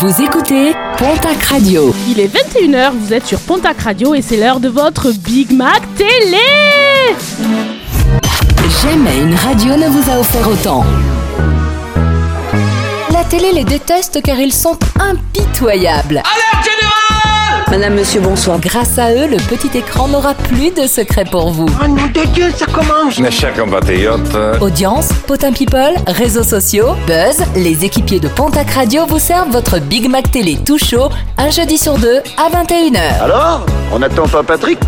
Vous 0.00 0.22
écoutez 0.22 0.72
Pontac 0.98 1.40
Radio. 1.44 1.94
Il 2.08 2.18
est 2.18 2.26
21h, 2.26 2.90
vous 2.98 3.12
êtes 3.12 3.26
sur 3.26 3.38
Pontac 3.38 3.80
Radio 3.80 4.12
et 4.12 4.22
c'est 4.22 4.36
l'heure 4.36 4.58
de 4.58 4.68
votre 4.68 5.12
Big 5.12 5.52
Mac 5.52 5.82
Télé 5.94 6.36
Jamais 8.82 9.18
une 9.20 9.36
radio 9.36 9.76
ne 9.76 9.86
vous 9.86 10.10
a 10.10 10.18
offert 10.18 10.48
autant. 10.48 10.84
La 13.12 13.22
télé 13.22 13.52
les 13.52 13.62
déteste 13.62 14.20
car 14.20 14.40
ils 14.40 14.52
sont 14.52 14.76
impitoyables. 14.98 16.16
Alerte 16.16 16.73
Madame, 17.76 17.94
monsieur, 17.96 18.20
bonsoir. 18.20 18.60
Grâce 18.60 19.00
à 19.00 19.10
eux, 19.10 19.26
le 19.26 19.36
petit 19.36 19.76
écran 19.76 20.06
n'aura 20.06 20.34
plus 20.34 20.70
de 20.70 20.86
secret 20.86 21.24
pour 21.24 21.50
vous. 21.50 21.66
Oh 21.82 21.88
nom 21.88 22.06
de 22.06 22.24
Dieu, 22.32 22.44
ça 22.56 22.66
commence 22.66 23.18
Mes 23.18 23.32
chers 23.32 23.52
compatriotes, 23.52 24.36
Audience, 24.60 25.08
potin 25.26 25.50
people, 25.50 25.92
réseaux 26.06 26.44
sociaux, 26.44 26.94
buzz, 27.08 27.44
les 27.56 27.84
équipiers 27.84 28.20
de 28.20 28.28
Pontac 28.28 28.70
Radio 28.70 29.06
vous 29.06 29.18
servent 29.18 29.50
votre 29.50 29.80
Big 29.80 30.08
Mac 30.08 30.30
Télé 30.30 30.56
tout 30.64 30.78
chaud, 30.78 31.08
un 31.36 31.50
jeudi 31.50 31.76
sur 31.76 31.98
deux 31.98 32.18
à 32.38 32.48
21h. 32.48 33.20
Alors 33.20 33.66
On 33.92 33.98
n'attend 33.98 34.28
pas 34.28 34.44
Patrick 34.44 34.78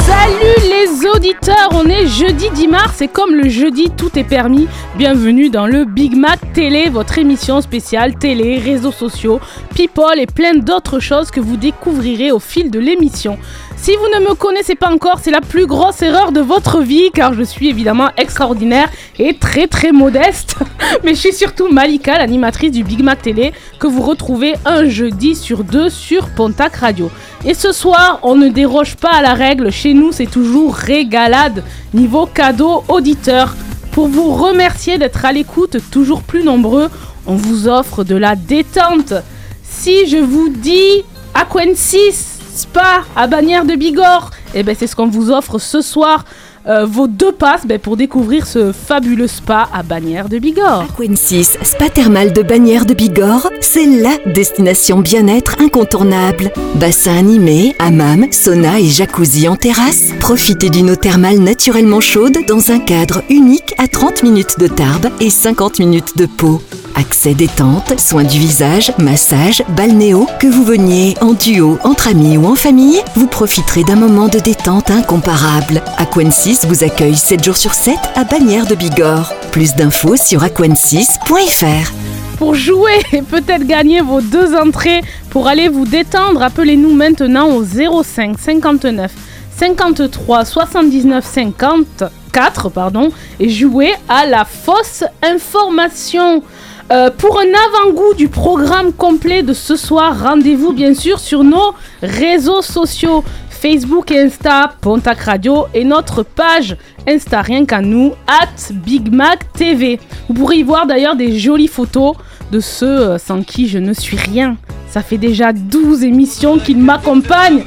Salut 0.00 0.68
les 0.68 1.06
auditeurs, 1.06 1.70
on 1.72 1.86
est 1.86 2.06
jeudi 2.06 2.48
10 2.50 2.68
mars 2.68 3.02
et 3.02 3.08
comme 3.08 3.34
le 3.34 3.48
jeudi 3.48 3.90
tout 3.90 4.18
est 4.18 4.24
permis, 4.24 4.66
bienvenue 4.96 5.50
dans 5.50 5.66
le 5.66 5.84
Big 5.84 6.16
Mac 6.16 6.38
Télé, 6.52 6.88
votre 6.88 7.18
émission 7.18 7.60
spéciale 7.60 8.14
télé, 8.16 8.58
réseaux 8.58 8.92
sociaux, 8.92 9.40
people 9.74 10.18
et 10.18 10.26
plein 10.26 10.54
d'autres 10.54 11.00
choses 11.00 11.30
que 11.30 11.40
vous 11.40 11.56
découvrirez 11.56 12.32
au 12.32 12.38
fil 12.38 12.70
de 12.70 12.78
l'émission. 12.78 13.38
Si 13.82 13.92
vous 13.96 14.20
ne 14.20 14.28
me 14.28 14.34
connaissez 14.34 14.74
pas 14.74 14.92
encore, 14.92 15.20
c'est 15.22 15.30
la 15.30 15.40
plus 15.40 15.64
grosse 15.66 16.02
erreur 16.02 16.32
de 16.32 16.42
votre 16.42 16.82
vie 16.82 17.10
car 17.14 17.32
je 17.32 17.42
suis 17.42 17.70
évidemment 17.70 18.10
extraordinaire 18.18 18.90
et 19.18 19.38
très 19.38 19.68
très 19.68 19.90
modeste. 19.90 20.56
Mais 21.02 21.14
je 21.14 21.20
suis 21.20 21.32
surtout 21.32 21.72
Malika, 21.72 22.18
l'animatrice 22.18 22.72
du 22.72 22.84
Big 22.84 23.02
Mac 23.02 23.22
Télé 23.22 23.54
que 23.78 23.86
vous 23.86 24.02
retrouvez 24.02 24.52
un 24.66 24.84
jeudi 24.86 25.34
sur 25.34 25.64
deux 25.64 25.88
sur 25.88 26.28
Pontac 26.28 26.76
Radio. 26.76 27.10
Et 27.46 27.54
ce 27.54 27.72
soir, 27.72 28.18
on 28.22 28.34
ne 28.34 28.50
déroge 28.50 28.96
pas 28.96 29.12
à 29.14 29.22
la 29.22 29.32
règle, 29.32 29.72
chez 29.72 29.94
nous 29.94 30.12
c'est 30.12 30.30
toujours 30.30 30.74
régalade 30.74 31.64
niveau 31.94 32.26
cadeau 32.26 32.84
auditeur. 32.86 33.56
Pour 33.92 34.08
vous 34.08 34.30
remercier 34.34 34.98
d'être 34.98 35.24
à 35.24 35.32
l'écoute 35.32 35.78
toujours 35.90 36.22
plus 36.22 36.44
nombreux, 36.44 36.90
on 37.26 37.34
vous 37.34 37.66
offre 37.66 38.04
de 38.04 38.14
la 38.14 38.36
détente. 38.36 39.14
Si 39.62 40.06
je 40.06 40.18
vous 40.18 40.50
dis 40.50 41.02
Aquensis 41.32 42.39
Spa 42.54 43.04
à 43.16 43.26
Bagnères 43.26 43.64
de 43.64 43.74
Bigorre, 43.74 44.30
et 44.54 44.62
ben 44.62 44.74
c'est 44.78 44.86
ce 44.86 44.96
qu'on 44.96 45.08
vous 45.08 45.30
offre 45.30 45.58
ce 45.58 45.80
soir. 45.80 46.24
euh, 46.68 46.84
vos 46.84 47.06
deux 47.06 47.32
passes 47.32 47.66
ben, 47.66 47.78
pour 47.78 47.96
découvrir 47.96 48.46
ce 48.46 48.72
fabuleux 48.72 49.26
spa 49.28 49.68
à 49.72 49.82
Bagnères 49.82 50.28
de 50.28 50.38
Bigorre. 50.38 50.84
Aquensis, 50.90 51.56
spa 51.62 51.88
thermal 51.88 52.34
de 52.34 52.42
Bagnères 52.42 52.84
de 52.84 52.92
Bigorre, 52.92 53.48
c'est 53.60 53.86
LA 53.86 54.18
destination 54.26 54.98
bien-être 54.98 55.56
incontournable. 55.60 56.52
Bassin 56.74 57.16
animé, 57.16 57.74
hammam, 57.78 58.26
sauna 58.30 58.78
et 58.78 58.88
jacuzzi 58.88 59.48
en 59.48 59.56
terrasse. 59.56 60.10
Profitez 60.20 60.68
d'une 60.68 60.90
eau 60.90 60.96
thermale 60.96 61.38
naturellement 61.38 62.00
chaude 62.00 62.36
dans 62.46 62.70
un 62.70 62.78
cadre 62.78 63.22
unique 63.30 63.74
à 63.78 63.88
30 63.88 64.22
minutes 64.22 64.58
de 64.58 64.66
Tarbes 64.66 65.08
et 65.20 65.30
50 65.30 65.78
minutes 65.78 66.18
de 66.18 66.26
Pau. 66.26 66.60
Accès 66.94 67.34
détente, 67.34 67.98
soins 67.98 68.24
du 68.24 68.38
visage, 68.38 68.92
massage, 68.98 69.62
balnéo, 69.76 70.26
que 70.38 70.46
vous 70.46 70.64
veniez 70.64 71.14
en 71.20 71.32
duo, 71.32 71.78
entre 71.84 72.08
amis 72.08 72.36
ou 72.36 72.46
en 72.46 72.54
famille, 72.54 73.00
vous 73.14 73.26
profiterez 73.26 73.84
d'un 73.84 73.96
moment 73.96 74.28
de 74.28 74.38
détente 74.38 74.90
incomparable. 74.90 75.82
Aquensis 75.98 76.64
vous 76.66 76.84
accueille 76.84 77.16
7 77.16 77.44
jours 77.44 77.56
sur 77.56 77.74
7 77.74 77.96
à 78.16 78.24
Bagnères 78.24 78.66
de 78.66 78.74
Bigorre. 78.74 79.32
Plus 79.52 79.74
d'infos 79.74 80.16
sur 80.16 80.42
aquensis.fr. 80.42 81.92
Pour 82.38 82.54
jouer 82.54 83.00
et 83.12 83.22
peut-être 83.22 83.66
gagner 83.66 84.00
vos 84.00 84.20
deux 84.20 84.54
entrées 84.56 85.02
pour 85.30 85.46
aller 85.46 85.68
vous 85.68 85.86
détendre, 85.86 86.42
appelez-nous 86.42 86.94
maintenant 86.94 87.48
au 87.50 87.64
05 87.64 88.38
59 88.38 89.12
53 89.56 90.44
79 90.44 91.24
54 91.24 92.70
pardon, 92.70 93.10
et 93.38 93.48
jouez 93.48 93.92
à 94.08 94.26
la 94.26 94.44
fausse 94.44 95.04
information. 95.22 96.42
Euh, 96.92 97.08
pour 97.16 97.38
un 97.38 97.44
avant-goût 97.44 98.14
du 98.14 98.28
programme 98.28 98.92
complet 98.92 99.44
de 99.44 99.52
ce 99.52 99.76
soir, 99.76 100.24
rendez-vous 100.24 100.72
bien 100.72 100.92
sûr 100.92 101.20
sur 101.20 101.44
nos 101.44 101.72
réseaux 102.02 102.62
sociaux. 102.62 103.22
Facebook 103.48 104.10
et 104.10 104.22
Insta, 104.22 104.72
Pontac 104.80 105.20
Radio 105.20 105.66
et 105.74 105.84
notre 105.84 106.22
page 106.22 106.76
Insta 107.06 107.42
rien 107.42 107.64
qu'à 107.64 107.80
nous, 107.80 108.14
at 108.26 108.72
Big 108.72 109.12
Mac 109.12 109.52
TV. 109.52 110.00
Vous 110.26 110.34
pourrez 110.34 110.56
y 110.56 110.62
voir 110.64 110.86
d'ailleurs 110.86 111.14
des 111.14 111.38
jolies 111.38 111.68
photos 111.68 112.16
de 112.50 112.58
ceux 112.58 112.86
euh, 112.86 113.18
sans 113.18 113.42
qui 113.42 113.68
je 113.68 113.78
ne 113.78 113.92
suis 113.92 114.16
rien. 114.16 114.56
Ça 114.88 115.02
fait 115.02 115.18
déjà 115.18 115.52
12 115.52 116.02
émissions 116.02 116.58
qu'ils 116.58 116.78
m'accompagnent. 116.78 117.62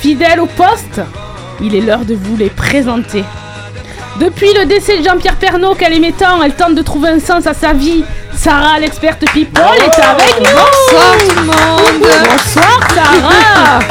Fidèles 0.00 0.40
au 0.40 0.46
poste, 0.46 1.00
il 1.62 1.74
est 1.74 1.80
l'heure 1.80 2.04
de 2.04 2.14
vous 2.14 2.36
les 2.36 2.50
présenter. 2.50 3.24
Depuis 4.20 4.52
le 4.52 4.66
décès 4.66 4.98
de 4.98 5.02
Jean-Pierre 5.02 5.36
Pernaud, 5.36 5.74
qu'elle 5.74 5.94
aimait 5.94 6.12
tant, 6.12 6.42
elle 6.42 6.52
tente 6.52 6.74
de 6.74 6.82
trouver 6.82 7.08
un 7.08 7.20
sens 7.20 7.46
à 7.46 7.54
sa 7.54 7.72
vie. 7.72 8.04
Sarah, 8.34 8.78
l'experte 8.78 9.24
people, 9.32 9.62
est 9.78 9.98
avec 9.98 10.36
nous. 10.38 10.44
Bonsoir 10.44 11.16
tout 11.26 11.34
le 11.36 11.42
monde 11.46 12.02
Bonsoir 12.02 12.80
Sarah. 12.94 13.78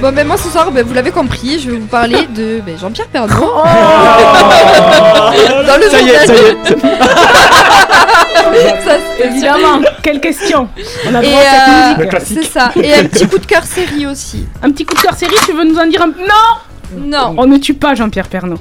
Bon 0.00 0.12
ben 0.12 0.24
moi 0.24 0.36
ce 0.36 0.48
soir, 0.48 0.70
ben, 0.70 0.86
vous 0.86 0.94
l'avez 0.94 1.10
compris, 1.10 1.58
je 1.58 1.72
vais 1.72 1.78
vous 1.78 1.86
parler 1.88 2.28
de 2.28 2.60
ben, 2.64 2.78
Jean-Pierre 2.78 3.08
Pernaut. 3.08 3.34
Oh. 3.42 3.64
Dans 5.66 5.76
le 5.76 5.88
Ça 5.90 6.00
y 6.00 6.10
est, 6.10 6.26
ça 6.26 6.32
y 6.32 6.36
est. 6.38 6.56
Ça, 8.84 8.92
c'est 9.18 9.26
Évidemment, 9.26 9.80
quelle 10.02 10.20
question 10.20 10.68
On 11.08 11.14
a 11.14 11.20
droit 11.20 11.40
à 11.40 11.42
cette 11.42 11.68
euh, 11.68 11.96
musique. 12.04 12.20
c'est 12.24 12.44
ça. 12.44 12.70
Et 12.80 12.94
un 12.94 13.04
petit 13.04 13.26
coup 13.26 13.38
de 13.38 13.46
cœur 13.46 13.64
série 13.64 14.06
aussi. 14.06 14.46
Un 14.62 14.70
petit 14.70 14.84
coup 14.86 14.94
de 14.94 15.00
cœur 15.00 15.14
série, 15.14 15.34
tu 15.44 15.52
veux 15.52 15.64
nous 15.64 15.76
en 15.78 15.86
dire 15.86 16.02
un... 16.02 16.06
Non 16.06 16.56
Non. 16.96 17.34
On 17.36 17.46
ne 17.46 17.58
tue 17.58 17.74
pas 17.74 17.94
Jean-Pierre 17.94 18.28
Pernaud. 18.28 18.58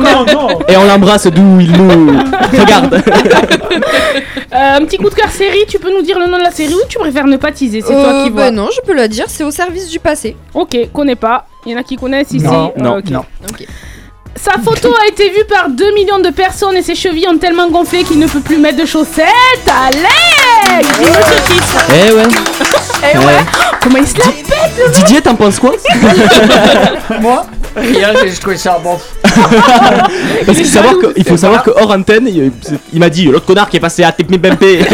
Non, 0.00 0.24
non. 0.32 0.48
Et 0.68 0.76
on 0.76 0.84
l'embrasse 0.84 1.26
d'où 1.28 1.60
il 1.60 1.72
nous 1.72 2.18
regarde. 2.58 3.02
Euh, 4.54 4.76
un 4.76 4.84
petit 4.84 4.98
coup 4.98 5.08
de 5.08 5.14
cœur 5.14 5.30
série, 5.30 5.64
tu 5.66 5.78
peux 5.78 5.90
nous 5.90 6.02
dire 6.02 6.18
le 6.18 6.26
nom 6.26 6.36
de 6.36 6.42
la 6.42 6.50
série 6.50 6.74
ou 6.74 6.86
tu 6.88 6.98
préfères 6.98 7.26
ne 7.26 7.38
pas 7.38 7.52
teaser 7.52 7.80
C'est 7.80 7.92
toi 7.94 8.12
Euh, 8.12 8.24
qui 8.24 8.30
vois. 8.30 8.50
ben 8.50 8.54
non, 8.54 8.68
je 8.74 8.80
peux 8.82 8.94
le 8.94 9.08
dire, 9.08 9.24
c'est 9.28 9.44
au 9.44 9.50
service 9.50 9.88
du 9.88 9.98
passé. 9.98 10.36
Ok, 10.52 10.76
connais 10.92 11.16
pas. 11.16 11.46
Il 11.64 11.72
y 11.72 11.74
en 11.74 11.78
a 11.78 11.82
qui 11.82 11.96
connaissent 11.96 12.32
ici. 12.32 12.44
Non, 12.44 12.72
Euh, 12.76 12.82
non, 12.82 12.98
ok. 12.98 13.08
non. 13.10 13.24
Sa 14.36 14.52
photo 14.58 14.94
a 15.00 15.06
été 15.08 15.28
vue 15.30 15.44
par 15.48 15.68
2 15.68 15.94
millions 15.94 16.18
de 16.18 16.30
personnes 16.30 16.76
et 16.76 16.82
ses 16.82 16.94
chevilles 16.94 17.28
ont 17.28 17.38
tellement 17.38 17.68
gonflé 17.68 18.02
qu'il 18.02 18.18
ne 18.18 18.26
peut 18.26 18.40
plus 18.40 18.58
mettre 18.58 18.78
de 18.78 18.86
chaussettes. 18.86 19.26
Alex 19.66 20.88
Dis 20.98 21.04
Monsieur 21.10 21.42
Kiss. 21.46 21.76
Eh 21.88 22.12
ouais. 22.12 22.22
Eh 23.14 23.18
ouais. 23.18 23.24
Ouais. 23.24 23.44
Comment 23.80 23.98
il 23.98 24.06
se 24.06 24.18
la 24.18 24.24
pète 24.26 24.92
Didier, 24.94 25.20
t'en 25.20 25.34
penses 25.34 25.58
quoi 25.58 25.72
Moi 27.20 27.46
Rien, 27.76 28.08
j'ai 28.24 28.32
trouvé 28.38 28.56
ça 28.56 28.78
bon. 28.82 28.98
Parce 29.24 30.58
qu'il 30.58 30.66
faut 30.66 30.72
savoir 30.74 30.98
que, 30.98 31.06
il 31.16 31.24
faut 31.24 31.36
savoir 31.36 31.62
que 31.62 31.70
hors 31.70 31.90
antenne, 31.90 32.26
il, 32.28 32.52
il 32.92 32.98
m'a 33.00 33.08
dit 33.08 33.24
l'autre 33.24 33.46
connard 33.46 33.68
qui 33.70 33.78
est 33.78 33.80
passé 33.80 34.04
à 34.04 34.12
Technique 34.12 34.40
BMP. 34.42 34.62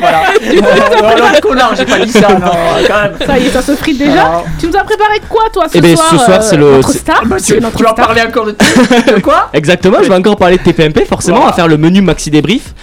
voilà. 0.00 0.22
non, 0.54 0.62
non, 0.62 1.40
connard, 1.42 1.74
j'ai 1.76 1.84
pas 1.84 1.98
dit 1.98 2.10
ça, 2.12 2.28
non, 2.30 2.50
quand 2.86 3.02
même. 3.02 3.12
Ça 3.26 3.38
y 3.38 3.46
est, 3.46 3.50
ça 3.50 3.62
se 3.62 3.74
frite 3.76 3.98
déjà. 3.98 4.42
Tu 4.58 4.66
nous 4.68 4.76
as 4.76 4.84
préparé 4.84 5.20
quoi 5.28 5.42
toi 5.52 5.64
ce 5.70 5.76
Eh 5.78 5.80
ben, 5.80 5.96
soir 5.96 6.08
ce 6.10 6.16
soir, 6.16 6.30
euh, 6.38 6.40
c'est 6.42 6.56
le- 6.56 6.72
Notre 6.76 6.90
c'est- 6.92 6.98
star 6.98 7.26
Bah, 7.26 7.36
tu, 7.44 7.58
vas 7.58 7.92
parler 7.92 8.22
encore 8.22 8.46
de, 8.46 8.52
de 8.52 9.20
quoi 9.20 9.50
Exactement, 9.52 9.98
je 10.02 10.08
vais 10.08 10.14
encore 10.14 10.36
parler 10.36 10.56
de 10.58 10.62
TPMP, 10.62 11.04
forcément, 11.04 11.42
on 11.42 11.46
va 11.46 11.52
faire 11.52 11.68
le 11.68 11.76
menu 11.76 12.00
maxi 12.00 12.30
débrief. 12.30 12.74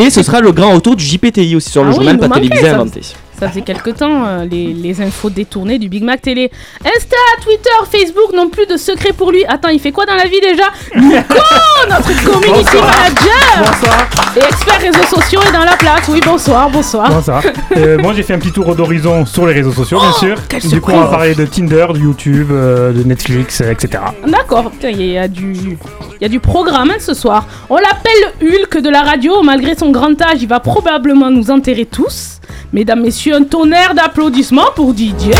Et 0.00 0.10
ce 0.10 0.22
sera 0.22 0.40
le 0.40 0.52
grand 0.52 0.72
retour 0.74 0.96
du 0.96 1.04
JPTI 1.04 1.54
aussi 1.56 1.70
sur 1.70 1.84
le 1.84 1.90
Ah 1.90 1.94
journal 1.94 2.18
pas 2.18 2.28
télévisé 2.28 2.68
inventé. 2.68 3.00
Ça 3.38 3.48
faisait 3.48 3.62
quelque 3.62 3.90
temps, 3.90 4.24
euh, 4.26 4.44
les, 4.44 4.72
les 4.72 5.02
infos 5.02 5.28
détournées 5.28 5.78
du 5.78 5.88
Big 5.88 6.04
Mac 6.04 6.22
Télé. 6.22 6.50
Insta, 6.84 7.16
Twitter, 7.42 7.70
Facebook 7.90 8.32
n'ont 8.32 8.48
plus 8.48 8.66
de 8.66 8.76
secret 8.76 9.12
pour 9.12 9.32
lui. 9.32 9.44
Attends, 9.48 9.70
il 9.70 9.80
fait 9.80 9.90
quoi 9.92 10.06
dans 10.06 10.14
la 10.14 10.24
vie 10.26 10.40
déjà 10.40 10.64
Nico, 10.94 11.34
notre 11.90 12.24
community 12.24 12.76
manager 12.76 13.58
Bonsoir. 13.58 14.08
et 14.36 14.40
expert 14.40 14.80
réseaux 14.80 15.16
sociaux 15.20 15.40
est 15.48 15.52
dans 15.52 15.64
la 15.64 15.76
place. 15.76 16.08
Oui, 16.08 16.20
bonsoir, 16.24 16.70
bonsoir. 16.70 17.10
Bonsoir. 17.10 17.42
Euh, 17.76 17.98
moi 17.98 18.12
j'ai 18.14 18.22
fait 18.22 18.34
un 18.34 18.38
petit 18.38 18.52
tour 18.52 18.74
d'horizon 18.76 19.26
sur 19.26 19.46
les 19.46 19.52
réseaux 19.54 19.72
sociaux, 19.72 19.98
bien 20.00 20.12
sûr. 20.12 20.36
Oh, 20.38 20.42
quelle 20.48 20.62
du 20.62 20.80
coup, 20.80 20.92
on 20.92 21.00
va 21.00 21.06
parler 21.08 21.34
de 21.34 21.44
Tinder, 21.44 21.86
de 21.92 21.98
YouTube, 21.98 22.48
euh, 22.52 22.92
de 22.92 23.02
Netflix, 23.02 23.60
etc. 23.60 24.02
D'accord, 24.26 24.70
il 24.82 25.02
y, 25.02 25.18
a 25.18 25.26
du, 25.28 25.76
y 26.20 26.24
a 26.24 26.28
du 26.28 26.38
programme 26.40 26.90
hein, 26.90 26.98
ce 27.00 27.14
soir. 27.14 27.46
On 27.68 27.76
l'appelle 27.76 28.32
Hulk 28.42 28.78
de 28.80 28.88
la 28.90 29.02
radio. 29.02 29.42
Malgré 29.42 29.74
son 29.74 29.90
grand 29.90 30.20
âge, 30.22 30.38
il 30.40 30.48
va 30.48 30.60
probablement 30.60 31.30
nous 31.30 31.50
enterrer 31.50 31.86
tous. 31.86 32.38
Mesdames, 32.74 33.00
messieurs, 33.02 33.36
un 33.36 33.44
tonnerre 33.44 33.94
d'applaudissements 33.94 34.72
pour 34.74 34.92
Didier. 34.94 35.32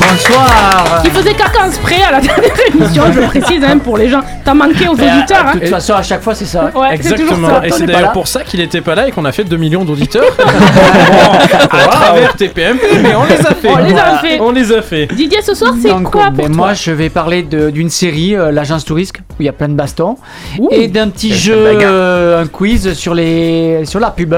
Bonsoir. 0.00 1.02
Qui 1.04 1.10
faisait 1.10 1.34
caca 1.34 1.66
en 1.66 1.70
spray 1.70 2.00
à 2.00 2.12
la 2.12 2.20
dernière 2.22 2.54
émission, 2.72 3.02
je 3.12 3.20
précise 3.26 3.62
hein, 3.64 3.76
pour 3.76 3.98
les 3.98 4.08
gens. 4.08 4.22
T'as 4.46 4.54
manqué 4.54 4.88
aux 4.88 4.92
euh, 4.98 5.16
auditeurs. 5.18 5.44
De 5.44 5.48
Hein. 5.48 5.52
toute 5.60 5.68
façon, 5.68 5.92
à 5.92 6.02
chaque 6.02 6.22
fois, 6.22 6.34
c'est 6.34 6.46
ça. 6.46 6.70
Ouais, 6.74 6.94
Exactement. 6.94 7.48
ça. 7.50 7.66
Et 7.66 7.70
On 7.70 7.76
c'est 7.76 7.84
d'ailleurs 7.86 8.12
pour 8.12 8.26
ça 8.28 8.44
qu'il 8.44 8.60
était 8.62 8.80
pas 8.80 8.94
là 8.94 9.08
et 9.08 9.10
qu'on 9.12 9.26
a 9.26 9.32
fait 9.32 9.44
2 9.44 9.56
millions 9.58 9.84
d'auditeurs. 9.84 10.24
Bon, 10.38 11.78
à 11.78 11.86
travers 11.88 12.34
TPMP, 12.34 12.80
mais 13.02 13.14
on 13.14 13.24
les 13.24 13.40
a 13.46 13.54
fait. 13.54 13.68
On 13.68 13.76
les 13.76 13.90
a 13.90 13.92
Voilà. 13.92 14.18
fait. 14.18 14.40
On 14.40 14.50
les 14.52 14.72
a 14.72 14.80
fait. 14.82 15.06
Didier, 15.14 15.42
ce 15.42 15.54
soir, 15.54 15.74
c'est 15.80 15.90
quoi 16.02 16.22
euh, 16.22 16.26
pour 16.26 16.32
ben, 16.32 16.46
toi 16.46 16.56
Moi, 16.56 16.74
je 16.74 16.90
vais 16.92 17.10
parler 17.10 17.42
de- 17.42 17.68
d'une 17.70 17.90
série, 17.90 18.34
euh, 18.34 18.50
l'Agence 18.50 18.84
Tourisque, 18.86 19.18
où 19.30 19.34
il 19.40 19.46
y 19.46 19.48
a 19.48 19.52
plein 19.52 19.68
de 19.68 19.74
bastons, 19.74 20.16
Ouh. 20.58 20.68
et 20.70 20.88
d'un 20.88 21.08
petit 21.10 21.34
jeu, 21.34 21.54
euh, 21.56 22.42
un 22.42 22.46
quiz 22.46 22.94
sur, 22.94 23.12
les, 23.14 23.84
sur 23.84 24.00
la 24.00 24.10
pub. 24.10 24.34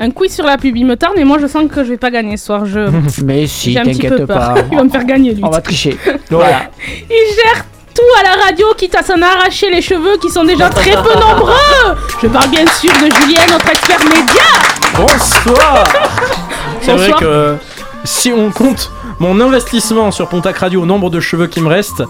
Un 0.00 0.10
quiz 0.12 0.32
sur 0.32 0.44
la 0.44 0.56
pub, 0.56 0.76
il 0.76 0.86
me 0.86 0.96
tarde, 0.96 1.14
mais 1.16 1.24
moi 1.24 1.38
je 1.40 1.48
sens 1.48 1.64
que 1.68 1.82
je 1.82 1.90
vais 1.90 1.96
pas 1.96 2.10
gagner 2.10 2.36
ce 2.36 2.46
soir. 2.46 2.64
Je... 2.64 2.88
Mais 3.24 3.46
si, 3.48 3.74
t'inquiète 3.74 4.26
pas. 4.26 4.54
Il 4.70 4.76
va 4.76 4.84
me 4.84 4.90
faire 4.90 5.04
gagner 5.04 5.34
lui. 5.34 5.42
On 5.44 5.50
va 5.50 5.60
tricher. 5.60 5.96
Voilà. 6.30 6.70
Il 7.10 7.34
gère 7.34 7.64
tout 7.94 8.02
à 8.20 8.22
la 8.22 8.44
radio, 8.44 8.66
quitte 8.76 8.94
à 8.94 9.02
s'en 9.02 9.20
arracher 9.20 9.70
les 9.70 9.82
cheveux 9.82 10.16
qui 10.20 10.30
sont 10.30 10.44
déjà 10.44 10.68
très 10.70 10.92
peu 10.92 11.14
nombreux. 11.14 11.96
Je 12.22 12.28
parle 12.28 12.48
bien 12.50 12.66
sûr 12.66 12.92
de 12.92 13.12
Julien, 13.16 13.40
notre 13.50 13.68
expert 13.68 13.98
média. 14.04 14.44
Bonsoir. 14.94 15.84
C'est 16.80 16.92
vrai 16.92 17.12
que 17.18 17.56
si 18.04 18.30
on 18.32 18.50
compte 18.50 18.92
mon 19.18 19.40
investissement 19.40 20.12
sur 20.12 20.28
Pontac 20.28 20.58
Radio 20.58 20.82
au 20.82 20.86
nombre 20.86 21.10
de 21.10 21.18
cheveux 21.18 21.48
qui 21.48 21.60
me 21.60 21.68
restent, 21.68 22.04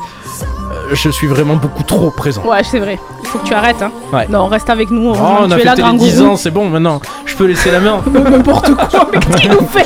je 0.93 1.09
suis 1.11 1.27
vraiment 1.27 1.57
beaucoup 1.57 1.83
trop 1.83 2.11
présent. 2.11 2.43
Ouais, 2.45 2.63
c'est 2.65 2.79
vrai. 2.79 2.99
Il 3.23 3.27
faut 3.29 3.39
que 3.39 3.47
tu 3.47 3.55
arrêtes. 3.55 3.83
Hein. 3.83 3.91
Ouais. 4.13 4.27
Non, 4.29 4.47
reste 4.47 4.71
avec 4.71 4.91
nous. 4.91 5.13
Oh, 5.15 5.17
on 5.41 5.51
a 5.51 5.57
es 5.59 5.65
là, 5.65 5.71
fêté 5.73 5.83
grand 5.83 5.93
les 5.93 5.99
10 5.99 6.19
gourou. 6.19 6.31
ans, 6.33 6.37
c'est 6.37 6.51
bon 6.51 6.69
maintenant. 6.69 7.01
Je 7.27 7.35
peux 7.37 7.45
laisser 7.47 7.71
la 7.71 7.81
main. 7.81 8.03
N'importe 8.13 8.75
quoi, 8.75 9.09
mais 9.13 9.19
qu'est-ce 9.19 9.37
qu'il 9.37 9.51
nous 9.51 9.67
fait? 9.69 9.85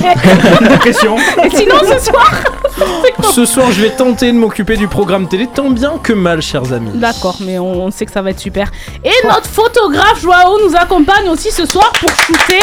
Dépression. 0.69 1.17
Et 1.45 1.51
sinon, 1.51 1.77
ce 1.81 2.11
soir 2.11 2.31
Ce 3.33 3.45
soir, 3.45 3.71
je 3.73 3.83
vais 3.83 3.91
tenter 3.91 4.33
de 4.33 4.37
m'occuper 4.39 4.77
du 4.77 4.89
programme 4.89 5.29
télé 5.29 5.47
tant 5.47 5.71
bien 5.71 5.95
que 6.03 6.13
mal, 6.13 6.41
chers 6.43 6.73
amis. 6.73 6.91
D'accord, 6.95 7.37
mais 7.41 7.59
on, 7.59 7.85
on 7.85 7.91
sait 7.91 8.07
que 8.07 8.13
ça 8.13 8.23
va 8.23 8.31
être 8.31 8.41
super. 8.41 8.71
Et 9.05 9.11
notre 9.27 9.47
photographe 9.49 10.21
Joao 10.21 10.59
nous 10.67 10.77
accompagne 10.77 11.29
aussi 11.29 11.51
ce 11.51 11.67
soir 11.67 11.93
pour 11.99 12.11
shooter. 12.11 12.61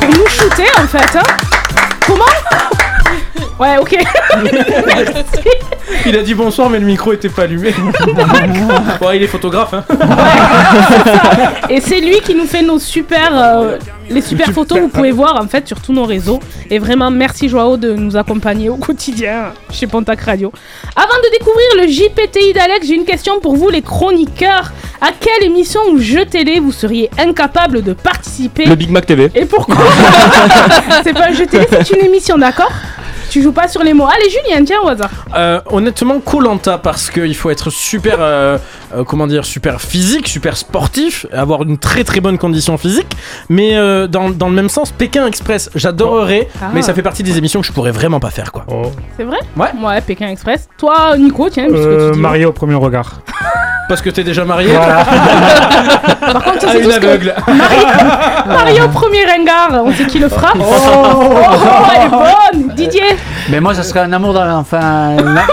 Pour 0.00 0.08
nous 0.08 0.26
shooter 0.28 0.66
en 0.82 0.86
fait. 0.86 1.18
Hein. 1.18 1.22
Comment? 2.06 2.24
Ouais, 3.58 3.76
ok. 3.78 3.96
Il 6.06 6.16
a 6.16 6.22
dit 6.22 6.34
bonsoir, 6.34 6.68
mais 6.68 6.80
le 6.80 6.86
micro 6.86 7.12
était 7.12 7.28
pas 7.28 7.42
allumé. 7.42 7.72
bon, 9.00 9.10
il 9.12 9.22
est 9.22 9.28
photographe, 9.28 9.74
hein. 9.74 9.84
Et 11.70 11.80
c'est 11.80 12.00
lui 12.00 12.20
qui 12.20 12.34
nous 12.34 12.46
fait 12.46 12.62
nos 12.62 12.78
super, 12.78 13.30
euh, 13.32 13.78
les 14.10 14.20
super 14.20 14.50
photos. 14.50 14.80
Vous 14.80 14.88
pouvez 14.88 15.12
voir 15.12 15.40
en 15.40 15.46
fait 15.46 15.68
sur 15.68 15.80
tous 15.80 15.92
nos 15.92 16.04
réseaux. 16.04 16.40
Et 16.68 16.78
vraiment, 16.78 17.10
merci 17.10 17.48
Joao 17.48 17.76
de 17.76 17.94
nous 17.94 18.16
accompagner 18.16 18.68
au 18.68 18.76
quotidien 18.76 19.52
chez 19.70 19.86
Pontac 19.86 20.20
Radio. 20.22 20.52
Avant 20.96 21.06
de 21.22 21.30
découvrir 21.38 21.66
le 21.80 21.86
JPTI 21.88 22.52
d'Alex, 22.54 22.86
j'ai 22.88 22.94
une 22.94 23.04
question 23.04 23.40
pour 23.40 23.56
vous, 23.56 23.68
les 23.70 23.82
chroniqueurs. 23.82 24.72
À 25.00 25.10
quelle 25.18 25.44
émission 25.44 25.80
ou 25.92 25.98
jeu 25.98 26.24
télé 26.24 26.60
vous 26.60 26.72
seriez 26.72 27.10
incapable 27.18 27.82
de 27.82 27.92
participer? 27.92 28.64
Le 28.64 28.74
Big 28.74 28.90
Mac 28.90 29.06
TV. 29.06 29.30
Et 29.34 29.44
pourquoi? 29.44 29.76
C'est 31.04 31.12
pas 31.12 31.28
un 31.28 31.32
jeu 31.32 31.46
télé, 31.46 31.66
c'est 31.70 31.90
une 31.90 32.06
émission, 32.06 32.38
d'accord? 32.38 32.72
Tu 33.34 33.42
joues 33.42 33.50
pas 33.50 33.66
sur 33.66 33.82
les 33.82 33.94
mots. 33.94 34.06
Allez, 34.06 34.30
Julien, 34.30 34.64
tiens 34.64 34.76
au 34.84 34.86
hasard. 34.88 35.10
Euh, 35.36 35.60
honnêtement, 35.72 36.20
Colanta 36.20 36.78
parce 36.78 37.10
qu'il 37.10 37.34
faut 37.34 37.50
être 37.50 37.68
super, 37.68 38.18
euh, 38.20 38.58
euh, 38.94 39.02
comment 39.02 39.26
dire, 39.26 39.44
super 39.44 39.80
physique, 39.80 40.28
super 40.28 40.56
sportif, 40.56 41.26
avoir 41.32 41.64
une 41.64 41.76
très 41.76 42.04
très 42.04 42.20
bonne 42.20 42.38
condition 42.38 42.78
physique. 42.78 43.08
Mais 43.48 43.74
euh, 43.76 44.06
dans, 44.06 44.30
dans 44.30 44.46
le 44.48 44.54
même 44.54 44.68
sens, 44.68 44.92
Pékin 44.92 45.26
Express, 45.26 45.68
j'adorerais, 45.74 46.46
Ah. 46.62 46.66
mais 46.72 46.82
ça 46.82 46.94
fait 46.94 47.02
partie 47.02 47.24
des 47.24 47.36
émissions 47.36 47.60
que 47.60 47.66
je 47.66 47.72
pourrais 47.72 47.90
vraiment 47.90 48.20
pas 48.20 48.30
faire, 48.30 48.52
quoi. 48.52 48.66
Oh. 48.68 48.92
C'est 49.16 49.24
vrai 49.24 49.38
Ouais. 49.56 49.70
Ouais, 49.84 50.00
Pékin 50.00 50.28
Express. 50.28 50.68
Toi, 50.78 51.16
Nico, 51.18 51.50
tiens, 51.50 51.66
Euh, 51.72 52.10
tu 52.10 52.14
dis. 52.14 52.20
marié 52.20 52.44
au 52.44 52.52
premier 52.52 52.76
regard. 52.76 53.14
Parce 53.88 54.00
que 54.00 54.08
t'es 54.10 54.24
déjà 54.24 54.44
marié. 54.46 54.72
Par 56.20 56.42
contre, 56.42 56.60
ça, 56.62 56.68
Ah, 56.68 56.72
c'est 56.72 56.84
une 56.84 56.90
aveugle. 56.92 57.34
Marie 58.46 58.80
au 58.80 58.88
premier 58.88 59.24
ringard, 59.26 59.82
on 59.84 59.92
sait 59.92 60.06
qui 60.06 60.20
le 60.20 60.28
fera. 60.30 60.52
Oh, 60.58 61.34
elle 61.94 62.06
est 62.06 62.08
bonne 62.08 62.63
Didier 62.74 63.02
Mais 63.50 63.60
moi, 63.60 63.74
ça 63.74 63.82
serait 63.82 64.00
un 64.00 64.12
amour 64.12 64.32
dans. 64.34 64.58
Enfin. 64.58 65.16
la- 65.16 65.46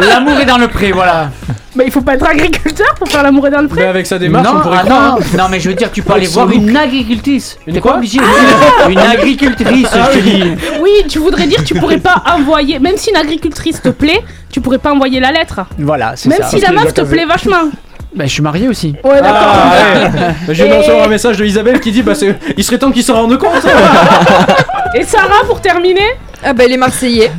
L'amour 0.08 0.38
est 0.40 0.44
dans 0.46 0.58
le 0.58 0.68
pré, 0.68 0.92
voilà. 0.92 1.30
Mais 1.74 1.84
il 1.86 1.90
faut 1.92 2.02
pas 2.02 2.14
être 2.14 2.26
agriculteur 2.28 2.94
pour 2.96 3.08
faire 3.08 3.22
l'amour 3.22 3.46
et 3.46 3.50
dans 3.50 3.62
le 3.62 3.68
Mais 3.68 3.74
pré. 3.74 3.84
avec 3.86 4.06
sa 4.06 4.18
démarche, 4.18 4.46
non, 4.46 4.58
on 4.58 4.60
pourrait 4.60 4.78
ah, 4.82 4.84
croire. 4.84 5.18
non, 5.18 5.38
non, 5.38 5.48
mais 5.50 5.58
je 5.58 5.70
veux 5.70 5.74
dire, 5.74 5.90
tu 5.90 6.02
peux 6.02 6.12
aller 6.12 6.26
voir 6.26 6.50
une 6.50 6.76
agricultrice. 6.76 7.56
Une 7.66 7.74
T'es 7.74 7.80
quoi 7.80 7.92
pas 7.92 7.96
obligé. 7.98 8.18
Une 8.90 8.98
agricultrice, 8.98 9.88
je 9.90 10.18
te 10.18 10.22
dis. 10.22 10.44
Oui, 10.82 10.90
tu 11.08 11.18
voudrais 11.18 11.46
dire 11.46 11.64
tu 11.64 11.74
pourrais 11.74 11.98
pas 11.98 12.22
envoyer, 12.36 12.78
même 12.78 12.96
si 12.98 13.08
une 13.10 13.16
agricultrice 13.16 13.80
te 13.80 13.88
plaît, 13.88 14.20
tu 14.50 14.60
pourrais 14.60 14.78
pas 14.78 14.92
envoyer 14.92 15.18
la 15.20 15.32
lettre. 15.32 15.60
Voilà, 15.78 16.12
c'est 16.14 16.28
Même 16.28 16.42
ça. 16.42 16.48
si 16.48 16.60
la 16.60 16.72
meuf 16.72 16.92
te 16.92 17.00
plaît 17.02 17.24
vachement. 17.24 17.70
Ben, 18.14 18.26
je 18.28 18.32
suis 18.32 18.42
marié 18.42 18.68
aussi. 18.68 18.94
Ouais, 19.04 19.22
d'accord. 19.22 19.40
Ah, 19.54 19.72
ouais. 19.74 20.34
Je 20.48 20.52
viens 20.52 20.66
de 20.66 20.72
Et- 20.74 20.78
recevoir 20.78 21.04
un 21.04 21.08
message 21.08 21.38
de 21.38 21.44
Isabelle 21.46 21.80
qui 21.80 21.90
dit 21.92 22.02
bah 22.02 22.14
c'est- 22.14 22.36
il 22.56 22.62
serait 22.64 22.78
temps 22.78 22.90
qu'il 22.90 23.02
s'en 23.02 23.14
rende 23.14 23.38
compte. 23.38 23.64
Et 24.94 25.02
Sarah, 25.04 25.44
pour 25.46 25.60
terminer 25.62 26.06
Ah 26.44 26.52
bah 26.52 26.66
les 26.66 26.76
Marseillais. 26.76 27.30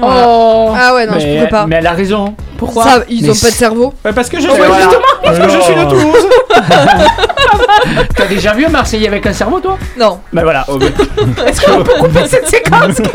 Voilà. 0.00 0.24
Oh 0.28 0.72
Ah 0.76 0.94
ouais, 0.94 1.06
non, 1.06 1.12
je 1.20 1.26
mais, 1.26 1.34
pourrais 1.36 1.48
pas. 1.48 1.66
mais 1.68 1.76
elle 1.76 1.86
a 1.86 1.92
raison. 1.92 2.34
Pourquoi 2.58 2.82
Ça, 2.82 3.04
ils 3.08 3.22
Mais 3.22 3.30
ont 3.30 3.34
pas 3.40 3.50
de 3.50 3.54
cerveau. 3.54 3.94
Parce 4.02 4.28
que 4.28 4.38
je 4.38 4.42
suis 4.42 4.50
Ouais, 4.50 4.56
voilà. 4.66 4.82
justement 4.82 5.04
parce 5.22 5.38
que 5.38 5.48
je 5.48 5.60
suis 5.60 5.74
de 5.74 5.84
Toulouse. 5.88 6.26
T'as 8.16 8.26
déjà 8.26 8.52
vu 8.54 8.64
un 8.64 8.68
Marseillais 8.68 9.08
avec 9.08 9.26
un 9.26 9.32
cerveau, 9.32 9.60
toi? 9.60 9.78
Non. 9.98 10.20
Ben 10.32 10.42
voilà. 10.42 10.66
Est-ce 11.46 11.60
qu'on 11.60 11.82
peut 11.82 11.92
couper 12.00 12.26
cette 12.26 12.48
séquence? 12.48 12.98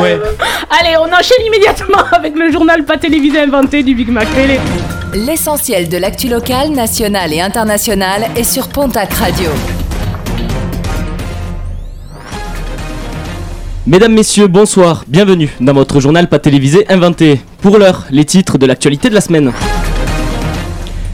Ouais. 0.00 0.20
Allez, 0.78 0.96
on 0.98 1.04
enchaîne 1.04 1.46
immédiatement 1.46 2.02
avec 2.12 2.36
le 2.36 2.50
journal 2.52 2.84
pas 2.84 2.98
télévisé 2.98 3.40
inventé 3.40 3.82
du 3.82 3.94
Big 3.94 4.08
Mac 4.08 4.28
Télé. 4.34 4.60
L'essentiel 5.14 5.88
de 5.88 5.96
l'actu 5.96 6.28
locale, 6.28 6.70
nationale 6.70 7.32
et 7.32 7.40
internationale 7.40 8.26
est 8.36 8.44
sur 8.44 8.68
Pontac 8.68 9.12
Radio. 9.14 9.50
Mesdames, 13.86 14.12
messieurs, 14.12 14.48
bonsoir, 14.48 15.04
bienvenue 15.06 15.50
dans 15.60 15.72
votre 15.72 16.00
journal 16.00 16.28
pas 16.28 16.40
télévisé 16.40 16.84
inventé. 16.90 17.40
Pour 17.62 17.78
l'heure, 17.78 18.04
les 18.10 18.24
titres 18.24 18.58
de 18.58 18.66
l'actualité 18.66 19.08
de 19.08 19.14
la 19.14 19.20
semaine. 19.20 19.52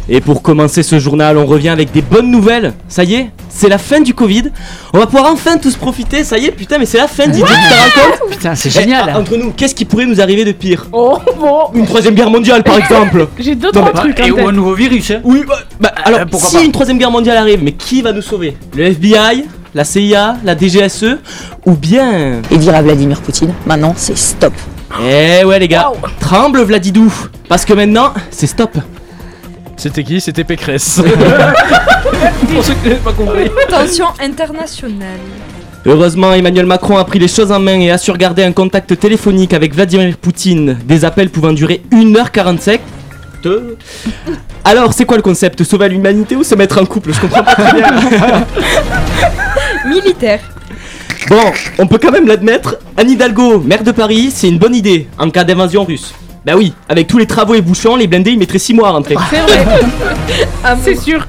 Et 0.08 0.20
pour 0.20 0.42
commencer 0.42 0.82
ce 0.82 0.98
journal, 0.98 1.38
on 1.38 1.46
revient 1.46 1.68
avec 1.68 1.92
des 1.92 2.02
bonnes 2.02 2.30
nouvelles. 2.30 2.72
Ça 2.88 3.04
y 3.04 3.14
est, 3.14 3.30
c'est 3.48 3.68
la 3.68 3.78
fin 3.78 4.00
du 4.00 4.14
Covid. 4.14 4.44
On 4.92 4.98
va 4.98 5.06
pouvoir 5.06 5.30
enfin 5.32 5.58
tous 5.58 5.76
profiter. 5.76 6.24
Ça 6.24 6.38
y 6.38 6.46
est, 6.46 6.50
putain, 6.50 6.78
mais 6.78 6.86
c'est 6.86 6.98
la 6.98 7.06
fin, 7.06 7.26
Didier, 7.28 7.44
tu 7.44 8.30
Putain, 8.32 8.54
c'est 8.56 8.68
Eh, 8.68 8.80
génial. 8.80 9.12
ah, 9.14 9.18
Entre 9.20 9.36
nous, 9.36 9.52
qu'est-ce 9.52 9.74
qui 9.76 9.84
pourrait 9.84 10.06
nous 10.06 10.20
arriver 10.20 10.44
de 10.44 10.52
pire 10.52 10.86
Oh, 10.92 11.18
bon, 11.38 11.58
Une 11.74 11.86
troisième 11.86 12.14
guerre 12.14 12.30
mondiale, 12.30 12.62
par 12.64 12.78
exemple 12.78 13.28
j'ai 13.38 13.54
deux, 13.54 13.68
Non, 13.68 13.80
trois 13.80 13.92
mais- 13.94 14.00
trucs 14.00 14.20
en 14.20 14.24
Et 14.24 14.30
ou 14.32 14.36
tête. 14.36 14.46
un 14.48 14.52
nouveau 14.52 14.74
virus, 14.74 15.10
hein. 15.12 15.20
Oui, 15.24 15.42
bah, 15.46 15.54
bah, 15.80 15.92
alors, 16.04 16.20
Euh, 16.20 16.24
pourquoi 16.28 16.48
si 16.50 16.56
pas 16.56 16.62
une 16.64 16.72
troisième 16.72 16.98
guerre 16.98 17.10
mondiale 17.12 17.36
arrive, 17.36 17.62
mais 17.62 17.72
qui 17.72 18.02
va 18.02 18.12
nous 18.12 18.22
sauver? 18.22 18.56
Le 18.76 18.84
FBI 18.86 19.44
La 19.74 19.84
CIA 19.84 20.36
La 20.44 20.54
DGSE 20.58 21.16
Ou 21.64 21.72
bien... 21.74 22.42
et 22.50 22.56
dire 22.58 22.74
à 22.74 22.82
Vladimir 22.82 23.20
Poutine, 23.20 23.54
maintenant 23.66 23.94
c'est 23.96 24.18
stop. 24.18 24.52
Eh 25.00 25.44
ouais 25.44 25.58
les 25.60 25.68
gars, 25.68 25.90
tremble 26.20 26.60
Vladidou 26.62 27.10
Parce 27.48 27.64
que 27.64 27.72
maintenant, 27.72 28.12
c'est 28.30 28.46
stop 28.48 28.72
C'était 29.76 30.04
qui? 30.04 30.20
C'était 30.20 30.44
Pécresse. 30.44 31.00
Pour 32.52 32.64
ceux 32.64 32.74
qui 32.74 32.88
n'avaient 32.88 33.00
pas 33.00 33.12
compris. 33.12 33.50
Tension 33.68 34.06
internationale. 34.20 35.18
Heureusement, 35.84 36.32
Emmanuel 36.32 36.66
Macron 36.66 36.96
a 36.96 37.04
pris 37.04 37.18
les 37.18 37.26
choses 37.26 37.50
en 37.50 37.58
main 37.58 37.80
et 37.80 37.90
a 37.90 37.98
su 37.98 38.12
garder 38.12 38.44
un 38.44 38.52
contact 38.52 38.98
téléphonique 38.98 39.52
avec 39.52 39.74
Vladimir 39.74 40.16
Poutine, 40.16 40.78
des 40.84 41.04
appels 41.04 41.30
pouvant 41.30 41.52
durer 41.52 41.82
1h45. 41.90 42.78
Deux. 43.42 43.76
Alors, 44.64 44.92
c'est 44.92 45.04
quoi 45.04 45.16
le 45.16 45.22
concept? 45.22 45.64
Sauver 45.64 45.88
l'humanité 45.88 46.36
ou 46.36 46.44
se 46.44 46.54
mettre 46.54 46.80
en 46.80 46.86
couple? 46.86 47.12
Je 47.12 47.20
comprends 47.20 47.42
pas 47.42 47.56
très 47.56 47.72
bien. 47.72 48.46
Militaire. 49.88 50.40
Bon, 51.28 51.52
on 51.78 51.86
peut 51.88 51.98
quand 51.98 52.12
même 52.12 52.28
l'admettre, 52.28 52.76
Anne 52.96 53.10
Hidalgo, 53.10 53.58
maire 53.60 53.82
de 53.82 53.90
Paris, 53.92 54.30
c'est 54.32 54.48
une 54.48 54.58
bonne 54.58 54.74
idée 54.74 55.08
en 55.18 55.30
cas 55.30 55.44
d'invasion 55.44 55.84
russe. 55.84 56.14
Bah 56.44 56.54
oui, 56.56 56.72
avec 56.88 57.06
tous 57.06 57.18
les 57.18 57.26
travaux 57.26 57.54
et 57.54 57.60
bouchons, 57.60 57.94
les 57.94 58.06
blindés 58.08 58.32
ils 58.32 58.38
mettraient 58.38 58.58
6 58.58 58.74
mois 58.74 58.88
à 58.88 58.90
rentrer. 58.92 59.14
C'est 59.30 59.40
vrai, 59.40 59.64
Ah, 60.64 60.76
c'est 60.82 60.96
sûr. 60.96 61.26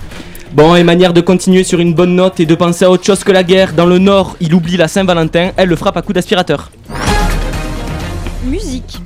Bon, 0.53 0.75
et 0.75 0.83
manière 0.83 1.13
de 1.13 1.21
continuer 1.21 1.63
sur 1.63 1.79
une 1.79 1.93
bonne 1.93 2.15
note 2.15 2.39
et 2.39 2.45
de 2.45 2.55
penser 2.55 2.85
à 2.85 2.89
autre 2.89 3.03
chose 3.03 3.23
que 3.23 3.31
la 3.31 3.43
guerre, 3.43 3.73
dans 3.73 3.85
le 3.85 3.99
Nord, 3.99 4.35
il 4.39 4.53
oublie 4.53 4.77
la 4.77 4.87
Saint-Valentin, 4.87 5.51
elle 5.57 5.69
le 5.69 5.75
frappe 5.75 5.97
à 5.97 6.01
coups 6.01 6.15
d'aspirateur. 6.15 6.71
Musique. 8.45 8.99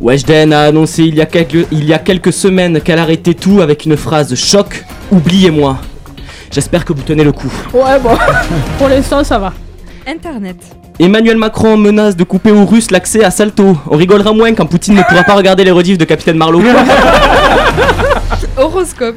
Weshden 0.00 0.52
a 0.52 0.62
annoncé 0.62 1.04
il 1.04 1.14
y 1.14 1.20
a 1.20 1.26
quelques, 1.26 1.66
il 1.70 1.84
y 1.84 1.92
a 1.92 1.98
quelques 1.98 2.32
semaines 2.32 2.80
qu'elle 2.80 2.98
arrêtait 2.98 3.34
tout 3.34 3.60
avec 3.60 3.84
une 3.84 3.96
phrase 3.96 4.34
choc 4.34 4.84
Oubliez-moi. 5.10 5.78
J'espère 6.50 6.84
que 6.84 6.92
vous 6.92 7.02
tenez 7.02 7.22
le 7.22 7.32
coup. 7.32 7.52
Ouais, 7.74 7.98
bon. 8.00 8.16
Pour 8.78 8.88
l'instant, 8.88 9.22
ça 9.22 9.38
va. 9.38 9.52
Internet. 10.06 10.56
Emmanuel 11.02 11.38
Macron 11.38 11.78
menace 11.78 12.14
de 12.14 12.24
couper 12.24 12.50
aux 12.50 12.66
Russes 12.66 12.90
l'accès 12.90 13.24
à 13.24 13.30
Salto. 13.30 13.74
On 13.86 13.96
rigolera 13.96 14.34
moins 14.34 14.52
quand 14.52 14.66
Poutine 14.66 14.96
ne 14.96 15.02
pourra 15.02 15.22
pas 15.24 15.34
regarder 15.34 15.64
les 15.64 15.70
rediffs 15.70 15.96
de 15.96 16.04
Capitaine 16.04 16.36
Marlowe. 16.36 16.62
Horoscope. 18.58 19.16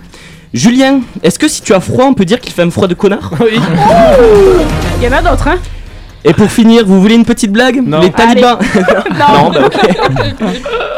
Julien, 0.54 1.02
est-ce 1.22 1.38
que 1.38 1.50
si 1.50 1.62
tu 1.62 1.74
as 1.74 1.82
froid, 1.82 2.06
on 2.06 2.14
peut 2.14 2.24
dire 2.24 2.40
qu'il 2.40 2.54
fait 2.54 2.62
un 2.62 2.70
froid 2.72 2.88
de 2.88 2.94
connard 2.94 3.34
Oui. 3.42 3.60
Il 5.02 5.04
y 5.04 5.08
en 5.10 5.18
a 5.18 5.22
d'autres, 5.22 5.50
hein. 5.50 5.58
Et 6.24 6.32
pour 6.34 6.50
finir, 6.50 6.86
vous 6.86 7.02
voulez 7.02 7.16
une 7.16 7.26
petite 7.26 7.52
blague 7.52 7.82
Non. 7.86 8.00
Les 8.00 8.12
talibans. 8.12 8.58
Non. 9.20 9.50
bah 9.50 9.66
ok. 9.66 9.76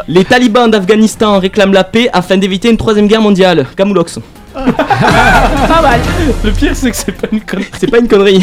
Les 0.06 0.24
talibans 0.24 0.70
d'Afghanistan 0.70 1.40
réclament 1.40 1.72
la 1.72 1.82
paix 1.82 2.08
afin 2.12 2.36
d'éviter 2.36 2.70
une 2.70 2.76
troisième 2.76 3.08
guerre 3.08 3.22
mondiale. 3.22 3.66
Camoulox. 3.76 4.20
Pas 5.68 5.82
mal. 5.82 6.00
Le 6.42 6.50
pire, 6.50 6.72
c'est 6.74 6.90
que 6.90 6.96
c'est 6.96 7.12
pas 7.12 7.28
une 7.30 7.42
connerie. 7.42 7.68
C'est 7.78 7.90
pas 7.90 7.98
une 7.98 8.08
connerie. 8.08 8.42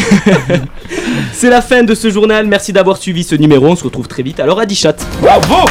C'est 1.34 1.50
la 1.50 1.62
fin 1.62 1.82
de 1.82 1.96
ce 1.96 2.12
journal. 2.12 2.46
Merci 2.46 2.72
d'avoir 2.72 2.98
suivi 2.98 3.24
ce 3.24 3.34
numéro. 3.34 3.65
On 3.67 3.75
se 3.75 3.84
retrouve 3.84 4.08
très 4.08 4.22
vite. 4.22 4.39
Alors 4.39 4.60
à 4.60 4.67
chat. 4.67 4.96
Bravo 5.22 5.65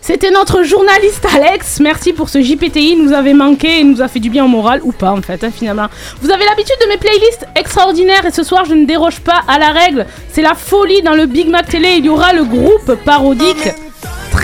C'était 0.00 0.32
notre 0.32 0.64
journaliste 0.64 1.26
Alex. 1.32 1.78
Merci 1.78 2.12
pour 2.12 2.28
ce 2.28 2.42
JPTI. 2.42 2.94
Il 2.96 3.04
nous 3.04 3.12
avait 3.12 3.34
manqué 3.34 3.80
et 3.80 3.84
nous 3.84 4.02
a 4.02 4.08
fait 4.08 4.20
du 4.20 4.30
bien 4.30 4.44
au 4.44 4.48
moral, 4.48 4.80
ou 4.82 4.90
pas 4.90 5.12
en 5.12 5.22
fait, 5.22 5.44
hein, 5.44 5.50
finalement. 5.54 5.86
Vous 6.22 6.30
avez 6.30 6.44
l'habitude 6.44 6.76
de 6.82 6.88
mes 6.88 6.96
playlists 6.96 7.46
extraordinaires 7.54 8.24
et 8.26 8.32
ce 8.32 8.42
soir 8.42 8.64
je 8.64 8.74
ne 8.74 8.84
déroge 8.84 9.20
pas 9.20 9.42
à 9.46 9.58
la 9.60 9.70
règle. 9.70 10.06
C'est 10.32 10.42
la 10.42 10.54
folie 10.54 11.02
dans 11.02 11.14
le 11.14 11.26
Big 11.26 11.48
Mac 11.48 11.68
Télé. 11.68 11.96
Il 11.98 12.06
y 12.06 12.08
aura 12.08 12.32
le 12.32 12.44
groupe 12.44 12.94
parodique 13.04 13.68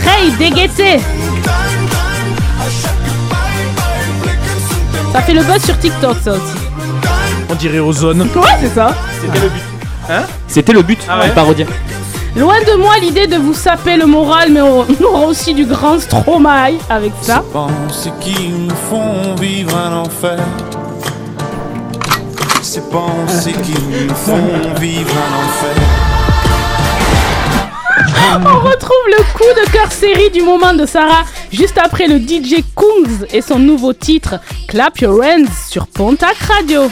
Trey 0.02 0.30
Déguetté. 0.38 1.00
Ça 5.12 5.20
fait 5.22 5.34
le 5.34 5.42
buzz 5.42 5.62
sur 5.64 5.78
TikTok, 5.78 6.16
ça 6.22 6.32
aussi. 6.32 6.42
On 7.48 7.54
dirait 7.54 7.78
Ozone. 7.78 8.22
Ouais, 8.22 8.56
c'est 8.60 8.74
ça. 8.74 8.94
C'était 9.20 9.40
le 9.40 9.48
but. 9.48 9.62
Hein 10.10 10.22
C'était 10.48 10.72
le 10.72 10.82
but. 10.82 10.98
Ah 11.08 11.20
ouais 11.20 11.28
de 11.28 11.32
parodier. 11.34 11.66
Loin 12.36 12.56
de 12.66 12.76
moi 12.80 12.94
l'idée 13.00 13.28
de 13.28 13.36
vous 13.36 13.54
saper 13.54 13.96
le 13.96 14.06
moral, 14.06 14.48
mais 14.50 14.60
on 14.60 14.84
aura 15.04 15.26
aussi 15.26 15.54
du 15.54 15.64
grand 15.66 16.00
Stromae 16.00 16.72
avec 16.90 17.12
ça. 17.22 17.44
Pensées 17.52 18.12
qui 18.20 18.48
nous 18.48 18.74
font 18.90 19.34
vivre 19.40 19.76
un 19.76 19.98
enfer. 19.98 20.38
Ces 22.60 22.80
pensées 22.80 23.52
qui 23.62 23.72
nous 24.08 24.14
font 24.14 24.74
vivre 24.80 25.10
un 25.10 25.44
enfer. 25.44 25.93
On 28.34 28.60
retrouve 28.60 29.06
le 29.06 29.22
coup 29.32 29.60
de 29.60 29.70
cœur 29.70 29.90
série 29.92 30.30
du 30.30 30.42
moment 30.42 30.74
de 30.74 30.84
Sarah 30.86 31.24
juste 31.52 31.78
après 31.78 32.08
le 32.08 32.18
DJ 32.18 32.64
Kungs 32.74 33.26
et 33.32 33.40
son 33.40 33.58
nouveau 33.58 33.92
titre 33.92 34.36
Clap 34.68 34.98
Your 34.98 35.20
Hands 35.22 35.52
sur 35.70 35.86
Pontac 35.86 36.36
Radio. 36.38 36.88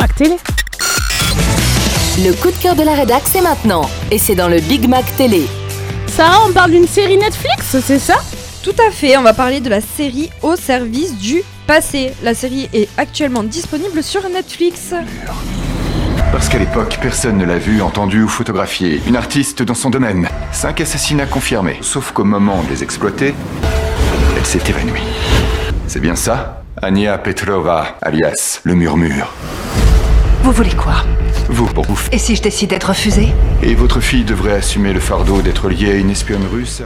Mac 0.00 0.14
Télé. 0.14 0.36
Le 2.24 2.32
coup 2.32 2.50
de 2.50 2.56
cœur 2.56 2.74
de 2.74 2.82
la 2.82 2.94
rédac, 2.94 3.20
c'est 3.26 3.42
maintenant. 3.42 3.82
Et 4.10 4.16
c'est 4.16 4.34
dans 4.34 4.48
le 4.48 4.58
Big 4.60 4.88
Mac 4.88 5.04
Télé. 5.18 5.46
Sarah, 6.06 6.38
on 6.48 6.52
parle 6.54 6.70
d'une 6.70 6.86
série 6.86 7.18
Netflix, 7.18 7.76
c'est 7.84 7.98
ça? 7.98 8.14
Tout 8.62 8.74
à 8.88 8.90
fait, 8.90 9.18
on 9.18 9.22
va 9.22 9.34
parler 9.34 9.60
de 9.60 9.68
la 9.68 9.82
série 9.82 10.30
Au 10.40 10.56
service 10.56 11.18
du 11.18 11.42
passé. 11.66 12.14
La 12.22 12.32
série 12.32 12.70
est 12.72 12.88
actuellement 12.96 13.42
disponible 13.42 14.02
sur 14.02 14.26
Netflix. 14.30 14.94
Parce 16.32 16.48
qu'à 16.48 16.58
l'époque, 16.58 16.98
personne 17.02 17.36
ne 17.36 17.44
l'a 17.44 17.58
vue, 17.58 17.82
entendue 17.82 18.22
ou 18.22 18.28
photographiée. 18.28 19.02
Une 19.06 19.16
artiste 19.16 19.62
dans 19.62 19.74
son 19.74 19.90
domaine. 19.90 20.28
Cinq 20.50 20.80
assassinats 20.80 21.26
confirmés. 21.26 21.76
Sauf 21.82 22.12
qu'au 22.12 22.24
moment 22.24 22.62
de 22.62 22.70
les 22.70 22.82
exploiter, 22.82 23.34
elle 24.34 24.46
s'est 24.46 24.62
évanouie. 24.66 25.02
C'est 25.86 26.00
bien 26.00 26.16
ça? 26.16 26.62
Ania 26.80 27.18
Petrova, 27.18 27.98
alias 28.00 28.60
le 28.64 28.74
murmure. 28.74 29.30
Vous 30.42 30.52
voulez 30.52 30.70
quoi 30.70 31.04
Vous, 31.50 31.66
pour 31.66 31.84
vous. 31.84 32.00
Et 32.12 32.18
si 32.18 32.34
je 32.34 32.40
décide 32.40 32.70
d'être 32.70 32.88
refusée 32.88 33.28
Et 33.62 33.74
votre 33.74 34.00
fille 34.00 34.24
devrait 34.24 34.54
assumer 34.54 34.94
le 34.94 34.98
fardeau 34.98 35.42
d'être 35.42 35.68
liée 35.68 35.90
à 35.90 35.94
une 35.96 36.08
espionne 36.08 36.44
russe 36.50 36.82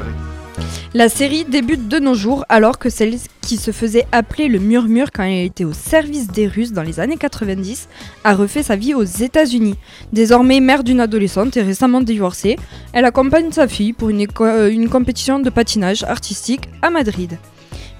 La 0.92 1.08
série 1.08 1.44
débute 1.44 1.86
de 1.86 2.00
nos 2.00 2.14
jours 2.14 2.44
alors 2.48 2.80
que 2.80 2.90
celle 2.90 3.14
qui 3.42 3.56
se 3.56 3.70
faisait 3.70 4.06
appeler 4.10 4.48
le 4.48 4.58
Murmure 4.58 5.12
quand 5.12 5.22
elle 5.22 5.46
était 5.46 5.64
au 5.64 5.72
service 5.72 6.26
des 6.26 6.48
Russes 6.48 6.72
dans 6.72 6.82
les 6.82 6.98
années 6.98 7.16
90 7.16 7.88
a 8.24 8.34
refait 8.34 8.64
sa 8.64 8.74
vie 8.74 8.92
aux 8.92 9.04
États-Unis. 9.04 9.76
Désormais 10.12 10.58
mère 10.58 10.82
d'une 10.82 11.00
adolescente 11.00 11.56
et 11.56 11.62
récemment 11.62 12.00
divorcée, 12.00 12.56
elle 12.92 13.04
accompagne 13.04 13.52
sa 13.52 13.68
fille 13.68 13.92
pour 13.92 14.10
une, 14.10 14.26
euh, 14.40 14.68
une 14.68 14.88
compétition 14.88 15.38
de 15.38 15.48
patinage 15.48 16.02
artistique 16.02 16.68
à 16.82 16.90
Madrid. 16.90 17.38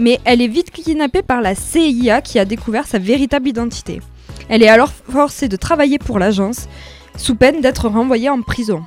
Mais 0.00 0.18
elle 0.25 0.42
est 0.42 0.49
vite 0.49 0.73
kidnappée 0.73 1.23
par 1.23 1.40
la 1.40 1.54
CIA 1.54 2.23
qui 2.23 2.40
a 2.40 2.44
découvert 2.44 2.88
sa 2.88 2.99
véritable 2.99 3.49
identité. 3.49 4.00
Elle 4.48 4.62
est 4.62 4.68
alors 4.68 4.90
forcée 5.10 5.48
de 5.48 5.56
travailler 5.56 5.98
pour 5.98 6.18
l'agence, 6.18 6.66
sous 7.16 7.34
peine 7.34 7.60
d'être 7.60 7.88
renvoyée 7.88 8.28
en 8.30 8.42
prison. 8.42 8.82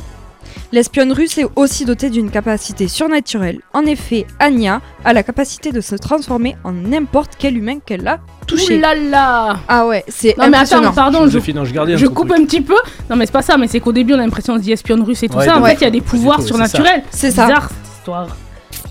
L'espionne 0.73 1.13
russe 1.13 1.37
est 1.37 1.45
aussi 1.55 1.85
dotée 1.85 2.09
d'une 2.09 2.29
capacité 2.29 2.87
surnaturelle. 2.89 3.59
En 3.73 3.83
effet, 3.85 4.25
Anya 4.39 4.81
a 5.05 5.13
la 5.13 5.23
capacité 5.23 5.71
de 5.71 5.79
se 5.79 5.95
transformer 5.95 6.57
en 6.65 6.73
n'importe 6.73 7.33
quel 7.39 7.55
humain 7.57 7.79
qu'elle 7.85 8.05
a 8.07 8.19
touché. 8.47 8.77
Ouh 8.77 8.81
là 8.81 8.93
là 8.95 9.59
Ah 9.69 9.87
ouais, 9.87 10.03
c'est 10.09 10.37
Non 10.37 10.49
mais 10.49 10.57
impressionnant. 10.57 10.83
attends, 10.87 10.93
pardon, 10.95 11.19
je, 11.19 11.31
Joséphine 11.31 11.59
Ange 11.59 11.71
Gardien, 11.71 11.95
je 11.95 12.05
coupe 12.07 12.29
truc. 12.29 12.41
un 12.41 12.45
petit 12.45 12.59
peu. 12.61 12.75
Non 13.09 13.15
mais 13.15 13.25
c'est 13.25 13.31
pas 13.31 13.41
ça, 13.41 13.55
mais 13.57 13.67
c'est 13.67 13.79
qu'au 13.79 13.93
début 13.93 14.13
on 14.13 14.19
a 14.19 14.23
l'impression 14.23 14.53
qu'on 14.53 14.59
se 14.59 14.63
dit 14.63 14.73
espionne 14.73 15.03
russe 15.03 15.23
et 15.23 15.29
tout 15.29 15.37
Ouais, 15.37 15.45
ça. 15.45 15.57
En 15.57 15.61
ouais. 15.61 15.69
fait, 15.71 15.81
il 15.81 15.83
y 15.85 15.87
a 15.87 15.91
des 15.91 16.01
pouvoirs 16.01 16.37
tout, 16.37 16.43
c'est 16.43 16.49
ça. 16.49 16.67
surnaturels. 16.67 17.03
C'est 17.11 17.31
ça. 17.31 17.45
Bizarre 17.47 17.69
cette 17.69 17.97
histoire. 17.99 18.27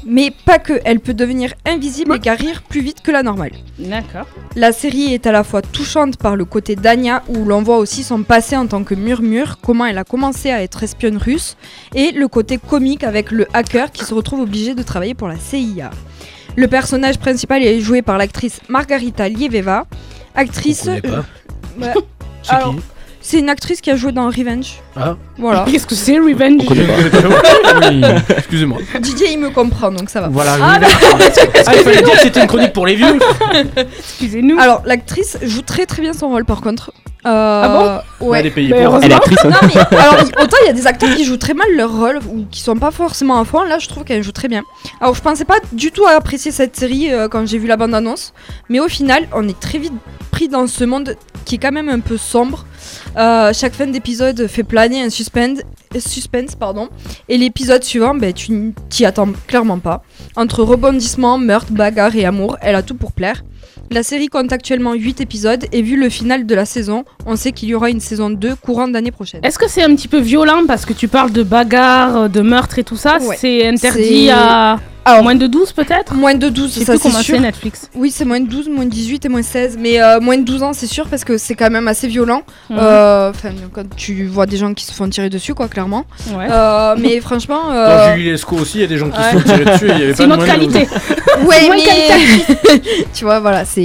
Mais 0.09 0.33
pas 0.45 0.59
que, 0.59 0.81
elle 0.85 1.01
peut 1.01 1.15
devenir 1.15 1.53
invisible 1.67 2.15
et 2.15 2.19
guérir 2.21 2.63
plus 2.63 2.81
vite 2.81 3.03
que 3.03 3.11
la 3.11 3.23
normale. 3.23 3.51
D'accord. 3.79 4.27
La 4.55 4.73
série 4.73 5.13
est 5.13 5.27
à 5.27 5.33
la 5.33 5.43
fois 5.43 5.63
touchante 5.63 6.17
par 6.17 6.37
le 6.37 6.45
côté 6.45 6.77
d'Anya, 6.77 7.23
où 7.29 7.45
l'on 7.45 7.63
voit 7.63 7.79
aussi 7.79 8.05
son 8.05 8.23
passé 8.23 8.57
en 8.57 8.67
tant 8.67 8.85
que 8.85 8.95
murmure, 8.95 9.59
comment 9.61 9.85
elle 9.85 9.99
a 9.99 10.05
commencé 10.05 10.51
à 10.51 10.63
être 10.63 10.83
espionne 10.85 11.17
russe, 11.17 11.57
et 11.95 12.13
le 12.13 12.29
côté 12.29 12.59
comique 12.59 13.03
avec 13.03 13.33
le 13.33 13.47
hacker 13.53 13.91
qui 13.91 14.05
se 14.05 14.15
retrouve 14.15 14.41
obligé 14.41 14.75
de 14.75 14.83
travailler 14.83 15.15
pour 15.15 15.29
la 15.29 15.37
CIA. 15.37 15.91
Le 16.55 16.69
personnage 16.69 17.19
principal 17.19 17.63
est 17.63 17.81
joué 17.81 18.01
par 18.01 18.17
l'actrice 18.17 18.61
Margarita 18.69 19.29
Lieveva, 19.29 19.87
actrice. 20.35 20.83
On 20.83 20.87
connaît 20.87 21.01
pas. 21.03 21.09
euh, 21.09 21.83
ouais. 21.83 21.93
C'est 22.43 22.53
Alors, 22.55 22.75
qui 22.77 22.81
c'est 23.29 23.41
une 23.41 23.49
actrice 23.49 23.81
qui 23.81 23.91
a 23.91 23.97
joué 23.97 24.13
dans 24.13 24.27
Revenge. 24.27 24.75
Ah, 24.97 25.17
Voilà. 25.37 25.65
Qu'est-ce 25.71 25.87
que 25.87 25.97
c'est 25.97 26.17
Revenge 26.19 26.63
oui, 26.71 28.03
excusez-moi. 28.37 28.79
Didier, 29.01 29.33
il 29.33 29.41
me 29.41 29.51
comprend, 29.51 29.91
donc 29.91 30.09
ça 30.11 30.21
va. 30.21 30.29
Voilà, 30.29 30.57
Ah, 30.63 30.75
oui, 30.75 30.81
d'accord. 30.81 31.19
Ah, 31.67 31.73
il 31.75 31.81
fallait 31.83 32.03
dire 32.03 32.13
que 32.15 32.21
c'était 32.21 32.41
une 32.41 32.47
chronique 32.47 32.73
pour 32.73 32.87
les 32.87 32.95
vieux. 32.95 33.19
Excusez-nous. 33.99 34.59
Alors, 34.61 34.83
l'actrice 34.87 35.39
joue 35.43 35.63
très 35.63 35.87
très 35.87 36.03
bien 36.03 36.13
son 36.13 36.29
rôle 36.29 36.45
par 36.45 36.61
contre. 36.61 36.93
Euh, 37.27 37.31
Ah 37.31 38.05
Ouais. 38.21 38.39
Elle 38.39 38.47
est 38.47 38.51
payée 38.51 38.69
Mais 38.71 38.85
pour. 38.85 38.95
heureusement. 38.95 39.01
Elle 39.07 39.13
est 39.13 39.15
actrice, 39.17 39.39
hein. 39.45 39.49
Non 39.51 39.69
mais 39.75 39.99
alors 39.99 40.21
autant 40.41 40.57
il 40.63 40.67
y 40.69 40.71
a 40.71 40.73
des 40.73 40.87
acteurs 40.87 41.13
qui 41.17 41.25
jouent 41.25 41.37
très 41.37 41.55
mal 41.55 41.67
leur 41.77 41.91
rôle 41.93 42.21
ou 42.31 42.47
qui 42.51 42.61
sont 42.61 42.77
pas 42.77 42.93
forcément 42.93 43.41
à 43.41 43.45
fond, 43.45 43.63
là 43.65 43.81
je 43.81 43.89
trouve 43.89 44.05
qu'elle 44.05 44.23
joue 44.23 44.31
très 44.31 44.47
bien. 44.47 44.63
Alors 45.01 45.15
je 45.17 45.21
pensais 45.23 45.45
pas 45.45 45.57
du 45.73 45.91
tout 45.91 46.07
à 46.07 46.13
apprécier 46.13 46.53
cette 46.53 46.77
série 46.77 47.13
euh, 47.13 47.27
quand 47.29 47.45
j'ai 47.47 47.59
vu 47.59 47.67
la 47.67 47.77
bande 47.77 47.95
annonce, 47.95 48.33
mais 48.69 48.79
au 48.79 48.87
final 48.89 49.27
on 49.35 49.47
est 49.49 49.59
très 49.59 49.79
vite 49.79 49.93
pris 50.31 50.49
dans 50.49 50.69
ce 50.69 50.85
monde 50.85 51.17
qui 51.45 51.57
est 51.57 51.59
quand 51.59 51.73
même 51.73 51.89
un 51.89 51.99
peu 52.01 52.17
sombre. 52.17 52.65
Euh, 53.17 53.53
chaque 53.55 53.73
fin 53.73 53.87
d'épisode 53.87 54.47
fait 54.47 54.63
planer 54.63 55.03
un 55.03 55.11
suspense, 55.11 55.61
suspense 55.99 56.55
pardon, 56.55 56.89
et 57.29 57.39
l'épisode 57.39 57.83
suivant 57.83 58.15
ben 58.15 58.33
tu 58.33 58.75
t'y 58.91 59.07
attends 59.07 59.33
clairement 59.47 59.79
pas. 59.79 60.03
Entre 60.37 60.63
rebondissements, 60.63 61.39
meurtres, 61.39 61.73
bagarres 61.73 62.15
et 62.15 62.27
amour, 62.27 62.59
elle 62.61 62.75
a 62.75 62.83
tout 62.83 62.95
pour 62.95 63.13
plaire. 63.13 63.43
La 63.91 64.03
série 64.03 64.29
compte 64.29 64.53
actuellement 64.53 64.95
8 64.95 65.21
épisodes 65.21 65.65
et 65.73 65.81
vu 65.81 65.97
le 65.97 66.09
final 66.09 66.45
de 66.45 66.55
la 66.55 66.65
saison, 66.67 67.05
on 67.25 67.37
sait 67.37 67.53
qu'il 67.53 67.69
y 67.69 67.75
aura 67.75 67.89
une 67.89 68.01
saison 68.01 68.31
2 68.31 68.57
courant 68.57 68.89
d'année 68.89 69.13
prochaine. 69.13 69.41
Est-ce 69.45 69.59
que 69.59 69.69
c'est 69.69 69.83
un 69.83 69.95
petit 69.95 70.09
peu 70.09 70.19
violent 70.19 70.67
parce 70.67 70.85
que 70.85 70.93
tu 70.93 71.09
parles 71.09 71.31
de 71.31 71.43
bagarre, 71.43 72.29
de 72.29 72.41
meurtre 72.41 72.79
et 72.79 72.85
tout 72.85 72.97
ça? 72.97 73.19
Ouais. 73.19 73.37
C'est 73.39 73.67
interdit 73.67 74.29
à 74.31 74.79
Alors, 75.09 75.23
moins 75.23 75.37
de 75.37 75.47
12 75.47 75.73
peut-être 75.73 76.15
Moins 76.15 76.35
de 76.35 76.49
12, 76.49 76.75
Je 76.75 76.79
sais 76.81 76.85
ça 76.85 76.93
plus 76.95 76.99
c'est 77.01 77.09
comment 77.11 77.23
sûr. 77.23 77.37
c'est 77.37 77.41
Netflix. 77.41 77.89
Oui, 77.95 78.11
c'est 78.11 78.25
moins 78.25 78.41
de 78.41 78.49
12, 78.49 78.69
moins 78.69 78.85
de 78.85 78.91
18 78.91 79.25
et 79.25 79.29
moins 79.29 79.43
16. 79.43 79.79
Mais 79.81 80.03
euh, 80.03 80.19
moins 80.21 80.37
de 80.37 80.43
12 80.43 80.63
ans, 80.65 80.73
c'est 80.73 80.87
sûr, 80.89 81.07
parce 81.09 81.23
que 81.25 81.39
c'est 81.39 81.55
quand 81.55 81.71
même 81.71 81.87
assez 81.89 82.09
violent. 82.09 82.43
Euh, 82.73 83.31
Enfin, 83.31 83.51
quand 83.73 83.85
tu 83.97 84.27
vois 84.27 84.47
des 84.47 84.57
gens 84.57 84.75
qui 84.75 84.85
se 84.85 84.93
font 84.93 85.09
tirer 85.09 85.31
dessus, 85.31 85.55
quoi, 85.55 85.69
clairement. 85.69 86.05
Ouais. 86.37 86.47
Euh, 86.51 86.97
mais 86.99 87.21
franchement. 87.23 87.67
Dans 87.69 87.73
euh, 87.73 88.15
Julie 88.17 88.31
Lescaut 88.33 88.57
aussi, 88.57 88.79
il 88.79 88.81
y 88.81 88.85
a 88.85 88.89
des 88.89 88.99
gens 88.99 89.09
qui 89.11 89.19
Ouais. 89.19 89.33
se 89.33 89.39
sont 89.39 89.45
tirés 89.45 89.65
dessus. 89.65 89.87
Il 89.89 89.99
y 89.99 90.03
avait 90.03 90.15
C'est 90.15 90.17
pas 90.17 90.23
une 90.25 90.29
de 90.31 90.35
autre 90.35 90.43
de- 90.45 90.51
qualité. 90.51 90.89
Ouais, 91.47 91.57
C'est 91.61 91.69
mais. 92.69 92.83
tu 93.15 93.25
vois, 93.25 93.41
voilà, 93.41 93.65
c'est. 93.67 93.83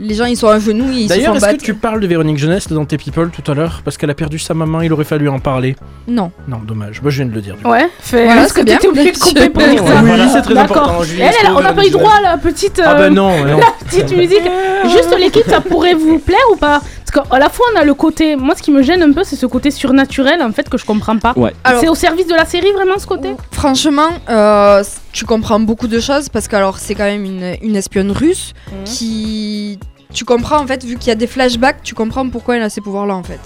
Les 0.00 0.14
gens, 0.14 0.24
ils 0.24 0.36
sont 0.36 0.48
à 0.48 0.58
genoux, 0.58 0.90
ils 0.92 1.04
se 1.04 1.08
D'ailleurs, 1.10 1.38
font 1.38 1.46
est-ce 1.46 1.56
que 1.56 1.62
tu 1.64 1.74
parles 1.74 2.00
de 2.00 2.06
Véronique 2.08 2.38
Jeunesse 2.38 2.66
dans 2.68 2.84
tes 2.84 2.98
people 2.98 3.30
tout 3.30 3.48
à 3.50 3.54
l'heure? 3.54 3.82
Parce 3.84 3.96
qu'elle 3.96 4.10
a 4.10 4.14
perdu 4.14 4.38
sa 4.40 4.52
maman, 4.52 4.80
il 4.82 4.92
aurait 4.92 5.04
fallu 5.04 5.28
en 5.28 5.38
parler. 5.38 5.76
Non. 6.08 6.32
Non, 6.48 6.58
dommage. 6.66 7.00
Moi, 7.00 7.10
je 7.12 7.18
viens 7.22 7.26
de 7.26 7.34
le 7.34 7.40
dire. 7.40 7.54
Ouais, 7.64 7.88
fait. 8.00 8.24
Voilà, 8.24 8.42
Est-ce 8.44 8.52
que 8.52 8.60
c'est 8.60 8.64
bien. 8.64 8.76
t'étais 8.76 8.88
obligé 8.88 9.12
de 9.12 9.18
couper 9.18 9.48
pour 9.48 9.62
dire 9.62 9.84
ça 9.86 10.41
c'est 10.41 10.41
très 10.42 10.56
important. 10.56 11.00
Elle, 11.18 11.52
on 11.56 11.60
n'a 11.60 11.72
pas 11.72 11.86
eu 11.86 11.90
droit 11.90 12.12
à 12.18 12.20
la 12.20 12.36
petite, 12.38 12.80
Ah 12.84 12.92
euh, 12.92 12.98
bah 12.98 13.10
non, 13.10 13.44
non. 13.46 13.58
la 13.58 13.72
petite 13.88 14.14
musique. 14.16 14.42
Juste 14.84 15.14
l'équipe, 15.18 15.46
ça 15.48 15.60
pourrait 15.60 15.94
vous 15.94 16.18
plaire 16.18 16.38
ou 16.52 16.56
pas? 16.56 16.80
Parce 17.12 17.28
qu'à 17.28 17.38
la 17.38 17.48
fois, 17.50 17.66
on 17.74 17.78
a 17.80 17.84
le 17.84 17.94
côté. 17.94 18.36
Moi, 18.36 18.54
ce 18.56 18.62
qui 18.62 18.70
me 18.70 18.82
gêne 18.82 19.02
un 19.02 19.12
peu, 19.12 19.22
c'est 19.24 19.36
ce 19.36 19.44
côté 19.46 19.70
surnaturel, 19.70 20.42
en 20.42 20.50
fait, 20.52 20.68
que 20.68 20.78
je 20.78 20.84
comprends 20.84 21.18
pas. 21.18 21.32
Ouais. 21.36 21.52
Alors- 21.64 21.80
C'est 21.80 21.88
au 21.88 21.94
service 21.94 22.26
de 22.26 22.34
la 22.34 22.44
série, 22.46 22.72
vraiment, 22.72 22.98
ce 22.98 23.06
côté? 23.06 23.34
Franchement, 23.50 24.08
euh, 24.30 24.82
tu 25.12 25.24
comprends 25.26 25.60
beaucoup 25.60 25.88
de 25.88 26.00
choses 26.00 26.28
parce 26.30 26.48
que 26.48 26.56
alors 26.56 26.78
c'est 26.78 26.94
quand 26.94 27.04
même 27.04 27.24
une, 27.24 27.56
une 27.62 27.76
espionne 27.76 28.10
russe 28.10 28.54
Mhm. 28.72 28.84
qui 28.84 29.78
tu 30.14 30.24
comprends 30.24 30.58
en 30.60 30.66
fait 30.66 30.84
vu 30.84 30.96
qu'il 30.96 31.08
y 31.08 31.10
a 31.10 31.14
des 31.14 31.26
flashbacks, 31.26 31.82
tu 31.82 31.94
comprends 31.94 32.28
pourquoi 32.28 32.56
elle 32.56 32.62
a 32.62 32.68
ces 32.70 32.80
pouvoirs 32.80 33.06
là 33.06 33.14
en 33.14 33.22
fait. 33.22 33.40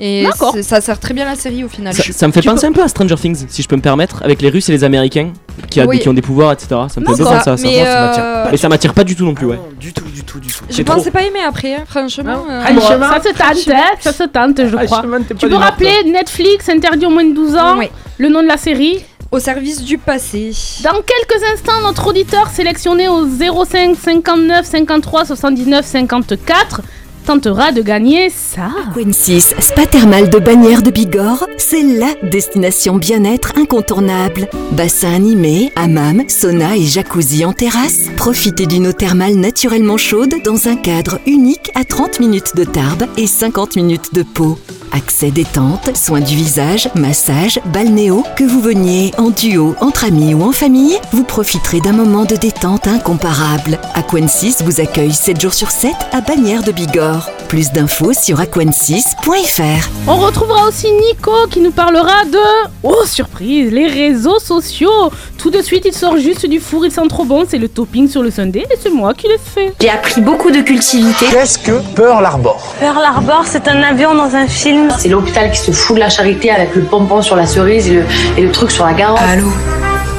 Et 0.00 0.26
ça 0.62 0.80
sert 0.80 0.98
très 1.00 1.12
bien 1.14 1.24
la 1.24 1.34
série 1.34 1.64
au 1.64 1.68
final. 1.68 1.92
Ça, 1.92 2.02
ça 2.12 2.26
me 2.28 2.32
fait 2.32 2.40
Tu 2.40 2.48
penser 2.48 2.66
peux- 2.66 2.72
un 2.72 2.74
peu 2.74 2.82
à 2.82 2.88
Stranger 2.88 3.16
Things, 3.16 3.46
si 3.48 3.62
je 3.62 3.68
peux 3.68 3.76
me 3.76 3.80
permettre, 3.82 4.22
avec 4.22 4.40
les 4.42 4.48
Russes 4.48 4.68
et 4.68 4.72
les 4.72 4.84
Américains 4.84 5.32
qui, 5.70 5.80
a- 5.80 5.86
Oui. 5.86 5.98
qui 5.98 6.08
ont 6.08 6.14
des 6.14 6.22
pouvoirs, 6.22 6.52
etc. 6.52 6.68
Ça 6.70 6.82
me 6.82 6.88
fait 6.88 6.98
un 7.00 7.02
peu 7.04 7.16
D'accord, 7.24 7.32
penser 7.38 7.50
à 7.50 7.56
ça. 7.56 7.62
mais, 7.66 7.76
Moi, 7.76 7.84
ça 7.84 7.90
euh, 7.90 8.06
m'attire. 8.06 8.50
Mais 8.52 8.56
ça 8.58 8.68
m'attire 8.68 8.94
pas 8.94 9.04
du 9.04 9.16
tout 9.16 9.24
non 9.24 9.34
plus, 9.34 9.46
ouais. 9.46 9.58
Du 9.80 9.92
tout, 9.92 10.04
du 10.04 10.22
tout, 10.22 10.38
du 10.38 10.48
tout. 10.52 10.64
Je 10.70 10.82
pensais 10.82 11.10
pas 11.10 11.22
aimer 11.22 11.40
après, 11.46 11.74
hein, 11.74 11.84
franchement. 11.86 12.44
euh, 12.48 12.62
Ah, 12.64 12.68
Ça 12.68 12.80
se 12.80 13.32
tente, 13.32 13.74
hein, 13.74 13.82
ça 14.00 14.12
se 14.12 14.22
tente, 14.24 14.56
je 14.68 14.76
crois. 14.86 15.02
T'es 15.26 15.34
pas 15.34 15.40
Tu 15.40 15.48
peux 15.48 15.56
rappeler 15.56 15.92
Netflix, 16.06 16.68
interdit 16.68 17.06
aux 17.06 17.10
moins 17.10 17.24
de 17.24 17.34
12 17.34 17.56
ans, 17.56 17.78
le 18.18 18.28
nom 18.28 18.42
de 18.42 18.48
la 18.48 18.56
série 18.56 18.98
Au 19.30 19.38
service 19.40 19.82
du 19.82 19.98
passé. 19.98 20.52
Dans 20.82 20.92
quelques 20.92 21.42
instants, 21.52 21.82
notre 21.82 22.06
auditeur 22.06 22.48
sélectionné 22.48 23.08
au 23.08 23.26
05 23.26 23.94
59 23.94 24.64
53 24.64 25.26
79 25.26 25.84
54 25.84 26.80
tentera 27.28 27.72
de 27.72 27.82
gagner 27.82 28.30
ça. 28.30 28.70
Aquensis 28.88 29.54
Spa 29.60 29.84
Thermal 29.84 30.30
de 30.30 30.38
Bagnères 30.38 30.80
de 30.80 30.90
Bigorre, 30.90 31.46
c'est 31.58 31.82
LA 31.82 32.14
destination 32.22 32.96
bien-être 32.96 33.52
incontournable. 33.58 34.48
Bassin 34.72 35.12
animé, 35.12 35.70
hammam, 35.76 36.22
sauna 36.26 36.78
et 36.78 36.84
jacuzzi 36.84 37.44
en 37.44 37.52
terrasse. 37.52 38.06
Profitez 38.16 38.64
d'une 38.64 38.86
eau 38.86 38.94
thermale 38.94 39.34
naturellement 39.34 39.98
chaude 39.98 40.36
dans 40.42 40.68
un 40.68 40.76
cadre 40.76 41.20
unique 41.26 41.70
à 41.74 41.84
30 41.84 42.18
minutes 42.20 42.56
de 42.56 42.64
Tarbes 42.64 43.04
et 43.18 43.26
50 43.26 43.76
minutes 43.76 44.14
de 44.14 44.22
Pau. 44.22 44.56
Accès 44.92 45.30
détente, 45.30 45.96
soins 45.96 46.20
du 46.20 46.34
visage, 46.34 46.88
massage, 46.94 47.60
balnéo, 47.66 48.24
que 48.36 48.44
vous 48.44 48.60
veniez 48.60 49.12
en 49.18 49.30
duo, 49.30 49.74
entre 49.80 50.04
amis 50.04 50.34
ou 50.34 50.42
en 50.42 50.52
famille, 50.52 50.98
vous 51.12 51.24
profiterez 51.24 51.80
d'un 51.80 51.92
moment 51.92 52.24
de 52.24 52.36
détente 52.36 52.86
incomparable. 52.86 53.78
Aquensis 53.94 54.62
vous 54.62 54.80
accueille 54.80 55.12
7 55.12 55.40
jours 55.40 55.54
sur 55.54 55.70
7 55.70 55.92
à 56.12 56.20
Bagnères 56.20 56.62
de 56.62 56.72
Bigorre. 56.72 57.28
Plus 57.48 57.72
d'infos 57.72 58.12
sur 58.12 58.40
aquensis.fr. 58.40 59.88
On 60.06 60.16
retrouvera 60.16 60.68
aussi 60.68 60.86
Nico 60.92 61.32
qui 61.50 61.60
nous 61.60 61.70
parlera 61.70 62.24
de, 62.26 62.38
oh 62.82 63.04
surprise, 63.06 63.72
les 63.72 63.86
réseaux 63.86 64.38
sociaux. 64.38 65.10
Tout 65.38 65.50
de 65.50 65.62
suite, 65.62 65.84
il 65.86 65.94
sort 65.94 66.18
juste 66.18 66.44
du 66.46 66.60
four, 66.60 66.84
il 66.84 66.92
sent 66.92 67.08
trop 67.08 67.24
bon, 67.24 67.44
c'est 67.48 67.58
le 67.58 67.68
topping 67.68 68.08
sur 68.08 68.22
le 68.22 68.30
sundae 68.30 68.60
et 68.70 68.76
c'est 68.80 68.90
moi 68.90 69.14
qui 69.14 69.28
l'ai 69.28 69.38
fait. 69.38 69.72
J'ai 69.80 69.88
appris 69.88 70.20
beaucoup 70.20 70.50
de 70.50 70.60
cultivité. 70.60 71.26
Qu'est-ce 71.30 71.58
que 71.58 71.80
Pearl 71.94 72.24
Harbor? 72.24 72.74
Pearl 72.80 73.02
Harbor, 73.02 73.44
c'est 73.46 73.66
un 73.66 73.82
avion 73.82 74.14
dans 74.14 74.34
un 74.34 74.46
film. 74.46 74.77
C'est 74.98 75.08
l'hôpital 75.08 75.50
qui 75.50 75.58
se 75.58 75.72
fout 75.72 75.96
de 75.96 76.00
la 76.00 76.08
charité 76.08 76.50
avec 76.50 76.74
le 76.74 76.82
pompon 76.82 77.22
sur 77.22 77.36
la 77.36 77.46
cerise 77.46 77.88
et 77.88 78.40
le, 78.40 78.50
truc 78.50 78.70
sur 78.70 78.84
la. 78.84 79.16
Allô 79.16 79.48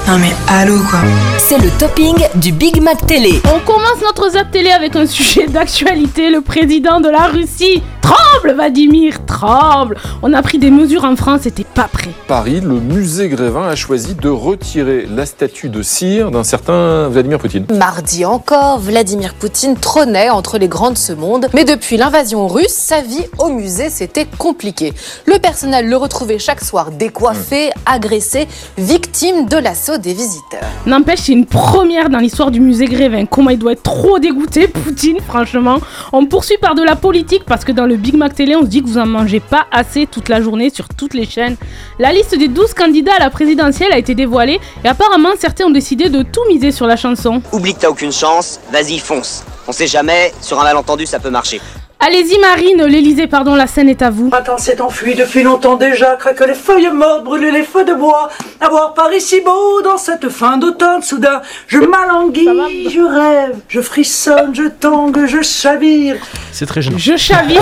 Non 0.09 0.17
mais 0.17 0.33
allô 0.47 0.79
quoi 0.89 1.01
C'est 1.37 1.59
le 1.59 1.69
topping 1.77 2.15
du 2.33 2.51
Big 2.51 2.81
Mac 2.81 3.05
Télé. 3.05 3.39
On 3.45 3.59
commence 3.59 4.01
notre 4.01 4.31
zap 4.31 4.49
télé 4.49 4.71
avec 4.71 4.95
un 4.95 5.05
sujet 5.05 5.45
d'actualité. 5.45 6.31
Le 6.31 6.41
président 6.41 6.99
de 6.99 7.09
la 7.09 7.27
Russie 7.27 7.83
tremble, 8.09 8.55
Vladimir, 8.55 9.23
tremble. 9.27 9.97
On 10.23 10.33
a 10.33 10.41
pris 10.41 10.57
des 10.57 10.71
mesures 10.71 11.03
en 11.03 11.15
France, 11.15 11.41
c'était 11.43 11.63
pas 11.63 11.87
prêt. 11.87 12.09
Paris, 12.27 12.59
le 12.59 12.79
musée 12.79 13.29
Grévin 13.29 13.67
a 13.67 13.75
choisi 13.75 14.15
de 14.15 14.29
retirer 14.29 15.05
la 15.05 15.27
statue 15.27 15.69
de 15.69 15.83
cire 15.83 16.31
d'un 16.31 16.43
certain 16.43 17.07
Vladimir 17.09 17.37
Poutine. 17.37 17.67
Mardi 17.71 18.25
encore, 18.25 18.79
Vladimir 18.79 19.35
Poutine 19.35 19.75
trônait 19.75 20.31
entre 20.31 20.57
les 20.57 20.67
grands 20.67 20.89
de 20.89 20.97
ce 20.97 21.13
monde. 21.13 21.49
Mais 21.53 21.65
depuis 21.65 21.97
l'invasion 21.97 22.47
russe, 22.47 22.73
sa 22.73 23.01
vie 23.01 23.25
au 23.37 23.49
musée, 23.49 23.91
c'était 23.91 24.27
compliqué. 24.39 24.93
Le 25.27 25.37
personnel 25.37 25.87
le 25.87 25.97
retrouvait 25.97 26.39
chaque 26.39 26.63
soir 26.63 26.89
décoiffé, 26.89 27.69
agressé, 27.85 28.47
victime 28.79 29.45
de 29.45 29.57
l'assaut 29.57 29.98
des 29.99 30.13
visiteurs. 30.13 30.63
N'empêche, 30.85 31.19
c'est 31.19 31.33
une 31.33 31.45
première 31.45 32.09
dans 32.09 32.19
l'histoire 32.19 32.51
du 32.51 32.59
musée 32.59 32.85
Grévin. 32.85 33.25
Comment 33.25 33.49
il 33.51 33.59
doit 33.59 33.73
être 33.73 33.83
trop 33.83 34.19
dégoûté, 34.19 34.67
Poutine, 34.67 35.19
franchement. 35.27 35.77
On 36.13 36.25
poursuit 36.25 36.57
par 36.57 36.75
de 36.75 36.83
la 36.83 36.95
politique 36.95 37.43
parce 37.45 37.63
que 37.63 37.71
dans 37.71 37.85
le 37.85 37.97
Big 37.97 38.15
Mac 38.15 38.33
Télé, 38.33 38.55
on 38.55 38.61
se 38.61 38.67
dit 38.67 38.81
que 38.81 38.87
vous 38.87 38.97
en 38.97 39.05
mangez 39.05 39.39
pas 39.39 39.65
assez 39.71 40.07
toute 40.07 40.29
la 40.29 40.41
journée 40.41 40.69
sur 40.69 40.87
toutes 40.89 41.13
les 41.13 41.25
chaînes. 41.25 41.55
La 41.99 42.11
liste 42.11 42.37
des 42.37 42.47
12 42.47 42.73
candidats 42.73 43.15
à 43.17 43.19
la 43.19 43.29
présidentielle 43.29 43.91
a 43.91 43.97
été 43.97 44.15
dévoilée 44.15 44.59
et 44.83 44.87
apparemment 44.87 45.29
certains 45.37 45.65
ont 45.65 45.71
décidé 45.71 46.09
de 46.09 46.23
tout 46.23 46.41
miser 46.47 46.71
sur 46.71 46.87
la 46.87 46.95
chanson. 46.95 47.41
Oublie 47.51 47.73
que 47.73 47.79
t'as 47.79 47.89
aucune 47.89 48.11
chance, 48.11 48.59
vas-y 48.71 48.99
fonce. 48.99 49.43
On 49.67 49.71
sait 49.71 49.87
jamais, 49.87 50.33
sur 50.41 50.59
un 50.59 50.63
malentendu 50.63 51.05
ça 51.05 51.19
peut 51.19 51.29
marcher. 51.29 51.61
Allez-y 52.01 52.39
Marine, 52.39 52.85
l'Elysée, 52.85 53.27
pardon, 53.27 53.55
la 53.55 53.67
scène 53.67 53.89
est 53.89 54.01
à 54.01 54.09
vous. 54.09 54.29
Attends, 54.31 54.57
s'est 54.57 54.79
enfui 54.79 55.15
depuis 55.15 55.43
longtemps 55.43 55.75
déjà, 55.75 56.15
craque 56.15 56.39
les 56.47 56.53
feuilles 56.53 56.89
mortes, 56.93 57.25
brûler 57.25 57.51
les 57.51 57.63
feux 57.63 57.83
de 57.83 57.93
bois, 57.93 58.29
avoir 58.61 58.93
Paris 58.93 59.19
si 59.19 59.41
beau 59.41 59.81
dans 59.83 59.97
cette 59.97 60.29
fin 60.29 60.57
d'automne, 60.57 61.01
soudain, 61.01 61.41
je 61.67 61.79
m'alanguis, 61.79 62.87
je 62.89 63.01
rêve, 63.01 63.57
je 63.67 63.81
frissonne, 63.81 64.55
je 64.55 64.69
tangue, 64.69 65.25
je 65.25 65.41
chavire. 65.41 66.15
C'est 66.53 66.65
très 66.65 66.81
gênant. 66.81 66.97
Je 66.97 67.17
chavire. 67.17 67.61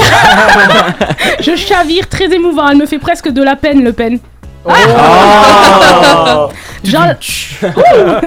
je 1.40 1.56
chavire, 1.56 2.08
très 2.08 2.32
émouvant. 2.32 2.70
Elle 2.70 2.78
me 2.78 2.86
fait 2.86 3.00
presque 3.00 3.30
de 3.30 3.42
la 3.42 3.56
peine, 3.56 3.84
Le 3.84 3.92
Pen. 3.92 4.20
Oh. 4.66 4.70
Jean... 6.84 7.16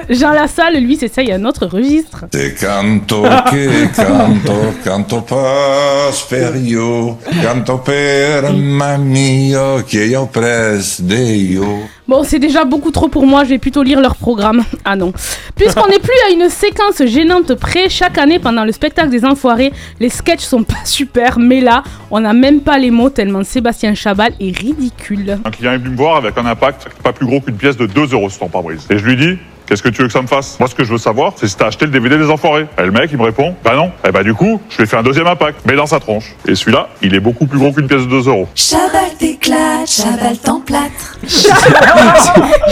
Jean 0.09 0.31
Lassalle, 0.31 0.77
lui, 0.77 0.97
c'est 0.97 1.07
ça, 1.07 1.21
il 1.21 1.29
y 1.29 1.31
a 1.31 1.35
un 1.35 1.45
autre 1.45 1.65
registre. 1.65 2.25
Te 2.29 2.53
canto 2.53 3.21
che 3.49 3.89
canto, 3.93 4.73
canto 4.83 5.21
pas 5.21 6.21
per 6.29 6.55
io, 6.55 7.17
canto 7.41 7.77
per 7.79 8.51
mio 8.51 9.83
che 9.87 10.03
io 10.05 10.25
pres 10.25 11.01
de 11.01 11.15
io. 11.15 11.89
Bon, 12.07 12.23
c'est 12.23 12.39
déjà 12.39 12.65
beaucoup 12.65 12.91
trop 12.91 13.07
pour 13.07 13.25
moi, 13.25 13.45
je 13.45 13.49
vais 13.49 13.57
plutôt 13.57 13.83
lire 13.83 14.01
leur 14.01 14.15
programme. 14.15 14.65
Ah 14.83 14.97
non. 14.97 15.13
Puisqu'on 15.55 15.87
n'est 15.87 15.99
plus 15.99 16.11
à 16.27 16.31
une 16.33 16.49
séquence 16.49 17.01
gênante 17.05 17.53
près, 17.55 17.87
chaque 17.87 18.17
année 18.17 18.37
pendant 18.37 18.65
le 18.65 18.73
spectacle 18.73 19.09
des 19.09 19.23
Enfoirés, 19.23 19.71
les 19.99 20.09
sketchs 20.09 20.41
sont 20.41 20.63
pas 20.63 20.83
super, 20.83 21.39
mais 21.39 21.61
là, 21.61 21.83
on 22.09 22.19
n'a 22.19 22.33
même 22.33 22.59
pas 22.59 22.77
les 22.77 22.91
mots 22.91 23.09
tellement 23.09 23.45
Sébastien 23.45 23.93
Chabal 23.95 24.33
est 24.41 24.57
ridicule. 24.57 25.39
Un 25.45 25.51
client 25.51 25.71
est 25.71 25.77
venu 25.77 25.91
me 25.91 25.95
voir 25.95 26.17
avec 26.17 26.37
un 26.37 26.45
impact 26.45 26.87
pas 27.01 27.13
plus 27.13 27.25
gros 27.25 27.39
qu'une 27.39 27.55
pièce 27.55 27.77
de 27.77 27.85
2 27.85 28.13
euros 28.13 28.29
pare-brise. 28.49 28.85
Et 28.89 28.97
je 28.97 29.05
lui 29.05 29.15
dis, 29.15 29.37
qu'est-ce 29.67 29.81
que 29.83 29.89
tu 29.89 30.01
veux 30.01 30.07
que 30.07 30.13
ça 30.13 30.21
me 30.21 30.27
fasse? 30.27 30.59
Moi, 30.59 30.67
ce 30.69 30.75
que 30.75 30.83
je 30.83 30.91
veux 30.91 30.97
savoir, 30.97 31.33
c'est 31.35 31.47
si 31.47 31.55
t'as 31.55 31.67
acheté 31.67 31.85
le 31.85 31.91
DVD 31.91 32.17
des 32.17 32.29
Enfoirés. 32.29 32.67
Et 32.77 32.83
le 32.83 32.91
mec, 32.91 33.09
il 33.11 33.17
me 33.17 33.23
répond, 33.23 33.55
bah 33.63 33.75
non. 33.75 33.91
Et 34.07 34.11
bah 34.11 34.23
du 34.23 34.33
coup, 34.33 34.59
je 34.69 34.77
lui 34.77 34.83
ai 34.83 34.87
fait 34.87 34.97
un 34.97 35.03
deuxième 35.03 35.27
impact, 35.27 35.59
mais 35.65 35.75
dans 35.75 35.85
sa 35.85 35.99
tronche. 35.99 36.35
Et 36.47 36.55
celui-là, 36.55 36.89
il 37.01 37.15
est 37.15 37.19
beaucoup 37.19 37.45
plus 37.45 37.57
gros 37.59 37.71
qu'une 37.71 37.87
pièce 37.87 38.01
de 38.01 38.07
2 38.09 38.27
euros. 38.27 38.47
Chabal 38.55 39.15
t'éclate, 39.17 39.87
Chabal 39.87 40.37
t'emplâtre. 40.37 41.17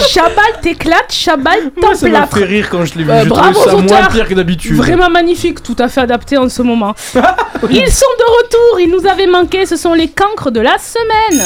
Chabal 0.10 0.60
t'éclate, 0.62 1.12
Chabal 1.12 1.60
Ça 1.60 1.70
m'a 1.86 1.94
t'emplâtre. 1.96 2.38
fait 2.38 2.44
rire 2.46 2.70
quand 2.70 2.86
je 2.86 2.96
l'ai 2.98 3.04
vu. 3.04 3.12
Euh, 3.12 3.24
J'ai 3.24 3.30
bravo 3.30 3.64
ça 3.64 3.76
moins 3.76 4.06
pire 4.12 4.28
que 4.28 4.34
d'habitude. 4.34 4.76
Vraiment 4.76 5.10
magnifique, 5.10 5.62
tout 5.64 5.76
à 5.80 5.88
fait 5.88 6.02
adapté 6.02 6.38
en 6.38 6.50
ce 6.50 6.62
moment. 6.62 6.94
Ils 7.70 7.92
sont 7.92 8.06
de 8.18 8.44
retour, 8.44 8.80
ils 8.80 8.90
nous 8.90 9.06
avaient 9.10 9.28
manqué, 9.28 9.66
ce 9.66 9.76
sont 9.76 9.94
les 9.94 10.08
cancres 10.08 10.50
de 10.52 10.62
la 10.62 10.78
semaine. 10.78 11.46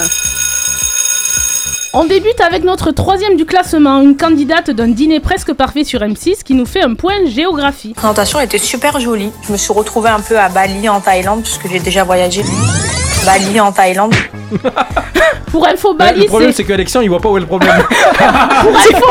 On 1.95 2.05
débute 2.05 2.41
avec 2.41 2.63
notre 2.63 2.89
troisième 2.91 3.35
du 3.35 3.45
classement, 3.45 4.01
une 4.01 4.17
candidate 4.17 4.71
d'un 4.71 4.87
dîner 4.87 5.19
presque 5.19 5.53
parfait 5.53 5.83
sur 5.83 5.99
M6 5.99 6.41
qui 6.43 6.55
nous 6.55 6.65
fait 6.65 6.81
un 6.81 6.95
point 6.95 7.13
géographie. 7.27 7.89
La 7.89 7.93
présentation 8.01 8.39
était 8.39 8.57
super 8.57 8.99
jolie. 8.99 9.29
Je 9.47 9.51
me 9.51 9.57
suis 9.57 9.71
retrouvée 9.71 10.09
un 10.09 10.19
peu 10.19 10.39
à 10.39 10.49
Bali 10.49 10.89
en 10.89 10.99
Thaïlande 10.99 11.43
puisque 11.43 11.69
j'ai 11.71 11.79
déjà 11.79 12.03
voyagé. 12.03 12.41
Bali 13.25 13.59
en 13.59 13.71
Thaïlande. 13.71 14.15
Pour 15.51 15.67
info, 15.67 15.93
Bali, 15.93 16.21
le 16.21 16.25
problème, 16.25 16.49
c'est... 16.49 16.57
c'est 16.57 16.63
qu'Alexien, 16.63 17.03
il 17.03 17.09
voit 17.09 17.19
pas 17.19 17.29
où 17.29 17.37
est 17.37 17.41
le 17.41 17.45
problème. 17.45 17.71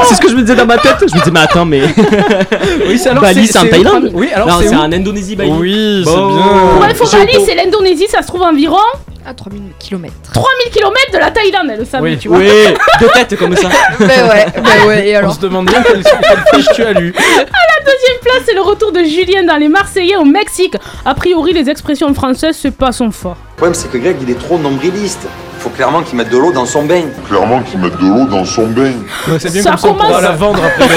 C'est 0.09 0.17
ce 0.17 0.21
que 0.21 0.29
je 0.29 0.35
me 0.35 0.41
disais 0.41 0.57
dans 0.57 0.67
ma 0.67 0.77
tête. 0.77 0.97
Je 0.99 1.05
me 1.05 1.11
disais, 1.21 1.31
mais 1.31 1.41
attends, 1.41 1.65
mais. 1.65 1.83
Oui, 2.89 2.99
c'est 2.99 3.11
alors, 3.11 3.23
Bali, 3.23 3.47
c'est- 3.47 3.59
en 3.61 3.67
Thaïlande 3.67 4.11
Oui, 4.13 4.29
alors 4.35 4.49
Non, 4.49 4.55
c'est 4.61 4.69
c'est 4.69 4.75
où 4.75 4.79
en 4.81 4.91
Indonésie, 4.93 5.37
Bali. 5.37 5.53
Oui, 5.53 6.03
c'est 6.05 6.11
bien. 6.11 6.75
Pour 6.75 6.85
info, 6.85 7.05
Bali, 7.17 7.33
c'est 7.47 7.55
l'Indonésie, 7.55 8.07
ça 8.09 8.23
se 8.23 8.27
trouve 8.27 8.43
environ 8.43 8.77
À 9.25 9.35
3000 9.35 9.63
km. 9.79 10.13
3000 10.35 10.73
km 10.73 10.95
de 11.13 11.19
la 11.19 11.31
Thaïlande, 11.31 11.67
elle 11.73 11.79
le 11.79 11.85
savait, 11.85 12.03
Oui. 12.03 12.19
tu 12.19 12.29
vois. 12.29 12.39
Oui, 12.39 12.45
de 13.01 13.07
tête 13.15 13.39
comme 13.39 13.57
ça. 13.57 13.69
bah 14.01 14.07
ouais, 14.07 14.47
bah 14.57 14.87
ouais, 14.87 15.09
et 15.09 15.15
On 15.17 15.19
alors 15.21 15.35
se 15.35 15.41
demande 15.41 15.67
bien 15.67 15.83
quelle 15.83 16.03
fiche 16.55 16.67
tu 16.75 16.83
as 16.83 16.93
lu. 16.93 17.15
À 17.21 17.31
la 17.39 17.85
deuxième 17.85 18.19
place, 18.23 18.43
c'est 18.47 18.55
le 18.55 18.61
retour 18.63 18.91
de 18.93 19.01
Julien 19.05 19.45
dans 19.45 19.57
les 19.57 19.69
Marseillais 19.69 20.17
au 20.17 20.25
Mexique. 20.25 20.75
A 21.05 21.15
priori, 21.15 21.53
les 21.53 21.71
expressions 21.71 22.13
françaises, 22.15 22.57
c'est 22.61 22.75
pas 22.77 22.91
son 22.93 23.11
fort. 23.11 23.37
Le 23.53 23.57
problème, 23.57 23.75
c'est 23.75 23.91
que 23.91 23.99
Greg, 23.99 24.17
il 24.23 24.31
est 24.31 24.39
trop 24.39 24.59
nombriliste. 24.59 25.27
Faut 25.61 25.71
clairement 25.71 26.03
qu'il 26.03 26.19
mette 26.19 26.31
de 26.31 26.39
l'eau 26.39 26.51
dans 26.53 26.67
son 26.67 26.85
bain. 26.85 27.03
Clairement 27.29 27.63
qu'il 27.63 27.79
mette 27.79 27.97
de 27.99 28.07
l'eau 28.07 28.27
dans 28.27 28.45
son 28.45 28.67
bain. 28.67 28.93
C'est 29.39 29.53
bien 29.53 29.63
Ça 29.63 29.71
comme 29.71 29.79
ça, 29.79 29.89
on 29.91 29.95
pourra 29.95 30.21
la 30.21 30.33
vendre 30.33 30.61
après. 30.65 30.89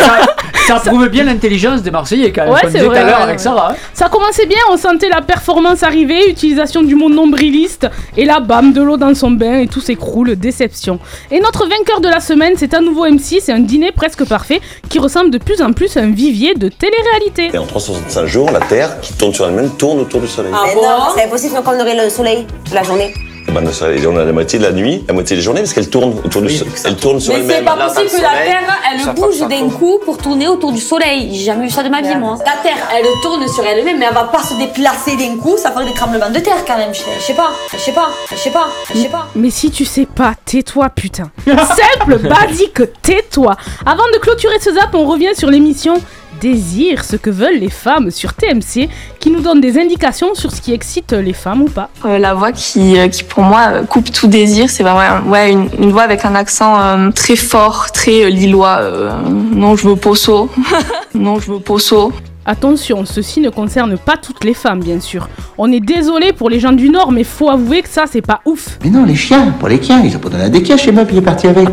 Ça 0.68 0.80
prouve 0.80 1.08
bien 1.10 1.24
l'intelligence 1.24 1.82
des 1.82 1.92
Marseillais 1.92 2.32
quand 2.32 2.44
même, 2.46 2.54
Ouais, 2.54 2.62
comme 2.62 2.72
c'est 2.72 2.78
disait 2.80 2.86
tout 2.90 2.92
à 2.92 2.96
vrai, 3.02 3.06
l'heure 3.06 3.18
ouais, 3.20 3.24
avec. 3.24 3.40
Sarah. 3.40 3.72
hein. 3.72 3.76
Ça 3.94 4.10
commençait 4.10 4.46
bien, 4.46 4.58
on 4.72 4.78
sentait 4.78 5.10
la 5.10 5.22
performance 5.22 5.84
arriver, 5.84 6.30
utilisation 6.30 6.82
du 6.84 6.96
mot 6.96 7.10
nombriliste, 7.10 7.88
et 8.18 8.26
là, 8.26 8.40
bam, 8.40 8.74
de 8.74 8.82
l'eau 8.82 8.98
dans 8.98 9.14
son 9.14 9.32
bain 9.32 9.60
et 9.60 9.68
tout 9.68 9.82
s'écroule, 9.82 10.36
déception. 10.36 11.00
Et 11.32 11.40
notre 11.40 11.68
vainqueur 11.68 12.02
de 12.02 12.08
la 12.10 12.20
semaine, 12.20 12.54
c'est 12.58 12.74
un 12.74 12.82
nouveau 12.82 13.06
M6, 13.06 13.42
c'est 13.42 13.52
un 13.54 13.60
dîner 13.60 13.92
presque 13.92 14.26
parfait 14.26 14.60
qui 14.90 15.00
ressemble 15.00 15.30
de 15.32 15.38
plus 15.38 15.62
en 15.62 15.72
plus 15.74 15.96
à 15.98 16.02
un 16.02 16.12
vivier 16.12 16.54
de 16.56 16.70
télé-réalité. 16.70 17.52
Et 17.54 17.58
en 17.58 17.66
365 17.66 18.26
jours, 18.26 18.52
la 18.52 18.60
Terre, 18.62 19.00
qui 19.02 19.14
tourne 19.14 19.34
sur 19.34 19.48
elle-même, 19.48 19.70
tourne 19.78 20.00
autour 20.00 20.22
du 20.22 20.28
Soleil. 20.28 20.52
Ah 20.56 20.66
bon 20.74 20.82
C'est 21.16 21.26
impossible 21.26 21.56
qu'on 21.64 21.80
aurait 21.80 22.04
le 22.04 22.10
soleil 22.10 22.46
de 22.70 22.76
la 22.76 22.84
journée. 22.84 23.14
Ben, 23.48 23.72
Soleil, 23.72 24.06
on 24.08 24.18
a 24.18 24.26
la 24.26 24.34
moitié 24.34 24.60
de 24.60 24.64
la 24.64 24.72
nuit, 24.72 25.04
la 25.08 25.14
moitié 25.14 25.36
de 25.36 25.42
la 25.42 25.44
journée, 25.46 25.62
parce 25.62 25.74
qu'elle 25.74 25.90
tourne 25.90 26.20
autour 26.26 26.42
du 26.42 26.50
Soleil. 26.50 26.74
Elle 26.84 26.96
tourne 26.98 27.20
sur 27.22 27.34
Mais 27.34 27.40
c'est 27.40 27.54
elle-même. 27.54 27.66
pas 27.66 27.88
possible 27.88 28.10
que 28.10 28.22
la 28.22 28.44
Terre, 28.44 28.80
elle 28.92 29.16
bouge 29.16 29.40
d'un 29.48 29.70
coup 29.70 30.00
pour 30.04 30.18
tourner 30.18 30.48
autour 30.48 30.72
du 30.74 30.82
soleil. 30.82 31.30
J'ai 31.34 31.46
jamais 31.46 31.66
vu 31.66 31.70
ça 31.72 31.84
de 31.84 31.90
ma 31.90 32.02
vie, 32.02 32.16
moi. 32.18 32.38
La 32.40 32.62
Terre, 32.62 32.78
elle 32.94 33.06
tourne 33.22 33.48
sur 33.48 33.66
elle-même, 33.66 33.98
mais 33.98 34.06
elle 34.10 34.14
va 34.14 34.26
pas 34.26 34.44
se 34.44 34.56
déplacer 34.56 35.16
d'un 35.16 35.38
coup, 35.38 35.56
ça 35.58 35.72
ferait 35.72 35.86
des 35.86 35.94
tremblements 35.94 36.30
de 36.30 36.40
terre 36.40 36.66
quand 36.68 36.78
même. 36.78 36.94
Je 36.94 37.00
je 37.20 37.24
sais 37.24 37.34
pas, 37.34 37.52
je 37.72 37.78
sais 37.78 37.92
pas, 37.94 38.10
je 38.32 38.36
sais 38.36 38.50
pas, 38.50 38.68
je 38.94 39.00
sais 39.00 39.10
pas. 39.10 39.28
Mais 39.36 39.50
si 39.50 39.72
tu 39.72 39.86
sais 39.86 40.06
pas, 40.08 40.34
tais-toi, 40.44 40.90
putain. 40.90 41.30
Simple, 41.46 42.18
basique, 42.28 42.82
tais-toi. 43.02 43.56
Avant 43.86 44.04
de 44.14 44.20
clôturer 44.20 44.60
ce 44.60 44.74
zap, 44.74 44.94
on 44.94 45.06
revient 45.06 45.36
sur 45.36 45.50
l'émission 45.50 45.96
Désir, 46.42 47.04
ce 47.04 47.16
que 47.16 47.30
veulent 47.30 47.60
les 47.60 47.70
femmes 47.70 48.12
sur 48.12 48.34
TMC, 48.34 48.90
qui 49.20 49.30
nous 49.32 49.42
donne 49.42 49.62
des 49.62 49.80
indications 49.80 50.36
sur 50.36 50.52
ce 50.52 50.62
qui 50.62 50.74
excite 50.74 51.14
les 51.14 51.34
femmes 51.34 51.62
ou 51.64 51.70
pas. 51.70 51.90
Euh, 52.06 52.18
la 52.18 52.34
voix 52.34 52.52
qui, 52.52 52.98
euh, 52.98 53.08
qui 53.08 53.24
pour 53.24 53.44
moi 53.44 53.62
euh, 53.72 53.84
coupe 53.84 54.12
tout 54.12 54.28
désir, 54.28 54.70
c'est 54.70 54.84
vraiment 54.84 55.28
ouais, 55.30 55.52
une, 55.52 55.70
une 55.80 55.92
voix 55.92 56.04
avec 56.04 56.26
un 56.26 56.36
accent 56.36 56.80
euh, 56.80 57.12
très 57.12 57.36
fort, 57.36 57.92
très 57.92 58.26
euh, 58.26 58.30
lillois. 58.30 58.78
euh, 58.82 59.12
non, 59.54 59.76
je 59.76 59.88
veux 59.88 59.96
posso. 59.96 60.50
non, 61.14 61.40
je 61.40 61.52
veux 61.52 61.60
posso. 61.60 62.12
Attention, 62.48 63.06
ceci 63.06 63.40
ne 63.42 63.50
concerne 63.50 63.98
pas 63.98 64.18
toutes 64.18 64.44
les 64.44 64.54
femmes, 64.54 64.80
bien 64.80 65.00
sûr. 65.00 65.28
On 65.58 65.72
est 65.72 65.80
désolé 65.80 66.32
pour 66.32 66.48
les 66.52 66.60
gens 66.60 66.74
du 66.74 66.90
Nord, 66.90 67.12
mais 67.12 67.24
faut 67.24 67.50
avouer 67.50 67.82
que 67.82 67.90
ça, 67.90 68.04
c'est 68.06 68.22
pas 68.22 68.42
ouf. 68.46 68.78
Mais 68.84 68.92
non, 68.92 69.04
les 69.04 69.16
chiens, 69.16 69.52
pour 69.60 69.68
les 69.68 69.82
chiens, 69.82 70.00
ils 70.06 70.16
ont 70.16 70.20
pas 70.20 70.30
donné 70.30 70.50
des 70.52 70.64
chiens 70.64 70.78
chez 70.78 70.92
moi, 70.92 71.06
puis 71.06 71.16
il 71.16 71.20
est 71.20 71.22
parti 71.24 71.48
avec. 71.48 71.70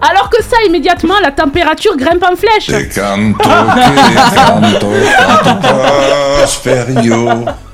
Alors 0.00 0.28
que 0.28 0.42
ça, 0.42 0.56
immédiatement, 0.66 1.14
la 1.22 1.30
température 1.30 1.96
grimpe 1.96 2.22
en 2.22 2.36
flèche. 2.36 2.66
Te 2.66 2.94
canto 2.94 3.48
canto. 4.34 4.88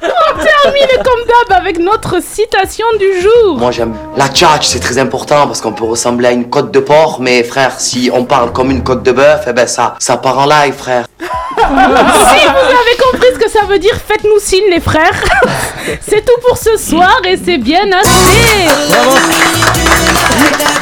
On 0.00 0.40
termine 0.40 1.02
comme 1.04 1.24
d'hab 1.26 1.60
avec 1.60 1.78
notre 1.78 2.22
citation 2.22 2.86
du 2.98 3.20
jour. 3.20 3.58
Moi, 3.58 3.70
j'aime. 3.70 3.94
La 4.16 4.28
tchatch, 4.28 4.66
c'est 4.66 4.80
très 4.80 4.98
important 4.98 5.46
parce 5.46 5.60
qu'on 5.60 5.72
peut 5.72 5.84
ressembler 5.84 6.28
à 6.28 6.32
une 6.32 6.48
côte 6.48 6.70
de 6.70 6.80
porc, 6.80 7.18
mais 7.20 7.42
frère, 7.42 7.78
si 7.78 8.10
on 8.12 8.24
parle 8.24 8.52
comme 8.52 8.70
une 8.70 8.82
côte 8.84 9.02
de 9.02 9.12
bœuf, 9.12 9.44
eh 9.48 9.52
ben 9.52 9.66
ça, 9.66 9.94
ça 9.98 10.16
part 10.16 10.38
en 10.38 10.46
live, 10.46 10.74
frère. 10.74 11.06
si 11.18 11.24
vous 11.24 11.66
avez 11.66 12.96
compris 13.10 13.28
ce 13.34 13.38
que 13.38 13.50
ça 13.50 13.64
veut 13.68 13.78
dire, 13.78 13.94
faites-nous 14.06 14.38
signe 14.38 14.70
les 14.70 14.80
frères. 14.80 15.24
c'est 16.08 16.24
tout 16.24 16.40
pour 16.46 16.56
ce 16.56 16.76
soir 16.76 17.20
et 17.24 17.36
c'est 17.36 17.58
bien 17.58 17.90
assez. 17.92 18.68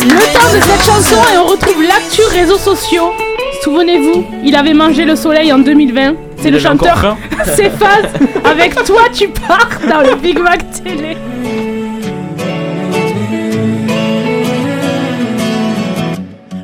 Le 0.03 0.33
temps 0.33 0.55
de 0.55 0.61
cette 0.63 0.85
chanson 0.85 1.17
et 1.33 1.39
on 1.39 1.47
retrouve 1.47 1.83
l'actu 1.83 2.23
réseaux 2.31 2.59
sociaux. 2.59 3.13
Souvenez-vous, 3.63 4.25
il 4.45 4.55
avait 4.55 4.75
mangé 4.75 5.05
le 5.05 5.17
soleil 5.17 5.53
en 5.53 5.59
2020. 5.59 6.15
C'est 6.37 6.51
le 6.51 6.59
chanteur 6.59 7.17
Céphase 7.57 8.13
avec 8.45 8.75
Toi 8.85 9.03
tu 9.13 9.29
pars 9.29 9.69
dans 9.89 10.01
le 10.03 10.15
Big 10.17 10.39
Mac 10.39 10.61
Télé. 10.71 11.17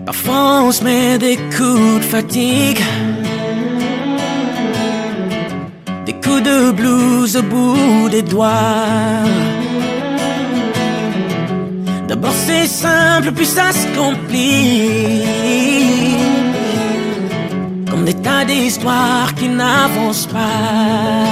Parfois 0.07 0.63
on 0.65 0.73
se 0.73 0.85
met 0.85 1.19
des 1.19 1.37
coups 1.37 1.99
de 2.01 2.05
fatigue 2.05 2.81
Des 6.07 6.13
coups 6.13 6.43
de 6.43 6.71
blues 6.71 7.37
au 7.37 7.43
bout 7.43 8.09
des 8.11 8.23
doigts 8.23 8.51
D'abord 12.13 12.35
c'est 12.47 12.67
simple 12.67 13.33
puis 13.33 13.47
ça 13.47 13.73
se 13.73 13.87
complique. 13.99 15.25
Comme 17.89 18.05
des 18.05 18.13
tas 18.13 18.45
d'histoires 18.45 19.35
qui 19.35 19.49
n'avancent 19.49 20.27
pas. 20.27 21.23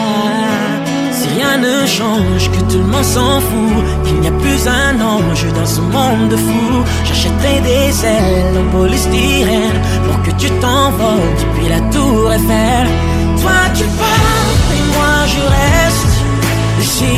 Si 1.13 1.29
rien 1.37 1.59
ne 1.59 1.87
change, 1.87 2.51
que 2.51 2.61
tout 2.73 2.79
le 2.79 2.91
monde 2.95 3.05
s'en 3.05 3.41
fout 3.43 3.85
Qu'il 4.07 4.21
n'y 4.21 4.29
a 4.29 4.33
plus 4.45 4.67
un 4.67 4.99
ange 5.03 5.45
dans 5.59 5.67
ce 5.67 5.83
monde 5.83 6.31
de 6.31 6.37
fous 6.37 6.83
J'achèterai 7.05 7.61
des 7.61 8.07
ailes 8.07 8.57
en 8.63 8.67
polystyrène 8.75 9.81
Pour 10.07 10.23
que 10.23 10.31
tu 10.41 10.49
t'envoles 10.63 11.35
depuis 11.43 11.69
la 11.69 11.81
tour 11.95 12.33
Eiffel. 12.33 12.87
Toi 13.43 13.61
tu 13.75 13.85
pars 14.01 14.61
et 14.77 14.83
moi 14.95 15.15
je 15.35 15.43
reste 15.59 16.17
ici. 16.81 17.17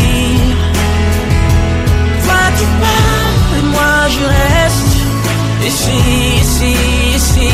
Toi 2.24 2.42
tu 2.58 2.66
pars 2.80 3.21
je 4.08 4.20
reste 4.24 4.96
ici, 5.66 5.98
ici, 6.42 6.74
ici. 7.16 7.50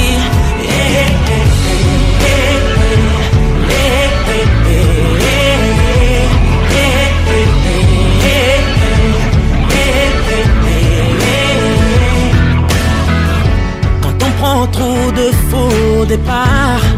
Quand 14.02 14.26
on 14.26 14.30
prend 14.40 14.66
trop 14.68 15.12
de 15.12 15.30
faux 15.50 16.04
départs, 16.06 16.88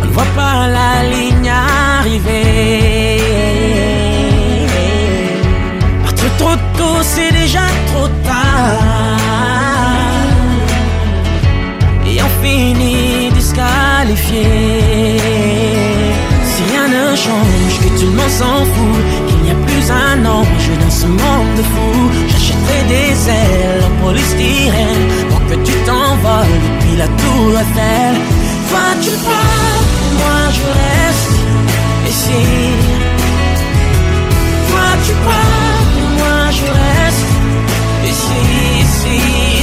on 0.00 0.06
ne 0.06 0.10
voit 0.12 0.32
pas 0.36 0.68
la 0.68 1.02
ligne 1.10 1.50
arriver. 1.98 3.45
C'est 7.02 7.32
déjà 7.32 7.66
trop 7.88 8.08
tard. 8.24 9.16
Et 12.06 12.22
on 12.22 12.30
finit 12.42 13.30
disqualifié. 13.34 14.46
Si 16.50 16.62
rien 16.70 16.86
ne 16.88 17.16
change, 17.16 17.74
que 17.82 17.90
tout 17.98 18.06
le 18.12 18.16
monde 18.20 18.34
s'en 18.40 18.60
fout, 18.72 19.00
qu'il 19.28 19.40
n'y 19.44 19.50
a 19.50 19.58
plus 19.66 19.90
un 19.90 20.24
ange 20.24 20.70
dans 20.82 20.94
ce 21.02 21.06
monde 21.06 21.52
de 21.58 21.62
fous, 21.72 22.10
j'achèterai 22.30 22.80
des 22.94 23.28
ailes 23.28 23.84
en 23.88 23.92
polystyrène 24.04 25.04
pour 25.28 25.40
que 25.48 25.56
tu 25.66 25.72
t'envoles 25.84 26.58
depuis 26.66 26.96
la 26.96 27.08
tour 27.20 27.50
Eiffel. 27.62 28.14
Toi 28.70 28.86
tu 29.02 29.10
pars, 29.28 29.84
moi 30.20 30.40
je 30.56 30.66
reste 30.80 31.36
ici. 32.12 32.44
Toi 34.68 34.88
tu 35.06 35.12
pars, 35.26 35.75
moi 36.60 36.68
je 36.68 36.72
reste 36.72 37.26
ici, 38.04 38.38
ici, 38.80 39.55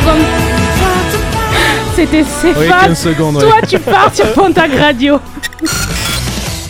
secondes. 0.00 0.24
C'était 1.94 2.24
Céphas. 2.24 2.60
Oui, 2.60 2.68
15 2.68 2.98
secondes, 2.98 3.36
ouais. 3.36 3.42
Toi, 3.42 3.54
tu 3.68 3.78
pars 3.78 4.14
sur 4.14 4.32
Pontac 4.32 4.72
Radio. 4.76 5.18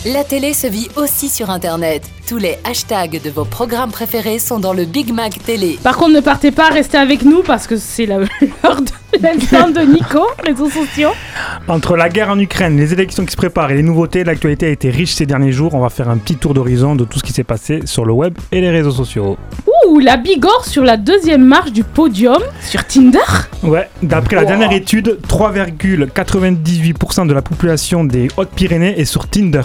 La 0.05 0.23
télé 0.23 0.53
se 0.53 0.67
vit 0.67 0.87
aussi 0.97 1.29
sur 1.29 1.49
Internet. 1.49 2.03
Tous 2.27 2.37
les 2.37 2.57
hashtags 2.63 3.19
de 3.23 3.29
vos 3.31 3.45
programmes 3.45 3.89
préférés 3.91 4.37
sont 4.37 4.59
dans 4.59 4.73
le 4.73 4.85
Big 4.85 5.11
Mac 5.11 5.39
Télé. 5.43 5.79
Par 5.81 5.97
contre, 5.97 6.11
ne 6.11 6.19
partez 6.19 6.51
pas, 6.51 6.69
restez 6.69 6.97
avec 6.97 7.23
nous 7.23 7.41
parce 7.41 7.65
que 7.65 7.75
c'est 7.77 8.05
la- 8.05 8.19
l'heure 8.19 8.81
de 8.81 9.19
l'instant 9.23 9.69
de 9.69 9.81
Nico, 9.81 10.21
réseaux 10.45 10.69
sociaux. 10.69 11.09
Entre 11.67 11.95
la 11.97 12.09
guerre 12.09 12.29
en 12.29 12.37
Ukraine, 12.37 12.77
les 12.77 12.93
élections 12.93 13.25
qui 13.25 13.31
se 13.31 13.37
préparent 13.37 13.71
et 13.71 13.75
les 13.75 13.81
nouveautés, 13.83 14.23
l'actualité 14.23 14.67
a 14.67 14.69
été 14.69 14.91
riche 14.91 15.15
ces 15.15 15.25
derniers 15.25 15.51
jours. 15.51 15.73
On 15.73 15.79
va 15.79 15.89
faire 15.89 16.09
un 16.09 16.17
petit 16.17 16.35
tour 16.35 16.53
d'horizon 16.53 16.95
de 16.95 17.03
tout 17.05 17.17
ce 17.17 17.23
qui 17.23 17.33
s'est 17.33 17.43
passé 17.43 17.79
sur 17.85 18.05
le 18.05 18.13
web 18.13 18.37
et 18.51 18.61
les 18.61 18.69
réseaux 18.69 18.91
sociaux. 18.91 19.37
Ouh, 19.65 19.71
la 19.99 20.17
Bigorre 20.17 20.65
sur 20.65 20.83
la 20.83 20.97
deuxième 20.97 21.43
marche 21.43 21.71
du 21.71 21.83
podium 21.83 22.37
sur 22.61 22.85
Tinder. 22.85 23.19
Ouais, 23.63 23.89
d'après 24.03 24.35
la 24.35 24.45
dernière 24.45 24.71
étude, 24.71 25.19
3,98% 25.27 27.27
de 27.27 27.33
la 27.33 27.41
population 27.41 28.03
des 28.03 28.27
Hautes-Pyrénées 28.37 28.99
est 28.99 29.05
sur 29.05 29.27
Tinder. 29.27 29.61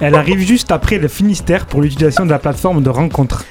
Elle 0.00 0.14
arrive 0.14 0.40
juste 0.40 0.70
après 0.70 0.98
le 0.98 1.08
Finistère 1.08 1.66
pour 1.66 1.82
l'utilisation 1.82 2.24
de 2.26 2.30
la 2.30 2.38
plateforme 2.38 2.82
de 2.82 2.90
rencontre. 2.90 3.44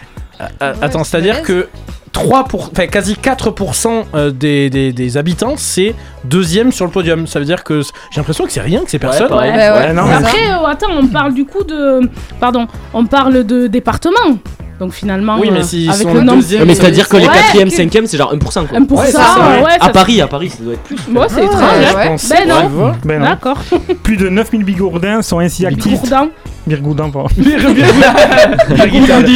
Euh, 0.62 0.74
attends, 0.82 1.04
c'est-à-dire 1.04 1.44
que 1.44 1.68
3 2.14 2.46
pour, 2.46 2.70
enfin, 2.72 2.88
quasi 2.88 3.14
4% 3.14 4.06
euh, 4.16 4.32
des, 4.32 4.70
des, 4.70 4.92
des 4.92 5.18
habitants, 5.18 5.54
c'est 5.56 5.94
deuxième 6.24 6.72
sur 6.72 6.86
le 6.86 6.92
podium. 6.92 7.28
Ça 7.28 7.40
veut 7.40 7.46
dire 7.46 7.64
que 7.64 7.82
j'ai 7.82 8.18
l'impression 8.18 8.46
que 8.46 8.52
c'est 8.52 8.62
rien 8.62 8.84
que 8.84 8.90
ces 8.90 9.00
personnes. 9.00 9.28
pareil. 9.30 9.52
Ouais, 9.52 9.70
Ouais, 9.72 9.94
non, 9.94 10.04
Après, 10.04 10.50
euh, 10.52 10.66
attends, 10.66 10.92
on 10.98 11.08
parle 11.08 11.34
du 11.34 11.46
coup 11.46 11.64
de. 11.64 12.10
Pardon, 12.40 12.68
on 12.94 13.06
parle 13.06 13.46
de 13.46 13.68
département. 13.68 14.38
Donc 14.82 14.94
finalement. 14.94 15.38
Oui, 15.40 15.50
mais 15.52 15.60
euh, 15.60 15.90
avec 15.92 16.02
sont 16.08 16.14
le 16.16 16.22
nombre- 16.22 16.40
deuxième, 16.42 16.66
Mais 16.66 16.74
c'est-à-dire 16.74 17.08
que 17.08 17.18
les 17.18 17.28
Ouais, 17.28 17.34
4ème, 17.54 17.70
que- 17.70 17.76
5ème, 17.76 18.08
c'est 18.08 18.18
genre 18.18 18.34
1%. 18.34 18.66
Quoi. 18.66 18.80
1%, 18.80 18.96
Ouais, 19.00 19.12
ça, 19.12 19.20
ouais, 19.20 19.62
ouais, 19.64 19.72
à 19.80 19.90
Paris, 19.90 20.20
à 20.22 20.28
Paris, 20.28 20.50
ça 20.50 20.64
doit 20.64 20.74
être 20.74 20.82
plus. 20.82 20.98
Ouais, 21.14 21.28
c'est 21.30 21.44
étrange. 21.46 22.22
Ben 22.28 22.48
non. 22.50 22.94
Ben 23.06 23.20
non. 23.20 23.26
D'accord. 23.28 23.60
Plus 24.04 24.18
de 24.18 24.28
9000 24.28 24.64
bigourdins 24.64 25.22
sont 25.22 25.38
ainsi 25.38 25.68
actifs. 25.68 26.02
Bigourdins 26.02 26.30
Bigourdins, 26.66 27.12
pardon. 27.12 27.30
Bigoudi, 27.38 27.84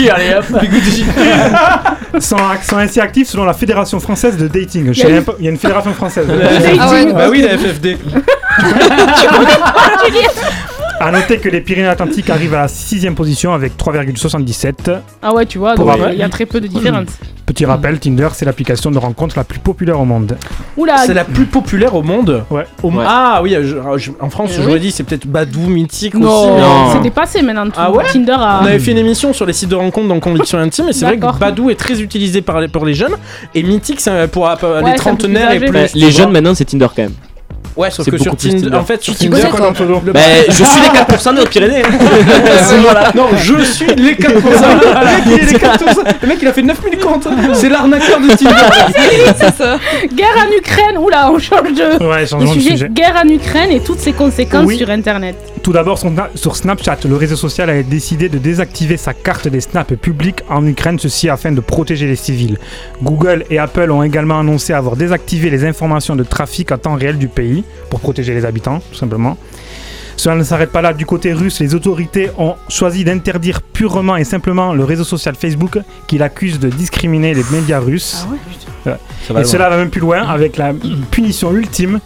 allez 0.10 0.34
hop. 0.36 0.46
sont, 2.20 2.38
sont 2.64 2.78
ainsi 2.78 3.00
actifs 3.00 3.30
selon 3.30 3.46
la 3.46 3.54
Fédération 3.54 4.00
française 4.00 4.38
de 4.38 4.48
dating. 4.48 4.94
Je 4.94 5.06
Il 5.08 5.14
y 5.14 5.18
a 5.18 5.22
Il 5.38 5.46
y 5.46 5.48
a 5.48 5.52
une 5.52 5.58
fédération 5.58 5.94
française. 5.94 6.26
Ah 6.80 6.90
ouais, 6.92 7.14
bah 7.14 7.28
oui, 7.30 7.44
la 7.44 7.56
FFD. 7.56 7.98
A 11.00 11.12
noter 11.12 11.38
que 11.40 11.50
les 11.50 11.60
Pyrénées-Atlantiques 11.62 12.30
arrivent 12.30 12.54
à 12.54 12.62
la 12.64 12.68
sixième 12.68 13.16
position 13.16 13.54
avec 13.54 13.76
3,77. 13.78 14.98
Ah 15.22 15.34
ouais, 15.34 15.46
tu 15.46 15.58
vois, 15.58 15.76
Pour 15.76 15.86
donc, 15.86 15.98
il 16.12 16.18
y 16.18 16.24
a 16.24 16.30
très 16.30 16.46
peu 16.46 16.62
de 16.62 16.68
différence. 16.68 17.08
Petit 17.46 17.66
rappel, 17.66 18.00
Tinder, 18.00 18.30
c'est 18.34 18.46
l'application 18.46 18.90
de 18.92 18.98
rencontre 18.98 19.38
la 19.38 19.44
plus 19.44 19.60
populaire 19.60 20.00
au 20.00 20.06
monde. 20.06 20.36
Oula. 20.78 20.98
C'est 21.06 21.14
la 21.14 21.26
plus 21.26 21.46
populaire 21.46 21.94
au 21.96 22.02
monde. 22.02 22.44
Ouais. 22.50 22.66
Ah 23.06 23.40
oui, 23.44 23.56
je- 23.62 23.98
je- 23.98 24.12
en 24.20 24.30
France, 24.30 24.52
Eh 24.54 24.62
j'aurais 24.62 24.74
oui. 24.76 24.80
dit 24.80 24.92
c'est 24.92 25.04
peut-être 25.04 25.28
Badou, 25.28 25.60
Mythique 25.68 26.16
Non, 26.16 26.30
aussi. 26.30 26.50
mais- 26.62 26.94
c'est 26.94 27.04
dépassé 27.04 27.42
maintenant. 27.42 27.66
tout. 27.68 27.74
Ah 27.78 27.92
ouais 27.92 28.06
Tinder 28.12 28.32
a. 28.40 28.62
On 28.64 28.66
avait 28.66 28.80
fait 28.80 28.92
une 28.92 28.98
émission 28.98 29.32
sur 29.34 29.46
les 29.46 29.54
sites 29.54 29.70
de 29.70 29.76
rencontres 29.76 30.08
dans 30.08 30.20
Conviction 30.20 30.58
Intime 30.60 30.88
et 30.90 30.94
c'est 30.94 31.06
vrai 31.06 31.18
que. 31.20 31.38
Badou 31.40 31.70
est 31.70 31.76
très 31.76 32.02
utilisé 32.02 32.42
par 32.42 32.62
les, 32.62 32.68
pour 32.68 32.86
les 32.86 32.94
jeunes 32.96 33.16
et 33.54 33.62
Mythique 33.64 34.00
c'est 34.00 34.28
pour 34.32 34.50
euh, 34.50 34.56
c'est 34.60 34.66
un 34.66 34.82
les 34.92 34.96
trentenaires 34.96 35.52
et 35.52 35.60
plus. 35.60 35.94
Les 35.94 36.12
jeunes 36.12 36.32
maintenant, 36.32 36.56
c'est 36.56 36.66
Tinder 36.66 36.88
quand 36.96 37.04
même. 37.04 37.14
Ouais, 37.76 37.92
sauf 37.92 38.10
que 38.10 38.18
sur 38.18 38.36
Tinder, 38.36 38.74
en 38.74 38.86
fait, 38.86 39.04
sur 39.04 39.16
Tinder, 39.16 39.42
Bah, 40.14 40.20
je 40.48 40.54
suis 40.54 40.82
les 40.82 41.00
4% 41.00 41.36
des. 41.36 41.84
Voilà. 42.82 43.12
Non, 43.16 43.28
je 43.38 43.64
suis 43.64 43.88
les 43.88 44.16
4%. 44.16 44.26
Le 44.26 45.06
mec, 45.06 45.24
il 45.26 45.34
est 45.34 45.52
les 45.52 45.58
4%. 45.58 46.04
Le 46.22 46.28
mec, 46.28 46.38
il 46.42 46.48
a 46.48 46.54
fait 46.54 46.62
9000 46.62 47.00
comptes. 47.00 47.28
C'est 47.54 47.70
l'arnaqueur 47.70 48.20
de 48.20 48.28
Tinder. 48.30 48.56
c'est 49.38 49.56
ça. 49.56 49.78
Guerre 50.14 50.38
en 50.38 50.58
Ukraine. 50.58 50.98
Oula, 50.98 51.32
on 51.32 51.40
change 51.40 51.74
de, 51.74 52.04
Ouais, 52.06 52.26
sujet. 52.26 52.88
Guerre 52.90 53.22
en 53.24 53.28
Ukraine 53.28 53.72
et 53.72 53.80
toutes 53.82 54.00
ses 54.00 54.14
conséquences 54.14 54.72
sur 54.74 54.90
Internet. 54.90 55.36
Tout 55.66 55.74
d'abord, 55.74 55.98
sur 55.98 56.12
Sna- 56.12 56.30
sur 56.36 56.56
Snapchat, 56.56 57.00
le 57.10 57.16
réseau 57.16 57.36
social 57.36 57.72
a 57.72 57.82
décidé 57.82 58.30
de 58.30 58.38
désactiver 58.38 58.98
sa 58.98 59.16
carte 59.16 59.48
des 59.48 59.62
snaps 59.62 59.96
publics 60.00 60.44
en 60.48 60.64
Ukraine, 60.68 61.00
ceci 61.00 61.28
afin 61.28 61.52
de 61.52 61.60
protéger 61.60 62.06
les 62.06 62.16
civils. 62.16 62.60
Google 63.02 63.46
et 63.50 63.58
Apple 63.58 63.90
ont 63.90 64.04
également 64.04 64.40
annoncé 64.40 64.74
avoir 64.74 64.96
désactivé 64.96 65.50
les 65.50 65.66
informations 65.66 66.16
de 66.16 66.24
trafic 66.24 66.72
en 66.72 66.78
temps 66.78 66.94
réel 66.94 67.18
du 67.18 67.28
pays 67.30 67.64
pour 67.90 68.00
protéger 68.00 68.36
les 68.36 68.46
habitants, 68.46 68.80
tout 68.92 68.96
simplement. 69.00 69.40
Cela 70.18 70.36
ne 70.36 70.44
s'arrête 70.44 70.72
pas 70.72 70.84
là. 70.84 70.94
Du 70.94 71.08
côté 71.08 71.34
russe, 71.34 71.60
les 71.60 71.74
autorités 71.74 72.30
ont 72.38 72.54
choisi 72.70 73.04
d'interdire 73.04 73.64
purement 73.64 74.18
et 74.18 74.24
simplement 74.24 74.72
le 74.76 74.84
réseau 74.84 75.04
social 75.04 75.34
Facebook 75.34 75.80
qu'il 76.06 76.22
accuse 76.22 76.60
de 76.60 76.70
discriminer 76.70 77.34
les 77.34 77.44
médias 77.52 77.80
russes. 77.80 78.28
Ouais. 78.86 78.94
Ça 79.28 79.34
va 79.34 79.40
et 79.40 79.44
loin. 79.44 79.52
cela 79.52 79.70
va 79.72 79.78
même 79.78 79.90
plus 79.90 80.02
loin 80.02 80.28
avec 80.28 80.58
la 80.58 80.74
punition 81.10 81.52
ultime. 81.56 82.02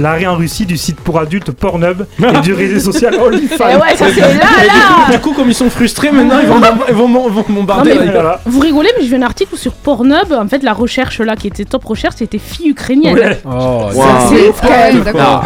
L'arrêt 0.00 0.26
en 0.26 0.34
Russie 0.34 0.64
du 0.66 0.76
site 0.76 0.98
pour 0.98 1.20
adultes 1.20 1.50
Pornhub 1.52 2.06
et 2.18 2.40
du 2.40 2.54
réseau 2.54 2.80
social 2.92 3.14
OnlyFans. 3.20 3.64
Eh 3.70 3.76
ouais, 3.76 3.96
ça, 3.96 4.06
c'est 4.12 4.20
là, 4.20 4.26
Mais 4.28 4.64
du 4.64 4.70
coup- 4.70 5.00
là. 5.10 5.12
Du 5.12 5.18
coup, 5.20 5.32
comme 5.34 5.48
ils 5.48 5.54
sont 5.54 5.68
frustrés, 5.70 6.10
maintenant 6.10 6.38
ils 6.42 6.48
vont, 6.48 6.58
ils 6.88 6.94
vont, 6.94 7.06
vont 7.28 7.44
Non, 7.48 7.54
bombarder. 7.54 7.94
mais 8.00 8.12
Vous 8.46 8.60
rigolez, 8.60 8.88
mais 8.96 9.02
j'ai 9.04 9.10
vu 9.10 9.16
un 9.16 9.22
article 9.22 9.56
sur 9.56 9.72
Pornhub. 9.74 10.32
En 10.32 10.48
fait, 10.48 10.62
la 10.62 10.72
recherche 10.72 11.20
là 11.20 11.36
qui 11.36 11.48
était 11.48 11.64
top 11.66 11.84
recherche, 11.84 12.14
c'était 12.18 12.38
filles 12.38 12.70
ukrainiennes. 12.70 13.14
Ouais. 13.14 13.40
Oh, 13.44 13.88
wow. 13.94 14.04
c'est 14.30 14.48
ouf, 14.48 14.60
quand 14.62 14.68
même, 14.70 14.96
Ah, 15.00 15.12
d'accord. 15.12 15.44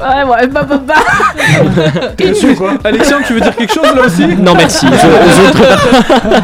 Ouais, 0.00 0.24
ouais, 0.24 0.46
bah, 0.46 0.62
bah, 0.62 0.80
bah. 0.86 0.94
Dessus, 2.18 2.54
quoi. 2.54 2.72
Alexandre, 2.82 3.24
tu 3.26 3.34
veux 3.34 3.40
dire 3.40 3.54
quelque 3.54 3.74
chose 3.74 3.94
là 3.94 4.02
aussi? 4.06 4.26
Non, 4.26 4.54
merci. 4.54 4.86
Je, 4.90 4.96
je 4.96 6.40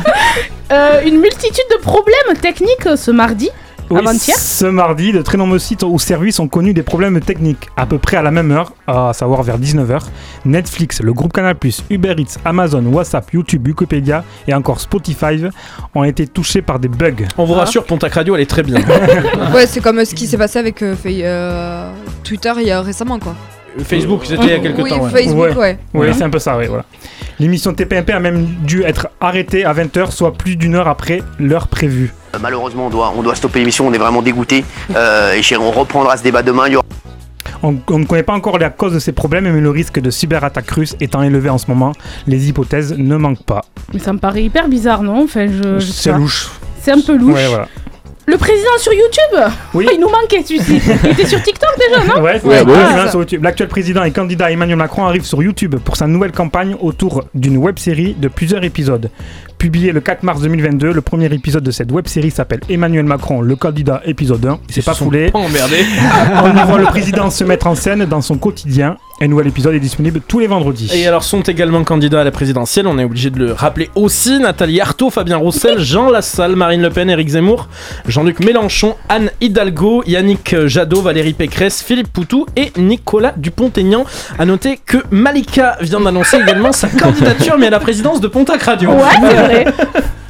Euh, 0.73 1.01
une 1.07 1.21
multitude 1.21 1.65
de 1.77 1.81
problèmes 1.81 2.37
techniques 2.43 2.87
euh, 2.87 2.97
ce 2.97 3.13
mardi. 3.13 3.51
Oui, 3.89 3.99
Avant-hier 4.01 4.37
ce 4.37 4.67
mardi, 4.67 5.13
de 5.13 5.23
très 5.23 5.39
nombreux 5.39 5.61
sites 5.61 5.85
ou 5.85 5.97
services 5.99 6.41
ont 6.41 6.49
connu 6.49 6.75
des 6.75 6.83
problèmes 6.83 7.21
techniques. 7.21 7.69
À 7.77 7.87
peu 7.87 7.99
près 7.99 8.17
à 8.17 8.23
la 8.23 8.33
même 8.33 8.51
heure, 8.51 8.73
à 8.89 9.13
savoir 9.13 9.43
vers 9.45 9.59
19h, 9.61 10.01
Netflix, 10.45 11.01
le 11.03 11.13
groupe 11.13 11.33
Canal+, 11.33 11.55
Uber 11.91 12.15
Eats, 12.19 12.39
Amazon, 12.45 12.85
WhatsApp, 12.87 13.31
YouTube, 13.33 13.67
Wikipédia 13.69 14.25
et 14.49 14.55
encore 14.55 14.81
Spotify 14.81 15.45
ont 15.95 16.03
été 16.03 16.27
touchés 16.27 16.63
par 16.63 16.81
des 16.81 16.89
bugs. 16.89 17.27
On 17.39 17.45
vous 17.45 17.55
rassure, 17.55 17.85
Pontac 17.85 18.15
Radio, 18.15 18.35
elle 18.35 18.43
est 18.43 18.47
très 18.47 18.63
bien. 18.65 18.81
Ouais, 19.55 19.67
c'est 19.67 19.81
comme 19.81 19.99
euh, 20.01 20.05
ce 20.05 20.15
qui 20.15 20.27
s'est 20.27 20.37
passé 20.39 20.59
avec 20.59 20.83
euh, 20.83 20.97
fait- 20.97 21.21
euh, 21.23 21.91
Twitter 22.25 22.53
il 22.59 22.67
y 22.67 22.71
a 22.73 22.81
récemment 22.83 23.19
quoi. 23.19 23.35
Facebook, 23.85 24.23
c'était 24.25 24.43
il 24.45 24.49
y 24.51 24.53
a 24.55 24.59
quelques 24.59 24.79
Oui, 24.83 24.91
temps. 24.91 25.01
ouais. 25.05 25.11
Facebook, 25.11 25.57
ouais. 25.59 25.79
Oui, 25.95 26.07
c'est 26.15 26.23
un 26.25 26.31
peu 26.31 26.39
ça, 26.39 26.57
oui, 26.57 26.67
voilà. 26.67 26.85
L'émission 27.39 27.75
TPMP 27.75 28.11
a 28.13 28.21
même 28.21 28.47
dû 28.65 28.83
être 28.83 29.09
arrêtée 29.21 29.65
à 29.65 29.75
20h, 29.75 30.11
soit 30.11 30.33
plus 30.33 30.57
d'une 30.57 30.75
heure 30.75 30.89
après 30.89 31.23
l'heure 31.39 31.69
prévue. 31.69 32.13
Euh, 32.35 32.39
Malheureusement, 32.41 32.87
on 32.87 32.91
doit, 32.91 33.13
on 33.17 33.23
doit 33.23 33.35
stopper 33.35 33.59
l'émission, 33.59 33.87
on 33.87 33.93
est 33.93 33.99
vraiment 33.99 34.23
dégoûté. 34.23 34.65
Euh, 34.95 35.33
et 35.35 35.57
on 35.57 35.71
reprendra 35.71 36.17
ce 36.17 36.23
débat 36.23 36.43
demain. 36.43 36.65
Il 36.69 36.73
y 36.73 36.77
aura- 36.77 36.87
On, 37.63 37.77
on 37.89 37.99
ne 37.99 38.05
connaît 38.07 38.23
pas 38.23 38.33
encore 38.35 38.59
la 38.59 38.71
cause 38.71 38.93
de 38.95 38.99
ces 38.99 39.13
problèmes, 39.13 39.45
mais 39.51 39.61
le 39.61 39.71
risque 39.71 39.99
de 40.01 40.11
cyberattaque 40.11 40.71
russe 40.71 40.97
étant 41.01 41.23
élevé 41.23 41.51
en 41.51 41.59
ce 41.59 41.67
moment, 41.69 41.93
les 42.27 42.49
hypothèses 42.49 42.95
ne 42.97 43.17
manquent 43.17 43.45
pas. 43.45 43.65
Mais 43.93 43.99
ça 44.01 44.13
me 44.15 44.19
paraît 44.19 44.43
hyper 44.45 44.69
bizarre, 44.69 45.03
non? 45.03 45.25
Enfin, 45.25 45.47
je. 45.47 45.79
C'est 45.81 46.13
louche. 46.13 46.51
C'est 46.81 46.93
un 46.93 47.01
peu 47.01 47.17
louche. 47.17 47.35
Ouais, 47.35 47.49
voilà. 47.49 47.69
Le 48.29 48.37
président 48.39 48.77
sur 48.79 48.93
YouTube 48.93 49.41
Oui. 49.73 49.87
Il 49.93 50.01
nous 50.01 50.09
manquait 50.09 50.43
celui-ci. 50.43 50.81
Il 51.05 51.11
était 51.11 51.27
sur 51.27 51.41
TikTok 51.43 51.71
déjà, 51.79 52.05
non 52.15 52.23
Ouais, 52.25 52.41
Ah, 52.75 53.05
ça- 53.05 53.11
sur 53.11 53.21
YouTube. 53.21 53.45
L'actuel 53.45 53.69
président 53.69 54.03
et 54.03 54.11
candidat 54.11 54.51
Emmanuel 54.51 54.77
Macron 54.77 55.07
arrive 55.07 55.25
sur 55.25 55.43
YouTube 55.43 55.77
pour 55.85 55.97
sa 55.97 56.07
nouvelle 56.09 56.33
campagne 56.33 56.75
autour 56.81 57.23
d'une 57.35 57.57
web 57.57 57.79
série 57.79 58.15
de 58.15 58.27
plusieurs 58.29 58.65
épisodes. 58.65 59.11
Publié 59.67 59.91
le 59.91 60.01
4 60.01 60.23
mars 60.23 60.43
2022, 60.43 60.93
le 60.93 61.01
premier 61.01 61.27
épisode 61.27 61.65
de 61.65 61.73
cette 61.73 61.91
web 61.91 62.07
série 62.07 62.31
s'appelle 62.31 62.61
Emmanuel 62.69 63.05
Macron, 63.05 63.41
le 63.41 63.57
candidat 63.57 64.01
épisode 64.05 64.47
1. 64.47 64.61
Il 64.69 64.75
s'est 64.77 64.81
pas 64.81 64.95
foulé. 64.95 65.33
Pas 65.33 65.41
emmerdé. 65.41 65.85
On 66.45 66.57
y 66.57 66.67
voit 66.69 66.79
le 66.79 66.85
président 66.85 67.31
se 67.31 67.43
mettre 67.43 67.67
en 67.67 67.75
scène 67.75 68.05
dans 68.05 68.21
son 68.21 68.39
quotidien. 68.39 68.97
Un 69.19 69.29
nouvel 69.29 69.47
épisode 69.47 69.75
est 69.75 69.81
disponible 69.81 70.21
tous 70.29 70.41
les 70.41 70.47
vendredis. 70.47 70.91
Et 70.95 71.07
alors 71.09 71.25
sont 71.25 71.41
également 71.41 71.83
candidats 71.85 72.21
à 72.21 72.25
la 72.25 72.31
présidentielle, 72.31 72.87
on 72.87 72.99
est 72.99 73.05
obligé 73.05 73.31
de 73.31 73.39
le 73.39 73.53
rappeler 73.55 73.89
aussi, 73.95 74.39
Nathalie 74.39 74.79
Arthaud, 74.79 75.09
Fabien 75.09 75.39
Roussel, 75.39 75.79
Jean 75.79 76.11
Lassalle, 76.11 76.55
Marine 76.55 76.83
Le 76.83 76.91
Pen, 76.91 77.09
Éric 77.09 77.31
Zemmour, 77.31 77.69
Jean-Luc 78.07 78.41
Mélenchon, 78.41 78.95
Anne 79.09 79.31
Hidalgo, 79.41 80.03
Yannick 80.07 80.67
Jadot, 80.67 81.01
Valérie 81.01 81.33
Pécresse, 81.33 81.83
Philippe 81.83 82.13
Poutou 82.13 82.45
et 82.57 82.73
Nicolas 82.77 83.33
Dupont-Aignan. 83.39 84.05
À 84.39 84.45
noter 84.45 84.79
que 84.85 84.99
Malika 85.11 85.79
vient 85.81 86.01
d'annoncer 86.01 86.37
également 86.37 86.73
sa 86.73 86.89
candidature 86.89 87.57
mais 87.59 87.69
à 87.69 87.71
la 87.71 87.81
présidence 87.81 88.21
de 88.21 88.29
Pontac 88.29 88.63
Radio. 88.65 88.91
Ouais, 88.91 89.56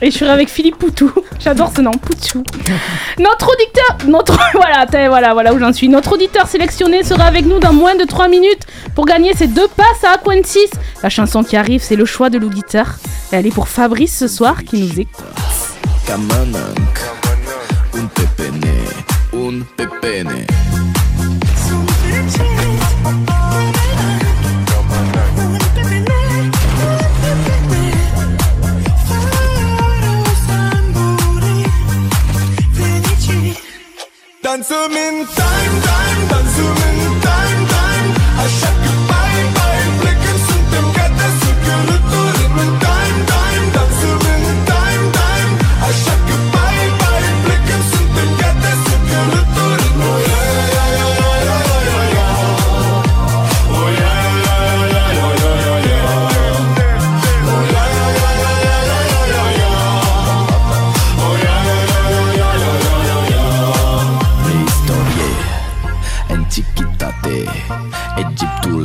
Et 0.02 0.10
je 0.10 0.16
suis 0.16 0.26
avec 0.26 0.50
Philippe 0.50 0.76
Poutou. 0.76 1.10
J'adore 1.38 1.72
ce 1.74 1.80
nom, 1.80 1.90
Poutou. 1.90 2.44
Notre 3.18 3.48
auditeur, 3.48 4.08
notre 4.08 4.38
voilà, 4.52 4.86
voilà, 5.08 5.32
voilà 5.32 5.54
où 5.54 5.58
j'en 5.58 5.72
suis. 5.72 5.88
Notre 5.88 6.12
auditeur 6.12 6.46
sélectionné 6.46 7.02
sera 7.02 7.24
avec 7.24 7.46
nous 7.46 7.58
dans 7.58 7.72
moins 7.72 7.94
de 7.94 8.04
3 8.04 8.28
minutes 8.28 8.62
pour 8.94 9.06
gagner 9.06 9.34
ses 9.34 9.46
deux 9.46 9.68
passes 9.68 10.04
à 10.04 10.14
Aquentis. 10.14 10.70
La 11.02 11.08
chanson 11.08 11.42
qui 11.42 11.56
arrive, 11.56 11.82
c'est 11.82 11.96
le 11.96 12.04
choix 12.04 12.28
de 12.30 12.38
l'auditeur. 12.38 12.96
Elle 13.32 13.46
est 13.46 13.54
pour 13.54 13.68
Fabrice 13.68 14.16
ce 14.16 14.28
soir 14.28 14.64
qui 14.64 14.82
nous 14.82 15.00
écoute. 15.00 15.24
Un. 20.08 20.65
consuming 34.57 35.27
time. 35.27 35.86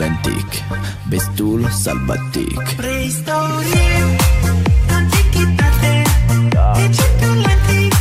Egiptul 0.02 0.32
antic, 0.32 0.52
vestul 1.10 1.70
sălbatic. 1.82 2.76
Preistorie, 2.76 4.18
antichitate, 4.90 6.04
Egiptul 6.86 7.46
antic, 7.54 7.94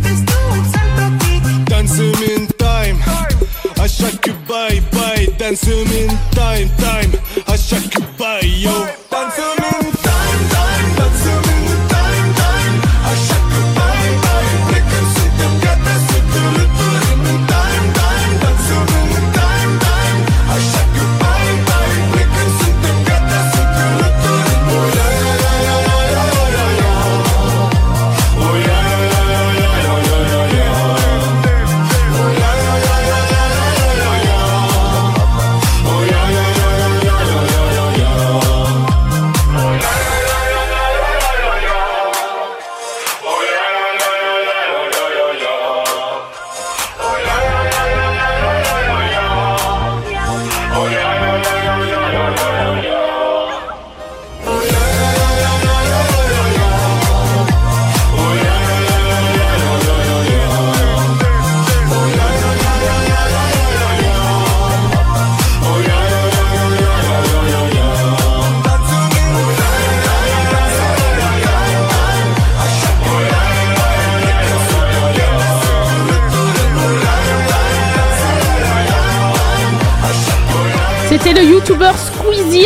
vestul 0.00 0.64
sălbatic. 0.72 1.64
Dansăm 1.64 2.20
in 2.36 2.46
time, 2.56 2.98
așa 3.82 4.08
că 4.20 4.30
bye, 4.46 4.82
bye 4.90 5.34
Dansăm 5.36 5.88
in 6.00 6.18
time, 6.30 6.70
time, 6.76 7.20
așa 7.46 7.76
că 7.90 8.00
bye, 8.16 8.48
yo 8.62 8.76
Dansăm 9.10 9.63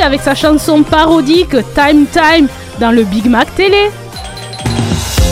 avec 0.08 0.22
sa 0.22 0.34
chanson 0.34 0.84
parodique 0.84 1.50
Time 1.74 2.06
Time 2.10 2.48
dans 2.80 2.90
le 2.90 3.04
Big 3.04 3.26
Mac 3.26 3.54
Télé. 3.54 3.90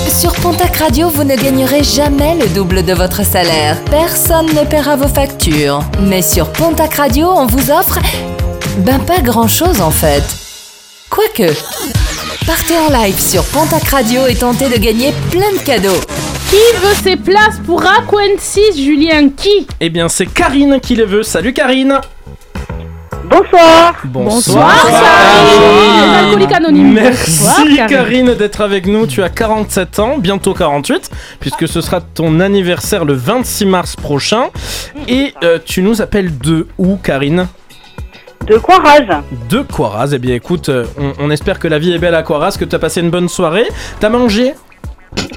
Sur 0.07 0.35
Pontac 0.35 0.77
Radio, 0.77 1.09
vous 1.09 1.25
ne 1.25 1.35
gagnerez 1.35 1.83
jamais 1.83 2.35
le 2.35 2.47
double 2.49 2.85
de 2.85 2.93
votre 2.93 3.25
salaire. 3.25 3.79
Personne 3.91 4.49
ne 4.49 4.67
paiera 4.67 4.97
vos 4.97 5.09
factures. 5.09 5.81
Mais 6.03 6.21
sur 6.21 6.53
Pontac 6.53 6.93
Radio, 6.97 7.27
on 7.27 7.47
vous 7.47 7.71
offre... 7.71 8.01
Ben 8.81 8.99
pas 8.99 9.21
grand-chose 9.21 9.81
en 9.81 9.91
fait. 9.91 10.23
Quoique... 11.09 11.55
Partez 12.47 12.75
en 12.77 12.91
live 13.03 13.19
sur 13.19 13.45
Pontac 13.45 13.85
Radio 13.85 14.27
et 14.27 14.35
tentez 14.35 14.69
de 14.69 14.77
gagner 14.77 15.15
plein 15.31 15.53
de 15.53 15.65
cadeaux. 15.65 16.01
Qui 16.51 16.57
veut 16.83 16.95
ses 17.03 17.17
places 17.17 17.61
pour 17.65 17.83
Aquensis, 17.83 18.77
Julien? 18.77 19.31
Qui? 19.31 19.67
Eh 19.81 19.89
bien 19.89 20.11
c'est 20.11 20.27
Karine 20.27 20.81
qui 20.81 20.97
les 20.97 21.07
veut. 21.07 21.23
Salut 21.23 21.55
Karine 21.55 21.99
Bonsoir. 23.37 23.95
Bonsoir, 24.05 24.75
anonymes. 26.55 26.93
Merci 26.95 27.43
Bonsoir, 27.43 27.87
Karine. 27.87 28.35
D'être 28.35 28.63
avec 28.63 28.87
nous. 28.87 29.07
Tu 29.07 29.23
as 29.23 29.29
47 29.29 29.99
ans, 29.99 30.19
bientôt 30.19 30.55
48, 30.55 31.11
puisque 31.39 31.69
ce 31.69 31.81
sera 31.83 32.01
ton 32.01 32.41
anniversaire 32.41 33.05
le 33.05 33.13
26 33.13 33.67
mars 33.67 33.97
prochain. 33.97 34.45
Et 35.09 35.35
euh, 35.45 35.59
tu 35.63 35.83
nous 35.83 36.01
appelles 36.01 36.39
de 36.39 36.67
où, 36.79 36.97
Karine? 36.97 37.47
De 38.47 38.57
Coiraz. 38.57 39.23
De 39.51 39.61
Coiraz. 39.61 40.13
Eh 40.15 40.19
bien 40.19 40.35
écoute, 40.35 40.69
euh, 40.71 40.85
on, 40.99 41.13
on 41.19 41.31
espère 41.31 41.59
que 41.59 41.69
la 41.69 41.79
vie 41.79 41.93
est 41.93 41.99
belle 41.99 42.15
à 42.15 42.23
Coiraz, 42.23 42.57
que 42.59 42.65
tu 42.65 42.75
as 42.75 42.79
passé 42.79 43.01
une 43.01 43.11
bonne 43.11 43.29
soirée. 43.29 43.67
T'as 44.01 44.09
mangé? 44.09 44.55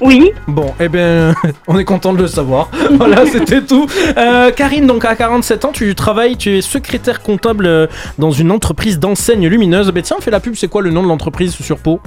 Oui. 0.02 0.32
Bon, 0.48 0.72
eh 0.80 0.88
bien, 0.88 1.34
on 1.66 1.78
est 1.78 1.84
content 1.84 2.12
de 2.12 2.22
le 2.22 2.26
savoir. 2.26 2.70
voilà, 2.92 3.26
c'était 3.26 3.62
tout. 3.62 3.86
Euh, 4.16 4.50
Karine, 4.50 4.86
donc 4.86 5.04
à 5.04 5.14
47 5.14 5.64
ans, 5.64 5.72
tu 5.72 5.94
travailles, 5.94 6.36
tu 6.36 6.56
es 6.56 6.60
secrétaire 6.62 7.22
comptable 7.22 7.66
euh, 7.66 7.86
dans 8.18 8.30
une 8.30 8.50
entreprise 8.50 8.98
d'enseigne 8.98 9.46
lumineuse. 9.48 9.90
Ben 9.90 10.02
tiens, 10.02 10.16
fais 10.20 10.30
la 10.30 10.40
pub, 10.40 10.54
c'est 10.54 10.68
quoi 10.68 10.82
le 10.82 10.90
nom 10.90 11.02
de 11.02 11.08
l'entreprise 11.08 11.54
sur 11.54 11.78
Pau? 11.78 12.00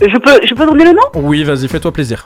Je 0.00 0.18
peux, 0.18 0.46
je 0.46 0.54
peux 0.54 0.64
donner 0.64 0.84
le 0.84 0.92
nom? 0.92 1.02
Oui, 1.14 1.44
vas-y, 1.44 1.68
fais-toi 1.68 1.92
plaisir. 1.92 2.24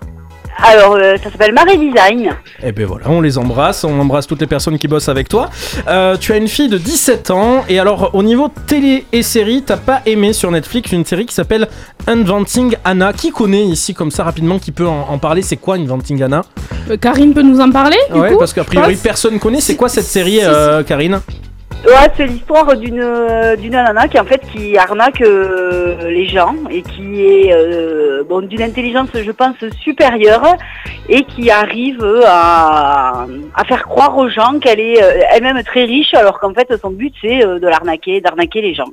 Alors, 0.62 0.94
euh, 0.96 1.16
ça 1.22 1.30
s'appelle 1.30 1.52
Marais 1.52 1.76
Design. 1.76 2.30
Et 2.62 2.72
ben 2.72 2.86
voilà, 2.86 3.06
on 3.10 3.20
les 3.20 3.36
embrasse, 3.38 3.84
on 3.84 3.98
embrasse 4.00 4.26
toutes 4.26 4.40
les 4.40 4.46
personnes 4.46 4.78
qui 4.78 4.88
bossent 4.88 5.08
avec 5.08 5.28
toi. 5.28 5.50
Euh, 5.88 6.16
tu 6.16 6.32
as 6.32 6.36
une 6.36 6.48
fille 6.48 6.68
de 6.68 6.78
17 6.78 7.30
ans, 7.30 7.64
et 7.68 7.78
alors 7.78 8.10
au 8.14 8.22
niveau 8.22 8.48
télé 8.66 9.04
et 9.12 9.22
série, 9.22 9.62
t'as 9.62 9.76
pas 9.76 10.00
aimé 10.06 10.32
sur 10.32 10.50
Netflix 10.50 10.92
une 10.92 11.04
série 11.04 11.26
qui 11.26 11.34
s'appelle 11.34 11.68
Inventing 12.06 12.76
Anna. 12.84 13.12
Qui 13.12 13.30
connaît 13.30 13.64
ici 13.64 13.94
comme 13.94 14.10
ça 14.10 14.24
rapidement, 14.24 14.58
qui 14.58 14.72
peut 14.72 14.86
en, 14.86 15.06
en 15.10 15.18
parler? 15.18 15.42
C'est 15.42 15.56
quoi 15.56 15.76
Inventing 15.76 16.22
Anna? 16.22 16.42
Euh, 16.90 16.96
Karine 16.96 17.34
peut 17.34 17.42
nous 17.42 17.60
en 17.60 17.70
parler 17.70 17.98
du 18.12 18.18
Ouais, 18.20 18.30
coup, 18.32 18.38
parce 18.38 18.52
qu'a 18.52 18.64
priori 18.64 18.96
personne 18.96 19.38
connaît. 19.38 19.60
C'est 19.60 19.76
quoi 19.76 19.88
cette 19.88 20.04
série, 20.06 20.38
euh, 20.42 20.82
Karine? 20.82 21.20
Ouais, 21.86 22.10
c'est 22.16 22.24
l'histoire 22.24 22.76
d'une 22.78 23.02
euh, 23.02 23.56
d'une 23.56 23.72
nana 23.72 24.08
qui 24.08 24.18
en 24.18 24.24
fait 24.24 24.40
qui 24.50 24.78
arnaque 24.78 25.20
euh, 25.20 26.08
les 26.08 26.26
gens 26.26 26.54
et 26.70 26.80
qui 26.80 27.26
est 27.26 27.52
euh, 27.52 28.24
bon 28.24 28.40
d'une 28.40 28.62
intelligence 28.62 29.10
je 29.14 29.30
pense 29.30 29.56
supérieure 29.82 30.56
et 31.10 31.24
qui 31.24 31.50
arrive 31.50 32.02
à, 32.26 33.26
à 33.54 33.64
faire 33.64 33.84
croire 33.84 34.16
aux 34.16 34.30
gens 34.30 34.58
qu'elle 34.60 34.80
est 34.80 34.98
elle-même 35.30 35.62
très 35.62 35.84
riche 35.84 36.14
alors 36.14 36.40
qu'en 36.40 36.54
fait 36.54 36.74
son 36.80 36.90
but 36.90 37.14
c'est 37.20 37.40
de 37.40 37.66
l'arnaquer, 37.66 38.22
d'arnaquer 38.22 38.62
les 38.62 38.72
gens. 38.72 38.88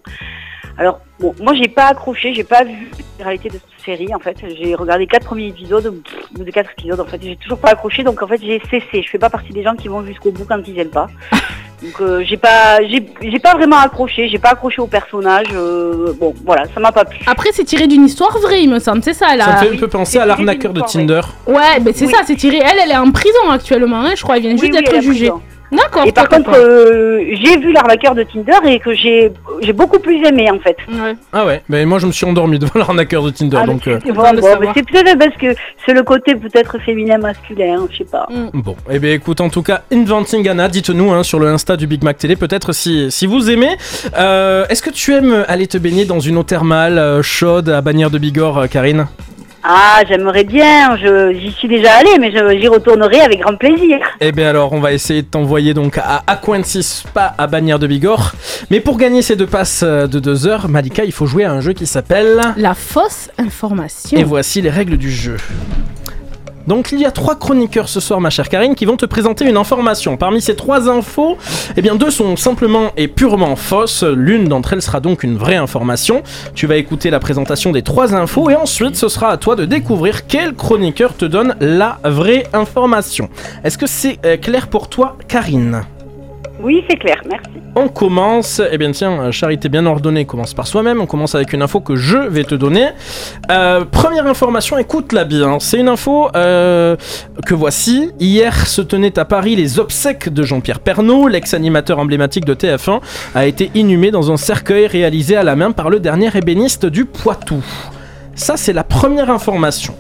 Alors 0.78 1.00
bon, 1.20 1.34
moi 1.42 1.54
j'ai 1.54 1.70
pas 1.70 1.86
accroché, 1.86 2.34
j'ai 2.34 2.44
pas 2.44 2.66
vu 2.66 2.92
la 3.20 3.26
réalité 3.26 3.50
de 3.50 3.54
cette 3.54 3.86
série 3.86 4.14
en 4.14 4.20
fait. 4.20 4.36
J'ai 4.60 4.76
regardé 4.76 5.08
quatre 5.08 5.28
premiers 5.28 5.48
épisodes, 5.48 5.94
ou 6.38 6.44
de 6.44 6.52
quatre 6.52 6.72
épisodes 6.72 7.00
en 7.00 7.06
fait, 7.06 7.22
j'ai 7.24 7.38
toujours 7.38 7.60
pas 7.60 7.70
accroché 7.70 8.04
donc 8.04 8.22
en 8.22 8.28
fait 8.28 8.42
j'ai 8.42 8.62
cessé. 8.70 9.02
Je 9.02 9.10
fais 9.10 9.20
pas 9.20 9.30
partie 9.30 9.54
des 9.54 9.64
gens 9.64 9.76
qui 9.76 9.88
vont 9.88 10.04
jusqu'au 10.06 10.32
bout 10.32 10.46
quand 10.46 10.62
ils 10.68 10.78
aiment 10.78 10.90
pas. 10.90 11.08
Donc 11.82 12.00
euh, 12.00 12.24
j'ai 12.24 12.38
pas 12.38 12.78
j'ai 12.88 13.04
j'ai 13.22 13.40
pas 13.40 13.54
vraiment 13.56 13.78
accroché, 13.78 14.30
j'ai 14.30 14.38
pas 14.38 14.50
accroché 14.50 14.82
au 14.82 14.88
personnage. 14.88 15.48
euh, 15.54 16.14
bon 16.20 16.34
voilà, 16.46 16.66
ça 16.74 16.80
m'a 16.80 16.92
pas 16.92 17.06
plu. 17.06 17.20
Après, 17.26 17.50
c'est 17.54 17.64
tiré 17.64 17.88
d'une 17.88 18.06
histoire 18.06 18.38
vraie, 18.38 18.62
il 18.62 18.70
me 18.70 18.78
semble, 18.80 19.02
c'est 19.04 19.14
ça 19.16 19.36
là. 19.36 19.46
Ça 19.46 19.52
me 19.54 19.70
fait 19.70 19.76
un 19.76 19.80
peu 19.80 19.88
penser 19.88 20.20
à 20.20 20.26
l'arnaqueur 20.28 20.74
de 20.74 20.82
Tinder. 20.82 21.22
Ouais, 21.48 21.80
mais 21.84 21.92
c'est 21.94 22.06
ça, 22.08 22.18
c'est 22.26 22.36
tiré. 22.36 22.58
Elle, 22.64 22.78
elle 22.84 22.92
est 22.92 22.98
en 22.98 23.12
prison 23.12 23.50
actuellement, 23.50 24.02
hein, 24.02 24.14
je 24.16 24.22
crois, 24.22 24.36
elle 24.38 24.44
vient 24.44 24.52
juste 24.52 24.64
Oui, 24.64 24.70
d'être 24.70 25.02
jugée. 25.02 25.30
prison. 25.30 25.42
D'accord. 25.72 26.06
Et 26.06 26.12
par 26.12 26.28
contre, 26.28 26.52
euh, 26.54 27.24
j'ai 27.34 27.58
vu 27.58 27.72
l'arnaqueur 27.72 28.14
de 28.14 28.24
Tinder 28.24 28.58
et 28.68 28.80
que 28.80 28.94
j'ai 28.94 29.32
j'ai 29.62 29.72
beaucoup 29.74 30.00
plus 30.00 30.22
aimé 30.26 30.50
en 30.52 30.60
fait. 30.60 30.76
Ah 31.32 31.46
ouais, 31.46 31.62
mais 31.70 31.86
moi 31.86 31.98
je 32.00 32.08
me 32.08 32.12
suis 32.12 32.26
endormi 32.26 32.60
devant 32.60 32.78
l'arnaqueur 32.80 33.24
de 33.24 33.30
Tinder, 33.30 33.58
Ah, 33.62 33.66
donc... 33.66 33.88
euh, 33.88 34.00
C'est 34.06 34.12
bon, 34.12 34.22
bon, 34.22 34.58
mais 34.60 34.68
c'est 34.76 34.86
peut-être 34.86 35.18
parce 35.18 35.36
que 35.38 35.56
c'est 35.86 35.94
le 35.94 36.04
côté 36.04 36.36
peut-être 36.36 36.78
féminin 36.80 37.18
masculin, 37.18 37.80
hein, 37.82 37.88
je 37.92 38.00
sais 38.00 38.04
pas. 38.04 38.28
Bon, 38.54 38.76
eh 38.90 39.00
bien 39.00 39.14
écoute, 39.14 39.40
en 39.40 39.50
tout 39.50 39.64
cas, 39.64 39.82
Inventing 39.94 40.48
Anna, 40.50 40.68
dites-nous 40.68 41.12
hein, 41.12 41.24
sur 41.24 41.40
le 41.40 41.48
Insta 41.48 41.78
du 41.78 41.88
Big 41.88 42.04
Mac 42.04 42.18
Télé, 42.18 42.36
peut-être 42.36 42.74
si, 42.74 43.10
si 43.10 43.26
vous 43.26 43.50
aimez. 43.50 43.78
Euh, 44.18 44.66
Est-ce 44.70 44.82
que 44.82 44.90
tu 44.90 45.14
aimes 45.14 45.46
aller 45.48 45.68
te 45.68 45.78
baigner 45.78 46.06
dans 46.06 46.20
une 46.20 46.38
eau 46.38 46.44
thermale 46.44 46.98
euh, 46.98 47.22
chaude 47.22 47.70
à 47.70 47.82
Bagnères 47.82 48.10
de 48.12 48.18
Bigorre, 48.18 48.58
euh, 48.60 48.68
Karine? 48.68 49.08
Ah, 49.64 50.02
j'aimerais 50.08 50.44
bien, 50.44 50.98
je 50.98 51.34
j'y 51.34 51.52
suis 51.52 51.68
déjà 51.68 51.94
allée, 51.94 52.18
mais 52.20 52.32
j'y 52.32 52.68
retournerai 52.68 53.22
avec 53.22 53.42
grand 53.42 53.56
plaisir. 53.56 54.00
Eh 54.20 54.32
bien 54.32 54.50
alors, 54.50 54.74
on 54.74 54.80
va 54.80 54.92
essayer 54.92 55.22
de 55.22 55.28
t'envoyer 55.28 55.74
donc 55.74 55.98
à 55.98 56.24
Aquantis 56.26 56.84
Spa 56.84 57.36
à 57.38 57.48
Bagnères 57.48 57.80
de 57.80 57.88
Bigorre. 57.88 58.34
Mais 58.72 58.80
pour 58.80 58.98
gagner 58.98 59.22
ces 59.22 59.36
deux 59.36 59.48
passes 59.48 59.84
de 59.84 60.20
deux 60.20 60.48
heures, 60.48 60.68
Malika, 60.68 61.04
il 61.06 61.12
faut 61.12 61.28
jouer 61.28 61.44
à 61.44 61.52
un 61.52 61.62
jeu 61.62 61.74
qui 61.74 61.86
s'appelle... 61.86 62.42
La 62.58 62.74
fausse 62.74 63.30
information. 63.38 64.18
Et 64.18 64.24
voici 64.24 64.62
les 64.62 64.70
règles 64.72 64.98
du 64.98 65.12
jeu. 65.12 65.38
Donc 66.68 66.92
il 66.92 67.00
y 67.00 67.06
a 67.06 67.12
trois 67.12 67.36
chroniqueurs 67.36 67.90
ce 67.90 68.00
soir, 68.00 68.20
ma 68.22 68.30
chère 68.30 68.50
Karine, 68.50 68.76
qui 68.76 68.86
vont 68.86 68.98
te 68.98 69.06
présenter 69.06 69.46
une 69.46 69.58
information. 69.58 70.18
Parmi 70.18 70.42
ces 70.42 70.56
trois 70.56 70.90
infos, 70.90 71.38
eh 71.76 71.82
bien 71.82 71.96
deux 71.96 72.12
sont 72.12 72.36
simplement 72.36 72.92
et 72.98 73.08
purement 73.08 73.56
fausses. 73.56 74.04
L'une 74.04 74.46
d'entre 74.46 74.74
elles 74.74 74.82
sera 74.82 75.00
donc 75.00 75.24
une 75.24 75.38
vraie 75.38 75.56
information. 75.56 76.24
Tu 76.54 76.68
vas 76.68 76.76
écouter 76.78 77.10
la 77.10 77.20
présentation 77.20 77.72
des 77.72 77.82
trois 77.82 78.16
infos 78.16 78.50
et 78.50 78.56
ensuite 78.56 78.96
ce 78.96 79.10
sera 79.10 79.30
à 79.30 79.38
toi 79.38 79.56
de 79.56 79.66
découvrir 79.66 80.28
quel 80.28 80.54
chroniqueur 80.54 81.16
te 81.16 81.26
donne 81.26 81.56
la 81.60 82.00
vraie 82.04 82.48
information. 82.54 83.30
Est-ce 83.64 83.78
que 83.78 83.88
c'est 83.88 84.20
euh, 84.26 84.38
clair 84.38 84.68
pour 84.68 84.90
toi, 84.90 85.18
Karine? 85.28 85.84
Oui, 86.64 86.84
c'est 86.88 86.98
clair, 86.98 87.22
merci. 87.28 87.50
on 87.76 87.88
commence, 87.88 88.62
eh 88.72 88.78
bien 88.78 88.92
tiens, 88.92 89.20
euh, 89.20 89.32
charité 89.32 89.68
bien 89.68 89.86
ordonnée 89.88 90.26
commence 90.26 90.54
par 90.54 90.68
soi-même. 90.68 91.02
On 91.02 91.08
commence 91.08 91.34
avec 91.34 91.54
une 91.54 91.64
info 91.64 91.80
que 91.80 91.96
je 91.96 92.18
vais 92.18 92.44
te 92.44 92.54
donner. 92.54 92.90
Euh, 93.50 93.84
première 93.86 94.28
information, 94.28 94.78
écoute-la 94.78 95.24
bien. 95.24 95.60
C'est 95.60 95.80
une 95.80 95.90
info 95.90 96.30
euh, 96.36 96.96
que 97.46 97.56
voici. 97.56 98.12
Hier 98.20 98.68
se 98.68 98.82
tenaient 98.82 99.18
à 99.18 99.26
Paris 99.26 99.56
les 99.56 99.80
obsèques 99.80 100.30
de 100.30 100.44
Jean-Pierre 100.44 100.82
Pernaud. 100.82 101.28
L'ex-animateur 101.28 101.98
emblématique 101.98 102.46
de 102.46 102.54
TF1 102.54 103.00
a 103.34 103.46
été 103.48 103.72
inhumé 103.74 104.12
dans 104.12 104.32
un 104.32 104.38
cercueil 104.38 104.86
réalisé 104.86 105.36
à 105.36 105.44
la 105.44 105.56
main 105.56 105.72
par 105.72 105.90
le 105.90 106.00
dernier 106.00 106.30
ébéniste 106.36 106.86
du 106.86 107.06
Poitou. 107.06 107.64
Ça, 108.36 108.56
c'est 108.56 108.74
la 108.74 108.84
première 108.84 109.32
information. 109.32 109.96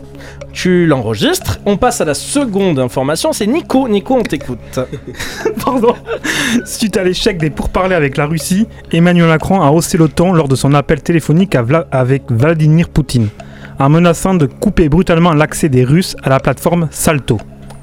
Tu 0.53 0.85
l'enregistres. 0.85 1.59
On 1.65 1.77
passe 1.77 2.01
à 2.01 2.05
la 2.05 2.13
seconde 2.13 2.79
information. 2.79 3.33
C'est 3.33 3.47
Nico. 3.47 3.87
Nico, 3.87 4.15
on 4.15 4.21
t'écoute. 4.23 4.79
Pardon. 5.65 5.95
Suite 6.65 6.97
à 6.97 7.03
l'échec 7.03 7.37
des 7.37 7.49
pourparlers 7.49 7.95
avec 7.95 8.17
la 8.17 8.25
Russie, 8.25 8.67
Emmanuel 8.91 9.27
Macron 9.27 9.61
a 9.61 9.71
haussé 9.71 9.97
le 9.97 10.07
ton 10.07 10.33
lors 10.33 10.47
de 10.47 10.55
son 10.55 10.73
appel 10.73 11.01
téléphonique 11.01 11.55
à 11.55 11.63
Vla- 11.63 11.85
avec 11.91 12.23
Vladimir 12.29 12.89
Poutine, 12.89 13.29
en 13.79 13.89
menaçant 13.89 14.33
de 14.33 14.45
couper 14.45 14.89
brutalement 14.89 15.33
l'accès 15.33 15.69
des 15.69 15.83
Russes 15.83 16.15
à 16.23 16.29
la 16.29 16.39
plateforme 16.39 16.87
Salto. 16.91 17.39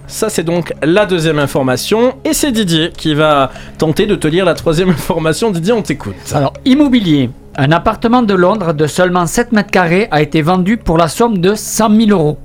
Ça, 0.06 0.30
c'est 0.30 0.44
donc 0.44 0.72
la 0.82 1.04
deuxième 1.04 1.38
information. 1.38 2.14
Et 2.24 2.32
c'est 2.32 2.50
Didier 2.50 2.90
qui 2.96 3.14
va 3.14 3.50
tenter 3.76 4.06
de 4.06 4.14
te 4.14 4.26
lire 4.26 4.44
la 4.46 4.54
troisième 4.54 4.88
information. 4.90 5.50
Didier, 5.50 5.72
on 5.74 5.82
t'écoute. 5.82 6.14
Alors, 6.32 6.54
immobilier. 6.64 7.28
Un 7.60 7.72
appartement 7.72 8.22
de 8.22 8.34
Londres 8.34 8.72
de 8.72 8.86
seulement 8.86 9.26
7 9.26 9.50
mètres 9.52 9.70
carrés 9.70 10.06
a 10.12 10.22
été 10.22 10.40
vendu 10.42 10.76
pour 10.76 10.96
la 10.96 11.08
somme 11.08 11.38
de 11.38 11.54
100 11.54 11.90
000 12.06 12.10
euros. 12.10 12.38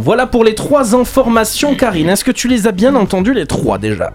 Voilà 0.00 0.26
pour 0.28 0.44
les 0.44 0.54
trois 0.54 0.94
informations, 0.94 1.74
Karine. 1.74 2.08
Est-ce 2.08 2.22
que 2.22 2.30
tu 2.30 2.46
les 2.46 2.68
as 2.68 2.72
bien 2.72 2.94
entendues, 2.94 3.34
les 3.34 3.46
trois 3.46 3.78
déjà 3.78 4.12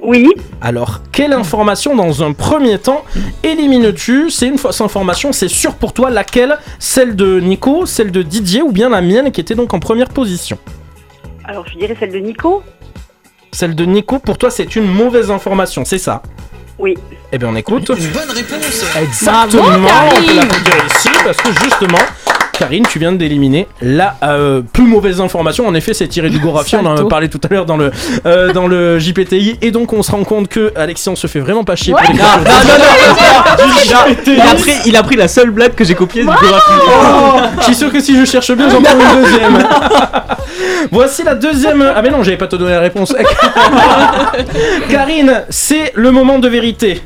Oui. 0.00 0.28
Alors, 0.60 1.00
quelle 1.10 1.32
information 1.32 1.96
dans 1.96 2.22
un 2.22 2.32
premier 2.32 2.78
temps 2.78 3.04
élimines-tu 3.42 4.30
C'est 4.30 4.46
une 4.46 4.58
fausse 4.58 4.80
information, 4.80 5.32
c'est 5.32 5.48
sûr 5.48 5.74
pour 5.74 5.92
toi 5.92 6.08
laquelle? 6.08 6.56
Celle 6.78 7.16
de 7.16 7.40
Nico, 7.40 7.84
celle 7.84 8.12
de 8.12 8.22
Didier 8.22 8.62
ou 8.62 8.70
bien 8.70 8.90
la 8.90 9.00
mienne 9.00 9.32
qui 9.32 9.40
était 9.40 9.56
donc 9.56 9.74
en 9.74 9.80
première 9.80 10.08
position 10.08 10.56
Alors 11.44 11.66
je 11.68 11.76
dirais 11.76 11.96
celle 11.98 12.12
de 12.12 12.18
Nico. 12.18 12.62
Celle 13.50 13.74
de 13.74 13.84
Nico, 13.84 14.20
pour 14.20 14.38
toi, 14.38 14.50
c'est 14.50 14.76
une 14.76 14.86
mauvaise 14.86 15.32
information, 15.32 15.84
c'est 15.84 15.98
ça? 15.98 16.22
Oui. 16.78 16.94
Eh 17.32 17.38
bien, 17.38 17.48
on 17.48 17.56
écoute. 17.56 17.88
Une 17.90 18.08
bonne 18.12 18.30
réponse. 18.30 18.84
Exactement, 18.96 19.62
Bravo, 19.64 19.78
on 19.82 20.20
peut 20.20 20.26
Karine. 20.26 20.36
l'applaudir 20.36 20.86
ici 20.96 21.10
parce 21.24 21.36
que 21.36 21.48
justement, 21.64 21.98
Karine, 22.62 22.86
tu 22.88 23.00
viens 23.00 23.10
d'éliminer 23.10 23.66
la 23.80 24.14
euh, 24.22 24.62
plus 24.62 24.86
mauvaise 24.86 25.20
information. 25.20 25.66
En 25.66 25.74
effet, 25.74 25.94
c'est 25.94 26.06
tiré 26.06 26.30
du 26.30 26.38
Gorafi. 26.38 26.76
On 26.76 26.86
en 26.86 26.96
a 26.96 27.08
parlé 27.08 27.28
tout 27.28 27.40
à 27.42 27.52
l'heure 27.52 27.66
dans 27.66 27.76
le 27.76 27.90
euh, 28.24 28.52
dans 28.52 28.68
le 28.68 29.00
JPTI 29.00 29.58
et 29.60 29.72
donc 29.72 29.92
on 29.92 30.04
se 30.04 30.12
rend 30.12 30.22
compte 30.22 30.46
que 30.46 30.72
Alexian 30.76 31.16
se 31.16 31.26
fait 31.26 31.40
vraiment 31.40 31.64
pas 31.64 31.74
chier. 31.74 31.92
Ouais. 31.92 32.02
pour 32.04 32.12
les 32.12 32.20
Non, 32.20 32.24
non, 32.24 32.44
non, 32.44 33.66
non, 33.66 33.74
il, 33.84 34.40
a, 34.40 34.54
pris, 34.54 34.72
il 34.86 34.96
a 34.96 35.02
pris 35.02 35.16
la 35.16 35.26
seule 35.26 35.50
blague 35.50 35.74
que 35.74 35.82
j'ai 35.82 35.96
copiée 35.96 36.22
du 36.22 36.28
Gorafi. 36.28 36.72
Oh, 36.86 37.40
je 37.58 37.64
suis 37.64 37.74
sûr 37.74 37.90
que 37.90 37.98
si 37.98 38.16
je 38.16 38.24
cherche 38.24 38.52
bien, 38.52 38.68
j'en 38.70 38.80
prends 38.80 38.94
une 38.94 39.22
deuxième. 39.24 39.58
Voici 40.92 41.24
la 41.24 41.34
deuxième. 41.34 41.82
Ah 41.96 42.00
mais 42.00 42.10
non, 42.10 42.22
j'avais 42.22 42.36
pas 42.36 42.46
te 42.46 42.54
donner 42.54 42.74
la 42.74 42.80
réponse. 42.80 43.12
Karine, 44.88 45.42
c'est 45.48 45.90
le 45.96 46.12
moment 46.12 46.38
de 46.38 46.46
vérité. 46.46 47.02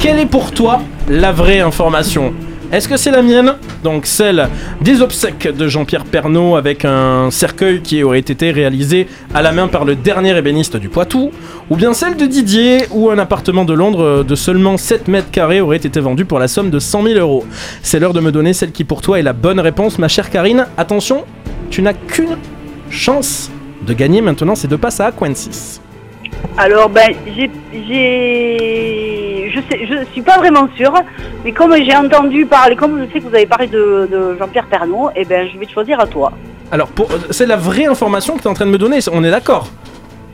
Quelle 0.00 0.18
est 0.18 0.26
pour 0.26 0.52
toi 0.52 0.80
la 1.06 1.32
vraie 1.32 1.60
information? 1.60 2.32
Est-ce 2.70 2.86
que 2.86 2.98
c'est 2.98 3.10
la 3.10 3.22
mienne 3.22 3.54
Donc 3.82 4.04
celle 4.04 4.46
des 4.82 5.00
obsèques 5.00 5.48
de 5.48 5.68
Jean-Pierre 5.68 6.04
Pernaud 6.04 6.54
avec 6.54 6.84
un 6.84 7.30
cercueil 7.30 7.80
qui 7.80 8.02
aurait 8.02 8.18
été 8.18 8.50
réalisé 8.50 9.08
à 9.32 9.40
la 9.40 9.52
main 9.52 9.68
par 9.68 9.86
le 9.86 9.96
dernier 9.96 10.36
ébéniste 10.36 10.76
du 10.76 10.90
Poitou 10.90 11.30
Ou 11.70 11.76
bien 11.76 11.94
celle 11.94 12.18
de 12.18 12.26
Didier 12.26 12.80
où 12.90 13.08
un 13.08 13.18
appartement 13.18 13.64
de 13.64 13.72
Londres 13.72 14.22
de 14.22 14.34
seulement 14.34 14.76
7 14.76 15.08
mètres 15.08 15.30
carrés 15.30 15.62
aurait 15.62 15.78
été 15.78 15.98
vendu 15.98 16.26
pour 16.26 16.38
la 16.38 16.46
somme 16.46 16.68
de 16.68 16.78
100 16.78 17.04
000 17.04 17.18
euros 17.18 17.46
C'est 17.82 18.00
l'heure 18.00 18.12
de 18.12 18.20
me 18.20 18.30
donner 18.30 18.52
celle 18.52 18.72
qui 18.72 18.84
pour 18.84 19.00
toi 19.00 19.18
est 19.18 19.22
la 19.22 19.32
bonne 19.32 19.60
réponse 19.60 19.98
ma 19.98 20.08
chère 20.08 20.28
Karine. 20.28 20.66
Attention, 20.76 21.24
tu 21.70 21.80
n'as 21.80 21.94
qu'une 21.94 22.36
chance 22.90 23.50
de 23.86 23.94
gagner 23.94 24.20
maintenant 24.20 24.54
ces 24.54 24.68
deux 24.68 24.76
passes 24.76 25.00
à 25.00 25.06
Aquensis. 25.06 25.80
Alors 26.58 26.90
ben 26.90 27.14
j'ai 27.88 29.27
je 29.60 29.76
sais 29.76 29.86
je 29.86 30.04
suis 30.12 30.22
pas 30.22 30.38
vraiment 30.38 30.68
sûre, 30.76 30.94
mais 31.44 31.52
comme 31.52 31.74
j'ai 31.76 31.94
entendu 31.96 32.46
parler, 32.46 32.76
comme 32.76 33.00
je 33.06 33.12
sais 33.12 33.20
que 33.20 33.28
vous 33.28 33.34
avez 33.34 33.46
parlé 33.46 33.66
de, 33.66 34.08
de 34.10 34.36
Jean-Pierre 34.38 34.66
Pernaud, 34.66 35.10
et 35.16 35.24
ben 35.24 35.48
je 35.52 35.58
vais 35.58 35.66
te 35.66 35.72
choisir 35.72 35.98
à 36.00 36.06
toi. 36.06 36.32
Alors, 36.70 36.88
pour- 36.88 37.08
c'est 37.30 37.46
la 37.46 37.56
vraie 37.56 37.86
information 37.86 38.36
que 38.36 38.42
tu 38.42 38.48
es 38.48 38.50
en 38.50 38.54
train 38.54 38.66
de 38.66 38.70
me 38.70 38.78
donner, 38.78 38.98
on 39.12 39.24
est 39.24 39.30
d'accord? 39.30 39.68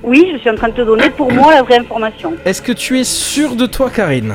Oui, 0.02 0.30
je 0.32 0.38
suis 0.38 0.50
en 0.50 0.54
train 0.56 0.68
de 0.68 0.74
te 0.74 0.82
donner 0.82 1.08
pour 1.10 1.32
moi 1.32 1.54
la 1.54 1.62
vraie 1.62 1.78
information. 1.78 2.34
Est-ce 2.44 2.60
que 2.60 2.72
tu 2.72 2.98
es 3.00 3.04
sûr 3.04 3.54
de 3.54 3.66
toi, 3.66 3.88
Karine? 3.88 4.34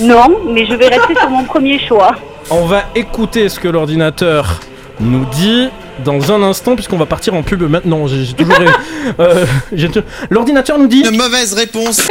Non, 0.00 0.38
mais 0.46 0.66
je 0.66 0.74
vais 0.74 0.88
rester 0.88 1.14
sur 1.14 1.30
mon 1.30 1.44
premier 1.44 1.78
choix. 1.78 2.12
On 2.50 2.64
va 2.64 2.82
écouter 2.94 3.48
ce 3.48 3.60
que 3.60 3.68
l'ordinateur 3.68 4.60
nous 4.98 5.24
dit 5.26 5.68
dans 6.04 6.32
un 6.32 6.42
instant, 6.42 6.74
puisqu'on 6.74 6.96
va 6.96 7.06
partir 7.06 7.34
en 7.34 7.42
pub 7.42 7.62
maintenant. 7.62 8.06
J'ai 8.06 8.24
j'ai 8.24 8.34
toujours. 8.34 8.54
euh, 9.20 9.46
L'ordinateur 10.30 10.78
nous 10.78 10.86
dit. 10.86 11.04
Une 11.08 11.16
mauvaise 11.16 11.52
réponse. 11.54 12.08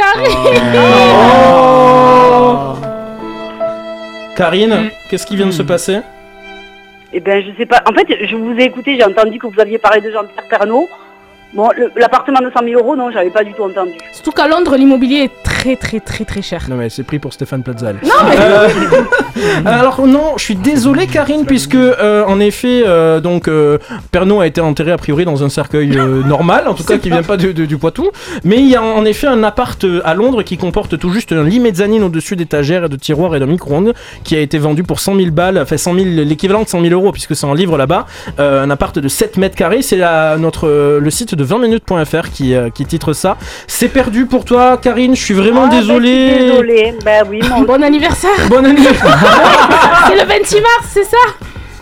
Karine, 4.36 4.90
qu'est-ce 5.08 5.26
qui 5.26 5.36
vient 5.36 5.46
de 5.46 5.52
se 5.52 5.62
passer? 5.62 5.98
Eh 7.12 7.20
ben, 7.20 7.44
je 7.44 7.56
sais 7.56 7.66
pas. 7.66 7.82
En 7.88 7.92
fait, 7.92 8.06
je 8.26 8.34
vous 8.34 8.52
ai 8.58 8.64
écouté, 8.64 8.96
j'ai 8.96 9.04
entendu 9.04 9.38
que 9.38 9.46
vous 9.46 9.60
aviez 9.60 9.78
parlé 9.78 10.00
de 10.00 10.10
Jean-Pierre 10.10 10.48
Pernaut. 10.48 10.88
Bon, 11.52 11.68
l'appartement 11.96 12.40
de 12.40 12.50
100 12.52 12.64
000 12.64 12.80
euros, 12.80 12.96
non, 12.96 13.10
j'avais 13.12 13.30
pas 13.30 13.44
du 13.44 13.52
tout 13.52 13.62
entendu. 13.62 13.92
Surtout 14.12 14.32
qu'à 14.32 14.48
Londres, 14.48 14.74
l'immobilier 14.76 15.18
est 15.24 15.42
très 15.44 15.76
très 15.76 16.00
très 16.00 16.24
très 16.24 16.42
cher. 16.42 16.66
Non 16.68 16.74
mais 16.76 16.90
c'est 16.90 17.04
pris 17.04 17.18
pour 17.20 17.32
Stéphane 17.32 17.62
Plaza. 17.62 17.92
Non, 17.92 17.98
mais- 18.28 18.36
Euh, 18.38 18.68
alors 19.64 20.04
non, 20.06 20.32
je 20.36 20.42
suis 20.44 20.56
désolé 20.56 21.06
Karine 21.06 21.44
puisque 21.46 21.74
euh, 21.76 22.24
en 22.26 22.40
effet 22.40 22.82
euh, 22.86 23.20
donc 23.20 23.46
euh, 23.48 23.78
Pernod 24.10 24.42
a 24.42 24.46
été 24.46 24.60
enterré 24.60 24.90
a 24.92 24.96
priori 24.96 25.24
dans 25.24 25.44
un 25.44 25.48
cercueil 25.48 25.96
euh, 25.96 26.22
normal, 26.26 26.66
en 26.66 26.74
tout 26.74 26.82
cas 26.84 26.98
qui 26.98 27.08
vient 27.08 27.22
pas 27.22 27.36
de- 27.36 27.52
de- 27.52 27.66
du 27.66 27.78
Poitou, 27.78 28.10
mais 28.42 28.56
il 28.56 28.66
y 28.68 28.74
a 28.76 28.82
en 28.82 29.04
effet 29.04 29.26
un 29.28 29.42
appart 29.44 29.84
à 30.04 30.14
Londres 30.14 30.42
qui 30.42 30.56
comporte 30.56 30.98
tout 30.98 31.10
juste 31.10 31.32
un 31.32 31.44
lit 31.44 31.60
mezzanine 31.60 32.02
au-dessus 32.02 32.34
d'étagères 32.36 32.84
et 32.84 32.88
de 32.88 32.96
tiroirs 32.96 33.34
et 33.36 33.38
d'un 33.38 33.46
micro-ondes 33.46 33.94
qui 34.24 34.34
a 34.36 34.40
été 34.40 34.58
vendu 34.58 34.82
pour 34.82 34.98
100 35.00 35.14
000 35.16 35.30
balles, 35.30 35.58
enfin 35.62 35.76
100 35.76 35.94
000 35.94 36.04
l'équivalent 36.24 36.62
de 36.64 36.68
100 36.68 36.80
000 36.82 36.92
euros 36.94 37.12
puisque 37.12 37.36
c'est 37.36 37.46
en 37.46 37.54
livre 37.54 37.78
là-bas, 37.78 38.06
Euh, 38.40 38.62
un 38.64 38.70
appart 38.70 38.98
de 38.98 39.08
7 39.08 39.36
mètres 39.36 39.54
carrés, 39.56 39.82
c'est 39.82 39.96
la- 39.96 40.36
notre 40.38 40.66
euh, 40.68 40.98
le 41.00 41.10
site 41.10 41.34
de 41.34 41.43
20minutes.fr 41.44 42.30
qui 42.32 42.54
euh, 42.54 42.70
qui 42.70 42.84
titre 42.86 43.12
ça. 43.12 43.36
C'est 43.66 43.88
perdu 43.88 44.26
pour 44.26 44.44
toi 44.44 44.78
Karine, 44.80 45.14
je 45.14 45.22
suis 45.22 45.34
vraiment 45.34 45.64
Ah, 45.66 45.70
ben, 45.70 45.80
désolé. 45.80 46.38
désolée. 46.38 46.94
Oui, 47.30 47.40
mon 47.50 47.62
Bon 47.62 47.82
anniversaire 47.82 48.30
Bon 48.48 48.64
anniversaire 48.64 49.18
C'est 50.08 50.14
le 50.20 50.26
26 50.28 50.54
mars, 50.56 50.86
c'est 50.92 51.04
ça? 51.04 51.16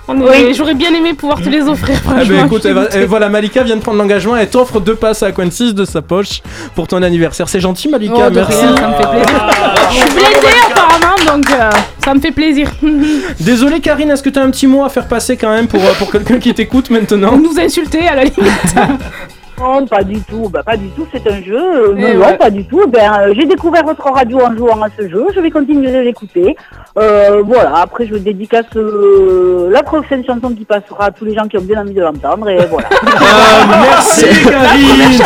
Oui. 0.08 0.52
J'aurais 0.54 0.74
bien 0.74 0.92
aimé 0.92 1.14
pouvoir 1.14 1.40
te 1.40 1.48
les 1.48 1.62
offrir. 1.62 1.96
Ah 2.06 2.10
franchement, 2.10 2.36
bah 2.40 2.46
écoute, 2.46 2.64
elle 2.66 2.74
va- 2.74 2.80
dégoûtée. 2.82 2.98
elle- 2.98 3.06
voilà, 3.06 3.28
Malika 3.30 3.62
vient 3.62 3.76
de 3.76 3.80
prendre 3.80 3.96
l'engagement, 3.98 4.36
elle 4.36 4.50
t'offre 4.50 4.80
deux 4.80 4.96
passes 4.96 5.22
à 5.22 5.30
Quincy 5.32 5.72
de 5.72 5.84
sa 5.84 6.02
poche 6.02 6.42
pour 6.74 6.86
ton 6.88 7.02
anniversaire. 7.02 7.48
C'est 7.48 7.60
gentil 7.60 7.88
Malika, 7.88 8.14
Oh, 8.26 8.30
de 8.30 8.34
merci. 8.34 8.58
rien, 8.58 8.76
ça 8.76 8.88
me 8.88 8.94
fait 8.94 9.08
plaisir. 9.08 9.50
Je 9.90 9.94
suis 9.96 10.10
blessée 10.10 10.56
apparemment, 10.70 11.32
donc 11.36 11.50
euh, 11.50 11.70
ça 12.04 12.14
me 12.14 12.20
fait 12.20 12.32
plaisir. 12.32 12.70
Désolé 13.40 13.80
Karine, 13.80 14.10
est-ce 14.10 14.22
que 14.24 14.28
tu 14.30 14.38
as 14.38 14.42
un 14.42 14.50
petit 14.50 14.66
mot 14.66 14.84
à 14.84 14.88
faire 14.90 15.06
passer 15.06 15.36
quand 15.36 15.50
même 15.54 15.68
pour, 15.68 15.80
euh, 15.82 15.92
pour 15.98 16.10
quelqu'un 16.10 16.38
qui 16.40 16.52
t'écoute 16.52 16.90
maintenant? 16.90 17.38
Nous 17.38 17.58
insulter 17.58 18.06
à 18.06 18.16
la 18.16 18.24
limite. 18.24 18.74
Non, 19.62 19.86
pas 19.86 20.02
du 20.02 20.20
tout. 20.22 20.48
Bah, 20.52 20.62
pas 20.64 20.76
du 20.76 20.88
tout, 20.88 21.06
c'est 21.12 21.24
un 21.30 21.40
jeu. 21.42 21.56
Euh, 21.56 21.94
Eh 21.96 22.14
non, 22.14 22.26
ouais. 22.26 22.36
pas 22.36 22.50
du 22.50 22.64
tout. 22.64 22.84
Ben, 22.88 23.12
euh, 23.20 23.32
j'ai 23.36 23.46
découvert 23.46 23.84
votre 23.84 24.02
radio 24.10 24.40
en 24.40 24.56
jouant 24.56 24.82
à 24.82 24.88
ce 24.98 25.08
jeu. 25.08 25.24
Je 25.34 25.40
vais 25.40 25.50
continuer 25.50 25.92
de 25.92 25.98
l'écouter. 26.00 26.56
Euh, 26.98 27.42
voilà. 27.44 27.76
Après, 27.76 28.06
je 28.06 28.16
dédicace 28.16 28.66
euh, 28.76 29.70
la 29.70 29.82
prochaine 29.84 30.24
chanson 30.26 30.50
qui 30.50 30.64
passera 30.64 31.06
à 31.06 31.10
tous 31.12 31.24
les 31.24 31.34
gens 31.34 31.46
qui 31.46 31.56
ont 31.58 31.62
bien 31.62 31.80
envie 31.80 31.94
de 31.94 32.02
l'entendre. 32.02 32.48
Et 32.48 32.58
voilà. 32.66 32.88
merci 33.82 34.26
Karine 34.44 35.18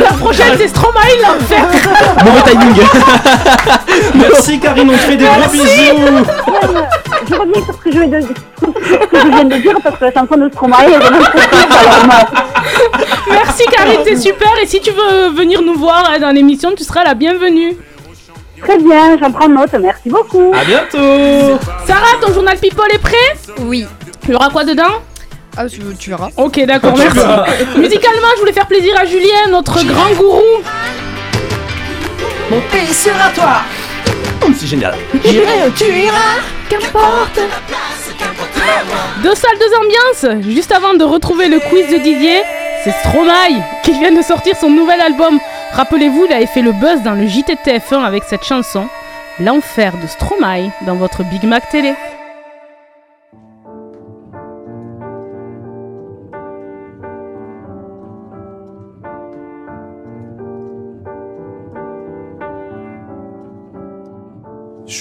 La 0.00 0.12
prochaine, 0.16 0.54
c'est 0.56 0.68
Stromae 0.68 1.16
l'enfer. 1.22 1.64
Mauvais 2.24 2.42
timing 2.50 2.82
Merci 4.14 4.60
Karine, 4.60 4.90
on 4.90 4.92
te 4.92 4.98
fait 4.98 5.16
des 5.16 5.24
gros 5.24 5.34
Merci. 5.38 5.58
bisous 5.58 7.11
je 7.28 7.34
reviens 7.34 7.64
sur 7.64 7.74
ce 7.74 7.78
que 7.80 7.92
je, 7.92 7.98
viens 7.98 8.20
de, 8.20 8.26
que 9.06 9.18
je 9.18 9.28
viens 9.28 9.44
de 9.44 9.56
dire 9.56 9.76
parce 9.82 9.98
que 9.98 10.04
la 10.04 10.12
chanson 10.12 10.36
de 10.36 10.48
Stromae 10.48 10.84
est 10.84 10.98
vraiment 10.98 11.24
alors, 11.24 12.06
moi. 12.06 12.42
Merci 13.30 13.64
Karine, 13.70 14.00
t'es 14.04 14.16
super. 14.16 14.50
Et 14.62 14.66
si 14.66 14.80
tu 14.80 14.90
veux 14.90 15.28
venir 15.30 15.62
nous 15.62 15.74
voir 15.74 16.10
hein, 16.10 16.18
dans 16.18 16.30
l'émission, 16.30 16.72
tu 16.76 16.84
seras 16.84 17.04
la 17.04 17.14
bienvenue. 17.14 17.76
Très 18.60 18.78
bien, 18.78 19.18
j'en 19.18 19.32
prends 19.32 19.48
note. 19.48 19.72
Merci 19.80 20.08
beaucoup. 20.08 20.52
À 20.54 20.64
bientôt 20.64 21.58
Sarah, 21.86 22.16
ton 22.20 22.32
journal 22.32 22.56
People 22.58 22.84
est 22.92 22.98
prêt? 22.98 23.16
Oui. 23.60 23.86
Il 24.24 24.30
y 24.30 24.34
aura 24.34 24.50
quoi 24.50 24.64
dedans? 24.64 25.00
Ah, 25.56 25.66
tu, 25.66 25.80
tu 25.98 26.10
verras. 26.10 26.30
Ok, 26.36 26.64
d'accord, 26.64 26.96
merci. 26.96 27.18
Musicalement, 27.76 28.28
je 28.36 28.40
voulais 28.40 28.52
faire 28.52 28.66
plaisir 28.66 28.94
à 28.98 29.04
Julien, 29.04 29.50
notre 29.50 29.84
grand 29.84 30.12
gourou. 30.14 30.62
Mon 32.50 32.60
pays 32.70 32.92
sera 32.92 33.30
toi. 33.34 33.62
C'est 34.58 34.66
génial 34.66 34.94
J'irai 35.24 35.66
où 35.66 35.70
tu 35.70 35.84
iras. 35.84 36.40
Qu'importe. 36.68 37.38
Deux 39.22 39.34
salles, 39.34 39.58
deux 39.58 39.76
ambiances. 39.76 40.42
Juste 40.48 40.72
avant 40.72 40.94
de 40.94 41.04
retrouver 41.04 41.48
le 41.48 41.58
quiz 41.60 41.88
de 41.88 41.98
Didier, 41.98 42.42
c'est 42.82 42.92
Stromae 42.92 43.62
qui 43.84 43.92
vient 43.92 44.12
de 44.12 44.22
sortir 44.22 44.56
son 44.56 44.70
nouvel 44.70 45.00
album. 45.00 45.38
Rappelez-vous, 45.72 46.26
il 46.28 46.32
avait 46.32 46.46
fait 46.46 46.62
le 46.62 46.72
buzz 46.72 47.02
dans 47.02 47.14
le 47.14 47.26
JT 47.26 47.54
de 47.54 47.60
TF1 47.60 48.02
avec 48.04 48.24
cette 48.24 48.44
chanson, 48.44 48.88
L'enfer 49.40 49.92
de 49.96 50.06
Stromae, 50.06 50.70
dans 50.86 50.96
votre 50.96 51.22
Big 51.24 51.44
Mac 51.44 51.68
télé. 51.70 51.94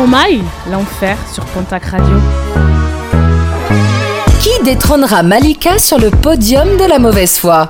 Stromae, 0.00 0.40
l'enfer 0.70 1.18
sur 1.30 1.44
Pontac 1.44 1.84
Radio. 1.84 2.16
Qui 4.40 4.64
détrônera 4.64 5.22
Malika 5.22 5.78
sur 5.78 5.98
le 5.98 6.08
podium 6.08 6.78
de 6.78 6.88
la 6.88 6.98
mauvaise 6.98 7.36
foi? 7.36 7.68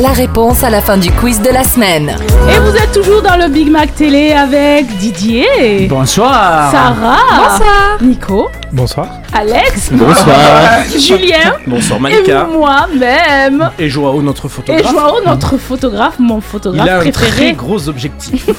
La 0.00 0.10
réponse 0.12 0.62
à 0.62 0.68
la 0.70 0.80
fin 0.82 0.98
du 0.98 1.10
quiz 1.10 1.40
de 1.40 1.48
la 1.48 1.64
semaine. 1.64 2.16
Et 2.50 2.58
vous 2.58 2.76
êtes 2.76 2.92
toujours 2.92 3.22
dans 3.22 3.36
le 3.36 3.48
Big 3.48 3.70
Mac 3.70 3.94
Télé 3.94 4.32
avec 4.32 4.86
Didier. 4.98 5.86
Bonsoir. 5.88 6.70
Sarah. 6.70 7.16
Bonsoir. 7.50 7.98
Nico. 8.02 8.48
Bonsoir. 8.72 9.08
Alex. 9.32 9.90
Bonsoir. 9.92 10.36
Julien. 10.98 11.54
Bonsoir 11.66 11.98
Et 11.98 12.02
Malika. 12.02 12.44
moi-même. 12.44 13.70
Et 13.78 13.88
Joao, 13.88 14.20
notre 14.20 14.46
Et 14.46 14.48
photographe. 14.50 14.90
Joao, 14.92 15.24
notre 15.24 15.56
photographe, 15.56 16.18
mon 16.18 16.40
photographe 16.42 16.84
Il 16.86 16.90
a 16.90 16.96
un 16.98 17.00
très 17.00 17.12
préféré. 17.12 17.52
gros 17.54 17.88
objectif. 17.88 18.44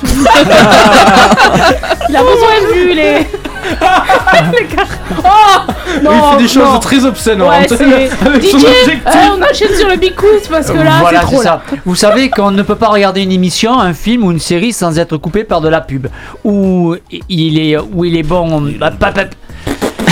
Il 2.10 2.16
a 2.16 2.22
besoin 2.22 2.62
de 2.68 2.74
vue, 2.74 2.94
les. 2.94 3.28
les 4.54 4.76
gars. 4.76 4.84
Oh 5.24 5.72
non, 6.04 6.12
il 6.12 6.32
fait 6.38 6.44
des 6.44 6.48
choses 6.50 6.64
non. 6.74 6.80
très 6.80 7.06
obscènes 7.06 7.42
en 7.42 7.50
Ouais, 7.50 7.56
avec 8.26 8.44
son 8.44 8.58
objectif. 8.58 9.00
euh, 9.08 9.10
on 9.38 9.42
enchaîne 9.42 9.76
sur 9.78 9.88
le 9.90 9.96
Big 9.98 10.16
Quiz 10.16 10.48
parce 10.50 10.68
que 10.72 10.78
là, 10.78 10.98
voilà, 11.00 11.20
c'est 11.22 11.26
trop 11.26 11.38
là. 11.38 11.44
ça. 11.44 11.62
Vous 11.86 11.96
savez 11.96 12.30
qu'on 12.30 12.52
ne 12.52 12.62
peut 12.62 12.76
pas 12.76 12.88
regarder 12.90 13.22
une 13.22 13.32
émission, 13.32 13.80
un 13.80 13.94
film 13.94 14.24
ou 14.26 14.32
une 14.32 14.40
série 14.40 14.74
sans 14.74 14.98
être 15.00 15.18
coupé 15.18 15.44
par 15.44 15.62
de 15.62 15.70
la 15.70 15.82
pub. 15.82 16.08
Où 16.44 16.96
il 17.30 17.60
est, 17.60 17.78
où 17.78 18.06
il 18.06 18.16
est 18.18 18.24
bon. 18.24 18.62
bah, 18.80 18.92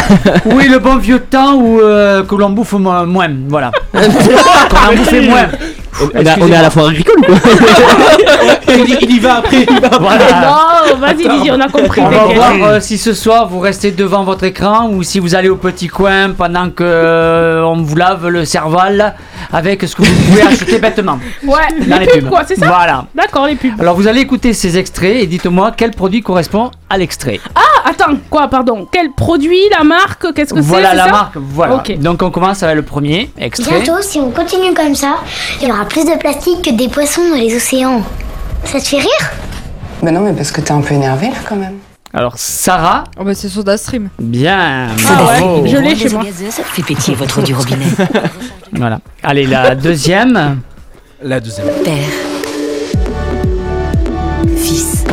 est 0.61 0.67
le 0.67 0.79
bon 0.79 0.97
vieux 0.97 1.19
temps 1.19 1.55
où 1.55 1.79
euh, 1.79 2.23
que 2.23 2.35
l'on 2.35 2.51
bouffe 2.51 2.73
mo- 2.73 3.05
moins, 3.05 3.29
voilà. 3.47 3.71
Qu'on 3.91 3.99
en 3.99 4.95
bouffe 4.95 5.11
moins. 5.27 5.47
On 6.01 6.19
est 6.19 6.27
à- 6.27 6.35
on 6.41 6.47
est 6.51 6.55
à 6.55 6.61
la 6.61 6.69
foire 6.69 6.87
agricole 6.87 7.15
ou 7.19 7.23
quoi 7.23 7.35
il, 8.77 8.89
y- 8.89 8.97
il 9.01 9.11
y 9.15 9.19
va 9.19 9.35
après. 9.37 9.65
il 9.69 9.79
va- 9.79 9.97
Voilà. 9.99 10.25
Non, 10.41 10.97
vas-y 10.99 11.51
on 11.51 11.59
a 11.61 11.67
compris. 11.69 12.01
On 12.01 12.09
va 12.09 12.25
voir 12.33 12.53
euh, 12.63 12.79
si 12.79 12.97
ce 12.97 13.13
soir 13.13 13.47
vous 13.47 13.59
restez 13.59 13.91
devant 13.91 14.23
votre 14.23 14.43
écran 14.43 14.89
ou 14.89 15.03
si 15.03 15.19
vous 15.19 15.35
allez 15.35 15.49
au 15.49 15.55
petit 15.55 15.87
coin 15.87 16.31
pendant 16.31 16.69
que 16.69 16.83
euh, 16.83 17.63
on 17.63 17.81
vous 17.81 17.95
lave 17.95 18.27
le 18.27 18.45
cerval 18.45 19.15
avec 19.53 19.83
ce 19.83 19.95
que 19.95 20.03
vous 20.03 20.23
pouvez 20.25 20.41
acheter 20.47 20.79
bêtement. 20.79 21.19
Ouais, 21.45 21.55
Dans 21.87 21.97
les 21.97 22.05
les 22.05 22.11
pubs, 22.11 22.21
pubs. 22.21 22.29
quoi, 22.29 22.41
c'est 22.45 22.55
ça 22.59 22.67
Voilà. 22.67 23.05
D'accord, 23.15 23.45
les 23.47 23.55
pubs. 23.55 23.79
Alors 23.79 23.95
vous 23.95 24.07
allez 24.07 24.19
écouter 24.21 24.53
ces 24.53 24.77
extraits 24.77 25.15
et 25.21 25.27
dites-moi 25.27 25.71
quel 25.75 25.91
produit 25.91 26.21
correspond 26.21 26.71
à 26.89 26.97
l'extrait. 26.97 27.39
Ah, 27.55 27.89
attends, 27.89 28.15
quoi, 28.29 28.47
pardon 28.47 28.87
Quel 28.91 29.11
produit, 29.11 29.61
la 29.77 29.83
marque 29.83 30.33
Qu'est-ce 30.33 30.53
que 30.53 30.61
c'est 30.61 30.67
Voilà 30.67 30.93
la 30.93 31.05
ça 31.05 31.11
marque, 31.11 31.37
voilà. 31.37 31.75
Ok. 31.75 31.97
Donc 31.99 32.21
on 32.21 32.31
commence 32.31 32.63
avec 32.63 32.75
le 32.75 32.81
premier 32.83 33.29
extrait. 33.37 33.81
Bientôt, 33.81 34.01
si 34.01 34.19
on 34.19 34.31
continue 34.31 34.73
comme 34.73 34.93
ça, 34.95 35.15
il 35.61 35.67
y 35.67 35.71
aura 35.71 35.84
plus 35.89 36.05
de 36.05 36.17
plastique 36.17 36.63
que 36.63 36.71
des 36.71 36.89
poissons 36.89 37.27
dans 37.29 37.35
les 37.35 37.55
océans. 37.55 38.01
Ça 38.65 38.79
te 38.79 38.85
fait 38.85 38.97
rire? 38.99 39.31
Bah 40.01 40.11
non, 40.11 40.21
mais 40.21 40.33
parce 40.33 40.51
que 40.51 40.61
t'es 40.61 40.71
un 40.71 40.81
peu 40.81 40.93
énervé 40.95 41.27
là 41.27 41.35
quand 41.47 41.55
même. 41.55 41.75
Alors 42.13 42.33
Sarah, 42.37 43.03
Oh 43.19 43.23
bah 43.25 43.33
c'est 43.35 43.49
SodaStream. 43.49 44.09
bien. 44.19 44.87
Ah 45.09 45.25
ouais, 45.25 45.69
je 45.69 45.77
l'ai 45.77 45.95
chez 45.95 46.09
moi. 46.09 46.23
fait 46.23 46.81
pétiller 46.83 47.15
votre 47.17 47.39
eau 47.39 47.43
du 47.43 47.53
robinet. 47.53 47.85
Voilà. 48.73 48.99
Allez 49.23 49.45
la 49.47 49.73
deuxième. 49.73 50.59
La 51.23 51.39
deuxième. 51.39 51.67
Père. 51.83 51.93
Fils. 54.57 55.03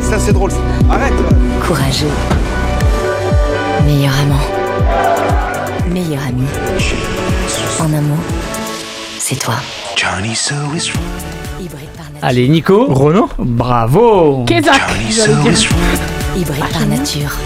Ça 0.00 0.18
c'est 0.18 0.32
drôle. 0.32 0.52
Arrête. 0.90 1.12
Courageux. 1.66 2.06
Meilleur 3.86 4.12
amant. 4.22 5.92
Meilleur 5.92 6.22
ami. 6.28 6.44
En 7.80 7.92
un 7.92 8.00
mot, 8.00 8.16
c'est 9.18 9.36
toi. 9.38 9.54
Johnny 9.96 10.34
so 10.34 10.54
is. 10.74 10.92
Allez 12.22 12.48
Nico. 12.48 12.86
Renault 12.86 13.28
Bravo. 13.38 14.44
Dire. 14.46 14.62
Hybride 16.36 16.64
par 16.72 16.86
nature. 16.86 17.36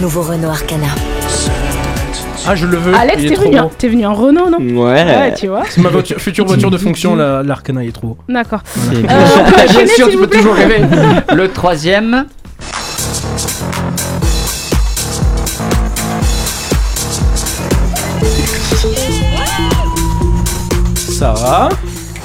Nouveau 0.00 0.22
Renault 0.22 0.50
Arcana. 0.50 0.86
Ah, 2.46 2.54
je 2.54 2.66
le 2.66 2.76
veux. 2.78 2.94
Alex, 2.94 3.20
t'es 3.22 3.34
venu, 3.34 3.56
t'es 3.76 3.88
venu 3.88 4.06
en 4.06 4.14
Renault, 4.14 4.48
non 4.48 4.58
Ouais. 4.58 5.04
Ouais, 5.04 5.34
tu 5.34 5.48
vois. 5.48 5.64
C'est 5.68 5.82
ma 5.82 5.90
voiture- 5.90 6.18
future 6.18 6.46
voiture 6.46 6.70
de 6.70 6.78
fonction, 6.78 7.14
la- 7.16 7.42
l'Arcana, 7.42 7.82
il 7.82 7.88
est 7.88 7.92
trop 7.92 8.06
beau. 8.08 8.18
D'accord. 8.28 8.60
C'est 8.64 8.96
Euh, 8.96 9.00
bien. 9.02 9.08
on 9.40 9.44
peut 9.44 9.54
Bien 9.56 9.64
enchaîner, 9.64 9.86
sûr, 9.88 10.04
s'il 10.04 10.04
tu 10.06 10.12
vous 10.12 10.22
peux 10.22 10.28
plaît 10.28 10.38
toujours 10.38 10.54
rêver. 10.54 10.80
Le 11.34 11.48
troisième. 11.48 12.26
Sarah. 21.18 21.68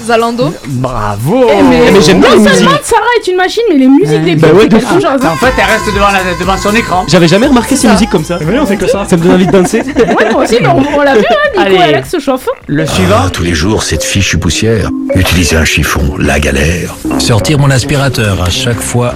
Zalando. 0.05 0.53
Bravo. 0.67 1.45
Eh, 1.49 1.63
mais, 1.63 1.91
mais 1.91 2.01
j'aime 2.01 2.19
bien 2.19 2.29
non 2.35 2.43
les 2.43 2.49
seulement 2.49 2.71
musiques. 2.71 2.83
Sarah 2.83 3.01
est 3.21 3.27
une 3.27 3.37
machine, 3.37 3.63
mais 3.69 3.77
les 3.77 3.87
musiques 3.87 4.21
des 4.23 4.35
Bah 4.35 4.49
pubs, 4.49 4.57
ouais, 4.57 4.67
de 4.67 4.77
fou. 4.79 4.95
hein. 5.07 5.17
En 5.23 5.35
fait, 5.37 5.53
elle 5.57 5.65
reste 5.65 5.85
devant, 5.95 6.07
la, 6.11 6.19
devant 6.39 6.57
son 6.57 6.75
écran. 6.75 7.05
J'avais 7.07 7.27
jamais 7.29 7.47
remarqué 7.47 7.75
ces 7.77 7.87
ça. 7.87 7.93
musiques 7.93 8.09
comme 8.09 8.25
ça. 8.25 8.37
Mais 8.45 8.59
on 8.59 8.65
fait 8.65 8.75
que 8.75 8.85
ça. 8.87 9.05
Ça 9.09 9.15
me 9.17 9.23
donne 9.23 9.31
envie 9.33 9.47
de 9.47 9.51
danser. 9.51 9.81
Ouais, 9.97 10.31
moi 10.31 10.43
aussi, 10.43 10.57
mais 10.61 10.67
on, 10.67 10.83
on 10.97 11.01
l'a 11.01 11.15
vu, 11.15 11.25
hein, 11.27 11.35
Nico 11.53 11.65
Allez. 11.65 11.75
et 11.75 11.81
Alex 11.83 12.09
se 12.11 12.19
chauffent. 12.19 12.49
Le 12.67 12.85
suivant. 12.85 13.29
tous 13.31 13.43
les 13.43 13.53
jours, 13.55 13.81
cette 13.81 14.03
fichue 14.03 14.37
poussière. 14.37 14.89
Utiliser 15.15 15.55
un 15.55 15.65
chiffon, 15.65 16.15
la 16.19 16.39
galère. 16.39 16.93
Sortir 17.19 17.57
mon 17.57 17.71
aspirateur, 17.71 18.43
à 18.43 18.49
chaque 18.49 18.81
fois, 18.81 19.13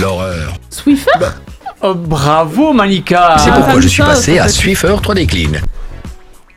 l'horreur. 0.00 0.54
Swiffer 0.70 1.10
Oh, 1.82 1.94
bravo 1.94 2.72
Malika. 2.72 3.36
C'est 3.38 3.50
Ah, 3.50 3.56
pourquoi 3.56 3.80
je 3.80 3.88
suis 3.88 4.02
ça, 4.02 4.08
passé 4.08 4.36
ça 4.38 4.44
à 4.44 4.48
Swiffer 4.48 4.94
3D 5.02 5.26
Clean. 5.26 5.50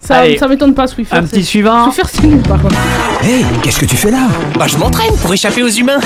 Ça, 0.07 0.17
Allez. 0.17 0.37
ça 0.37 0.47
m'étonne 0.47 0.73
pas, 0.75 0.87
Swiffer. 0.87 1.15
Un 1.15 1.23
petit 1.23 1.43
suivant. 1.43 1.91
Swiffer, 1.91 2.07
c'est 2.13 2.23
nul 2.23 2.41
par 2.43 2.61
contre. 2.61 2.75
Hé, 3.23 3.43
qu'est-ce 3.63 3.79
que 3.79 3.85
tu 3.85 3.97
fais 3.97 4.11
là? 4.11 4.27
Bah, 4.57 4.65
je 4.67 4.77
m'entraîne 4.77 5.15
pour 5.17 5.33
échapper 5.33 5.63
aux 5.63 5.69
humains. 5.69 5.99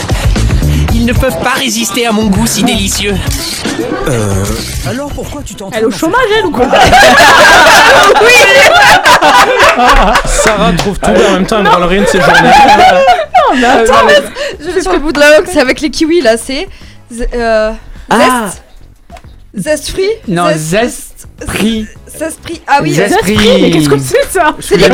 Ils 0.94 1.06
ne 1.06 1.14
peuvent 1.14 1.40
pas 1.44 1.52
résister 1.58 2.06
à 2.08 2.12
mon 2.12 2.28
goût 2.28 2.48
si 2.48 2.64
délicieux. 2.64 3.16
Euh. 4.08 4.44
Alors 4.88 5.10
pourquoi 5.12 5.42
tu 5.44 5.54
t'entraînes 5.56 5.80
Elle 5.80 5.84
est 5.84 5.94
au 5.94 5.98
chômage, 5.98 6.20
elle 6.38 6.46
ou 6.46 6.52
quoi? 6.52 6.66
Sarah 10.26 10.72
trouve 10.74 11.00
tout 11.00 11.10
en 11.10 11.34
même 11.34 11.46
temps, 11.46 11.58
elle 11.58 11.64
ne 11.66 11.70
parle 11.70 11.84
rien 11.84 12.02
de 12.02 12.08
ses 12.08 12.20
journées. 12.22 12.40
Non 12.42 13.56
mais 13.58 13.66
attends, 13.66 13.94
je 14.60 14.70
l'ai 14.72 14.82
sur 14.82 14.94
le 14.94 15.00
bout 15.00 15.12
de 15.12 15.20
la 15.20 15.38
langue, 15.38 15.46
c'est 15.52 15.60
avec 15.60 15.82
les 15.82 15.90
kiwis 15.90 16.22
là, 16.22 16.38
c'est. 16.38 16.68
Euh, 17.34 17.72
Ah. 18.12 18.18
Zest 18.18 18.32
Zest 18.32 18.64
free 19.92 20.10
Non, 20.28 20.48
Zest. 20.56 21.28
Zesprit. 21.40 21.88
Zesprit. 22.08 22.62
Ah 22.68 22.80
oui, 22.84 22.92
Zest- 22.94 23.10
Zesprit, 23.14 23.38
mais 23.62 23.72
qu'est-ce 23.72 23.90
que 23.90 23.98
c'est 23.98 24.26
ça 24.30 24.54
c'est 24.60 24.78
les 24.78 24.86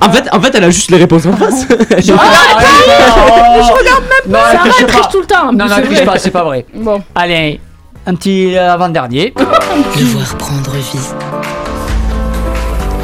En 0.00 0.12
fait, 0.12 0.24
en 0.32 0.40
fait, 0.40 0.54
elle 0.54 0.64
a 0.64 0.70
juste 0.70 0.90
les 0.90 0.98
réponses 0.98 1.26
en 1.26 1.32
face. 1.36 1.66
Je 1.68 2.12
regarde 2.12 4.04
même 4.04 4.32
pas. 4.32 4.50
elle 4.52 4.56
Sarah, 4.58 4.68
elle 4.80 4.86
triche 4.86 5.08
tout 5.10 5.20
le 5.20 5.26
temps. 5.26 5.52
Non, 5.52 5.66
non, 5.68 5.76
triche 5.82 6.04
pas, 6.04 6.18
c'est 6.18 6.30
pas 6.30 6.44
vrai. 6.44 6.66
Bon. 6.74 7.02
Allez, 7.14 7.60
un 8.06 8.14
petit 8.14 8.56
euh, 8.56 8.72
avant-dernier. 8.72 9.32
Devoir 9.98 10.36
prendre 10.36 10.70
vie. 10.72 10.98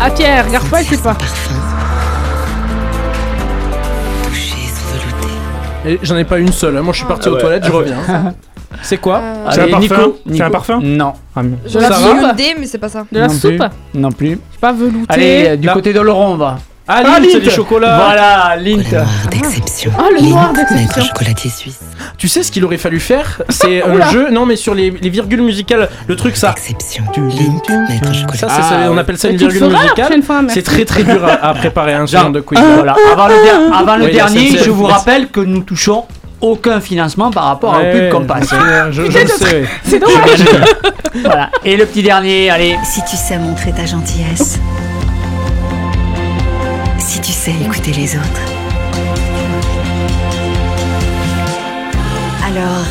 Ah, 0.01 0.11
Pierre, 0.11 0.47
regarde 0.47 0.69
pas, 0.69 0.81
elle 0.81 0.87
sait 0.87 0.97
pas. 0.99 1.17
Et 5.85 5.99
J'en 6.03 6.17
ai 6.17 6.25
pas 6.25 6.39
une 6.39 6.53
seule, 6.53 6.77
hein. 6.77 6.83
moi 6.83 6.93
je 6.93 6.99
suis 6.99 7.07
parti 7.09 7.25
Ah 7.29 7.33
aux 7.33 7.35
ouais. 7.35 7.41
toilettes, 7.41 7.65
je 7.67 7.73
reviens. 7.73 7.97
C'est 8.83 8.97
quoi 8.99 9.21
C'est 9.51 9.61
un 9.61 9.63
Allez, 9.65 9.71
parfum 9.73 9.97
Nico. 9.97 10.19
C'est 10.27 10.33
Nico. 10.33 10.45
un 10.45 10.51
parfum 10.51 10.81
Non. 10.83 11.13
Ah, 11.37 11.41
Je 11.67 11.79
la 11.79 11.89
Sarah 11.89 12.09
Hyundai, 12.11 12.55
mais 12.59 12.67
c'est 12.67 12.79
pas 12.79 12.89
ça. 12.89 13.05
De 13.11 13.19
la 13.19 13.27
non 13.29 13.33
soupe 13.35 13.57
plus. 13.59 14.01
Non 14.01 14.13
plus. 14.13 14.39
Je 14.55 14.59
pas, 14.61 14.73
velouté. 14.73 15.07
Allez, 15.09 15.45
euh, 15.49 15.57
du 15.57 15.67
Là. 15.67 15.75
côté 15.75 15.93
de 15.93 16.01
Laurent, 16.01 16.33
on 16.33 16.37
va. 16.37 16.59
Ah, 16.89 17.01
Ah, 17.07 17.21
Lint, 17.21 17.29
c'est 17.31 17.39
Lint. 17.45 17.51
chocolats 17.51 17.97
Voilà, 17.97 18.57
Lint. 18.57 19.05
d'exception. 19.31 19.93
Ah, 19.97 20.07
le 20.13 20.21
noir 20.29 20.53
d'exception. 20.53 21.03
chocolatier 21.05 21.49
suisse. 21.49 21.79
Tu 22.19 22.27
sais 22.27 22.43
ce 22.43 22.51
qu'il 22.51 22.65
aurait 22.65 22.77
fallu 22.77 22.99
faire 22.99 23.41
C'est 23.51 23.83
un 23.85 24.11
jeu, 24.11 24.31
non 24.31 24.47
mais 24.47 24.57
sur 24.57 24.75
les, 24.75 24.91
les 24.91 25.09
virgules 25.09 25.43
musicales, 25.43 25.89
le 26.09 26.17
truc 26.17 26.37
ça. 26.37 26.51
Exception. 26.51 27.05
Ça, 27.15 27.21
Maître 27.89 28.11
c'est 28.33 28.39
ça, 28.41 28.49
Ah, 28.51 28.89
on 28.91 28.99
appelle 28.99 29.17
ça 29.17 29.29
une 29.29 29.39
le 29.39 29.47
virgule 29.49 29.69
musicale. 29.77 30.21
C'est 30.49 30.63
très 30.63 30.85
très 30.85 31.05
dur 31.05 31.25
à, 31.25 31.47
à 31.51 31.55
préparer 31.55 31.95
un 31.95 32.07
ce 32.07 32.17
Genre, 32.17 32.31
de 32.31 32.41
quiz. 32.41 32.59
Voilà. 32.75 32.97
Avant 33.13 33.29
le, 33.29 33.35
der- 33.45 33.79
avant 33.79 33.97
le 33.97 34.05
Oui, 34.07 34.13
la 34.13 34.25
dernier, 34.25 34.59
je 34.59 34.71
vous 34.71 34.85
rappelle 34.85 35.29
que 35.29 35.41
nous 35.41 35.61
touchons 35.63 36.05
aucun 36.43 36.81
financement 36.81 37.31
par 37.31 37.45
rapport 37.45 37.75
Ouais, 37.77 37.89
au 37.89 37.93
pub 37.93 38.11
qu'on 38.11 38.25
passe. 38.27 38.49
Je, 38.91 39.03
je 39.11 39.19
le 39.19 39.27
sais. 39.27 39.65
C'est 39.85 39.99
dommage. 39.99 40.45
voilà. 41.23 41.51
Et 41.65 41.77
le 41.77 41.87
petit 41.87 42.03
dernier, 42.03 42.51
allez. 42.51 42.77
Si 42.85 43.01
tu 43.05 43.17
sais 43.17 43.39
montrer 43.39 43.73
ta 43.73 43.87
gentillesse. 43.87 44.59
Si 46.99 47.21
tu 47.21 47.33
sais 47.33 47.53
écouter 47.65 47.93
les 47.93 48.17
autres. 48.17 48.43
Alors. 52.47 52.85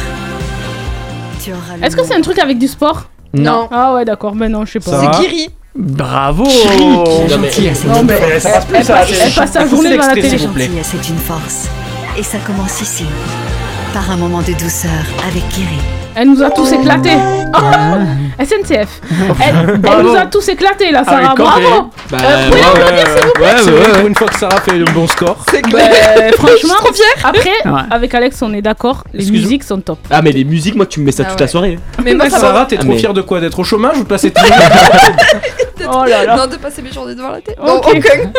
Tu 1.44 1.52
auras 1.52 1.78
le 1.80 1.84
Est-ce 1.86 1.96
que 1.96 2.04
c'est 2.04 2.16
un 2.16 2.22
truc 2.22 2.40
avec 2.40 2.58
du 2.58 2.68
sport? 2.68 3.06
Non. 3.34 3.68
Ah 3.72 3.94
ouais, 3.96 4.06
d'accord, 4.06 4.36
mais 4.36 4.50
non, 4.50 4.66
je 4.66 4.74
sais 4.74 4.80
pas. 4.80 5.00
C'est 5.00 5.22
Kiri. 5.22 5.50
Bravo. 5.74 6.44
Non, 6.44 7.38
mais 7.40 7.48
passe 7.48 8.66
plus, 8.66 8.76
elle, 8.76 8.84
ça, 8.84 8.94
passe, 8.94 9.08
c'est- 9.10 9.16
elle 9.26 9.32
passe 9.32 9.52
sa 9.54 9.66
journée 9.68 9.96
dans 9.98 10.06
la 10.06 10.14
télé. 10.14 10.30
La 10.32 10.38
gentillesse 10.38 10.94
est 10.94 11.10
une 11.10 11.18
force. 11.18 11.68
Et 12.18 12.24
ça 12.24 12.40
commence 12.40 12.82
ici. 12.82 13.06
Par 13.94 14.10
un 14.10 14.16
moment 14.16 14.42
de 14.42 14.54
douceur 14.54 14.90
avec 15.28 15.48
Kiri. 15.50 15.68
Elle 16.16 16.30
nous 16.30 16.42
a 16.44 16.50
tous 16.50 16.72
éclatés. 16.72 17.12
Oh, 17.54 18.44
SNCF. 18.46 19.02
Elle, 19.46 19.82
elle 19.84 20.04
nous 20.06 20.16
a 20.16 20.26
tous 20.26 20.48
éclatés 20.48 20.90
là, 20.90 21.04
Ah 21.06 21.10
Sarah. 21.10 21.34
quand 21.36 21.44
Bravo. 21.44 21.90
Bah, 22.10 22.18
Euh, 22.24 22.48
pouvez 22.50 22.62
l'applaudir, 22.62 23.08
s'il 23.08 23.26
vous 23.26 23.32
plaît? 23.34 23.44
ouais, 23.44 23.52
C'est 23.62 23.72
ouais, 23.72 23.80
ouais. 23.80 23.98
pour 24.00 24.08
une 24.08 24.16
fois 24.16 24.28
que 24.28 24.40
Sarah 24.40 24.62
fait 24.62 24.72
un 24.72 24.92
bon 24.94 25.06
score. 25.08 25.38
Bah, 25.70 25.80
franchement, 26.38 26.76
après, 27.26 27.50
Ouais. 27.66 27.82
avec 27.92 28.14
Alex, 28.16 28.42
on 28.42 28.54
est 28.54 28.62
d'accord, 28.62 29.04
les 29.14 29.20
Excuse-moi. 29.24 29.42
musiques 29.42 29.64
sont 29.66 29.82
top. 29.82 30.00
Ah, 30.10 30.22
mais 30.22 30.32
les 30.32 30.46
musiques, 30.46 30.76
moi, 30.76 30.86
tu 30.86 31.02
me 31.02 31.06
mets 31.08 31.12
ça 31.12 31.24
Ah 31.26 31.30
toute 31.32 31.40
ouais. 31.42 31.46
la 31.46 31.52
soirée. 31.52 31.80
Mais 32.02 32.14
moi, 32.14 32.30
ça 32.30 32.40
Sarah, 32.40 32.66
t'es 32.66 32.78
Ah, 32.80 32.84
trop 32.84 32.94
mais- 32.94 33.00
fière 33.00 33.14
de 33.14 33.22
quoi? 33.22 33.42
D'être 33.42 33.60
au 33.60 33.66
chômage 33.66 33.98
ou 33.98 34.04
de 34.04 34.08
passer 34.08 34.32
tes 34.32 34.42
Oh 35.94 36.06
là 36.06 36.24
là. 36.24 36.38
Non, 36.38 36.48
de 36.48 36.56
passer 36.56 36.82
mes 36.82 36.92
journées 36.94 37.16
devant 37.16 37.32
la 37.32 37.42
télé. 37.42 37.58
Ok. 37.60 37.88
Aucun. 37.88 38.32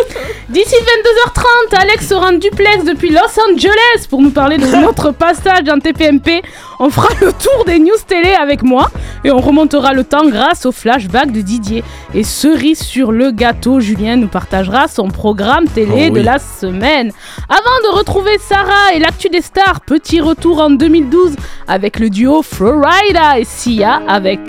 D'ici 0.49 0.75
22h30, 0.75 1.75
Alex 1.83 2.09
sera 2.09 2.29
en 2.29 2.33
duplex 2.33 2.85
depuis 2.85 3.11
Los 3.11 3.19
Angeles 3.51 4.07
pour 4.09 4.23
nous 4.23 4.31
parler 4.31 4.57
de 4.59 4.67
notre 4.67 5.11
passage 5.43 5.69
en 5.69 5.79
TPMP. 5.79 6.43
On 6.79 6.91
fera 6.91 7.09
le 7.21 7.33
tour 7.33 7.65
des 7.67 7.79
news 7.79 7.91
télé 8.07 8.33
avec 8.33 8.63
moi 8.63 8.91
et 9.25 9.31
on 9.31 9.41
remontera 9.41 9.93
le 9.93 10.05
temps 10.05 10.29
grâce 10.29 10.67
au 10.67 10.73
flashback 10.73 11.33
de 11.33 11.41
Didier. 11.41 11.85
Et 12.15 12.25
cerise 12.25 12.83
sur 12.83 13.13
le 13.13 13.31
gâteau, 13.31 13.81
Julien 13.81 14.17
nous 14.17 14.29
partagera 14.29 14.89
son 14.89 15.09
programme 15.09 15.67
télé 15.67 16.09
Oh 16.11 16.15
de 16.15 16.21
la 16.21 16.39
semaine. 16.39 17.13
Avant 17.49 17.93
de 17.93 17.97
retrouver 17.97 18.39
Sarah 18.39 18.95
et 18.95 18.99
l'actu 18.99 19.29
des 19.29 19.43
stars, 19.43 19.81
petit 19.81 20.21
retour 20.21 20.61
en 20.61 20.71
2012 20.71 21.37
avec 21.69 21.99
le 21.99 22.11
duo 22.11 22.43
Florida 22.43 23.39
et 23.39 23.45
Sia 23.45 24.03
avec 24.09 24.41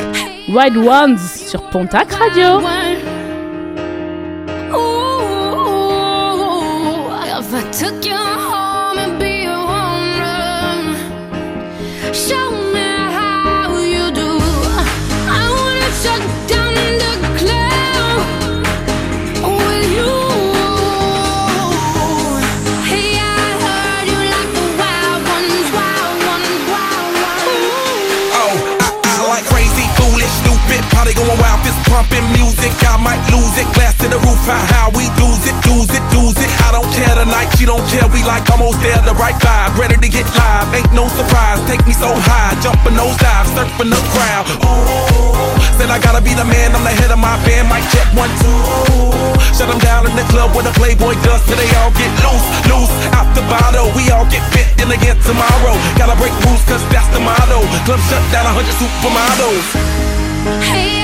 Wild 0.49 0.77
Ones 0.77 1.17
sur 1.17 1.61
Pontac 1.69 2.11
Radio. 2.13 2.59
Music. 32.73 32.89
I 32.89 32.97
might 32.97 33.21
lose 33.31 33.55
it, 33.57 33.67
glass 33.73 33.97
to 34.01 34.07
the 34.07 34.17
roof, 34.19 34.39
how, 34.45 34.61
how 34.73 34.87
we 34.93 35.05
lose 35.21 35.43
it, 35.45 35.55
lose 35.65 35.89
it, 35.89 36.03
lose 36.13 36.37
it. 36.37 36.49
I 36.65 36.71
don't 36.71 36.87
care 36.93 37.13
tonight, 37.15 37.49
she 37.57 37.65
don't 37.65 37.83
care, 37.89 38.05
we 38.09 38.23
like 38.23 38.49
almost 38.49 38.81
there, 38.81 38.97
the 39.05 39.13
right 39.15 39.35
vibe, 39.41 39.77
ready 39.77 39.97
to 39.97 40.09
get 40.09 40.25
live. 40.37 40.67
Ain't 40.73 40.91
no 40.93 41.07
surprise, 41.13 41.59
take 41.69 41.83
me 41.85 41.93
so 41.93 42.09
high, 42.09 42.53
jumping 42.61 42.95
those 42.95 43.17
dives, 43.17 43.49
surfing 43.53 43.89
the 43.89 44.01
crowd. 44.13 44.45
Ooh, 44.65 45.57
said 45.77 45.89
I 45.89 45.99
gotta 45.99 46.21
be 46.21 46.33
the 46.33 46.45
man, 46.45 46.73
I'm 46.75 46.83
the 46.83 46.93
head 46.93 47.11
of 47.11 47.19
my 47.19 47.37
band, 47.45 47.69
mic 47.69 47.83
check 47.93 48.07
one, 48.13 48.31
two. 48.41 48.57
Shut 49.53 49.69
them 49.69 49.79
down 49.79 50.09
in 50.09 50.15
the 50.17 50.25
club 50.33 50.53
where 50.57 50.65
the 50.65 50.73
Playboy 50.77 51.13
does, 51.21 51.41
till 51.45 51.57
they 51.57 51.69
all 51.81 51.93
get 51.93 52.09
loose, 52.25 52.47
loose, 52.69 52.93
out 53.13 53.29
the 53.37 53.45
bottle. 53.49 53.89
We 53.93 54.09
all 54.09 54.25
get 54.29 54.41
fit, 54.53 54.69
then 54.77 54.89
again 54.89 55.17
tomorrow. 55.21 55.77
Gotta 55.97 56.17
break 56.17 56.33
rules, 56.45 56.61
cause 56.65 56.81
that's 56.89 57.09
the 57.13 57.21
motto. 57.21 57.61
Club 57.85 58.01
shut 58.09 58.23
down, 58.33 58.49
100 58.49 58.65
supermodels. 58.81 59.67
Hey, 60.65 61.02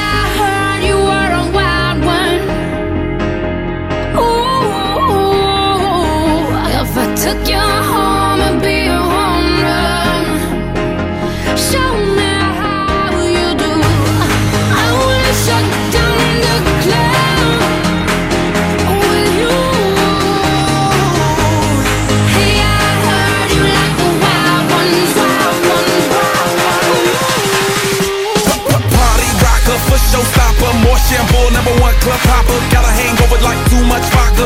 shampoo, 31.10 31.50
number 31.50 31.74
one 31.82 31.96
club 32.06 32.22
hopper. 32.30 32.60
Got 32.70 32.86
a 32.86 32.94
hangover 32.94 33.42
like 33.42 33.60
too 33.70 33.84
much 33.90 34.06
vodka. 34.14 34.46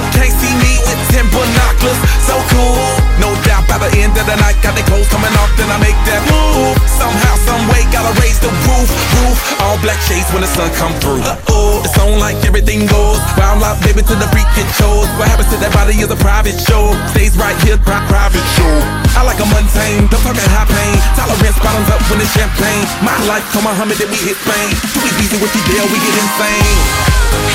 The 3.90 4.00
end 4.00 4.16
of 4.16 4.24
the 4.24 4.38
night, 4.40 4.56
got 4.64 4.76
the 4.78 4.86
clothes 4.88 5.10
coming 5.12 5.32
off, 5.42 5.52
then 5.60 5.68
I 5.68 5.78
make 5.82 5.98
that 6.08 6.22
move. 6.30 6.78
Somehow, 6.88 7.36
some 7.44 7.64
way, 7.68 7.84
gotta 7.92 8.14
raise 8.22 8.40
the 8.40 8.52
roof, 8.70 8.88
roof. 9.20 9.38
All 9.60 9.76
black 9.84 10.00
shades 10.08 10.30
when 10.32 10.46
the 10.46 10.52
sun 10.52 10.70
come 10.80 10.94
through. 11.04 11.20
Uh-oh, 11.24 11.84
it's 11.84 11.98
on 12.00 12.20
like 12.20 12.38
everything 12.48 12.88
goes. 12.88 13.20
Wild 13.36 13.64
out, 13.66 13.80
baby, 13.84 14.06
to 14.06 14.16
the 14.16 14.28
freak 14.32 14.48
it 14.56 14.70
shows. 14.80 15.08
What 15.20 15.28
happens 15.28 15.50
to 15.52 15.58
that 15.60 15.74
body 15.76 16.00
is 16.00 16.12
a 16.12 16.20
private 16.20 16.56
show. 16.56 16.96
Stays 17.12 17.36
right 17.36 17.58
here, 17.66 17.76
pri- 17.82 18.04
private 18.08 18.46
show. 18.56 18.74
I 19.20 19.26
like 19.28 19.40
a 19.42 19.48
mundane, 19.50 20.08
don't 20.08 20.22
talk 20.24 20.38
high 20.38 20.70
pain. 20.70 20.96
Tolerance 21.18 21.60
bottoms 21.60 21.90
up 21.92 22.02
when 22.08 22.24
it's 22.24 22.32
champagne. 22.32 22.86
My 23.04 23.16
life, 23.28 23.46
come 23.52 23.68
Muhammad, 23.68 23.98
then 24.00 24.10
we 24.10 24.20
hit 24.22 24.38
Spain. 24.40 24.70
Too 24.96 25.04
easy 25.20 25.38
with 25.42 25.52
you 25.52 25.64
there, 25.70 25.86
we 25.92 25.98
get 26.00 26.16
insane. 26.18 26.78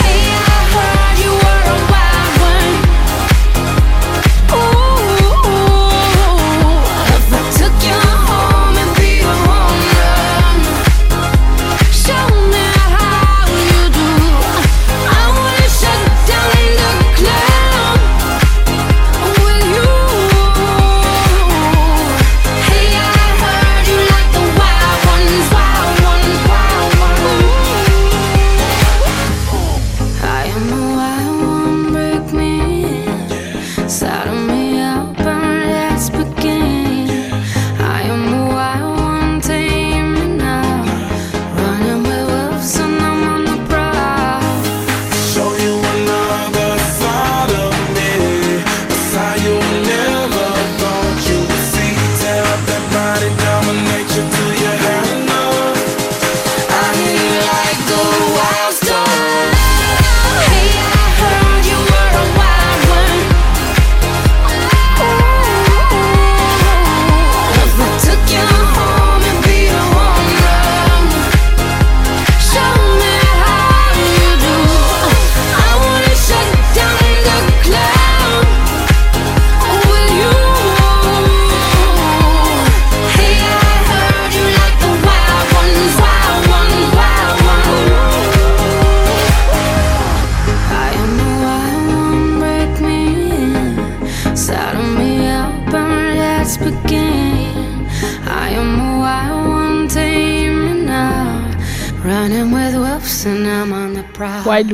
Hey, 0.02 0.28
I 0.34 0.60
heard 0.76 1.16
you 1.22 1.32
were 1.32 1.62
a 1.72 1.76
wild 1.88 2.07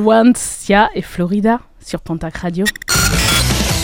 Ones, 0.05 0.32
Sia 0.36 0.90
et 0.94 1.02
Florida 1.02 1.61
sur 1.84 2.00
Pontac 2.00 2.36
Radio. 2.38 2.64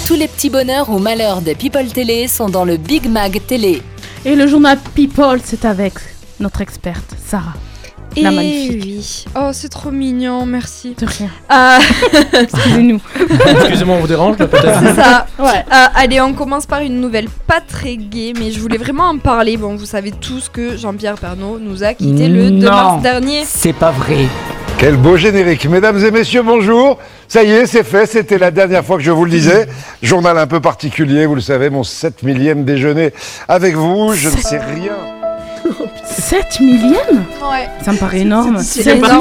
Tous 0.07 0.15
les 0.15 0.29
petits 0.29 0.51
bonheurs 0.51 0.91
ou 0.91 0.99
malheurs 0.99 1.41
de 1.41 1.53
People 1.55 1.87
Télé 1.89 2.27
sont 2.29 2.49
dans 2.49 2.65
le 2.65 2.77
Big 2.77 3.09
Mag 3.09 3.41
Télé. 3.47 3.83
Et 4.25 4.35
le 4.37 4.47
journal 4.47 4.79
People, 4.95 5.41
c'est 5.43 5.65
avec 5.65 5.95
notre 6.41 6.61
experte, 6.61 7.15
Sarah. 7.25 7.55
Et 8.17 8.23
La 8.23 8.33
magnifique. 8.33 8.83
oui. 8.83 9.25
Oh, 9.37 9.51
c'est 9.53 9.69
trop 9.69 9.93
mignon, 9.93 10.45
merci. 10.45 10.97
De 10.99 11.07
rien. 11.07 11.29
Ah. 11.49 11.79
Excusez-nous. 12.33 13.01
Excusez-moi, 13.47 13.97
on 13.97 14.01
vous 14.01 14.09
dérange 14.09 14.37
peut-être 14.37 14.81
C'est 14.83 14.95
ça. 14.97 15.27
Ouais. 15.39 15.65
Euh, 15.73 15.87
allez, 15.95 16.21
on 16.21 16.33
commence 16.33 16.67
par 16.67 16.81
une 16.81 17.01
nouvelle 17.01 17.29
pas 17.47 17.61
très 17.61 17.97
gaie, 17.97 18.33
mais 18.37 18.51
je 18.51 18.59
voulais 18.59 18.79
vraiment 18.79 19.05
en 19.05 19.19
parler. 19.19 19.57
Bon, 19.57 19.77
vous 19.77 19.87
savez 19.87 20.11
tous 20.11 20.49
que 20.49 20.77
Jean-Pierre 20.77 21.15
Pernaut 21.15 21.61
nous 21.61 21.85
a 21.85 21.95
quitté 21.95 22.27
le 22.29 22.51
2 22.51 22.67
Non. 22.67 22.71
mars 22.71 23.03
dernier. 23.03 23.45
C'est 23.47 23.73
pas 23.73 23.93
vrai. 23.93 24.27
Quel 24.81 24.97
beau 24.97 25.17
générique. 25.17 25.67
Mesdames 25.69 26.03
et 26.05 26.11
messieurs, 26.11 26.43
bonjour. 26.43 26.97
Ça 27.29 27.43
y 27.43 27.51
est, 27.53 27.67
c'est 27.67 27.85
fait. 27.85 28.07
C'était 28.07 28.39
la 28.39 28.51
dernière 28.51 28.83
fois 28.85 28.97
que 28.97 29.03
je 29.03 29.11
vous 29.11 29.25
le 29.27 29.31
disais. 29.31 29.69
Journal 30.03 30.39
un 30.39 30.47
peu 30.47 30.61
particulier, 30.61 31.27
vous 31.27 31.35
le 31.35 31.43
savez, 31.43 31.69
mon 31.69 31.85
7 31.85 32.23
millième 32.23 32.65
déjeuner 32.65 33.13
avec 33.47 33.75
vous. 33.77 34.15
Je 34.15 34.31
ne 34.31 34.37
sais 34.37 34.59
rien. 34.59 34.93
7 36.07 36.61
millième 36.61 37.25
Ouais. 37.43 37.69
Ça 37.85 37.93
me 37.93 37.99
paraît 37.99 38.21
énorme. 38.21 38.59
C'est 38.63 38.83
Sept- 38.83 38.97
énorme. 38.97 39.21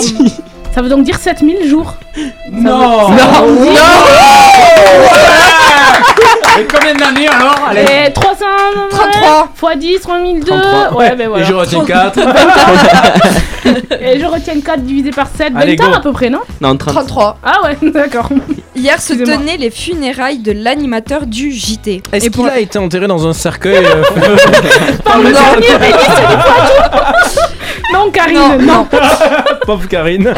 Ça 0.73 0.81
veut 0.81 0.89
donc 0.89 1.03
dire 1.03 1.19
7000 1.19 1.67
jours. 1.69 1.95
Non. 2.51 3.09
Ça 3.17 3.41
veut- 3.41 3.65
Non. 3.65 3.65
Non. 3.65 5.58
Et 6.59 6.65
combien 6.65 6.93
d'années 6.95 7.27
alors 7.27 7.67
Allez. 7.69 7.85
Et 8.07 8.13
300 8.13 8.45
33 8.89 9.73
x 9.73 9.79
10, 9.79 9.99
3002. 10.01 10.45
33. 10.45 10.97
Ouais, 10.97 11.15
ben 11.15 11.29
voilà. 11.29 11.43
Et 11.43 11.47
je 11.47 11.53
retiens 11.53 11.85
4. 11.85 12.19
Et 14.01 14.19
je 14.19 14.25
retiens 14.25 14.59
4 14.61 14.81
divisé 14.81 15.11
par 15.11 15.27
7. 15.35 15.53
Allez, 15.55 15.75
20 15.75 15.85
ans 15.85 15.89
go. 15.91 15.95
à 15.95 15.99
peu 16.01 16.11
près, 16.11 16.29
non 16.29 16.39
Non, 16.61 16.75
30. 16.75 16.93
33. 16.93 17.37
Ah 17.43 17.57
ouais, 17.63 17.77
d'accord. 17.91 18.29
Hier 18.75 18.99
se 19.01 19.13
Excusez-moi. 19.13 19.37
tenaient 19.43 19.57
les 19.57 19.69
funérailles 19.71 20.39
de 20.39 20.51
l'animateur 20.51 21.25
du 21.25 21.51
JT. 21.51 22.03
Est-ce 22.11 22.25
Et 22.25 22.29
qu'il 22.29 22.31
pour- 22.31 22.45
a 22.47 22.59
été 22.59 22.79
enterré 22.79 23.07
dans 23.07 23.27
un 23.27 23.33
cercueil 23.33 23.85
euh, 23.85 24.03
Par 25.03 25.17
le 25.19 25.25
Non. 25.25 25.31
dernier 25.31 25.87
ministre 25.87 26.21
du 26.29 26.35
Poitou. 26.37 27.39
Non, 27.93 28.11
Karine, 28.11 28.37
Non, 28.37 28.57
non. 28.59 28.73
non. 28.73 28.87
Pauvre 29.65 29.87
Karine. 29.87 30.33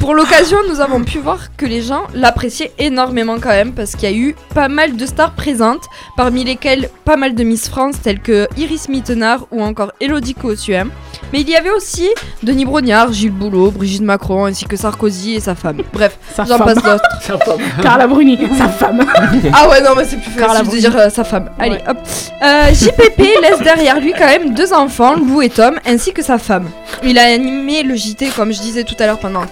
Pour 0.00 0.14
l'occasion, 0.14 0.58
nous 0.68 0.80
avons 0.80 1.02
pu 1.02 1.18
voir 1.18 1.54
que 1.56 1.66
les 1.66 1.82
gens 1.82 2.04
l'appréciaient 2.14 2.72
énormément 2.78 3.38
quand 3.40 3.48
même 3.50 3.72
parce 3.72 3.96
qu'il 3.96 4.08
y 4.08 4.12
a 4.12 4.16
eu 4.16 4.36
pas 4.54 4.68
mal 4.68 4.96
de 4.96 5.06
stars 5.06 5.32
présentes, 5.32 5.84
parmi 6.16 6.44
lesquelles 6.44 6.88
pas 7.04 7.16
mal 7.16 7.34
de 7.34 7.42
Miss 7.42 7.68
France 7.68 7.96
telles 8.02 8.20
que 8.20 8.46
Iris 8.56 8.88
Mittenard 8.88 9.46
ou 9.50 9.60
encore 9.62 9.92
Elodie 10.00 10.34
Cossuem. 10.34 10.90
Mais 11.32 11.40
il 11.40 11.50
y 11.50 11.56
avait 11.56 11.70
aussi 11.70 12.08
Denis 12.42 12.64
Brognard, 12.64 13.12
Gilles 13.12 13.32
Boulot, 13.32 13.70
Brigitte 13.70 14.02
Macron 14.02 14.46
ainsi 14.46 14.64
que 14.64 14.76
Sarkozy 14.76 15.34
et 15.34 15.40
sa 15.40 15.54
femme. 15.54 15.82
Bref, 15.92 16.16
j'en 16.36 16.58
passe 16.58 16.76
d'autres. 16.82 17.48
Carla 17.82 18.06
Bruni, 18.06 18.38
sa 18.56 18.68
femme. 18.68 19.04
Ah 19.52 19.68
ouais, 19.68 19.80
non, 19.82 19.90
mais 19.96 20.04
c'est 20.04 20.16
plus 20.16 20.30
Carla 20.32 20.60
facile 20.60 20.64
de 20.64 20.68
Bruni. 20.68 20.80
dire 20.80 20.96
euh, 20.96 21.10
sa 21.10 21.24
femme. 21.24 21.50
Allez, 21.58 21.78
hop. 21.88 21.98
Euh, 22.42 22.72
JPP 22.72 23.18
laisse 23.42 23.60
derrière 23.62 24.00
lui 24.00 24.12
quand 24.12 24.26
même 24.26 24.54
deux 24.54 24.72
enfants, 24.72 25.14
Lou 25.16 25.42
et 25.42 25.48
Tom, 25.50 25.78
ainsi 25.86 26.12
que 26.12 26.22
sa 26.22 26.38
femme. 26.38 26.68
Il 27.02 27.18
a 27.18 27.24
animé 27.24 27.82
le 27.82 27.94
JT, 27.94 28.28
comme 28.34 28.52
je 28.52 28.60
disais 28.60 28.84
tout 28.84 28.94
à 28.98 29.06
l'heure, 29.06 29.18
pendant 29.18 29.42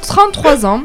33 0.43 0.66
ans. 0.66 0.82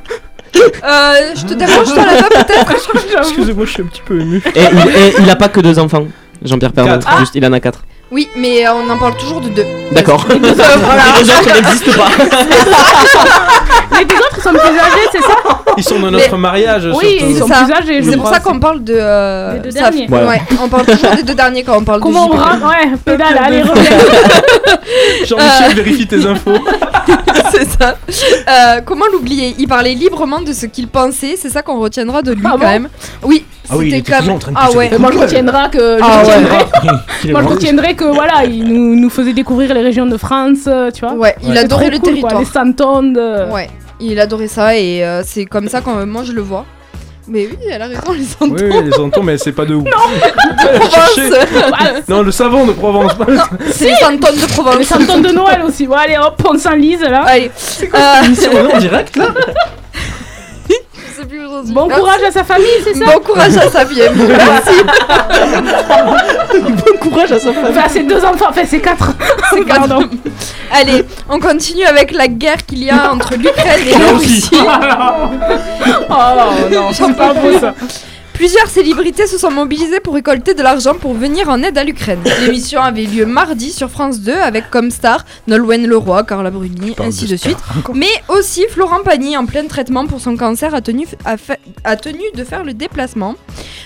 Euh, 0.55 1.13
je 1.35 1.45
te 1.45 1.53
dérange 1.53 1.93
toi 1.93 2.05
là-bas 2.05 2.27
peut-être 2.29 2.71
Excusez-moi, 3.19 3.65
je 3.65 3.71
suis 3.71 3.81
un 3.83 3.85
petit 3.85 4.01
peu 4.05 4.19
ému. 4.19 4.41
Et 4.55 4.59
il, 4.59 4.95
et 4.95 5.13
il 5.19 5.29
a 5.29 5.35
pas 5.35 5.47
que 5.47 5.59
deux 5.61 5.79
enfants, 5.79 6.05
Jean-Pierre 6.43 6.73
Pernaut. 6.73 6.99
Juste, 7.19 7.35
il 7.35 7.45
en 7.45 7.53
a 7.53 7.59
quatre. 7.59 7.79
Oui, 8.11 8.27
mais 8.35 8.67
euh, 8.67 8.73
on 8.73 8.89
en 8.89 8.97
parle 8.97 9.15
toujours 9.15 9.39
de 9.39 9.47
deux. 9.47 9.65
D'accord. 9.93 10.25
Euh. 10.29 10.33
Les 10.33 10.39
deux 10.39 10.51
autres 10.51 11.53
n'existent 11.55 11.91
pas. 11.93 12.09
Les 13.99 14.05
deux 14.05 14.15
autres 14.17 14.41
sont 14.41 14.49
plus 14.49 14.59
âgés, 14.59 15.07
c'est 15.13 15.21
ça 15.21 15.35
Ils 15.77 15.83
sont 15.83 15.99
dans 15.99 16.11
notre 16.11 16.31
Mais- 16.31 16.37
mariage. 16.37 16.89
Oui, 16.93 17.17
surtout. 17.19 17.25
ils 17.31 17.37
sont 17.37 17.47
C'est 17.47 17.53
ça. 17.53 17.63
plus 17.63 17.73
âgés, 17.73 18.03
C'est 18.03 18.17
pour 18.17 18.27
ça 18.27 18.39
qu'on 18.41 18.59
parle 18.59 18.83
de. 18.83 18.93
euh, 18.97 19.53
Des 19.53 19.59
deux 19.59 19.71
sa- 19.71 19.89
derniers. 19.89 20.09
Ouais. 20.09 20.25
Ouais, 20.27 20.41
on 20.61 20.67
parle 20.67 20.85
toujours 20.87 21.15
des 21.15 21.23
deux 21.23 21.35
derniers 21.35 21.63
quand 21.63 21.77
on 21.77 21.83
parle 21.85 22.01
Comment 22.01 22.25
on 22.25 22.29
de 22.29 22.33
JPP. 22.37 22.43
rentre 22.49 22.67
Ouais, 22.67 22.91
pédale, 23.05 23.39
allez, 23.45 23.61
reviens. 23.61 23.83
Jean-Michel 25.25 25.71
Euh. 25.71 25.73
vérifie 25.75 26.07
tes 26.07 26.25
infos. 26.25 26.51
C'est 27.65 27.79
ça. 27.81 27.97
Euh, 28.49 28.81
comment 28.85 29.05
l'oublier? 29.11 29.55
Il 29.59 29.67
parlait 29.67 29.93
librement 29.93 30.41
de 30.41 30.53
ce 30.53 30.65
qu'il 30.65 30.87
pensait, 30.87 31.35
c'est 31.37 31.49
ça 31.49 31.61
qu'on 31.61 31.79
retiendra 31.79 32.21
de 32.21 32.33
lui 32.33 32.41
Ah 32.45 32.51
quand 32.53 32.57
bon? 32.59 32.65
même. 32.65 32.89
Oui, 33.23 33.45
Ah 33.69 33.77
oui, 33.77 33.89
il 33.89 33.95
était 33.95 34.11
même- 34.11 34.31
en 34.31 34.39
train 34.39 34.51
de 34.51 34.57
Ah 34.59 34.71
ouais. 34.71 34.97
Moi, 34.97 35.11
je 35.13 35.17
retiendrai 35.19 35.69
que. 35.71 35.97
je 35.97 36.03
Ah 36.03 36.23
ouais. 36.25 37.31
Moi, 37.31 37.41
je 37.43 37.47
retiendrai 37.47 37.95
que 37.95 38.05
voilà, 38.05 38.43
il 38.45 38.63
nous, 38.65 38.95
nous 38.95 39.09
faisait 39.09 39.33
découvrir 39.33 39.73
les 39.73 39.81
régions 39.81 40.05
de 40.05 40.17
France, 40.17 40.59
euh, 40.67 40.91
tu 40.91 41.01
vois. 41.01 41.13
Ouais, 41.13 41.35
il 41.43 41.57
adorait 41.57 41.89
le 41.89 41.99
cool, 41.99 42.19
quoi, 42.19 42.29
territoire. 42.29 42.41
les 42.41 42.47
cantons 42.73 43.03
de. 43.03 43.51
Ouais, 43.51 43.69
il 43.99 44.19
adorait 44.19 44.47
ça 44.47 44.75
et 44.75 45.03
euh, 45.05 45.21
c'est 45.25 45.45
comme 45.45 45.67
ça 45.69 45.81
quand 45.81 46.05
moi 46.05 46.23
je 46.23 46.31
le 46.31 46.41
vois. 46.41 46.65
Mais 47.33 47.47
oui, 47.47 47.57
elle 47.71 47.81
a 47.81 47.87
raison, 47.87 48.01
les 48.11 48.19
Oui, 48.19 48.27
santons. 48.27 48.55
oui, 48.59 48.83
les 48.83 48.91
santons, 48.91 49.23
mais 49.23 49.37
c'est 49.37 49.53
pas 49.53 49.63
de 49.63 49.75
où. 49.75 49.83
Provence 50.57 52.09
Non, 52.09 52.23
le 52.23 52.31
savon 52.31 52.65
de 52.65 52.73
Provence. 52.73 53.13
pas 53.13 53.23
le- 53.25 53.37
C'est 53.71 53.85
les 53.85 53.95
santons 53.95 54.33
de 54.33 54.51
Provence. 54.51 54.75
Les 54.79 54.85
cantons 54.85 55.19
de 55.21 55.29
Noël 55.29 55.61
aussi. 55.65 55.87
Bon, 55.87 55.95
allez, 55.95 56.17
hop, 56.17 56.41
on 56.45 56.57
s'enlise 56.57 56.99
là. 56.99 57.23
Allez, 57.25 57.49
euh, 57.83 58.23
Émission 58.25 58.51
en 58.73 58.77
direct 58.79 59.15
là? 59.15 59.27
Sais 61.21 61.27
plus 61.27 61.45
aujourd'hui. 61.45 61.73
Bon 61.73 61.87
Merci. 61.87 62.01
courage 62.01 62.23
à 62.23 62.31
sa 62.31 62.43
famille, 62.43 62.67
c'est 62.83 62.93
ça 62.95 63.05
Bon 63.05 63.19
courage 63.19 63.57
à 63.57 63.69
sa 63.69 63.83
vie. 63.83 64.01
Merci. 64.15 64.83
Bon 66.53 66.97
courage 67.09 67.31
à 67.31 67.39
sa 67.39 67.53
femme. 67.53 67.65
Enfin, 67.69 67.87
c'est 67.89 68.03
deux 68.03 68.23
enfants, 68.23 68.47
enfin, 68.49 68.61
c'est 68.65 68.79
quatre. 68.79 69.13
C'est. 69.51 69.65
Pardon. 69.65 70.03
Allez, 70.71 71.05
on 71.29 71.39
continue 71.39 71.85
avec 71.85 72.11
la 72.11 72.27
guerre 72.27 72.65
qu'il 72.65 72.83
y 72.83 72.89
a 72.89 73.11
entre 73.11 73.35
l'Ukraine 73.35 73.87
et 73.87 73.97
la. 73.97 74.11
Russie. 74.13 74.49
Oh 76.09 76.69
non, 76.71 76.89
c'est 76.93 77.15
pas 77.15 77.33
beau 77.33 77.59
ça. 77.59 77.73
Plusieurs 78.41 78.69
célébrités 78.69 79.27
se 79.27 79.37
sont 79.37 79.51
mobilisées 79.51 79.99
pour 79.99 80.15
récolter 80.15 80.55
de 80.55 80.63
l'argent 80.63 80.95
pour 80.95 81.13
venir 81.13 81.47
en 81.47 81.61
aide 81.61 81.77
à 81.77 81.83
l'Ukraine. 81.83 82.17
L'émission 82.41 82.81
avait 82.81 83.03
lieu 83.03 83.27
mardi 83.27 83.71
sur 83.71 83.87
France 83.91 84.19
2 84.19 84.31
avec 84.33 84.71
comme 84.71 84.89
star 84.89 85.25
Nolwenn 85.47 85.85
Leroy, 85.85 86.23
Carla 86.23 86.49
Bruni, 86.49 86.95
ainsi 86.97 87.27
de 87.27 87.35
suite. 87.35 87.59
Mais 87.93 88.07
aussi 88.29 88.65
Florent 88.71 89.01
Pagny 89.05 89.37
en 89.37 89.45
plein 89.45 89.67
traitement 89.67 90.07
pour 90.07 90.19
son 90.21 90.37
cancer 90.37 90.73
a 90.73 90.81
tenu, 90.81 91.05
a 91.23 91.37
fa- 91.37 91.57
a 91.83 91.95
tenu 91.95 92.23
de 92.35 92.43
faire 92.43 92.63
le 92.63 92.73
déplacement. 92.73 93.35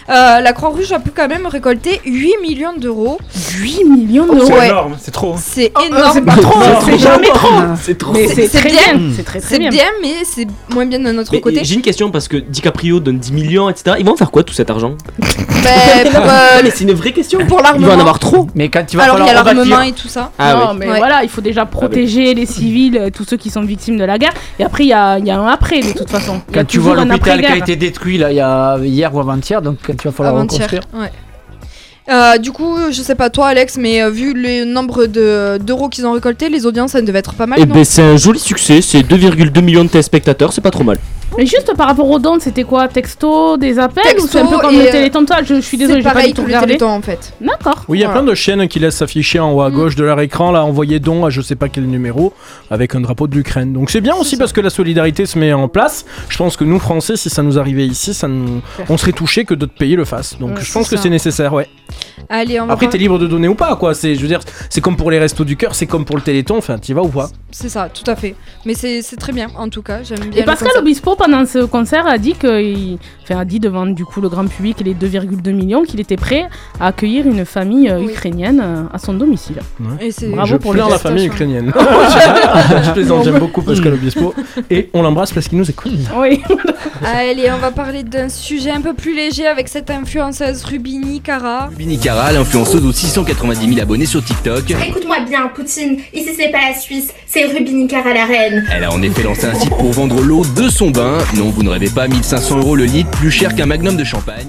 Euh, 0.07 0.39
la 0.39 0.53
Croix-Rouge 0.53 0.93
a 0.93 0.99
pu 0.99 1.11
quand 1.13 1.27
même 1.27 1.47
récolter 1.47 1.99
8 2.05 2.35
millions 2.41 2.77
d'euros. 2.77 3.17
8 3.57 3.83
millions 3.83 4.25
C'est 4.45 4.53
Ouais. 4.53 4.67
énorme, 4.67 4.95
c'est 5.01 5.11
trop. 5.11 5.35
C'est 5.37 5.73
Oh, 5.75 5.81
énorme. 5.85 6.11
c'est 6.13 6.21
pas 6.21 6.37
trop, 6.37 6.61
c'est 6.85 6.97
jamais 6.97 7.27
trop. 7.27 7.49
C'est 7.83 7.97
trop. 7.97 8.13
C'est- 8.15 8.27
c'est 8.29 8.47
c'est 8.47 8.59
très 8.59 8.69
bien. 8.69 8.93
bien. 8.99 9.11
C'est 9.17 9.23
très 9.23 9.39
très 9.41 9.49
C'est 9.49 9.59
bien. 9.59 9.69
bien, 9.69 9.87
mais 10.01 10.13
c'est 10.23 10.47
moins 10.73 10.85
bien 10.85 10.99
de 10.99 11.11
notre 11.11 11.33
Mais, 11.33 11.41
côté. 11.41 11.59
J'ai 11.65 11.75
une 11.75 11.81
question 11.81 12.09
parce 12.09 12.29
que 12.29 12.37
DiCaprio 12.37 13.01
donne 13.01 13.17
10 13.19 13.33
millions, 13.33 13.67
etc. 13.69 13.97
Ils 13.99 14.05
vont 14.05 14.13
en 14.13 14.17
faire 14.17 14.31
quoi 14.31 14.43
tout 14.45 14.53
cet 14.53 14.69
argent 14.69 14.95
pour, 15.17 16.21
euh, 16.21 16.59
Mais 16.63 16.69
c'est 16.71 16.83
une 16.85 16.93
vraie 16.93 17.11
question. 17.11 17.39
pour 17.47 17.61
Ils 17.77 17.85
vont 17.85 17.91
en 17.93 17.99
avoir 17.99 18.19
trop. 18.19 18.47
Mais 18.55 18.69
quand 18.69 18.83
il 18.93 18.97
va 18.97 19.03
Alors 19.03 19.17
il 19.17 19.19
y 19.19 19.23
a 19.23 19.25
falloir 19.27 19.45
l'armement 19.45 19.75
rebâtir. 19.75 19.89
et 19.89 19.93
tout 20.01 20.07
ça. 20.07 20.31
Ah 20.39 20.53
non, 20.53 20.67
oui. 20.71 20.77
mais 20.79 20.89
Ouais. 20.91 20.97
voilà, 20.99 21.23
il 21.23 21.29
faut 21.29 21.41
déjà 21.41 21.65
protéger 21.65 22.33
les 22.33 22.45
civils, 22.45 22.97
euh, 22.97 23.09
tous 23.09 23.25
ceux 23.25 23.37
qui 23.37 23.49
sont 23.49 23.61
victimes 23.61 23.97
de 23.97 24.05
la 24.05 24.17
guerre. 24.17 24.33
Et 24.59 24.63
après, 24.63 24.83
il 24.85 24.89
y 24.89 24.93
a, 24.93 25.17
il 25.19 25.25
y 25.25 25.31
a 25.31 25.37
un 25.39 25.47
après, 25.47 25.81
de 25.81 25.91
toute 25.97 26.09
façon. 26.09 26.41
Il 26.49 26.55
y 26.55 26.59
a 26.59 26.61
Quand 26.61 26.67
tu 26.67 26.79
vois 26.79 26.93
un 26.97 27.05
l'hôpital 27.05 27.21
qui 27.21 27.29
a 27.29 27.33
après-guerre. 27.49 27.57
été 27.63 27.75
détruit 27.75 28.17
là, 28.17 28.31
il 28.31 28.35
y 28.37 28.39
a 28.41 28.77
hier 28.81 29.13
ou 29.13 29.19
avant-hier, 29.19 29.61
donc 29.61 29.77
quand 29.85 29.93
il 29.93 30.03
va 30.03 30.11
falloir 30.11 30.35
Avant-hier. 30.35 30.61
reconstruire. 30.69 30.83
Ouais. 30.93 31.11
Euh, 32.07 32.37
du 32.37 32.51
coup, 32.51 32.75
je 32.91 33.01
sais 33.01 33.15
pas 33.15 33.31
toi, 33.31 33.47
Alex, 33.47 33.77
mais 33.77 34.03
euh, 34.03 34.11
vu 34.11 34.33
le 34.35 34.63
nombre 34.63 35.07
de- 35.07 35.57
d'euros 35.57 35.89
qu'ils 35.89 36.05
ont 36.05 36.11
récoltés, 36.11 36.49
les 36.49 36.67
audiences, 36.67 36.93
elles 36.93 37.03
devaient 37.03 37.17
être 37.17 37.33
pas 37.33 37.47
mal. 37.47 37.59
Et 37.59 37.65
non 37.65 37.73
ben 37.73 37.83
c'est 37.83 38.03
un 38.03 38.15
joli 38.15 38.37
succès, 38.37 38.81
c'est 38.83 38.99
2,2 39.01 39.59
millions 39.63 39.83
de 39.83 39.89
téléspectateurs, 39.89 40.53
c'est 40.53 40.61
pas 40.61 40.69
trop 40.69 40.83
mal. 40.83 40.97
Mais 41.37 41.45
juste 41.45 41.73
par 41.75 41.87
rapport 41.87 42.09
aux 42.09 42.19
dons, 42.19 42.37
c'était 42.39 42.63
quoi 42.63 42.87
Texto, 42.87 43.57
des 43.57 43.77
appels 43.79 44.19
ou 44.19 44.27
c'est 44.27 44.39
un 44.39 44.45
peu 44.45 44.57
comme 44.57 44.75
le 44.75 44.87
euh, 44.87 44.91
téléthon 44.91 45.25
Toi, 45.25 45.37
je, 45.43 45.55
je 45.55 45.59
suis 45.61 45.77
désolée, 45.77 46.01
j'ai 46.01 46.09
pas 46.09 46.25
du 46.25 46.33
tout 46.33 46.43
regardé. 46.43 46.67
téléthon 46.67 46.87
en 46.89 47.01
fait. 47.01 47.33
D'accord. 47.41 47.83
Oui, 47.89 47.97
il 47.97 48.01
y 48.01 48.03
a 48.03 48.07
Voilà. 48.07 48.21
plein 48.21 48.29
de 48.31 48.35
chaînes 48.35 48.67
qui 48.67 48.79
laissent 48.79 48.95
s'afficher 48.97 49.39
en 49.39 49.51
haut 49.51 49.61
à 49.61 49.69
gauche 49.69 49.95
de 49.95 50.03
leur 50.03 50.19
écran, 50.21 50.51
là, 50.51 50.63
envoyer 50.63 50.99
don 50.99 51.25
à 51.25 51.29
je 51.29 51.41
sais 51.41 51.55
pas 51.55 51.67
quel 51.67 51.85
numéro, 51.87 52.33
avec 52.71 52.95
un 52.95 53.01
drapeau 53.01 53.27
de 53.27 53.35
l'Ukraine. 53.35 53.73
Donc 53.73 53.89
c'est 53.89 54.01
bien 54.01 54.15
aussi 54.15 54.37
parce 54.37 54.53
que 54.53 54.61
la 54.61 54.69
solidarité 54.69 55.25
se 55.25 55.37
met 55.37 55.51
en 55.51 55.67
place. 55.67 56.05
Je 56.29 56.37
pense 56.37 56.55
que 56.55 56.63
nous, 56.63 56.79
Français, 56.79 57.17
si 57.17 57.29
ça 57.29 57.43
nous 57.43 57.59
arrivait 57.59 57.85
ici, 57.87 58.13
ça 58.13 58.27
nous... 58.27 58.61
on 58.87 58.97
serait 58.97 59.11
touchés 59.11 59.43
que 59.45 59.53
d'autres 59.53 59.75
pays 59.75 59.95
le 59.95 60.05
fassent. 60.05 60.37
Donc 60.39 60.51
Ouais, 60.57 60.61
je 60.63 60.71
pense 60.71 60.87
que 60.89 60.95
c'est 60.95 61.09
nécessaire, 61.09 61.53
ouais. 61.53 61.67
Allez, 62.29 62.59
on 62.61 62.65
va 62.67 62.73
Après, 62.73 62.87
t'es 62.87 62.97
libre 62.97 63.19
de 63.19 63.27
donner 63.27 63.47
ou 63.47 63.55
pas, 63.55 63.75
quoi. 63.75 63.93
C'est, 63.93 64.15
je 64.15 64.21
veux 64.21 64.27
dire, 64.27 64.39
c'est 64.69 64.81
comme 64.81 64.95
pour 64.95 65.11
les 65.11 65.19
restos 65.19 65.43
du 65.43 65.57
cœur, 65.57 65.75
c'est 65.75 65.85
comme 65.85 66.05
pour 66.05 66.15
le 66.15 66.21
téléthon, 66.21 66.57
enfin, 66.57 66.77
t'y 66.77 66.93
vas 66.93 67.01
ou 67.01 67.09
pas 67.09 67.29
C'est 67.51 67.69
ça, 67.69 67.89
tout 67.89 68.09
à 68.09 68.15
fait. 68.15 68.35
Mais 68.65 68.73
c'est 68.73 69.01
c'est 69.01 69.15
très 69.17 69.33
bien, 69.33 69.47
en 69.57 69.69
tout 69.69 69.81
cas, 69.81 70.01
j'aime 70.03 70.19
bien. 70.29 70.41
Et 70.41 70.45
Pascal 70.45 70.69
concept. 70.69 70.85
Pendant 71.17 71.45
ce 71.45 71.59
concert, 71.65 72.05
a 72.07 72.17
dit 72.17 72.35
enfin, 72.37 73.39
a 73.39 73.45
dit 73.45 73.59
devant 73.59 73.85
du 73.85 74.05
coup 74.05 74.21
le 74.21 74.29
grand 74.29 74.45
public 74.47 74.81
et 74.81 74.83
les 74.83 74.93
2,2 74.93 75.51
millions 75.53 75.83
qu'il 75.83 75.99
était 75.99 76.17
prêt 76.17 76.45
à 76.79 76.87
accueillir 76.87 77.25
une 77.25 77.45
famille 77.45 77.89
euh, 77.89 77.99
Oui. 77.99 78.11
ukrainienne 78.11 78.61
euh, 78.63 78.83
à 78.93 78.99
son 78.99 79.13
domicile. 79.13 79.57
Et 80.01 80.11
c'est- 80.11 80.27
Bravo 80.29 80.47
je 80.47 80.55
pour 80.57 80.73
le 80.73 80.79
la 80.79 80.99
famille 80.99 81.25
ukrainienne. 81.27 81.71
je 82.83 82.91
plaisante, 82.91 83.23
j'aime 83.23 83.39
beaucoup 83.39 83.61
Pascal 83.61 83.93
Obispo. 83.93 84.33
Et 84.69 84.89
on 84.93 85.01
l'embrasse 85.01 85.31
parce 85.31 85.47
qu'il 85.47 85.57
nous 85.57 85.69
écoute. 85.69 85.93
Oui. 86.17 86.41
Allez, 87.03 87.49
on 87.51 87.57
va 87.57 87.71
parler 87.71 88.03
d'un 88.03 88.29
sujet 88.29 88.71
un 88.71 88.81
peu 88.81 88.93
plus 88.93 89.15
léger 89.15 89.47
avec 89.47 89.67
cette 89.67 89.89
influenceuse 89.89 90.63
Rubini 90.63 91.21
Cara. 91.21 91.67
Rubini 91.67 91.97
Cara, 91.97 92.31
l'influenceuse 92.33 92.85
aux 92.85 92.91
690 92.91 93.67
000 93.69 93.79
abonnés 93.81 94.05
sur 94.05 94.23
TikTok. 94.23 94.63
Écoute-moi 94.87 95.17
bien, 95.27 95.47
Poutine. 95.53 95.97
Ici, 96.13 96.29
c'est 96.37 96.49
pas 96.51 96.59
la 96.71 96.79
Suisse, 96.79 97.13
c'est 97.27 97.45
Rubini 97.45 97.87
Cara 97.87 98.13
la 98.13 98.25
reine. 98.25 98.65
Elle 98.75 98.83
a 98.83 98.91
en 98.91 99.01
effet 99.01 99.23
lancé 99.23 99.45
un 99.47 99.55
site 99.55 99.69
pour 99.71 99.91
vendre 99.91 100.21
l'eau 100.21 100.43
de 100.55 100.69
son 100.69 100.89
bain. 100.91 101.04
Non, 101.35 101.49
vous 101.49 101.63
ne 101.63 101.69
rêvez 101.69 101.89
pas, 101.89 102.07
1500 102.07 102.57
euros 102.59 102.75
le 102.75 102.85
litre, 102.85 103.09
plus 103.11 103.31
cher 103.31 103.55
qu'un 103.55 103.65
magnum 103.65 103.95
de 103.97 104.03
champagne. 104.03 104.47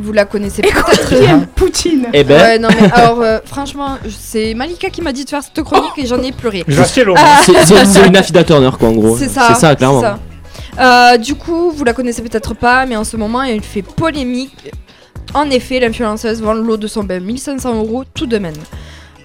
Vous 0.00 0.12
la 0.12 0.24
connaissez 0.26 0.62
peut-être. 0.62 1.18
Bien, 1.18 1.40
Poutine. 1.56 2.06
Eh 2.12 2.22
ben, 2.22 2.40
Ouais, 2.40 2.58
non 2.58 2.68
mais 2.80 2.90
alors 2.92 3.20
euh, 3.20 3.38
franchement, 3.44 3.98
c'est 4.08 4.54
Malika 4.54 4.90
qui 4.90 5.02
m'a 5.02 5.12
dit 5.12 5.24
de 5.24 5.30
faire 5.30 5.42
cette 5.42 5.62
chronique 5.64 5.90
et 5.96 6.06
j'en 6.06 6.22
ai 6.22 6.30
pleuré. 6.30 6.62
Je. 6.68 6.80
Ah. 6.80 6.84
c'est- 6.84 8.06
une 8.06 8.16
Affida 8.16 8.44
Turner 8.44 8.70
quoi 8.78 8.90
en 8.90 8.92
gros. 8.92 9.16
C'est 9.16 9.28
ça. 9.28 9.48
C'est 9.48 9.60
ça, 9.60 9.74
clairement. 9.74 10.00
ça. 10.00 10.18
Euh, 10.78 11.16
du 11.16 11.34
coup, 11.34 11.70
vous 11.72 11.82
la 11.84 11.92
connaissez 11.94 12.22
peut-être 12.22 12.54
pas, 12.54 12.86
mais 12.86 12.94
en 12.96 13.02
ce 13.04 13.16
moment, 13.16 13.42
elle 13.42 13.62
fait 13.62 13.82
polémique. 13.82 14.70
En 15.34 15.50
effet, 15.50 15.80
l'influenceuse 15.80 16.40
vend 16.42 16.54
l'eau 16.54 16.76
de 16.76 16.86
son 16.86 17.02
bain 17.02 17.18
1500 17.18 17.74
euros 17.74 18.04
tout 18.14 18.26
de 18.26 18.38
même. 18.38 18.54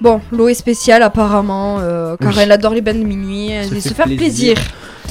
Bon, 0.02 0.20
l'eau 0.32 0.48
est 0.50 0.54
spéciale 0.56 1.04
apparemment, 1.04 1.78
euh, 1.80 2.18
car 2.20 2.32
Oui. 2.32 2.40
elle 2.42 2.52
adore 2.52 2.74
les 2.74 2.82
bains 2.82 2.94
de 2.96 3.04
minuit, 3.04 3.52
elle 3.52 3.68
veut 3.70 3.80
fait 3.80 3.90
se 3.90 3.94
faire 3.94 4.06
plaisir. 4.06 4.56
plaisir. 4.56 4.58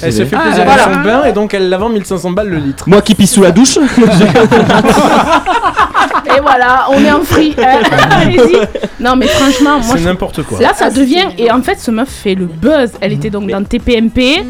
Elle 0.02 0.12
se 0.12 0.24
fait 0.24 0.36
Ah, 0.38 0.42
plaisir 0.42 0.64
voilà. 0.64 0.86
dans 0.86 0.92
son 0.94 1.00
bain 1.00 1.24
et 1.24 1.32
donc 1.32 1.54
elle 1.54 1.68
la 1.68 1.78
vend 1.78 1.88
1500 1.88 2.30
balles 2.32 2.48
le 2.48 2.56
litre. 2.58 2.88
Moi 2.88 3.00
qui 3.02 3.14
pisse 3.14 3.32
sous 3.34 3.42
la 3.42 3.50
douche. 3.52 3.78
Et 6.26 6.40
voilà, 6.40 6.86
on 6.90 7.02
est 7.04 7.10
en 7.12 7.22
free. 7.22 7.54
hein. 7.58 7.80
Allez-y. 8.10 8.56
Non, 9.00 9.16
mais 9.16 9.26
franchement, 9.26 9.78
moi. 9.78 9.96
C'est 9.96 10.04
n'importe 10.04 10.42
quoi. 10.44 10.60
Là, 10.60 10.72
ça 10.74 10.90
devient. 10.90 11.26
Et 11.38 11.50
en 11.50 11.60
fait, 11.62 11.78
ce 11.78 11.90
meuf 11.90 12.08
fait 12.08 12.34
le 12.34 12.46
buzz. 12.46 12.92
Elle 13.00 13.12
était 13.12 13.30
donc 13.30 13.50
dans 13.50 13.62
TPMP. 13.62 14.44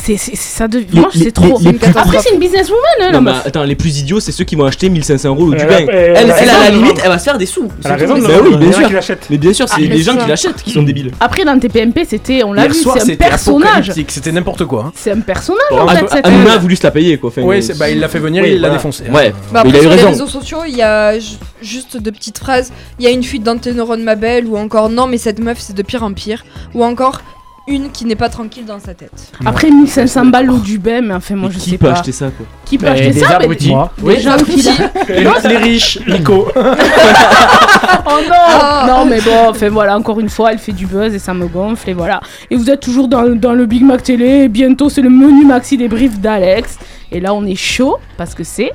C'est, 0.00 0.16
c'est, 0.16 0.36
ça 0.36 0.66
Moi, 0.92 1.08
les- 1.14 1.24
c'est 1.24 1.32
trop. 1.32 1.58
les- 1.58 1.72
les 1.72 1.72
plus- 1.78 1.90
Après, 1.96 2.18
c'est 2.20 2.32
une 2.32 2.38
businesswoman, 2.40 2.82
hein, 3.02 3.10
Non, 3.12 3.20
mais 3.20 3.32
attends, 3.44 3.64
les 3.64 3.74
plus 3.74 3.98
idiots, 3.98 4.20
c'est 4.20 4.32
ceux 4.32 4.44
qui 4.44 4.54
vont 4.54 4.64
acheter 4.64 4.88
1500 4.88 5.28
euros 5.30 5.50
du 5.50 5.56
bain. 5.56 5.66
elle 5.80 5.88
Elle, 5.90 6.16
elle, 6.16 6.30
raison 6.32 6.52
à 6.54 6.64
la 6.64 6.70
de 6.70 6.76
limite, 6.76 7.00
elle 7.02 7.08
va 7.10 7.18
se 7.18 7.24
faire 7.24 7.36
des 7.36 7.46
sous. 7.46 7.68
Elle 7.84 7.92
a 7.92 7.96
raison 7.96 8.16
de 8.16 8.22
Bah 8.26 8.28
oui, 8.42 8.56
bien 8.56 8.72
sûr. 8.72 8.86
qui 8.86 8.92
l'achètent. 8.94 9.26
Mais 9.28 9.38
bien 9.38 9.52
sûr, 9.52 9.68
c'est 9.68 9.74
Ah, 9.76 9.80
les 9.80 10.02
gens 10.02 10.16
qui 10.16 10.28
l'achètent 10.28 10.62
qui 10.62 10.70
sont 10.70 10.82
débiles. 10.82 11.10
Après, 11.20 11.44
dans 11.44 11.58
TPMP, 11.58 12.04
c'était. 12.08 12.42
On 12.44 12.52
l'a 12.52 12.68
vu, 12.68 12.74
soir, 12.74 12.96
c'est 13.00 13.12
un 13.12 13.16
personnage. 13.16 13.92
c'était 14.08 14.32
n'importe 14.32 14.64
quoi. 14.64 14.84
hein. 14.86 14.92
C'est 14.94 15.10
un 15.10 15.20
personnage, 15.20 15.62
en 15.72 15.88
fait. 15.88 16.24
A 16.26 16.58
voulu 16.58 16.76
se 16.76 16.82
la 16.84 16.90
payer 16.90 17.18
quoi. 17.18 17.30
Oui, 17.38 17.60
il 17.90 18.00
l'a 18.00 18.08
fait 18.08 18.18
venir, 18.18 18.46
il 18.46 18.60
l'a 18.60 18.70
défoncé. 18.70 19.04
hein. 19.08 19.14
Ouais, 19.14 19.32
Bah 19.52 19.62
il 19.66 19.74
a 19.74 19.78
eu 19.78 19.82
sur 19.82 19.90
les 19.90 19.96
raison. 19.96 20.08
réseaux 20.08 20.26
sociaux, 20.26 20.58
il 20.66 20.76
y 20.76 20.82
a 20.82 21.18
ju- 21.18 21.36
juste 21.60 21.96
de 22.00 22.10
petites 22.10 22.38
phrases. 22.38 22.72
Il 22.98 23.04
y 23.04 23.08
a 23.08 23.10
une 23.10 23.22
fuite 23.22 23.44
neurones, 23.46 24.02
ma 24.02 24.14
belle, 24.14 24.46
ou 24.46 24.56
encore 24.56 24.88
non, 24.90 25.06
mais 25.06 25.18
cette 25.18 25.40
meuf, 25.40 25.58
c'est 25.60 25.74
de 25.76 25.82
pire 25.82 26.02
en 26.02 26.12
pire. 26.12 26.44
Ou 26.74 26.84
encore 26.84 27.20
une 27.68 27.90
qui 27.90 28.04
n'est 28.04 28.16
pas 28.16 28.28
tranquille 28.28 28.64
dans 28.64 28.80
sa 28.80 28.94
tête. 28.94 29.12
Après 29.44 29.70
1500 29.70 30.26
balles 30.26 30.46
l'eau 30.46 30.58
du 30.58 30.78
bain, 30.78 31.00
mais 31.02 31.14
enfin, 31.14 31.36
moi, 31.36 31.50
je 31.52 31.58
Qui 31.58 31.70
sais 31.70 31.78
peut 31.78 31.86
pas. 31.86 31.92
acheter 31.92 32.12
ça 32.12 32.30
quoi 32.30 32.46
Qui 32.64 32.78
peut 32.78 32.86
acheter 32.88 33.10
des 33.10 33.20
ça 33.20 33.36
abrutis. 33.36 33.72
Des 34.02 34.20
gens 34.20 34.36
qui 34.38 34.62
Les, 35.08 35.48
les 35.48 35.56
riches, 35.58 36.00
Nico. 36.06 36.48
Oh 38.10 38.20
non 38.26 38.86
Non 38.86 39.04
mais 39.04 39.20
bon, 39.20 39.50
enfin 39.50 39.68
voilà, 39.68 39.96
encore 39.96 40.18
une 40.18 40.30
fois, 40.30 40.52
elle 40.52 40.58
fait 40.58 40.72
du 40.72 40.86
buzz 40.86 41.14
et 41.14 41.18
ça 41.18 41.34
me 41.34 41.46
gonfle 41.46 41.90
et 41.90 41.94
voilà. 41.94 42.20
Et 42.50 42.56
vous 42.56 42.70
êtes 42.70 42.80
toujours 42.80 43.06
dans, 43.06 43.28
dans 43.36 43.52
le 43.52 43.66
Big 43.66 43.82
Mac 43.82 44.02
Télé, 44.02 44.44
et 44.44 44.48
bientôt 44.48 44.88
c'est 44.88 45.02
le 45.02 45.10
menu 45.10 45.44
maxi 45.44 45.76
des 45.76 45.88
briefs 45.88 46.18
d'Alex. 46.18 46.78
Et 47.12 47.20
là 47.20 47.34
on 47.34 47.44
est 47.44 47.54
chaud 47.54 47.98
parce 48.16 48.34
que 48.34 48.44
c'est... 48.44 48.72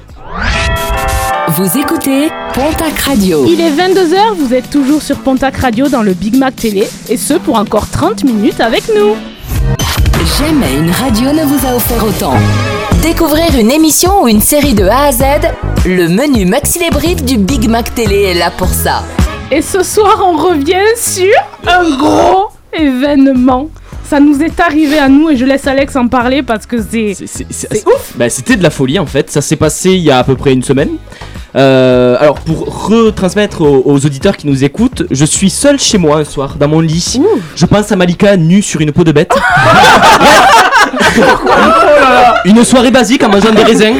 Vous 1.49 1.77
écoutez 1.77 2.29
Pontac 2.53 2.97
Radio. 2.99 3.45
Il 3.45 3.59
est 3.59 3.71
22h, 3.71 4.35
vous 4.37 4.53
êtes 4.53 4.69
toujours 4.69 5.01
sur 5.01 5.19
Pontac 5.19 5.57
Radio 5.57 5.89
dans 5.89 6.01
le 6.01 6.13
Big 6.13 6.37
Mac 6.37 6.55
Télé 6.55 6.87
et 7.09 7.17
ce 7.17 7.33
pour 7.33 7.57
encore 7.57 7.89
30 7.89 8.23
minutes 8.23 8.61
avec 8.61 8.83
nous. 8.87 9.15
Jamais 10.39 10.77
une 10.77 10.89
radio 10.89 11.33
ne 11.33 11.43
vous 11.43 11.67
a 11.67 11.75
offert 11.75 12.01
autant. 12.05 12.35
Découvrir 13.01 13.59
une 13.59 13.71
émission 13.71 14.23
ou 14.23 14.29
une 14.29 14.39
série 14.39 14.73
de 14.73 14.85
A 14.85 15.07
à 15.07 15.11
Z, 15.11 15.23
le 15.85 16.07
menu 16.07 16.45
Maxi 16.45 16.79
les 16.79 16.89
Briefs 16.89 17.25
du 17.25 17.37
Big 17.37 17.69
Mac 17.69 17.93
Télé 17.93 18.21
est 18.21 18.35
là 18.35 18.49
pour 18.49 18.69
ça. 18.69 19.03
Et 19.51 19.61
ce 19.61 19.83
soir 19.83 20.23
on 20.25 20.37
revient 20.37 20.95
sur 20.95 21.33
un 21.67 21.97
gros 21.97 22.51
événement. 22.71 23.69
Ça 24.05 24.19
nous 24.19 24.41
est 24.41 24.59
arrivé 24.59 24.97
à 24.97 25.09
nous 25.09 25.29
et 25.29 25.35
je 25.35 25.43
laisse 25.43 25.67
Alex 25.67 25.95
en 25.95 26.07
parler 26.07 26.41
parce 26.41 26.65
que 26.65 26.77
c'est... 26.81 27.15
C'est 27.25 27.87
ouf 27.87 28.13
bah, 28.15 28.29
C'était 28.29 28.55
de 28.55 28.63
la 28.63 28.69
folie 28.69 28.99
en 28.99 29.05
fait, 29.05 29.29
ça 29.29 29.41
s'est 29.41 29.55
passé 29.55 29.91
il 29.91 30.01
y 30.01 30.11
a 30.11 30.19
à 30.19 30.23
peu 30.23 30.35
près 30.35 30.53
une 30.53 30.63
semaine. 30.63 30.97
Euh, 31.55 32.15
alors 32.19 32.39
pour 32.39 32.87
retransmettre 32.87 33.61
aux, 33.61 33.83
aux 33.85 34.05
auditeurs 34.05 34.37
qui 34.37 34.47
nous 34.47 34.63
écoutent, 34.63 35.03
je 35.11 35.25
suis 35.25 35.49
seul 35.49 35.79
chez 35.79 35.97
moi 35.97 36.17
un 36.17 36.23
soir, 36.23 36.55
dans 36.59 36.67
mon 36.67 36.79
lit. 36.79 37.19
Je 37.55 37.65
pense 37.65 37.91
à 37.91 37.95
Malika 37.95 38.35
nue 38.37 38.61
sur 38.61 38.81
une 38.81 38.91
peau 38.91 39.03
de 39.03 39.11
bête. 39.11 39.33
une 42.45 42.63
soirée 42.63 42.91
basique 42.91 43.23
en 43.23 43.29
mangeant 43.29 43.51
des 43.51 43.63
raisins. 43.63 43.95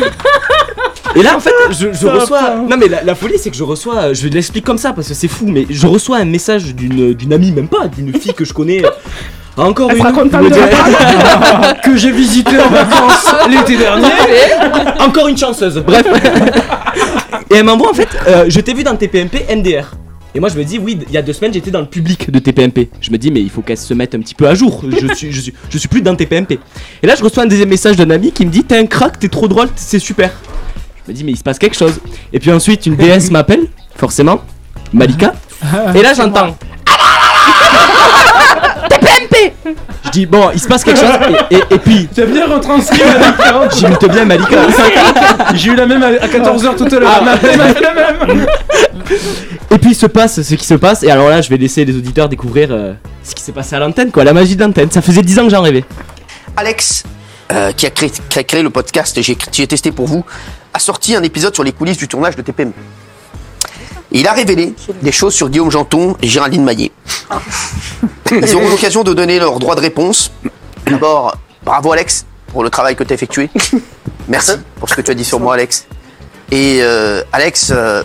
Et 1.15 1.21
là 1.21 1.35
en 1.35 1.39
fait 1.39 1.53
je, 1.69 1.87
je 1.93 2.07
reçois... 2.07 2.55
Non 2.67 2.75
mais 2.77 2.87
la, 2.87 3.03
la 3.03 3.13
folie 3.13 3.35
c'est 3.37 3.51
que 3.51 3.55
je 3.55 3.63
reçois... 3.63 4.13
Je 4.13 4.27
l'explique 4.27 4.65
comme 4.65 4.79
ça 4.79 4.93
parce 4.93 5.07
que 5.07 5.13
c'est 5.13 5.27
fou 5.27 5.45
mais 5.47 5.67
je 5.69 5.85
reçois 5.85 6.17
un 6.17 6.25
message 6.25 6.73
d'une 6.73 7.13
d'une 7.13 7.33
amie, 7.33 7.51
même 7.51 7.67
pas, 7.67 7.87
d'une 7.87 8.13
fille 8.19 8.33
que 8.33 8.45
je 8.45 8.53
connais. 8.53 8.81
Encore 9.55 9.91
Elle 9.91 9.97
une. 9.99 10.03
de 10.29 11.81
que 11.83 11.95
j'ai 11.95 12.09
visité 12.09 12.57
en 12.57 12.69
vacances 12.69 13.35
l'été 13.47 13.77
dernier. 13.77 14.07
Encore 14.99 15.27
une 15.27 15.37
chanceuse. 15.37 15.77
Bref. 15.85 16.03
Et 17.53 17.57
elle 17.57 17.65
m'envoie 17.65 17.91
en 17.91 17.93
fait, 17.93 18.07
euh, 18.27 18.45
je 18.47 18.59
t'ai 18.59 18.73
vu 18.73 18.83
dans 18.83 18.95
TPMP 18.95 19.45
MDR. 19.55 19.91
Et 20.35 20.39
moi 20.39 20.49
je 20.49 20.57
me 20.57 20.63
dis 20.63 20.79
oui, 20.79 20.97
il 21.07 21.13
y 21.13 21.17
a 21.17 21.21
deux 21.21 21.33
semaines 21.33 21.53
j'étais 21.53 21.69
dans 21.69 21.81
le 21.81 21.85
public 21.85 22.31
de 22.31 22.39
TPMP. 22.39 22.89
Je 22.99 23.11
me 23.11 23.17
dis 23.19 23.29
mais 23.29 23.41
il 23.41 23.51
faut 23.51 23.61
qu'elle 23.61 23.77
se 23.77 23.93
mette 23.93 24.15
un 24.15 24.19
petit 24.19 24.33
peu 24.33 24.47
à 24.47 24.55
jour. 24.55 24.83
Je 24.89 25.13
suis, 25.13 25.31
je 25.31 25.41
suis, 25.41 25.53
je 25.69 25.77
suis 25.77 25.87
plus 25.87 26.01
dans 26.01 26.15
TPMP. 26.15 26.57
Et 27.03 27.07
là 27.07 27.13
je 27.15 27.23
reçois 27.23 27.43
un 27.43 27.45
deuxième 27.45 27.69
message 27.69 27.95
d'un 27.95 28.09
ami 28.09 28.31
qui 28.31 28.43
me 28.43 28.49
dit 28.49 28.63
t'es 28.63 28.77
un 28.77 28.87
crack, 28.87 29.19
t'es 29.19 29.29
trop 29.29 29.47
drôle, 29.47 29.67
c'est 29.75 29.99
super. 29.99 30.31
Je 31.05 31.11
me 31.11 31.15
dis 31.15 31.23
mais 31.23 31.33
il 31.33 31.37
se 31.37 31.43
passe 31.43 31.59
quelque 31.59 31.77
chose. 31.77 31.99
Et 32.31 32.39
puis 32.39 32.51
ensuite 32.51 32.87
une 32.87 32.95
DS 32.95 33.29
m'appelle, 33.29 33.67
forcément, 33.95 34.41
Malika. 34.91 35.35
Et 35.93 36.01
là 36.01 36.13
j'entends. 36.15 36.57
TPMP 38.89 39.53
Je 39.65 39.71
dis 40.13 40.25
bon 40.25 40.49
il 40.53 40.59
se 40.59 40.67
passe 40.67 40.83
quelque 40.83 40.99
chose 40.99 41.09
et, 41.49 41.55
et, 41.55 41.63
et 41.71 41.79
puis 41.79 42.07
Tu 42.13 42.21
as 42.21 42.25
bien 42.25 42.45
retranscrit 42.47 43.01
Malika. 43.03 43.69
j'imite 43.75 44.05
bien 44.11 44.25
Malika. 44.25 44.57
J'ai 45.55 45.71
eu 45.71 45.75
la 45.75 45.85
même 45.85 46.03
à 46.03 46.27
14h 46.27 46.75
tout 46.75 46.95
à 46.95 46.99
l'heure. 46.99 47.19
Elle 47.19 47.57
m'a 47.57 47.67
fait 47.73 47.81
la 47.81 47.93
même. 47.93 48.45
Et 49.71 49.77
puis 49.79 49.91
il 49.91 49.95
se 49.95 50.05
passe 50.05 50.41
ce 50.41 50.55
qui 50.55 50.65
se 50.65 50.75
passe, 50.75 51.03
et 51.03 51.09
alors 51.11 51.29
là 51.29 51.41
je 51.41 51.49
vais 51.49 51.57
laisser 51.57 51.83
les 51.83 51.95
auditeurs 51.95 52.29
découvrir 52.29 52.69
euh, 52.71 52.93
ce 53.23 53.33
qui 53.33 53.41
s'est 53.41 53.51
passé 53.51 53.75
à 53.75 53.79
l'antenne, 53.79 54.11
quoi, 54.11 54.23
la 54.23 54.33
magie 54.33 54.55
de 54.55 54.63
l'antenne. 54.63 54.91
Ça 54.91 55.01
faisait 55.01 55.21
10 55.23 55.39
ans 55.39 55.43
que 55.45 55.49
j'en 55.49 55.61
rêvais. 55.61 55.83
Alex, 56.55 57.03
euh, 57.51 57.71
qui, 57.71 57.85
a 57.85 57.89
créé, 57.89 58.11
qui 58.29 58.39
a 58.39 58.43
créé 58.43 58.61
le 58.61 58.69
podcast 58.69 59.19
j'ai 59.21 59.67
testé 59.67 59.91
pour 59.91 60.05
vous, 60.05 60.23
a 60.73 60.79
sorti 60.79 61.15
un 61.15 61.23
épisode 61.23 61.53
sur 61.53 61.63
les 61.63 61.71
coulisses 61.71 61.97
du 61.97 62.07
tournage 62.07 62.35
de 62.35 62.41
TPM. 62.41 62.71
Il 64.13 64.27
a 64.27 64.33
révélé 64.33 64.75
des 65.01 65.11
choses 65.11 65.33
sur 65.33 65.49
Guillaume 65.49 65.71
Janton 65.71 66.15
et 66.21 66.27
Géraldine 66.27 66.63
Maillet. 66.63 66.91
Ils 68.31 68.55
auront 68.55 68.69
l'occasion 68.69 69.03
de 69.03 69.13
donner 69.13 69.39
leur 69.39 69.57
droit 69.59 69.75
de 69.75 69.81
réponse. 69.81 70.31
D'abord, 70.85 71.35
bravo 71.63 71.91
Alex 71.91 72.25
pour 72.47 72.63
le 72.63 72.69
travail 72.69 72.95
que 72.95 73.03
tu 73.03 73.11
as 73.11 73.15
effectué. 73.15 73.49
Merci 74.27 74.53
pour 74.79 74.87
ce 74.87 74.95
que 74.95 75.01
tu 75.01 75.09
as 75.09 75.15
dit 75.15 75.25
sur 75.25 75.39
moi, 75.39 75.55
Alex. 75.55 75.87
Et 76.51 76.79
euh, 76.81 77.23
Alex, 77.31 77.71
euh, 77.71 78.03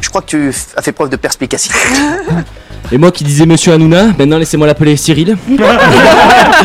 je 0.00 0.08
crois 0.08 0.22
que 0.22 0.26
tu 0.26 0.54
as 0.76 0.82
fait 0.82 0.92
preuve 0.92 1.08
de 1.08 1.16
perspicacité. 1.16 1.74
Et 2.90 2.98
moi 2.98 3.10
qui 3.10 3.22
disais 3.24 3.44
Monsieur 3.46 3.72
Hanouna, 3.72 4.06
maintenant 4.18 4.38
laissez-moi 4.38 4.66
l'appeler 4.66 4.96
Cyril. 4.96 5.36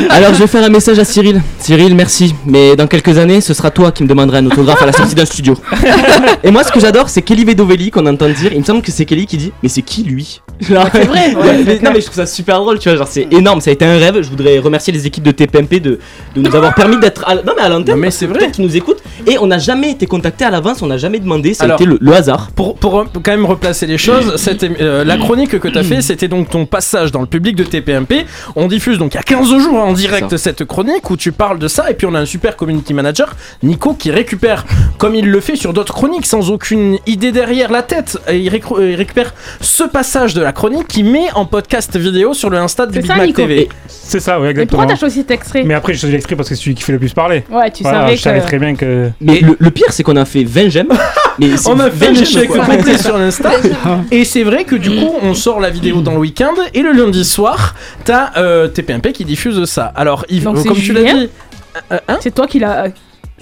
Alors 0.10 0.34
je 0.34 0.40
vais 0.40 0.48
faire 0.48 0.64
un 0.64 0.70
message 0.70 0.98
à 1.00 1.06
Cyril. 1.06 1.42
Cyril, 1.60 1.96
merci. 1.96 2.34
Mais 2.46 2.76
dans 2.76 2.88
quelques 2.88 3.18
années, 3.18 3.42
ce 3.42 3.54
sera 3.54 3.72
toi 3.72 3.92
qui 3.92 4.04
me 4.04 4.08
demanderas 4.08 4.40
un 4.40 4.46
autographe 4.46 4.82
à 4.82 4.86
la 4.86 4.94
sortie 4.94 5.16
d'un 5.16 5.26
studio. 5.26 5.56
Et 6.44 6.52
moi, 6.52 6.64
ce 6.64 6.72
que 6.72 6.80
j'adore, 6.80 7.10
c'est 7.10 7.22
Kelly 7.22 7.44
Vedovelli 7.46 7.92
qu'on 7.92 8.06
entend 8.06 8.28
dire. 8.30 8.52
Il 8.54 8.60
me 8.60 8.64
semble 8.64 8.82
que 8.82 8.92
c'est 8.92 9.06
Kelly 9.06 9.26
qui 9.26 9.38
dit 9.38 9.52
Mais 9.62 9.70
c'est 9.70 9.82
qui 9.82 10.04
lui? 10.04 10.42
Genre- 10.62 10.88
c'est 10.92 11.06
vrai. 11.06 11.34
Mais- 11.66 11.80
Non, 11.84 11.92
mais 11.94 12.00
je 12.02 12.06
trouve 12.06 12.16
ça 12.16 12.26
super 12.26 12.60
drôle, 12.60 12.80
tu 12.80 12.90
vois. 12.90 12.98
Genre, 12.98 13.08
c'est 13.08 13.28
énorme. 13.32 13.60
Ça 13.62 13.70
a 13.70 13.74
été 13.74 13.86
un 13.86 13.98
rêve. 13.98 14.22
Je 14.22 14.30
voudrais 14.30 14.60
remercier 14.60 14.94
les 14.94 15.06
équipes 15.06 15.24
de 15.24 15.32
TPMP 15.32 15.80
de, 15.80 16.00
de 16.36 16.42
nous 16.42 16.56
avoir 16.56 16.74
permis 16.74 16.98
d'être. 16.98 17.24
à- 17.28 17.36
Non, 17.36 17.54
mais 17.56 17.64
à 17.64 17.70
l'antenne. 17.70 17.98
mais 17.98 18.12
c'est 18.12 18.26
vrai. 18.28 18.50
Qui 18.52 18.62
nous 18.62 18.76
écoutent. 18.76 19.02
Et 19.28 19.38
on 19.40 19.48
n'a 19.48 19.58
jamais 19.60 19.92
été 19.92 20.06
contacté 20.06 20.46
à 20.46 20.50
l'avance. 20.50 20.82
On 20.82 20.88
n'a 20.88 20.98
jamais 20.98 21.20
demandé. 21.20 21.54
Ça 21.54 21.66
Alors, 21.66 21.80
a 21.80 21.84
été 21.84 21.90
le, 21.90 21.98
le 22.00 22.14
hasard. 22.14 22.50
Pour, 22.56 22.76
pour 22.76 23.00
euh, 23.00 23.04
quand 23.14 23.32
même 23.32 23.46
replacer 23.46 23.86
les 23.86 23.98
choses, 23.98 24.36
cette 24.38 24.64
émi- 24.64 24.78
euh, 24.82 25.04
la 25.04 25.18
chronique 25.18 25.60
que 25.60 25.68
tu 25.68 25.78
as 25.78 25.84
fait, 25.84 26.02
c'était 26.04 26.28
donc 26.28 26.50
ton 26.50 26.66
passage 26.66 27.12
dans 27.12 27.22
le 27.22 27.28
public 27.28 27.56
de 27.56 27.64
TPMP. 27.64 28.26
On 28.56 28.68
diffuse 28.68 28.98
donc 28.98 29.14
il 29.14 29.18
y 29.18 29.20
a 29.20 29.24
15 29.24 29.50
jours 29.58 29.76
en 29.80 29.94
direct 29.94 30.38
cette 30.38 30.64
chronique 30.66 31.10
où 31.10 31.18
tu 31.18 31.32
parles 31.32 31.58
de 31.60 31.68
ça. 31.68 31.90
Et 31.90 31.94
puis 31.96 32.06
on 32.06 32.14
a 32.14 32.20
un 32.20 32.26
super 32.26 32.56
community 32.56 32.94
manager, 32.94 33.36
Nico, 33.64 33.94
qui 33.94 34.12
récupère, 34.12 34.66
comme 34.98 35.16
il 35.16 35.30
le 35.30 35.40
fait 35.40 35.56
sur 35.56 35.74
d'autres 35.74 35.94
chroniques, 35.94 36.26
sans 36.26 36.52
aucune 36.52 36.98
idée 37.08 37.32
derrière 37.32 37.72
la 37.72 37.82
tête. 37.82 38.18
Et 38.30 38.38
il, 38.38 38.54
euh, 38.54 38.90
il 38.92 38.96
récupère 38.96 39.34
ce 39.62 39.84
passage 39.84 40.34
de 40.34 40.42
la 40.42 40.52
chronique 40.52 40.88
qui 40.88 41.04
met 41.04 41.32
en 41.36 41.46
podcast 41.46 41.96
vidéo 41.98 42.34
sur 42.34 42.50
le 42.50 42.58
Insta 42.58 42.86
C'est 42.92 43.00
Big 43.00 43.08
ça, 43.08 43.16
Mac 43.16 43.28
Nico. 43.28 43.42
TV. 43.42 43.70
C'est 43.88 44.20
ça, 44.20 44.38
oui, 44.38 44.44
Mais 44.46 44.50
exactement. 44.52 44.80
pourquoi 44.82 44.94
t'as 44.94 45.00
choisi 45.00 45.20
cet 45.20 45.32
extrait? 45.32 45.64
Mais 45.64 45.74
après, 45.74 45.94
je 45.94 46.00
choisis 46.00 46.14
l'extrait 46.14 46.36
parce 46.36 46.50
que 46.50 46.56
c'est 46.56 46.62
celui 46.62 46.76
qui 46.76 46.84
fait 46.84 46.92
le 46.92 47.00
plus 47.00 47.14
parler. 47.14 47.44
Ouais, 47.50 47.72
tu 47.72 47.84
Voilà, 47.84 48.00
savais 48.02 48.16
je 48.18 48.22
savais 48.22 48.40
que- 48.42 48.46
très 48.46 48.60
bien 48.60 48.76
que. 48.76 49.10
Mais 49.22 49.40
le, 49.40 49.56
le 49.58 49.72
pire, 49.72 49.88
c'est 49.92 50.04
qu'on 50.04 50.16
a 50.18 50.26
fait 50.26 50.44
20 50.44 50.70
j'aime. 50.70 50.88
Mais 51.40 51.50
On 51.66 51.80
a 51.80 51.90
fait 51.90 52.06
20 52.08 52.12
un 52.12 52.24
j'aime, 52.24 52.98
sur 53.00 53.18
l'Insta. 53.18 53.52
Et 54.12 54.24
c'est 54.26 54.44
vrai 54.44 54.66
que 54.66 54.76
du 54.76 54.90
coup, 54.90 55.14
on 55.22 55.34
sort 55.34 55.60
la 55.60 55.70
vidéo 55.70 55.93
dans 56.02 56.14
le 56.14 56.20
week-end 56.20 56.54
et 56.74 56.82
le 56.82 56.92
lundi 56.92 57.24
soir, 57.26 57.76
t'as 58.06 58.32
euh, 58.38 58.68
TPMP 58.68 59.12
qui 59.14 59.26
diffuse 59.26 59.64
ça. 59.66 59.86
Alors, 59.96 60.26
Yves, 60.30 60.44
Donc 60.44 60.58
euh, 60.58 60.60
c'est 60.62 60.68
comme 60.70 60.78
tu 60.78 60.94
l'as 60.94 61.14
dit. 61.14 61.30
euh, 61.92 61.98
hein 62.08 62.18
C'est 62.22 62.34
toi 62.34 62.48
qui 62.48 62.60
l'a... 62.60 62.88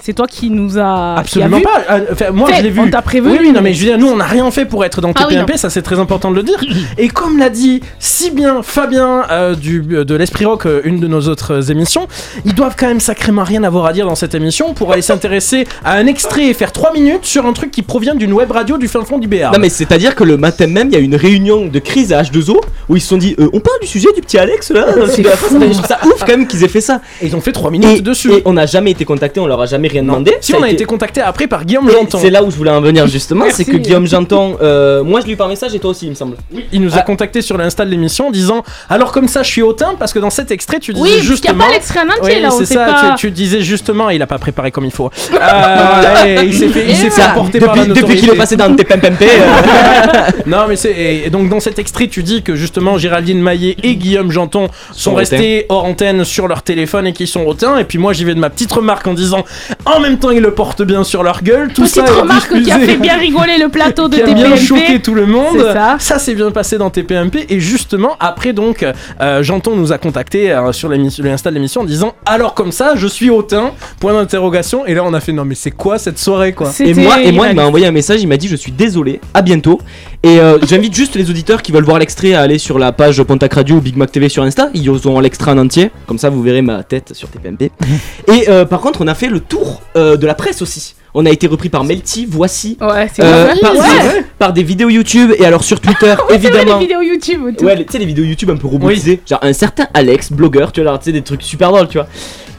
C'est 0.03 0.13
toi 0.13 0.25
qui 0.25 0.49
nous 0.49 0.79
a... 0.79 1.15
Absolument 1.19 1.59
qui 1.59 1.65
a 1.67 1.69
vu 1.69 1.85
pas. 1.87 1.93
Euh, 1.93 2.05
Enfin, 2.11 2.31
moi, 2.31 2.47
Fait, 2.49 2.57
je 2.57 2.63
l'ai 2.63 2.69
vu. 2.71 2.79
on 2.79 2.89
t'a 2.89 3.01
prévenu, 3.03 3.33
Oui, 3.33 3.39
oui, 3.41 3.51
non, 3.51 3.61
mais- 3.61 3.73
je 3.73 3.79
veux 3.81 3.85
dire, 3.85 3.97
nous, 3.99 4.07
on 4.07 4.15
n'a 4.15 4.25
rien 4.25 4.49
fait 4.49 4.65
pour 4.65 4.83
être 4.83 4.99
dans 4.99 5.11
Ah 5.15 5.27
oui, 5.29 5.35
TPMP, 5.35 5.57
ça 5.57 5.69
c'est 5.69 5.83
très 5.83 5.99
important 5.99 6.31
de 6.31 6.35
le 6.35 6.43
dire. 6.43 6.59
Et 6.97 7.07
comme 7.07 7.37
l'a 7.37 7.49
dit 7.49 7.81
si 7.99 8.31
bien 8.31 8.63
Fabien 8.63 9.23
euh, 9.29 9.53
du, 9.55 9.81
de 9.81 10.15
l'Esprit 10.15 10.45
Rock, 10.45 10.65
euh, 10.65 10.81
une 10.85 10.99
de 10.99 11.07
nos 11.07 11.21
autres 11.27 11.53
euh, 11.53 11.71
émissions, 11.71 12.07
ils 12.45 12.55
doivent 12.55 12.75
quand 12.77 12.87
même 12.87 12.99
sacrément 12.99 13.43
rien 13.43 13.63
avoir 13.63 13.85
à 13.85 13.93
dire 13.93 14.07
dans 14.07 14.15
cette 14.15 14.33
émission 14.33 14.73
pour 14.73 14.91
aller 14.91 15.01
s'intéresser 15.03 15.67
à 15.85 15.93
un 15.93 16.07
extrait 16.07 16.47
et 16.47 16.53
faire 16.53 16.71
3 16.71 16.93
minutes 16.93 17.25
sur 17.25 17.45
un 17.45 17.53
truc 17.53 17.69
qui 17.71 17.83
provient 17.83 18.15
d'une 18.15 18.33
web 18.33 18.51
radio 18.51 18.77
du 18.77 18.87
fin 18.87 19.03
fond 19.05 19.19
du 19.19 19.27
BR. 19.27 19.51
Non 19.53 19.59
mais 19.59 19.69
c'est 19.69 19.91
à 19.91 19.97
dire 19.99 20.15
que 20.15 20.23
le 20.23 20.37
matin 20.37 20.65
même 20.67 20.87
il 20.89 20.93
y 20.93 20.97
a 20.97 20.99
eu 20.99 21.03
une 21.03 21.15
réunion 21.15 21.67
de 21.67 21.79
crise 21.79 22.11
à 22.11 22.23
H2O 22.23 22.59
où 22.89 22.95
ils 22.95 23.01
se 23.01 23.07
sont 23.07 23.17
dit 23.17 23.35
euh, 23.39 23.49
on 23.53 23.59
parle 23.59 23.79
du 23.81 23.87
sujet 23.87 24.09
du 24.15 24.21
petit 24.21 24.37
Alex 24.39 24.71
là 24.71 24.87
C'est 25.07 25.23
ça 25.23 25.99
ouf 26.05 26.19
quand 26.19 26.27
même 26.27 26.47
qu'ils 26.47 26.63
aient 26.63 26.67
fait 26.67 26.81
ça 26.81 27.01
Et 27.21 27.27
ils 27.27 27.35
ont 27.35 27.41
fait 27.41 27.51
3 27.51 27.69
minutes 27.69 27.99
et, 27.99 28.01
dessus 28.01 28.31
et 28.31 28.41
on 28.45 28.53
n'a 28.53 28.65
jamais 28.65 28.91
été 28.91 29.05
contacté 29.05 29.39
on 29.39 29.47
leur 29.47 29.61
a 29.61 29.65
jamais 29.67 29.87
rien 29.91 30.03
demandé. 30.03 30.35
Si 30.41 30.53
on 30.55 30.63
a 30.63 30.69
été 30.69 30.85
contacté 30.85 31.21
après 31.21 31.47
par 31.47 31.65
Guillaume 31.65 31.89
Et 31.89 31.93
Janton. 31.93 32.17
C'est 32.19 32.29
là 32.29 32.43
où 32.43 32.51
je 32.51 32.55
voulais 32.55 32.71
en 32.71 32.81
venir 32.81 33.07
justement, 33.07 33.45
c'est 33.49 33.65
que 33.65 33.77
Guillaume 33.77 34.07
Janton, 34.07 34.57
euh, 34.61 35.03
moi 35.03 35.21
je 35.21 35.25
lui 35.25 35.33
ai 35.33 35.35
par 35.35 35.47
message 35.47 35.75
et 35.75 35.79
toi 35.79 35.91
aussi 35.91 36.05
il 36.07 36.09
me 36.09 36.15
semble. 36.15 36.37
Il 36.71 36.81
nous 36.81 36.97
a 36.97 37.01
contacté 37.01 37.41
sur 37.41 37.57
l'insta 37.57 37.85
de 37.85 37.89
l'émission 37.89 38.27
en 38.27 38.31
disant 38.31 38.63
Alors, 38.89 39.11
comme 39.11 39.27
ça, 39.27 39.43
je 39.43 39.49
suis 39.49 39.61
hautain 39.61 39.95
parce 39.99 40.13
que 40.13 40.19
dans 40.19 40.29
cet 40.29 40.51
extrait, 40.51 40.79
tu 40.79 40.93
disais 40.93 41.03
Oui, 41.03 41.11
parce 41.11 41.21
qu'il 41.21 41.27
y 41.27 41.31
a 41.31 41.35
justement. 41.35 41.65
pas 41.65 41.71
l'extrait 41.71 41.99
en 41.99 42.09
entier, 42.09 42.35
Oui, 42.35 42.41
là, 42.41 42.49
c'est 42.51 42.65
ça, 42.65 42.85
pas. 42.85 43.15
tu, 43.15 43.27
tu 43.27 43.31
disais 43.31 43.61
justement, 43.61 44.09
il 44.09 44.21
a 44.21 44.27
pas 44.27 44.39
préparé 44.39 44.71
comme 44.71 44.85
il 44.85 44.91
faut. 44.91 45.09
Euh, 45.41 46.25
et 46.25 46.45
il 46.45 46.53
s'est 46.53 46.67
fait, 46.67 46.85
il 46.87 47.11
Ça, 47.11 47.31
emporter 47.31 47.59
par 47.59 47.75
la 47.75 47.85
depuis, 47.85 48.01
depuis 48.01 48.17
qu'il 48.17 48.29
est 48.29 48.35
passé 48.35 48.55
dans 48.55 48.73
tes 48.75 48.85
euh, 48.91 48.97
non 50.45 50.65
mais 50.67 50.75
c'est 50.75 51.23
et 51.25 51.29
donc 51.29 51.49
dans 51.49 51.59
cet 51.59 51.79
extrait 51.79 52.07
tu 52.07 52.23
dis 52.23 52.41
que 52.43 52.55
justement 52.55 52.97
Géraldine 52.97 53.41
Maillet 53.41 53.75
et 53.83 53.95
Guillaume 53.95 54.31
Janton 54.31 54.67
sont 54.91 55.11
Sont 55.11 55.15
restés 55.15 55.65
hors 55.69 55.85
antenne 55.85 56.23
sur 56.23 56.47
leur 56.47 56.63
téléphone 56.63 57.07
et 57.07 57.13
qu'ils 57.13 57.27
sont 57.27 57.45
hautains 57.45 57.77
et 57.77 57.83
puis 57.83 57.97
moi 57.97 58.13
j'y 58.13 58.23
vais 58.23 58.35
de 58.35 58.39
ma 58.39 58.49
petite 58.49 58.71
remarque 58.71 59.07
en 59.07 59.13
disant 59.13 59.43
en 59.85 59.99
même 59.99 60.17
temps 60.19 60.31
ils 60.31 60.41
le 60.41 60.51
portent 60.53 60.83
bien 60.83 61.03
sur 61.03 61.23
leur 61.23 61.43
gueule 61.43 61.71
tout 61.73 61.83
Petite 61.83 61.95
ça 61.95 62.05
est 62.05 62.19
remarque 62.19 62.61
qui 62.61 62.71
a 62.71 62.79
fait 62.79 62.97
bien 62.97 63.17
rigoler 63.17 63.57
le 63.57 63.69
plateau 63.69 64.07
de 64.07 64.15
qui 64.17 64.21
a 64.21 64.25
bien 64.25 64.51
TPMP. 64.51 64.57
choqué 64.57 64.99
tout 65.01 65.13
le 65.15 65.25
monde. 65.25 65.57
Ça. 65.73 65.95
Ça 65.99 66.19
s'est 66.19 66.35
bien 66.35 66.51
passé 66.51 66.77
dans 66.77 66.89
TPMP 66.89 67.45
et 67.49 67.59
justement 67.59 68.15
après 68.19 68.53
donc 68.53 68.85
euh, 69.21 69.43
Janton 69.43 69.75
nous 69.75 69.91
a 69.91 69.97
contacté 69.97 70.51
euh, 70.51 70.71
sur 70.71 70.89
l'insta 70.89 71.49
de 71.49 71.55
l'émission 71.55 71.81
en 71.81 71.85
disant 71.85 72.13
alors 72.25 72.53
comme 72.53 72.71
ça 72.71 72.93
je 72.95 73.07
suis 73.07 73.29
hautain 73.29 73.71
point 73.99 74.13
d'interrogation 74.13 74.85
et 74.85 74.93
là 74.93 75.03
on 75.05 75.13
a 75.13 75.19
fait 75.19 75.31
non 75.31 75.45
mais 75.45 75.55
c'est 75.55 75.71
quoi 75.71 75.97
cette 75.97 76.19
soirée 76.19 76.53
quoi? 76.53 76.71
Et 76.79 76.93
moi, 76.93 77.21
et 77.21 77.31
moi 77.31 77.47
il 77.49 77.55
m'a 77.55 77.65
envoyé 77.65 77.85
un 77.87 77.91
message, 77.91 78.21
il 78.21 78.27
m'a 78.27 78.37
dit 78.37 78.47
je 78.47 78.55
suis 78.55 78.71
désolé, 78.71 79.19
à 79.33 79.41
bientôt. 79.41 79.79
Et 80.23 80.39
euh, 80.39 80.59
j'invite 80.67 80.93
juste 80.93 81.15
les 81.15 81.29
auditeurs 81.29 81.61
qui 81.61 81.71
veulent 81.71 81.83
voir 81.83 81.99
l'extrait 81.99 82.33
à 82.33 82.41
aller 82.41 82.57
sur 82.57 82.77
la 82.77 82.91
page 82.91 83.21
Pontac 83.23 83.53
Radio 83.53 83.77
ou 83.77 83.81
Big 83.81 83.95
Mac 83.97 84.11
TV 84.11 84.29
sur 84.29 84.43
Insta. 84.43 84.69
Ils 84.73 84.89
auront 84.89 85.19
l'extrait 85.19 85.51
en 85.51 85.57
entier, 85.57 85.91
comme 86.05 86.17
ça 86.17 86.29
vous 86.29 86.41
verrez 86.43 86.61
ma 86.61 86.83
tête 86.83 87.13
sur 87.13 87.29
TPMP. 87.29 87.71
et 88.27 88.49
euh, 88.49 88.65
par 88.65 88.81
contre, 88.81 89.01
on 89.01 89.07
a 89.07 89.15
fait 89.15 89.27
le 89.27 89.39
tour 89.39 89.70
euh, 89.95 90.17
de 90.17 90.25
la 90.27 90.33
presse 90.33 90.61
aussi. 90.61 90.95
On 91.13 91.25
a 91.25 91.29
été 91.29 91.45
repris 91.47 91.67
par 91.69 91.83
Melty, 91.83 92.25
voici. 92.29 92.77
Ouais, 92.79 93.09
c'est 93.13 93.21
euh, 93.23 93.53
par, 93.61 93.73
Ouais. 93.73 94.25
par 94.39 94.53
des 94.53 94.63
vidéos 94.63 94.89
YouTube 94.89 95.33
et 95.37 95.45
alors 95.45 95.63
sur 95.63 95.79
Twitter, 95.81 96.05
Ouais, 96.07 96.15
c'est 96.29 96.37
vrai, 96.37 96.61
évidemment. 96.61 96.79
les 96.79 96.85
vidéos 96.85 97.01
YouTube. 97.01 97.41
Ouais, 97.61 97.75
tu 97.83 97.91
sais, 97.91 97.99
les 97.99 98.05
vidéos 98.05 98.23
YouTube 98.23 98.49
un 98.49 98.55
peu 98.55 98.67
robotisées. 98.67 99.21
Genre 99.29 99.39
un 99.41 99.53
certain 99.53 99.87
Alex, 99.93 100.31
blogueur, 100.31 100.71
tu 100.71 100.81
vois, 100.81 100.89
alors, 100.91 100.99
tu 100.99 101.05
sais, 101.05 101.11
des 101.11 101.21
trucs 101.21 101.43
super 101.43 101.71
drôles, 101.71 101.87
tu 101.89 101.97
vois. 101.97 102.07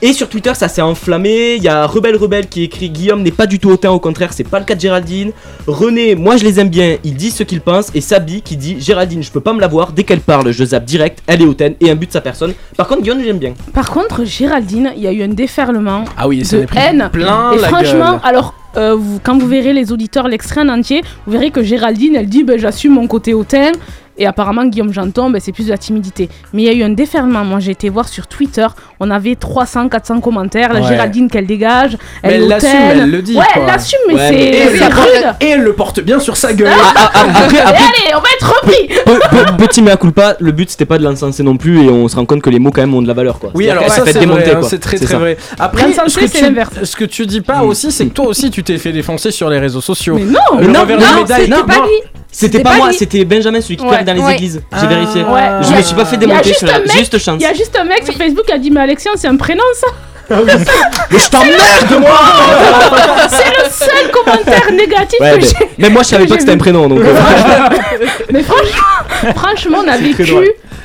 Et 0.05 0.13
sur 0.13 0.29
Twitter, 0.29 0.53
ça 0.55 0.67
s'est 0.67 0.83
enflammé. 0.83 1.55
Il 1.55 1.63
y 1.63 1.69
a 1.69 1.87
Rebelle 1.87 2.17
Rebelle 2.17 2.49
qui 2.49 2.65
écrit 2.65 2.91
Guillaume 2.91 3.23
n'est 3.23 3.31
pas 3.31 3.47
du 3.47 3.61
tout 3.61 3.71
hautain, 3.71 3.93
au 3.93 4.01
contraire, 4.01 4.33
c'est 4.33 4.43
pas 4.43 4.59
le 4.59 4.65
cas 4.65 4.75
de 4.75 4.81
Géraldine. 4.81 5.31
René, 5.69 6.17
moi 6.17 6.37
je 6.37 6.43
les 6.43 6.59
aime 6.59 6.71
bien, 6.71 6.97
il 7.05 7.15
dit 7.15 7.31
ce 7.31 7.45
qu'il 7.45 7.61
pense. 7.61 7.87
Et 7.95 8.01
Sabi 8.01 8.43
qui 8.43 8.57
dit 8.57 8.81
Géraldine, 8.81 9.23
je 9.23 9.31
peux 9.31 9.41
pas 9.41 9.53
me 9.53 9.61
la 9.61 9.69
voir, 9.69 9.93
dès 9.93 10.03
qu'elle 10.03 10.19
parle, 10.21 10.51
je 10.51 10.65
zappe 10.65 10.85
direct, 10.87 11.21
elle 11.29 11.41
est 11.43 11.45
hautaine 11.47 11.75
et 11.81 11.89
un 11.89 11.95
but 11.95 12.09
de 12.09 12.13
sa 12.13 12.21
personne. 12.21 12.53
Par 12.77 12.89
contre, 12.89 13.03
Guillaume, 13.03 13.23
j'aime 13.25 13.39
bien. 13.39 13.55
Par 13.73 13.91
contre, 13.93 14.25
Géraldine, 14.25 14.93
il 14.97 15.03
y 15.03 15.07
a 15.07 15.13
eu 15.13 15.23
un 15.23 15.29
déferlement 15.29 16.05
Ah 16.17 16.27
oui, 16.27 16.43
de 16.43 16.67
haine. 16.77 17.09
plein 17.13 17.53
et 17.53 17.59
la 17.61 17.69
franchement, 17.69 18.13
gueule. 18.13 18.21
alors, 18.25 18.55
euh, 18.77 18.97
vous- 18.97 19.21
quand 19.23 19.39
vous 19.39 19.47
verrez 19.47 19.73
les 19.73 19.93
auditeurs 19.93 20.27
l'extrait 20.27 20.63
en 20.63 20.69
entier, 20.69 21.03
vous 21.27 21.33
verrez 21.33 21.51
que 21.53 21.63
Géraldine, 21.63 22.17
elle 22.17 22.27
dit 22.29 22.43
ben, 22.43 22.59
J'assume 22.59 22.95
mon 22.95 23.07
côté 23.07 23.35
hautain. 23.35 23.71
Et 24.19 24.27
apparemment, 24.27 24.65
Guillaume 24.67 24.93
Janton, 24.93 25.31
ben, 25.31 25.41
c'est 25.41 25.53
plus 25.53 25.65
de 25.67 25.71
la 25.71 25.79
timidité. 25.79 26.29
Mais 26.53 26.63
il 26.63 26.67
y 26.67 26.69
a 26.69 26.73
eu 26.75 26.83
un 26.83 26.91
déferlement. 26.91 27.45
Moi, 27.45 27.61
j'ai 27.61 27.71
été 27.73 27.89
voir 27.89 28.09
sur 28.09 28.27
Twitter. 28.27 28.67
On 29.01 29.11
avait 29.11 29.37
300, 29.37 29.89
400 29.89 30.21
commentaires. 30.21 30.73
La 30.73 30.81
Ouais. 30.83 30.89
Géraldine 30.89 31.31
qu'elle 31.31 31.47
dégage. 31.47 31.97
Mais 32.23 32.35
Elle, 32.35 32.49
l'assume, 32.49 32.69
elle 32.91 33.11
le 33.11 33.23
dit. 33.23 33.37
Ouais, 33.37 33.45
quoi. 33.53 33.63
elle 33.63 33.67
l'assume, 33.67 33.99
mais 34.09 34.15
Ouais, 34.15 34.29
c'est 34.29 34.35
et, 34.35 34.53
c'est 34.53 34.85
elle- 34.85 34.93
rude. 34.93 35.35
et 35.41 35.49
elle 35.49 35.63
le 35.63 35.73
porte 35.73 36.01
bien 36.01 36.21
sur 36.21 36.37
sa 36.37 36.53
gueule. 36.53 36.71
Ah, 36.95 37.11
après, 37.15 37.57
Et 37.57 37.61
après, 37.61 37.75
allez, 37.75 38.15
on 38.15 38.21
va 38.21 38.29
être 38.37 38.55
repris 38.55 38.89
Pe- 39.05 39.37
pe- 39.37 39.57
petit 39.67 39.81
mea 39.83 39.97
culpa, 39.97 40.37
le 40.41 40.53
but 40.53 40.69
c'était 40.71 40.85
pas 40.85 40.99
de 40.99 41.05
l'encenser 41.05 41.43
non 41.43 41.57
plus 41.57 41.83
et 41.85 41.89
on 41.89 42.07
se 42.09 42.17
rend 42.17 42.27
compte 42.27 42.43
que 42.43 42.51
les 42.51 42.59
mots 42.59 42.71
quand 42.71 42.83
même 42.83 42.95
ont 42.95 43.03
de 43.03 43.09
la 43.09 43.15
valeur 43.15 43.39
quoi. 43.39 43.51
Oui, 43.55 43.69
alors 43.71 43.89
ça 43.89 44.03
c'est 44.05 44.11
vrai, 44.13 44.21
démonter, 44.21 44.51
hein, 44.51 44.57
quoi. 44.61 44.69
c'est 44.69 44.79
très 44.79 44.97
C'est 44.99 45.05
très 45.07 45.15
ça. 45.15 45.19
vrai. 45.21 45.37
Après, 45.59 45.85
ce 45.93 46.19
que, 46.19 46.27
c'est 46.27 46.39
tu, 46.39 46.45
l'inverse. 46.45 46.85
ce 46.85 46.97
que 46.97 47.05
tu 47.05 47.25
dis 47.27 47.41
pas 47.41 47.63
aussi, 47.63 47.91
c'est 47.91 48.07
que 48.07 48.13
toi 48.13 48.27
aussi 48.27 48.51
tu 48.51 48.63
t'es 48.63 48.79
fait 48.79 48.93
défoncer 48.93 49.31
sur 49.31 49.49
les 49.49 49.59
réseaux 49.59 49.81
sociaux. 49.81 50.17
Mais 50.17 50.25
non 50.25 50.59
Le 50.61 50.67
non, 50.67 50.81
non, 50.81 50.87
médaille. 50.87 51.47
c'était 51.47 51.63
pas 51.65 51.77
non. 51.77 51.85
lui. 51.85 52.22
C'était 52.35 52.61
pas 52.61 52.71
pas 52.71 52.77
moi, 52.77 52.93
c'était 52.93 53.25
Benjamin 53.27 53.61
celui 53.61 53.77
qui 53.77 53.85
Ouais, 53.85 53.91
claque 53.91 54.05
dans 54.07 54.15
les 54.15 54.21
ouais. 54.23 54.35
églises. 54.35 54.63
Ah. 54.73 54.79
J'ai 54.81 54.87
vérifié. 54.87 55.23
Ouais. 55.23 55.43
Je 55.61 55.77
me 55.77 55.83
suis 55.83 55.95
pas 55.95 56.05
fait 56.07 56.17
démonter 56.17 56.49
juste 56.49 56.59
sur 56.61 56.67
la 56.69 56.79
mec- 56.81 56.93
juste 56.93 57.19
chance. 57.19 57.37
Il 57.39 57.43
y 57.43 57.47
a 57.47 57.53
juste 57.53 57.77
un 57.79 57.85
mec 57.85 58.05
sur 58.05 58.15
Facebook 58.15 58.47
qui 58.47 58.53
a 58.53 58.59
dit 58.59 58.71
Mais 58.71 58.81
Alexian, 58.81 59.13
c'est 59.17 59.29
un 59.29 59.37
prénom 59.37 59.63
ça 59.75 59.87
Mais 60.31 61.19
je 61.19 61.29
t'emmerde 61.29 62.01
moi 62.01 62.19
C'est 63.29 63.45
le 63.59 63.71
seul 63.71 64.11
commentaire 64.11 64.73
négatif 64.73 65.21
Ouais, 65.21 65.33
que 65.33 65.37
mais, 65.37 65.43
j'ai. 65.43 65.69
mais 65.79 65.91
moi 65.91 66.03
je 66.03 66.09
savais 66.09 66.27
pas 66.27 66.35
que 66.37 66.41
c'était 66.41 66.53
un 66.55 66.59
prénom 66.59 66.89
donc. 66.89 67.01
euh, 67.01 67.15
Mais 68.33 68.43
franchement, 68.43 69.35
franchement, 69.37 69.79
on 69.85 69.89
a 69.89 69.97
vécu. 69.99 70.25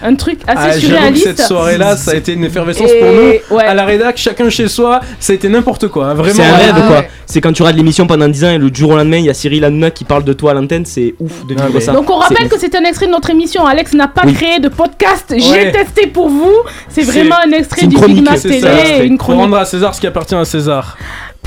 Un 0.03 0.15
truc 0.15 0.39
assez 0.47 0.57
Ah, 0.69 0.73
que 0.73 0.79
surréaliste. 0.79 1.25
cette 1.27 1.41
soirée-là, 1.41 1.97
ça 1.97 2.11
a 2.11 2.15
été 2.15 2.33
une 2.33 2.43
effervescence 2.43 2.89
Et- 2.91 2.99
pour 2.99 3.11
nous. 3.11 3.57
ouais. 3.57 3.63
À 3.65 3.73
la 3.73 3.85
rédac, 3.85 4.17
chacun 4.17 4.49
chez 4.49 4.67
soi, 4.67 4.99
ça 5.19 5.33
a 5.33 5.35
été 5.35 5.49
n'importe 5.49 5.87
quoi. 5.87 6.07
hein, 6.07 6.13
Vraiment. 6.13 6.35
C'est 6.35 6.43
un 6.43 6.53
Ah, 6.53 6.57
rêve 6.57 6.75
ouais. 6.75 6.87
quoi. 6.87 7.03
C'est 7.25 7.41
quand 7.41 7.51
tu 7.53 7.61
regardes 7.61 7.77
l'émission 7.77 8.07
pendant 8.07 8.27
10 8.27 8.43
ans 8.45 8.49
et 8.51 8.57
le 8.57 8.69
jour 8.73 8.91
au 8.91 8.95
lendemain 8.97 9.17
il 9.17 9.25
y 9.25 9.29
a 9.29 9.33
Cyril 9.33 9.63
Hanouna 9.65 9.91
qui 9.91 10.03
parle 10.05 10.23
de 10.23 10.33
toi 10.33 10.51
à 10.51 10.53
l'antenne, 10.53 10.85
c'est 10.85 11.13
ouf 11.19 11.45
de 11.45 11.55
Ah, 11.57 11.63
vivre 11.63 11.71
mais- 11.75 11.81
ça. 11.81 11.91
Donc 11.91 12.09
on 12.09 12.15
rappelle 12.17 12.47
que 12.47 12.57
c'est 12.59 12.73
un 12.75 12.83
extrait 12.83 13.07
de 13.07 13.11
notre 13.11 13.29
émission. 13.29 13.65
Alex 13.65 13.93
n'a 13.93 14.07
pas 14.07 14.21
Oui. 14.25 14.33
créé 14.33 14.59
de 14.59 14.69
podcast. 14.69 15.25
Ouais. 15.31 15.39
J'ai 15.39 15.71
testé 15.71 16.07
pour 16.07 16.29
vous. 16.29 16.53
C'est 16.89 17.01
vraiment 17.03 17.35
un 17.45 17.51
extrait 17.51 17.87
du 17.87 17.97
Big 17.97 18.23
Mac 18.23 18.37
C'est 18.37 18.49
Télé, 18.49 19.05
une 19.05 19.17
chronique. 19.17 19.41
rendre 19.41 19.57
à 19.57 19.65
César 19.65 19.93
ce 19.93 19.99
qui 20.01 20.07
appartient 20.07 20.35
à 20.35 20.45
César. 20.45 20.97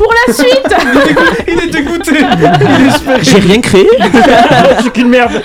Pour 0.00 0.14
la 0.26 0.32
suite, 0.32 0.74
Il 1.46 1.60
est 1.60 1.66
dégoûté. 1.66 2.24
J'ai 3.20 3.38
rien 3.38 3.60
créé. 3.60 3.86
Je 4.76 4.80
suis 4.80 4.90
qu'une 4.92 5.10
merde. 5.10 5.30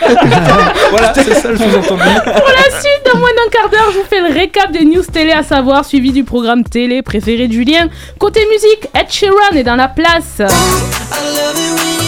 voilà, 0.92 1.14
c'est 1.14 1.34
ça 1.34 1.50
le 1.50 1.58
sous-entendu. 1.58 2.04
pour 2.24 2.48
la 2.48 2.80
suite, 2.80 3.02
dans 3.12 3.20
moins 3.20 3.32
d'un 3.36 3.52
quart 3.52 3.70
d'heure, 3.70 3.92
je 3.92 3.98
vous 3.98 4.06
fais 4.10 4.22
le 4.22 4.34
récap 4.34 4.72
des 4.72 4.86
news 4.86 5.04
télé 5.04 5.34
à 5.34 5.44
savoir, 5.44 5.84
suivi 5.84 6.14
du 6.14 6.24
programme 6.24 6.64
télé 6.64 7.02
préféré 7.02 7.50
de 7.50 7.54
Julien. 7.54 7.90
Côté 8.18 8.48
musique, 8.50 8.88
Ed 8.98 9.08
Sheeran 9.10 9.58
est 9.58 9.64
dans 9.64 9.76
la 9.76 9.90
place. 9.90 10.40
I 10.40 10.44
love 10.44 11.58
it 11.58 11.74
when 11.78 12.00
you 12.00 12.05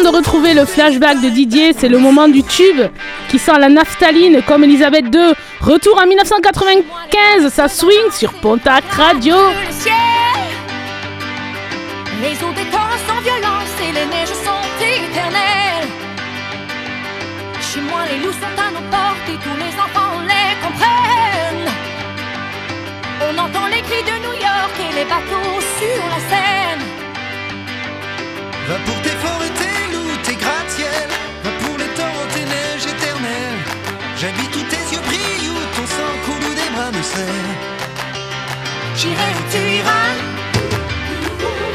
avant 0.00 0.10
de 0.10 0.16
retrouver 0.16 0.54
le 0.54 0.64
flashback 0.64 1.20
de 1.20 1.28
Didier, 1.28 1.72
c'est 1.76 1.88
le 1.88 1.98
moment 1.98 2.28
du 2.28 2.42
tube 2.42 2.80
qui 3.28 3.38
sent 3.38 3.58
la 3.58 3.68
naphtaline 3.68 4.42
comme 4.46 4.64
Elisabeth 4.64 5.06
II. 5.12 5.34
Retour 5.60 5.98
en 6.00 6.06
1995, 6.06 7.52
ça 7.52 7.68
swing 7.68 8.10
sur 8.12 8.32
Pontac 8.34 8.84
Radio. 8.92 9.34
Les 12.22 12.34
eaux 12.44 12.52
des 12.54 12.70
temps 12.70 12.78
sans 13.06 13.20
violence 13.20 13.74
et 13.82 13.92
les 13.92 14.06
neiges 14.06 14.28
sont 14.28 14.64
éternelles. 14.80 15.88
Chez 17.60 17.80
moi, 17.80 18.00
les 18.10 18.18
loups 18.18 18.32
sont 18.32 18.56
à 18.58 18.70
nos 18.70 18.86
portes 18.90 19.28
et 19.28 19.38
tous 19.42 19.56
les 19.56 19.74
enfants 19.80 20.20
les 20.22 20.54
comprennent. 20.64 21.70
On 23.28 23.38
entend 23.38 23.66
les 23.66 23.82
cris 23.82 24.04
de 24.04 24.16
New 24.26 24.34
York 24.40 24.74
et 24.78 24.94
les 24.94 25.04
bateaux 25.04 25.60
sur 25.78 26.02
la 26.08 26.20
Seine. 26.30 26.60
J'habite 34.20 34.54
où 34.54 34.62
tes 34.64 34.84
yeux 34.92 35.00
brillent, 35.00 35.48
où 35.48 35.60
ton 35.74 35.86
sang 35.86 36.12
coule, 36.26 36.44
où 36.50 36.54
des 36.54 36.70
bras 36.74 36.92
me 36.92 37.02
serrent. 37.02 37.56
J'irai 38.94 39.28
où 39.38 39.42
tu 39.50 39.60
iras. 39.80 40.12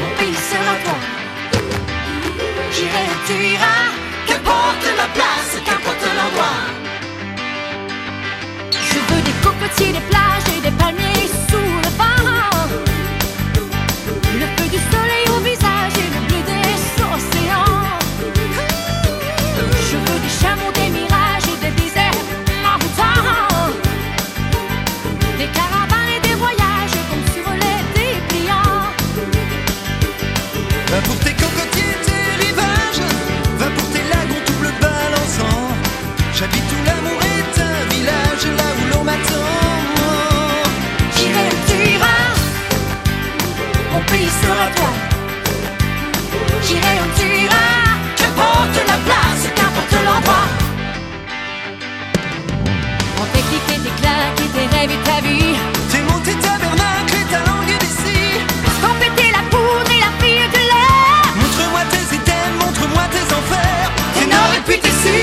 Mon 0.00 0.10
pays 0.16 0.40
sera 0.50 0.74
toi. 0.84 0.98
J'irai 2.70 3.04
où 3.12 3.18
tu 3.26 3.34
iras. 3.54 3.86
Qu'importe 4.28 4.86
la 4.96 5.08
place, 5.16 5.52
qu'importe 5.64 6.04
l'endroit. 6.18 6.60
Je 8.70 8.98
veux 9.08 9.22
des 9.22 9.36
cocotiers, 9.42 9.92
des 9.92 10.06
plages 10.08 10.48
et 10.56 10.60
des 10.60 10.76
palmiers 10.76 11.28
sous 11.48 11.70
le 11.84 11.90
vent. 11.98 12.68
Le 14.40 14.46
feu 14.54 14.68
du 14.68 14.78
soleil 14.92 15.05
J'irai 46.66 46.98
où 47.02 47.08
tu 47.18 47.26
iras, 47.44 47.84
je 48.16 48.24
porte 48.38 48.78
la 48.86 48.98
place, 49.06 49.42
qu'importe 49.54 49.96
l'endroit. 50.04 50.48
On 53.20 53.24
fait 53.32 53.44
cliquer 53.50 53.80
tes 53.84 53.94
claques 54.00 54.36
tes 54.54 54.76
rêves 54.76 54.90
et 54.90 55.02
ta 55.08 55.20
vie. 55.26 55.54
T'es 55.90 56.02
monté 56.02 56.32
tabernacle 56.34 57.14
et 57.20 57.26
ta 57.32 57.38
langue 57.48 57.78
d'ici. 57.78 58.18
Compéter 58.82 59.30
la 59.30 59.42
poudre 59.52 59.90
et 59.96 60.00
la 60.06 60.12
fille 60.20 60.48
de 60.56 60.62
l'air. 60.70 61.22
Montre-moi 61.40 61.82
tes 61.92 62.16
items, 62.16 62.56
montre-moi 62.60 63.04
tes 63.14 63.26
enfers. 63.38 63.90
T'es 64.14 64.26
noir 64.26 64.50
et. 64.56 65.15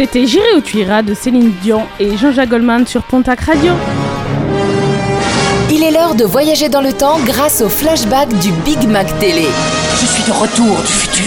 C'était 0.00 0.26
J'irai 0.26 0.54
où 0.56 0.62
tu 0.62 0.78
iras 0.78 1.02
de 1.02 1.12
Céline 1.12 1.52
Dion 1.60 1.82
et 1.98 2.16
Jean-Jacques 2.16 2.48
Goldman 2.48 2.86
sur 2.86 3.02
Pontac 3.02 3.38
Radio. 3.40 3.74
Il 5.70 5.82
est 5.82 5.90
l'heure 5.90 6.14
de 6.14 6.24
voyager 6.24 6.70
dans 6.70 6.80
le 6.80 6.94
temps 6.94 7.18
grâce 7.26 7.60
au 7.60 7.68
flashback 7.68 8.30
du 8.38 8.50
Big 8.64 8.88
Mac 8.88 9.06
Télé. 9.18 9.44
Je 10.00 10.06
suis 10.06 10.22
de 10.22 10.30
retour 10.30 10.74
du 10.80 10.86
futur. 10.90 11.26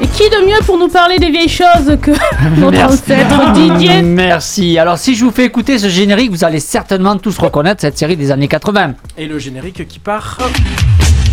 Et 0.00 0.06
qui 0.06 0.30
de 0.30 0.46
mieux 0.46 0.64
pour 0.66 0.78
nous 0.78 0.86
parler 0.86 1.18
des 1.18 1.30
vieilles 1.30 1.48
choses 1.48 1.98
que 2.00 2.12
notre 2.60 2.80
ancêtre 2.80 3.52
Didier 3.52 4.02
Merci. 4.02 4.78
Alors 4.78 4.96
si 4.96 5.16
je 5.16 5.24
vous 5.24 5.32
fais 5.32 5.44
écouter 5.44 5.80
ce 5.80 5.88
générique, 5.88 6.30
vous 6.30 6.44
allez 6.44 6.60
certainement 6.60 7.16
tous 7.18 7.36
reconnaître 7.38 7.80
cette 7.80 7.98
série 7.98 8.16
des 8.16 8.30
années 8.30 8.46
80. 8.46 8.94
Et 9.16 9.26
le 9.26 9.36
générique 9.40 9.88
qui 9.88 9.98
part. 9.98 10.38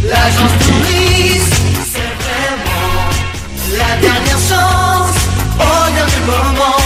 L'agence 0.04 0.52
touriste, 0.60 1.54
c'est 1.86 2.00
vraiment 2.18 3.78
la 3.78 4.02
dernière 4.02 4.40
chance. 4.40 5.05
Au 5.60 5.92
dernier 5.94 6.26
moment, 6.26 6.78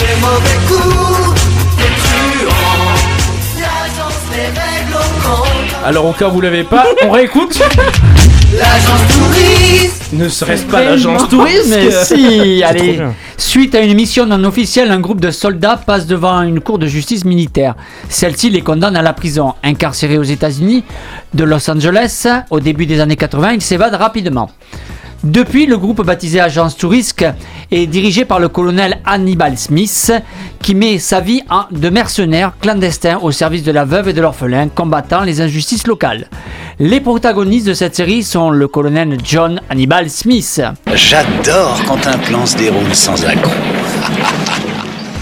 les 0.00 0.20
mauvais 0.20 0.58
coups, 0.66 1.40
fluctuants. 1.76 2.50
L'agence 3.58 4.22
les 4.32 4.46
règle 4.46 4.94
au 4.94 5.20
compte. 5.22 5.84
Alors 5.84 6.06
au 6.06 6.12
cas 6.12 6.28
où 6.28 6.32
vous 6.32 6.40
l'avez 6.40 6.64
pas, 6.64 6.86
on 7.04 7.10
réécoute. 7.10 7.60
L'agence 8.56 9.02
touriste. 9.12 10.12
Ne 10.12 10.28
serait-ce 10.28 10.64
pas 10.64 10.82
l'agence 10.82 11.28
touriste 11.28 11.68
Mais 11.68 11.90
si, 11.90 12.62
allez. 12.64 13.00
Suite 13.36 13.74
à 13.74 13.80
une 13.80 13.94
mission 13.94 14.24
non 14.24 14.42
officielle, 14.44 14.90
un 14.90 15.00
groupe 15.00 15.20
de 15.20 15.30
soldats 15.30 15.76
passe 15.76 16.06
devant 16.06 16.40
une 16.42 16.60
cour 16.60 16.78
de 16.78 16.86
justice 16.86 17.24
militaire. 17.26 17.74
Celle-ci 18.08 18.48
les 18.50 18.62
condamne 18.62 18.96
à 18.96 19.02
la 19.02 19.12
prison. 19.12 19.54
Incarcérés 19.62 20.16
aux 20.18 20.22
États-Unis 20.22 20.82
de 21.34 21.44
Los 21.44 21.70
Angeles 21.70 22.26
au 22.50 22.60
début 22.60 22.86
des 22.86 23.00
années 23.00 23.16
80, 23.16 23.52
ils 23.52 23.62
s'évadent 23.62 23.94
rapidement. 23.94 24.50
Depuis, 25.24 25.66
le 25.66 25.76
groupe 25.76 26.04
baptisé 26.04 26.40
Agence 26.40 26.76
Tourisque 26.76 27.24
est 27.72 27.86
dirigé 27.86 28.24
par 28.24 28.38
le 28.38 28.48
colonel 28.48 28.98
Hannibal 29.04 29.58
Smith, 29.58 30.12
qui 30.62 30.74
met 30.76 30.98
sa 30.98 31.20
vie 31.20 31.42
en- 31.50 31.64
de 31.72 31.88
mercenaire 31.90 32.52
clandestin 32.60 33.18
au 33.18 33.32
service 33.32 33.64
de 33.64 33.72
la 33.72 33.84
veuve 33.84 34.08
et 34.08 34.12
de 34.12 34.20
l'orphelin, 34.20 34.68
combattant 34.68 35.22
les 35.22 35.40
injustices 35.40 35.86
locales. 35.88 36.28
Les 36.78 37.00
protagonistes 37.00 37.66
de 37.66 37.74
cette 37.74 37.96
série 37.96 38.22
sont 38.22 38.50
le 38.50 38.68
colonel 38.68 39.18
John 39.24 39.60
Hannibal 39.68 40.08
Smith, 40.08 40.62
J'adore 40.94 41.80
quand 41.88 42.06
un 42.06 42.18
plan 42.18 42.46
se 42.46 42.56
déroule 42.56 42.94
sans 42.94 43.24
accroc. 43.24 43.50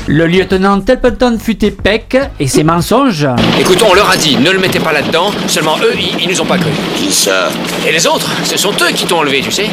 Le 0.07 0.27
lieutenant 0.27 0.81
Templeton 0.81 1.39
Futé 1.39 1.71
Peck 1.71 2.17
et 2.39 2.47
ses 2.47 2.65
mensonges, 2.65 3.29
Écoutons, 3.59 3.87
on 3.91 3.95
leur 3.95 4.11
a 4.11 4.17
dit, 4.17 4.37
ne 4.37 4.51
le 4.51 4.59
mettez 4.59 4.79
pas 4.79 4.93
là-dedans, 4.93 5.33
seulement 5.49 5.77
eux, 5.79 5.93
ils, 5.95 6.23
ils 6.23 6.29
nous 6.29 6.41
ont 6.41 6.47
pas 6.47 6.59
cru. 6.59 6.71
Qui 6.97 7.13
ça? 7.13 7.49
Et 7.87 7.93
les 7.93 8.07
autres 8.07 8.31
Ce 8.45 8.57
sont 8.57 8.73
eux 8.73 8.93
qui 8.95 9.05
t'ont 9.07 9.19
enlevé, 9.19 9.41
tu 9.41 9.51
sais 9.51 9.69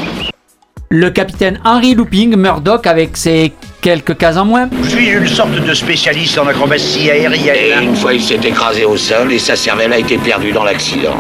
le 0.96 1.10
capitaine 1.10 1.60
Henry 1.66 1.96
Looping 1.96 2.36
Murdoch 2.36 2.86
avec 2.86 3.18
ses 3.18 3.52
quelques 3.82 4.16
cases 4.16 4.38
en 4.38 4.46
moins, 4.46 4.70
Je 4.84 4.90
suis 4.90 5.08
une 5.08 5.28
sorte 5.28 5.50
de 5.50 5.74
spécialiste 5.74 6.38
en 6.38 6.46
acrobatie 6.46 7.10
aérienne. 7.10 7.56
Et 7.56 7.84
une 7.84 7.96
fois, 7.96 8.14
il 8.14 8.22
s'est 8.22 8.36
écrasé 8.36 8.86
au 8.86 8.96
sol 8.96 9.34
et 9.34 9.40
sa 9.40 9.56
cervelle 9.56 9.92
a 9.92 9.98
été 9.98 10.20
perdue 10.20 10.52
dans 10.52 10.64
l'accident. 10.64 11.16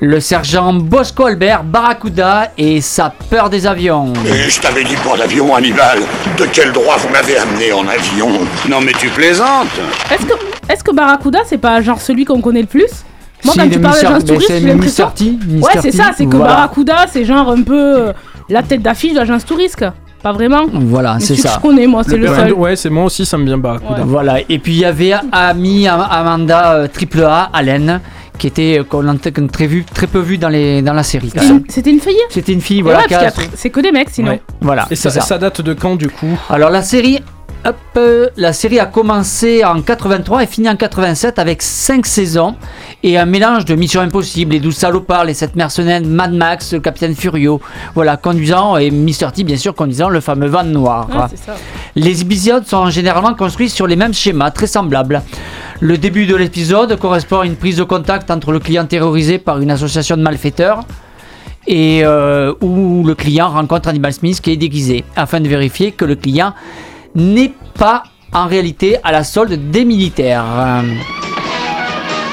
Le 0.00 0.20
sergent 0.20 0.72
Bosco 0.74 1.26
Albert 1.26 1.64
Barracuda 1.64 2.50
et 2.58 2.80
sa 2.80 3.12
peur 3.30 3.48
des 3.48 3.66
avions. 3.66 4.12
Et 4.26 4.50
je 4.50 4.60
t'avais 4.60 4.84
dit 4.84 4.96
pour 4.96 5.16
l'avion, 5.16 5.54
Hannibal. 5.54 6.00
De 6.38 6.44
quel 6.52 6.72
droit 6.72 6.96
vous 6.98 7.08
m'avez 7.08 7.38
amené 7.38 7.72
en 7.72 7.86
avion? 7.88 8.28
Non 8.68 8.80
mais 8.80 8.92
tu 8.92 9.08
plaisantes 9.08 9.68
Est-ce 10.68 10.82
que, 10.84 10.94
Barracuda, 10.94 11.40
c'est 11.46 11.58
pas 11.58 11.80
genre 11.80 12.00
celui 12.00 12.24
qu'on 12.24 12.40
connaît 12.40 12.60
le 12.62 12.66
plus? 12.66 12.90
Moi, 13.44 13.52
Si, 13.52 13.58
quand 13.58 13.64
le 13.66 13.70
tu 13.70 13.80
parles 13.80 13.94
d'agence 14.00 14.24
ben, 14.24 14.34
touriste, 14.34 14.48
c'est 14.50 14.60
j'ai 14.60 14.66
l'impression. 14.66 15.12
Ouais, 15.60 15.72
c'est 15.80 15.92
ça, 15.92 16.10
c'est 16.16 16.26
que 16.26 16.36
voilà. 16.36 16.54
Barracuda, 16.54 17.06
c'est 17.10 17.24
genre 17.24 17.50
un 17.50 17.62
peu 17.62 18.08
euh, 18.08 18.12
la 18.48 18.62
tête 18.62 18.82
d'affiche 18.82 19.12
de 19.12 19.18
l'agence 19.18 19.44
touriste. 19.44 19.84
Pas 20.22 20.32
vraiment. 20.32 20.64
Voilà, 20.72 21.18
c'est 21.20 21.36
ça. 21.36 21.52
je 21.56 21.60
connais, 21.60 21.86
moi, 21.86 22.02
c'est 22.02 22.16
le, 22.16 22.28
Ouais, 22.28 22.34
seul. 22.36 22.52
Ouais, 22.54 22.76
c'est 22.76 22.90
moi 22.90 23.04
aussi, 23.04 23.24
ça 23.24 23.36
me 23.38 23.44
vient 23.44 23.58
Barracuda. 23.58 24.02
Voilà, 24.04 24.38
et 24.48 24.58
puis 24.58 24.72
il 24.74 24.78
y 24.80 24.84
avait 24.84 25.12
Ami 25.30 25.86
Am- 25.86 26.06
Amanda 26.10 26.72
euh, 26.72 26.88
Triple 26.88 27.22
A, 27.24 27.50
Allen, 27.52 28.00
qui 28.38 28.46
était 28.46 28.78
euh, 28.80 28.84
très, 29.48 29.66
vu, 29.66 29.84
très 29.84 30.06
peu 30.06 30.18
vu 30.20 30.38
dans, 30.38 30.48
les, 30.48 30.82
dans 30.82 30.92
la 30.92 31.02
série. 31.02 31.30
C'était 31.68 31.90
une- 31.90 32.00
fille? 32.00 32.16
C'était 32.30 32.52
une 32.52 32.60
fille, 32.60 32.82
voilà. 32.82 33.00
ouais, 33.00 33.30
c'est 33.54 33.70
que 33.70 33.80
des 33.80 33.92
mecs 33.92 34.10
sinon. 34.10 34.30
Ouais, 34.32 34.42
Voilà, 34.60 34.86
Et 34.90 34.96
c'est 34.96 35.10
ça, 35.10 35.20
ça. 35.20 35.26
ça 35.26 35.38
date 35.38 35.60
de 35.60 35.72
quand 35.74 35.96
du 35.96 36.08
coup? 36.08 36.38
Alors 36.50 36.70
la 36.70 36.82
série, 36.82 37.20
hop, 37.66 37.76
euh, 37.96 38.28
la 38.36 38.52
série 38.52 38.78
a 38.78 38.86
commencé 38.86 39.64
en 39.64 39.82
83 39.82 40.44
et 40.44 40.46
fini 40.46 40.68
en 40.68 40.76
87 40.76 41.38
avec 41.38 41.62
5 41.62 42.06
saisons 42.06 42.54
et 43.02 43.18
un 43.18 43.26
mélange 43.26 43.64
de 43.64 43.74
Mission 43.74 44.00
Impossible, 44.00 44.52
les 44.52 44.60
12 44.60 44.74
salopards, 44.74 45.24
les 45.24 45.34
7 45.34 45.56
mercenaires, 45.56 46.00
Mad 46.04 46.32
Max, 46.32 46.72
le 46.72 46.80
Capitaine 46.80 47.14
Furio, 47.14 47.60
voilà, 47.94 48.16
conduisant 48.16 48.76
et 48.76 48.90
Mr. 48.90 49.32
T 49.34 49.44
bien 49.44 49.56
sûr 49.56 49.74
conduisant 49.74 50.08
le 50.08 50.20
fameux 50.20 50.46
van 50.46 50.64
noir. 50.64 51.08
Ah, 51.12 51.28
ça. 51.34 51.56
Les 51.96 52.22
épisodes 52.22 52.66
sont 52.66 52.88
généralement 52.90 53.34
construits 53.34 53.68
sur 53.68 53.86
les 53.86 53.96
mêmes 53.96 54.14
schémas, 54.14 54.50
très 54.50 54.66
semblables. 54.66 55.22
Le 55.80 55.98
début 55.98 56.26
de 56.26 56.36
l'épisode 56.36 56.96
correspond 56.98 57.40
à 57.40 57.46
une 57.46 57.56
prise 57.56 57.76
de 57.76 57.84
contact 57.84 58.30
entre 58.30 58.52
le 58.52 58.60
client 58.60 58.86
terrorisé 58.86 59.38
par 59.38 59.60
une 59.60 59.70
association 59.70 60.16
de 60.16 60.22
malfaiteurs 60.22 60.84
et 61.66 62.02
euh, 62.04 62.54
où 62.60 63.02
le 63.04 63.14
client 63.14 63.48
rencontre 63.48 63.88
Hannibal 63.88 64.12
Smith 64.12 64.40
qui 64.40 64.52
est 64.52 64.56
déguisé 64.56 65.04
afin 65.16 65.40
de 65.40 65.48
vérifier 65.48 65.90
que 65.90 66.04
le 66.04 66.14
client 66.14 66.54
n'est 67.16 67.52
pas 67.78 68.04
en 68.32 68.46
réalité 68.46 68.96
à 69.02 69.10
la 69.10 69.24
solde 69.24 69.70
des 69.70 69.84
militaires. 69.84 70.44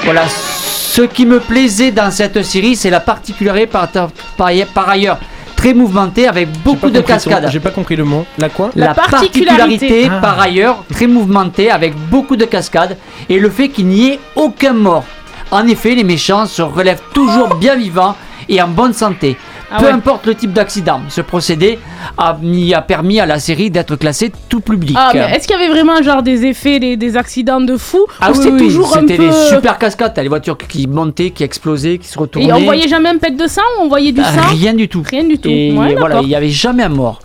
Voilà, 0.04 0.22
ce 0.28 1.02
qui 1.02 1.26
me 1.26 1.40
plaisait 1.40 1.90
dans 1.90 2.10
cette 2.10 2.42
série, 2.44 2.76
c'est 2.76 2.90
la 2.90 3.00
particularité 3.00 3.66
par, 3.66 3.88
par, 3.88 4.50
par 4.74 4.88
ailleurs 4.88 5.18
très 5.56 5.72
mouvementée 5.72 6.28
avec 6.28 6.50
beaucoup 6.62 6.90
de 6.90 7.00
cascades. 7.00 7.48
J'ai 7.50 7.58
pas 7.60 7.70
compris 7.70 7.96
le 7.96 8.04
mot. 8.04 8.26
La 8.36 8.50
quoi 8.50 8.70
La, 8.76 8.92
particularité, 8.92 10.08
Ah. 10.10 10.18
par 10.20 10.38
ailleurs, 10.38 10.84
très 10.92 11.06
mouvementée 11.06 11.70
avec 11.70 11.94
beaucoup 12.10 12.36
de 12.36 12.44
cascades 12.44 12.98
et 13.30 13.38
le 13.38 13.48
fait 13.48 13.70
qu'il 13.70 13.86
n'y 13.86 14.08
ait 14.10 14.18
aucun 14.36 14.74
mort. 14.74 15.04
En 15.50 15.66
effet, 15.66 15.94
les 15.94 16.04
méchants 16.04 16.44
se 16.46 16.60
relèvent 16.60 17.02
toujours 17.14 17.54
bien 17.54 17.76
vivants 17.76 18.14
et 18.48 18.60
en 18.60 18.68
bonne 18.68 18.92
santé. 18.92 19.38
Ah 19.70 19.78
Peu 19.78 19.86
ouais. 19.86 19.92
importe 19.92 20.26
le 20.26 20.34
type 20.34 20.52
d'accident, 20.52 21.00
ce 21.08 21.20
procédé 21.20 21.78
a, 22.18 22.36
mis- 22.40 22.74
a 22.74 22.82
permis 22.82 23.18
à 23.18 23.26
la 23.26 23.38
série 23.38 23.70
d'être 23.70 23.96
classée 23.96 24.30
tout 24.48 24.60
public. 24.60 24.96
Ah, 24.98 25.10
mais 25.14 25.20
est-ce 25.34 25.48
qu'il 25.48 25.56
y 25.58 25.62
avait 25.62 25.72
vraiment 25.72 26.00
genre 26.02 26.22
des 26.22 26.44
effets, 26.44 26.78
des, 26.78 26.96
des 26.96 27.16
accidents 27.16 27.60
de 27.60 27.76
fou 27.76 28.04
Ah 28.20 28.30
oui, 28.32 28.38
oui, 28.52 28.58
toujours 28.58 28.92
c'était 28.94 29.16
peu. 29.16 29.26
des 29.26 29.32
super 29.32 29.78
cascades. 29.78 30.12
T'as 30.14 30.22
les 30.22 30.28
voitures 30.28 30.58
qui 30.58 30.86
montaient, 30.86 31.30
qui 31.30 31.42
explosaient, 31.42 31.98
qui 31.98 32.06
se 32.08 32.18
retournaient. 32.18 32.48
Et 32.48 32.52
on 32.52 32.60
voyait 32.64 32.88
jamais 32.88 33.08
un 33.08 33.18
pet 33.18 33.34
de 33.36 33.46
sang 33.46 33.62
ou 33.78 33.84
on 33.84 33.88
voyait 33.88 34.12
du 34.12 34.20
Ah, 34.22 34.32
sang 34.42 34.48
Rien 34.50 34.74
du 34.74 34.88
tout. 34.88 35.02
Rien 35.10 35.24
du 35.24 35.38
tout. 35.38 35.48
Et 35.48 35.72
Ouais, 35.72 35.94
voilà, 35.94 36.20
il 36.20 36.28
n'y 36.28 36.36
avait 36.36 36.50
jamais 36.50 36.82
un 36.82 36.88
mort. 36.90 37.20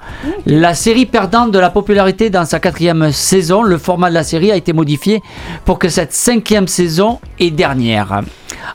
La 0.45 0.73
série 0.73 1.05
perdant 1.05 1.47
de 1.47 1.59
la 1.59 1.69
popularité 1.69 2.29
dans 2.29 2.45
sa 2.45 2.59
quatrième 2.59 3.11
saison, 3.11 3.63
le 3.63 3.77
format 3.77 4.09
de 4.09 4.15
la 4.15 4.23
série 4.23 4.51
a 4.51 4.55
été 4.55 4.73
modifié 4.73 5.21
pour 5.65 5.79
que 5.79 5.89
cette 5.89 6.13
cinquième 6.13 6.67
saison 6.67 7.19
est 7.39 7.51
dernière. 7.51 8.21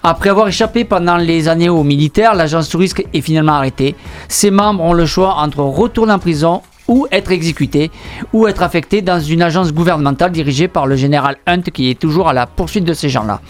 Après 0.02 0.30
avoir 0.30 0.48
échappé 0.48 0.84
pendant 0.84 1.16
les 1.16 1.48
années 1.48 1.68
aux 1.68 1.82
militaires, 1.82 2.34
l'agence 2.34 2.68
touriste 2.68 3.02
est 3.12 3.20
finalement 3.20 3.54
arrêtée. 3.54 3.94
Ses 4.28 4.50
membres 4.50 4.82
ont 4.82 4.92
le 4.92 5.06
choix 5.06 5.36
entre 5.36 5.60
retourner 5.60 6.12
en 6.12 6.18
prison 6.18 6.62
ou 6.88 7.06
être 7.10 7.32
exécutés, 7.32 7.90
ou 8.32 8.46
être 8.46 8.62
affectés 8.62 9.00
dans 9.00 9.18
une 9.18 9.40
agence 9.42 9.72
gouvernementale 9.72 10.32
dirigée 10.32 10.68
par 10.68 10.86
le 10.86 10.96
général 10.96 11.36
Hunt 11.46 11.62
qui 11.62 11.90
est 11.90 11.98
toujours 11.98 12.28
à 12.28 12.34
la 12.34 12.46
poursuite 12.46 12.84
de 12.84 12.92
ces 12.92 13.08
gens-là, 13.08 13.40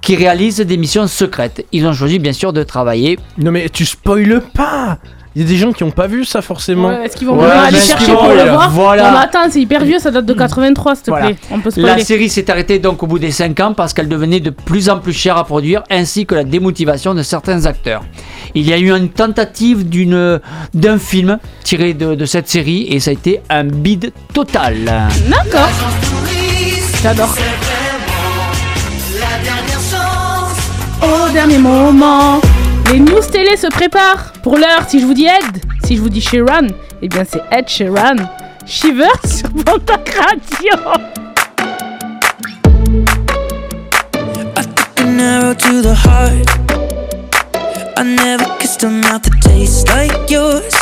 qui 0.00 0.16
réalise 0.16 0.58
des 0.58 0.76
missions 0.76 1.06
secrètes. 1.06 1.64
Ils 1.72 1.86
ont 1.86 1.92
choisi 1.92 2.18
bien 2.18 2.32
sûr 2.32 2.52
de 2.52 2.62
travailler. 2.64 3.18
Non 3.38 3.52
mais 3.52 3.68
tu 3.68 3.84
spoiles 3.84 4.42
pas 4.54 4.98
Il 5.34 5.42
y 5.42 5.44
a 5.44 5.48
des 5.48 5.56
gens 5.56 5.72
qui 5.72 5.82
ont 5.82 5.90
pas 5.90 6.06
vu 6.06 6.24
ça 6.26 6.42
forcément. 6.42 6.88
Ouais, 6.88 7.06
Est-ce 7.06 7.16
qu'ils 7.16 7.26
vont 7.26 7.36
vraiment 7.36 7.62
aller 7.62 7.78
chercher 7.78 8.12
pour 8.12 8.28
le 8.28 8.50
voir 8.50 8.70
voilà. 8.70 9.04
Non, 9.04 9.10
mais 9.18 9.24
attends, 9.24 9.50
c'est 9.50 9.60
hyper 9.62 9.82
vieux, 9.84 9.98
ça 9.98 10.10
date 10.10 10.26
de 10.26 10.34
83, 10.34 10.94
s'il 10.94 11.04
te 11.04 11.10
Voilà. 11.10 11.26
plaît. 11.26 11.36
On 11.50 11.60
peut 11.60 11.70
La 11.76 11.98
série 12.00 12.28
s'est 12.28 12.50
arrêtée 12.50 12.78
donc 12.78 13.02
au 13.02 13.06
bout 13.06 13.18
des 13.18 13.30
5 13.30 13.58
ans 13.60 13.72
parce 13.72 13.94
qu'elle 13.94 14.08
devenait 14.08 14.40
de 14.40 14.50
plus 14.50 14.90
en 14.90 14.98
plus 14.98 15.14
chère 15.14 15.38
à 15.38 15.44
produire 15.44 15.82
ainsi 15.90 16.26
que 16.26 16.34
la 16.34 16.44
démotivation 16.44 17.14
de 17.14 17.22
certains 17.22 17.64
acteurs. 17.64 18.02
Il 18.54 18.68
y 18.68 18.72
a 18.74 18.78
eu 18.78 18.90
une 18.94 19.08
tentative 19.08 19.88
d'une, 19.88 20.38
d'un 20.74 20.98
film 20.98 21.38
tiré 21.64 21.94
de, 21.94 22.14
de 22.14 22.24
cette 22.26 22.48
série 22.50 22.86
et 22.90 23.00
ça 23.00 23.10
a 23.10 23.14
été 23.14 23.40
un 23.48 23.64
bide 23.64 24.12
total. 24.34 24.74
D'accord. 25.28 25.70
J'adore. 27.02 27.34
La 29.18 29.42
dernière 29.42 29.80
chance. 29.90 31.28
Au 31.28 31.32
dernier 31.32 31.58
moment, 31.58 32.40
les 32.90 32.98
news 33.00 33.20
télé 33.30 33.56
se 33.56 33.66
préparent. 33.68 34.32
Pour 34.42 34.56
l'heure, 34.56 34.88
si 34.88 35.00
je 35.00 35.06
vous 35.06 35.14
dis 35.14 35.26
Ed, 35.26 35.62
si 35.84 35.96
je 35.96 36.02
vous 36.02 36.08
dis 36.08 36.20
Sheeran, 36.20 36.68
eh 37.00 37.08
bien 37.08 37.24
c'est 37.28 37.42
Ed 37.50 37.68
Sheeran. 37.68 38.16
Shiver 38.66 39.06
sur 39.26 39.50
Pontac 39.64 40.14
Radio. 40.14 40.76
an 44.98 45.18
arrow 45.20 45.54
to 45.54 45.82
the 45.82 45.94
heart. 45.94 46.48
I 47.98 48.04
never 48.04 48.44
kissed 48.58 48.82
a 48.84 48.88
mouth 48.88 49.22
that 49.22 49.40
tastes 49.42 49.86
like 49.88 50.30
yours. 50.30 50.74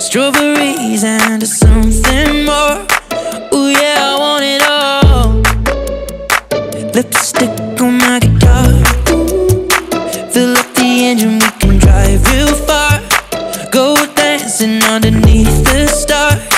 Strawberries 0.00 1.04
and 1.04 1.46
something 1.46 2.44
more. 2.44 2.84
Ooh, 3.54 3.68
yeah, 3.70 3.98
I 4.02 4.16
want 4.18 4.44
it 4.44 4.62
all. 4.68 5.42
Lipstick 6.92 7.80
on 7.80 7.98
my 7.98 8.18
guitar. 8.18 8.87
Dancing 14.58 14.82
underneath 14.90 15.64
the 15.64 15.86
stars. 15.86 16.57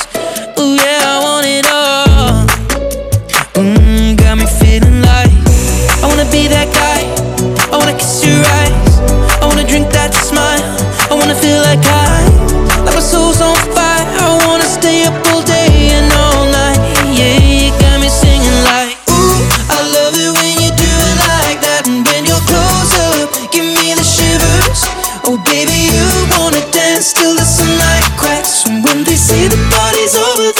see 29.31 29.47
the 29.47 29.57
party's 29.71 30.17
over. 30.17 30.60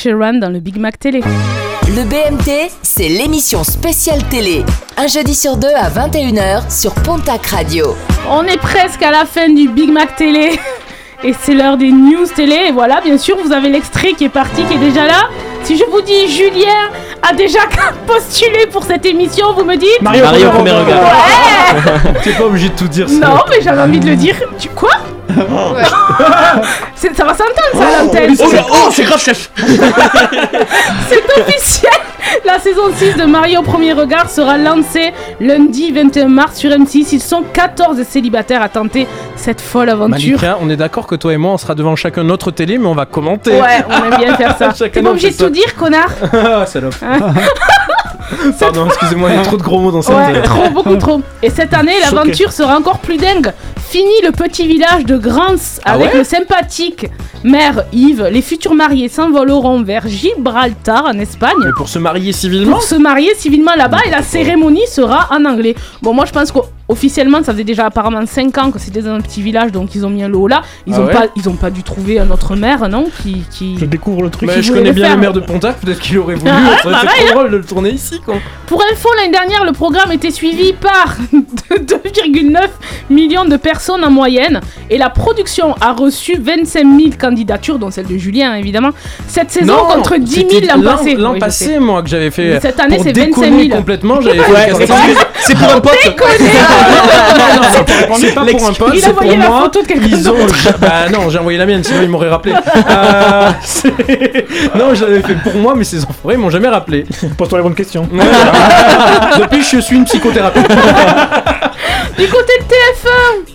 Sheeran 0.00 0.34
dans 0.40 0.48
le 0.48 0.60
Big 0.60 0.78
Mac 0.78 0.98
Télé. 0.98 1.20
Le 1.88 2.04
BMT, 2.04 2.70
c'est 2.82 3.08
l'émission 3.08 3.64
spéciale 3.64 4.22
télé. 4.30 4.64
Un 4.96 5.06
jeudi 5.08 5.34
sur 5.34 5.58
deux 5.58 5.74
à 5.76 5.90
21h 5.90 6.70
sur 6.74 6.94
Pontac 6.94 7.44
Radio. 7.48 7.94
On 8.30 8.42
est 8.44 8.56
presque 8.56 9.02
à 9.02 9.10
la 9.10 9.26
fin 9.26 9.50
du 9.50 9.68
Big 9.68 9.90
Mac 9.92 10.16
Télé. 10.16 10.58
Et 11.22 11.34
c'est 11.42 11.52
l'heure 11.52 11.76
des 11.76 11.90
news 11.90 12.26
télé. 12.34 12.68
Et 12.68 12.72
voilà, 12.72 13.02
bien 13.02 13.18
sûr, 13.18 13.36
vous 13.44 13.52
avez 13.52 13.68
l'extrait 13.68 14.12
qui 14.14 14.24
est 14.24 14.30
parti, 14.30 14.62
qui 14.64 14.72
est 14.74 14.78
déjà 14.78 15.04
là. 15.04 15.28
Si 15.64 15.76
je 15.76 15.84
vous 15.84 16.00
dis 16.00 16.28
Julien 16.34 16.88
a 17.20 17.34
déjà 17.34 17.60
postulé 18.06 18.66
pour 18.72 18.84
cette 18.84 19.04
émission, 19.04 19.52
vous 19.52 19.64
me 19.64 19.76
dites 19.76 20.00
Mario, 20.00 20.24
Mario 20.24 20.48
premier 20.50 20.70
regard. 20.70 21.02
Ouais 21.02 22.12
T'es 22.24 22.32
pas 22.32 22.44
obligé 22.46 22.70
de 22.70 22.74
tout 22.74 22.88
dire. 22.88 23.06
ça. 23.06 23.16
Non, 23.16 23.42
mais 23.50 23.60
j'avais 23.60 23.82
envie 23.82 24.00
de 24.00 24.06
le 24.06 24.16
dire. 24.16 24.36
Tu 24.58 24.70
quoi? 24.70 24.92
C'est- 26.94 27.14
Ça 27.14 27.24
va 27.24 27.34
s'entendre 27.34 27.74
ça 27.74 27.86
à 27.98 28.02
l'antenne. 28.02 28.34
Oh, 28.42 28.52
là, 28.52 28.64
oh, 28.70 28.88
c'est 28.92 29.02
grave, 29.04 29.20
chef 29.20 29.50
C'est 29.56 31.40
officiel 31.42 31.92
La 32.46 32.58
saison 32.58 32.82
6 32.94 33.16
de 33.16 33.24
Mario 33.24 33.60
au 33.60 33.62
premier 33.62 33.92
regard 33.92 34.30
sera 34.30 34.56
lancée 34.56 35.12
lundi 35.40 35.90
21 35.92 36.28
mars 36.28 36.56
sur 36.56 36.70
M6. 36.70 37.08
Ils 37.12 37.20
sont 37.20 37.42
14 37.52 38.02
célibataires 38.04 38.62
à 38.62 38.68
tenter 38.68 39.06
cette 39.36 39.60
folle 39.60 39.88
aventure. 39.90 40.38
Malika, 40.38 40.58
on 40.60 40.70
est 40.70 40.76
d'accord 40.76 41.06
que 41.06 41.14
toi 41.16 41.32
et 41.32 41.36
moi, 41.36 41.52
on 41.52 41.58
sera 41.58 41.74
devant 41.74 41.96
chacun 41.96 42.22
notre 42.22 42.50
télé, 42.50 42.78
mais 42.78 42.86
on 42.86 42.94
va 42.94 43.06
commenter. 43.06 43.50
Ouais, 43.60 43.84
on 43.88 44.04
aime 44.12 44.18
bien 44.18 44.34
faire 44.36 44.56
ça. 44.56 44.72
Chacun 44.78 44.90
T'es 45.00 45.02
pas 45.02 45.10
obligé 45.10 45.28
de 45.28 45.32
fait 45.32 45.38
ça. 45.38 45.44
tout 45.44 45.50
dire, 45.50 45.74
connard 45.76 46.10
Ah, 46.32 46.64
salope. 46.66 46.94
Pardon, 48.58 48.86
excusez-moi, 48.86 49.30
il 49.30 49.36
y 49.36 49.38
a 49.38 49.42
trop 49.42 49.56
de 49.56 49.62
gros 49.62 49.80
mots 49.80 49.90
dans 49.90 50.02
cette. 50.02 50.14
Ouais, 50.14 50.40
trop, 50.42 50.70
beaucoup 50.70 50.96
trop. 50.96 51.20
Et 51.42 51.50
cette 51.50 51.74
année, 51.74 51.94
l'aventure 52.00 52.52
sera 52.52 52.76
encore 52.76 52.98
plus 52.98 53.16
dingue. 53.16 53.52
Fini 53.90 54.12
le 54.22 54.30
petit 54.30 54.68
village 54.68 55.04
de 55.04 55.16
Grance 55.16 55.80
Ah 55.84 55.94
avec 55.94 56.12
ouais 56.12 56.18
le 56.18 56.22
sympathique 56.24 57.06
maire 57.42 57.82
Yves. 57.92 58.28
Les 58.30 58.40
futurs 58.40 58.74
mariés 58.74 59.08
s'envoleront 59.08 59.82
vers 59.82 60.06
Gibraltar 60.06 61.06
en 61.06 61.18
Espagne. 61.18 61.56
Mais 61.64 61.72
pour 61.76 61.88
se 61.88 61.98
marier 61.98 62.32
civilement 62.32 62.70
Pour 62.76 62.82
se 62.84 62.94
marier 62.94 63.34
civilement 63.36 63.74
là-bas 63.74 63.98
et 64.06 64.10
la 64.10 64.22
cérémonie 64.22 64.86
sera 64.86 65.26
en 65.32 65.44
anglais. 65.44 65.74
Bon, 66.02 66.14
moi 66.14 66.24
je 66.24 66.30
pense 66.30 66.52
qu'officiellement 66.52 67.42
ça 67.42 67.50
faisait 67.52 67.64
déjà 67.64 67.86
apparemment 67.86 68.24
5 68.24 68.58
ans 68.58 68.70
que 68.70 68.78
c'était 68.78 69.02
dans 69.02 69.14
un 69.14 69.20
petit 69.20 69.42
village 69.42 69.72
donc 69.72 69.92
ils 69.96 70.06
ont 70.06 70.10
mis 70.10 70.22
un 70.22 70.28
lot 70.28 70.46
là. 70.46 70.62
Ils, 70.86 70.94
Ah 70.94 71.00
ont, 71.00 71.06
ouais 71.06 71.12
pas, 71.12 71.26
ils 71.34 71.48
ont 71.48 71.56
pas 71.56 71.70
dû 71.70 71.82
trouver 71.82 72.20
un 72.20 72.30
autre 72.30 72.54
maire, 72.54 72.88
non 72.88 73.08
qui, 73.22 73.42
qui... 73.50 73.76
Je 73.76 73.86
découvre 73.86 74.22
le 74.22 74.30
truc. 74.30 74.48
Bah, 74.48 74.60
je 74.60 74.70
connais 74.70 74.90
le 74.90 74.92
bien 74.92 75.06
faire. 75.06 75.14
le 75.16 75.20
maire 75.20 75.32
de 75.32 75.40
Pontac, 75.40 75.80
peut-être 75.80 75.98
qu'il 75.98 76.16
aurait 76.18 76.36
voulu. 76.36 76.48
Ah, 76.54 76.76
ça 76.80 76.88
aurait 76.90 76.96
été 76.98 77.06
pareil, 77.06 77.24
trop 77.24 77.30
hein. 77.30 77.34
drôle 77.40 77.50
de 77.50 77.56
le 77.56 77.64
tourner 77.64 77.90
ici, 77.90 78.20
quoi. 78.24 78.36
Pour 78.66 78.80
info, 78.92 79.08
l'année 79.16 79.32
dernière, 79.32 79.64
le 79.64 79.72
programme 79.72 80.12
était 80.12 80.30
suivi 80.30 80.74
par 80.74 81.16
2,9 81.72 82.58
millions 83.08 83.46
de 83.46 83.56
personnes 83.56 83.79
en 83.88 84.10
moyenne 84.10 84.60
et 84.90 84.98
la 84.98 85.08
production 85.10 85.74
a 85.80 85.92
reçu 85.92 86.36
25 86.40 86.80
000 86.80 86.90
candidatures, 87.18 87.78
dont 87.78 87.90
celle 87.90 88.06
de 88.06 88.16
Julien 88.18 88.54
évidemment, 88.54 88.90
cette 89.26 89.50
saison 89.50 89.72
Non, 89.74 89.84
contre 89.94 90.16
10 90.18 90.34
000 90.34 90.46
c'était 90.50 90.66
l'an 90.76 90.82
passé. 90.82 91.14
L'an 91.14 91.32
Oui, 91.32 91.38
passé, 91.38 91.78
moi, 91.78 92.02
que 92.02 92.08
j'avais 92.08 92.30
fait. 92.30 92.50
Mais 92.54 92.60
cette 92.60 92.78
année, 92.80 92.98
c'est 93.02 93.16
25 93.16 93.26
déconner 93.26 93.66
000. 93.68 93.76
complètement, 93.78 94.20
j'avais 94.20 94.38
fait 94.38 94.52
Ouais, 94.52 94.70
le 94.70 94.76
c'est 95.40 95.54
pour 95.56 95.72
un 95.74 95.80
pote 95.80 95.92
c'est 96.02 96.14
pas- 98.34 98.44
pour 98.44 98.66
un 98.68 98.72
pote, 98.72 98.90
Il 98.94 98.98
a 98.98 99.00
c'est 99.06 99.12
pour 99.12 99.22
envoyé 99.22 99.36
la 99.38 99.48
moi. 99.48 99.60
photo 99.62 99.82
de 99.82 99.86
quelqu'un 99.86 100.06
Ils 100.08 100.28
ont. 100.30 100.34
d'autre. 100.34 100.54
Bah 100.80 101.08
non, 101.12 101.30
j'ai 101.30 101.38
envoyé 101.38 101.58
la 101.58 101.66
mienne, 101.66 101.82
sinon 101.84 102.00
ils 102.02 102.08
m'auraient 102.08 102.28
rappelé. 102.28 102.54
Euh, 102.54 103.50
non, 104.78 104.94
je 104.94 105.04
l'avais 105.04 105.20
fait 105.22 105.34
pour 105.42 105.54
moi, 105.54 105.74
mais 105.76 105.84
ces 105.84 106.04
enfoirés 106.04 106.36
ils 106.36 106.40
m'ont 106.40 106.50
jamais 106.50 106.68
rappelé. 106.68 107.04
Pose-toi 107.36 107.58
les 107.58 107.62
bonnes 107.64 107.74
questions. 107.74 108.08
Ouais. 108.12 108.24
Depuis, 109.40 109.62
je 109.62 109.78
suis 109.78 109.96
une 109.96 110.04
psychothérapeute. 110.04 110.66
Du 112.18 112.26
côté 112.28 112.52
de 112.60 112.64
TF1, 112.64 113.49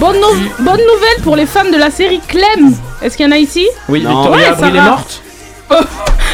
bonne, 0.00 0.16
bonne 0.58 0.80
nouvelle 0.80 1.22
pour 1.22 1.36
les 1.36 1.46
fans 1.46 1.70
de 1.70 1.76
la 1.76 1.90
série 1.90 2.20
Clem. 2.26 2.74
Est-ce 3.02 3.16
qu'il 3.16 3.26
y 3.26 3.28
en 3.28 3.32
a 3.32 3.38
ici? 3.38 3.66
Oui, 3.88 4.02
Non. 4.02 4.22
Victoria 4.22 4.52
Ouais, 4.52 4.58
Abril 4.58 4.76
est 4.76 4.80
morte. 4.82 5.22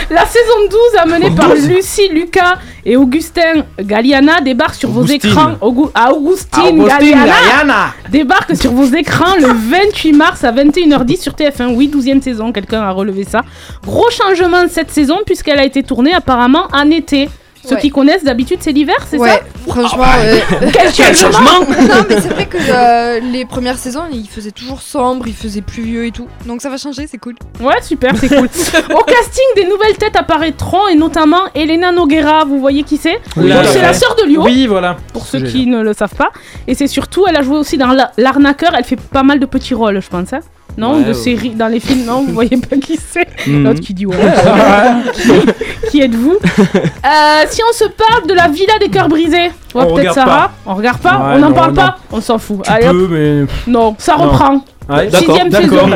La 0.08 0.24
saison 0.24 0.54
12, 0.70 0.78
amenée 1.02 1.30
par 1.32 1.52
Lucie 1.52 2.08
Lucas 2.10 2.54
et 2.84 2.96
Augustin 2.96 3.64
Galliana, 3.78 4.40
débarque 4.40 4.76
sur 4.76 4.88
vos 4.90 5.00
Augustine. 5.02 5.30
écrans. 5.30 5.52
Augu- 5.60 5.90
Augustine, 6.10 6.80
Augustine 6.80 6.86
Galliana, 6.88 7.26
Galiana. 7.26 7.86
débarque 8.08 8.56
sur 8.56 8.70
vos 8.72 8.86
écrans 8.94 9.34
le 9.40 9.48
28 9.48 10.12
mars 10.12 10.44
à 10.44 10.52
21h10 10.52 11.20
sur 11.20 11.34
TF1. 11.34 11.74
Oui, 11.74 11.88
12e 11.88 12.22
saison, 12.22 12.52
quelqu'un 12.52 12.82
a 12.82 12.92
relevé 12.92 13.24
ça. 13.24 13.42
Gros 13.84 14.08
changement 14.10 14.64
cette 14.70 14.90
saison 14.92 15.18
puisqu'elle 15.26 15.58
a 15.58 15.64
été 15.64 15.82
tournée 15.82 16.14
apparemment 16.14 16.68
en 16.72 16.88
été. 16.90 17.28
Ceux 17.68 17.74
Ouais. 17.74 17.80
qui 17.80 17.90
connaissent 17.90 18.22
d'habitude, 18.24 18.58
c'est 18.60 18.70
l'hiver, 18.72 18.94
c'est 19.10 19.18
Ouais, 19.18 19.28
ça 19.30 19.40
franchement. 19.66 20.04
Ah, 20.06 20.18
euh, 20.20 20.38
Quel 20.94 21.14
changement 21.16 21.60
Non, 21.68 22.04
mais 22.08 22.20
c'est 22.20 22.28
vrai 22.28 22.46
que 22.46 22.56
euh, 22.58 23.20
les 23.20 23.44
premières 23.44 23.76
saisons, 23.78 24.04
il 24.12 24.28
faisait 24.28 24.52
toujours 24.52 24.80
sombre, 24.82 25.26
il 25.26 25.34
faisait 25.34 25.62
pluvieux 25.62 26.06
et 26.06 26.12
tout. 26.12 26.28
Donc 26.46 26.62
ça 26.62 26.70
va 26.70 26.76
changer, 26.76 27.06
c'est 27.10 27.18
cool. 27.18 27.34
Ouais, 27.60 27.82
super, 27.82 28.12
c'est 28.16 28.28
cool. 28.28 28.46
Au 28.94 29.02
casting, 29.02 29.44
des 29.56 29.64
nouvelles 29.64 29.96
têtes 29.98 30.14
apparaîtront 30.16 30.86
et 30.88 30.94
notamment 30.94 31.42
Elena 31.54 31.90
Noguera. 31.92 32.44
Vous 32.44 32.60
voyez 32.60 32.84
qui 32.84 32.96
c'est 32.98 33.18
Oui, 33.36 33.52
C'est 33.72 33.82
la 33.82 33.92
sœur 33.92 34.14
de 34.16 34.28
Lio. 34.28 34.44
Oui, 34.44 34.66
voilà. 34.66 34.96
Pour 35.12 35.26
ceux 35.26 35.40
qui 35.40 35.66
ne 35.66 35.82
le 35.82 35.92
savent 35.92 36.14
pas. 36.14 36.30
Et 36.68 36.74
c'est 36.74 36.86
surtout, 36.86 37.26
elle 37.28 37.36
a 37.36 37.42
joué 37.42 37.56
aussi 37.58 37.76
dans 37.78 37.88
La- 37.88 38.12
L'arnaqueur. 38.16 38.72
Elle 38.78 38.84
fait 38.84 39.00
pas 39.00 39.22
mal 39.24 39.40
de 39.40 39.46
petits 39.46 39.74
rôles, 39.74 40.00
je 40.00 40.08
pense. 40.08 40.32
hein. 40.32 40.40
Non, 40.78 40.96
Ouais, 40.98 41.02
de 41.04 41.08
ouais. 41.08 41.14
séries, 41.14 41.50
dans 41.50 41.68
les 41.68 41.80
films, 41.80 42.04
non, 42.04 42.22
vous 42.22 42.32
voyez 42.34 42.56
pas 42.58 42.76
qui 42.76 42.98
c'est. 42.98 43.26
Mhm. 43.46 43.64
L'autre 43.64 43.80
qui 43.80 43.94
dit 43.94 44.04
ouais. 44.06 44.14
qui, 45.14 45.90
qui 45.90 46.00
êtes-vous 46.02 46.36
Euh, 46.44 47.44
Si 47.48 47.62
on 47.68 47.72
se 47.72 47.84
parle 47.84 48.26
de 48.26 48.34
la 48.34 48.48
villa 48.48 48.74
des 48.78 48.88
cœurs 48.90 49.08
brisés, 49.08 49.50
On 49.74 49.80
peut-être 49.80 49.92
regarde 49.96 50.14
Sarah, 50.14 50.36
pas. 50.48 50.52
on 50.66 50.74
regarde 50.74 50.98
pas, 50.98 51.12
Ouais, 51.16 51.34
on 51.36 51.38
n'en 51.38 51.52
parle 51.52 51.70
non. 51.70 51.76
pas, 51.76 51.98
on 52.12 52.20
s'en 52.20 52.38
fout. 52.38 52.62
Tu 52.64 52.70
Allez, 52.70 52.86
hop. 52.88 52.92
peux, 52.92 53.08
mais. 53.08 53.46
Non, 53.72 53.94
ça 53.98 54.16
Non. 54.18 54.24
reprend. 54.24 54.64
Ouais, 54.88 55.10
Sixième 55.10 55.50
saison. 55.50 55.88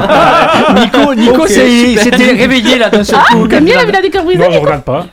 Nico, 0.74 1.14
Nico 1.14 1.42
Ok, 1.42 1.48
s'est 1.48 1.86
super. 1.86 2.02
s'était 2.02 2.32
réveillé 2.32 2.76
là 2.78 2.88
d'un 2.90 3.04
seul 3.04 3.18
Ah, 3.20 3.34
coup. 3.34 3.46
t'aimes 3.46 3.64
bien 3.64 3.76
la 3.76 3.84
villa 3.84 4.00
des 4.00 4.10
cœurs 4.10 4.24
brisés 4.24 4.38
Non, 4.40 4.46
je 4.50 4.56
Nico 4.56 4.64
regarde 4.64 4.82
pas. 4.82 5.06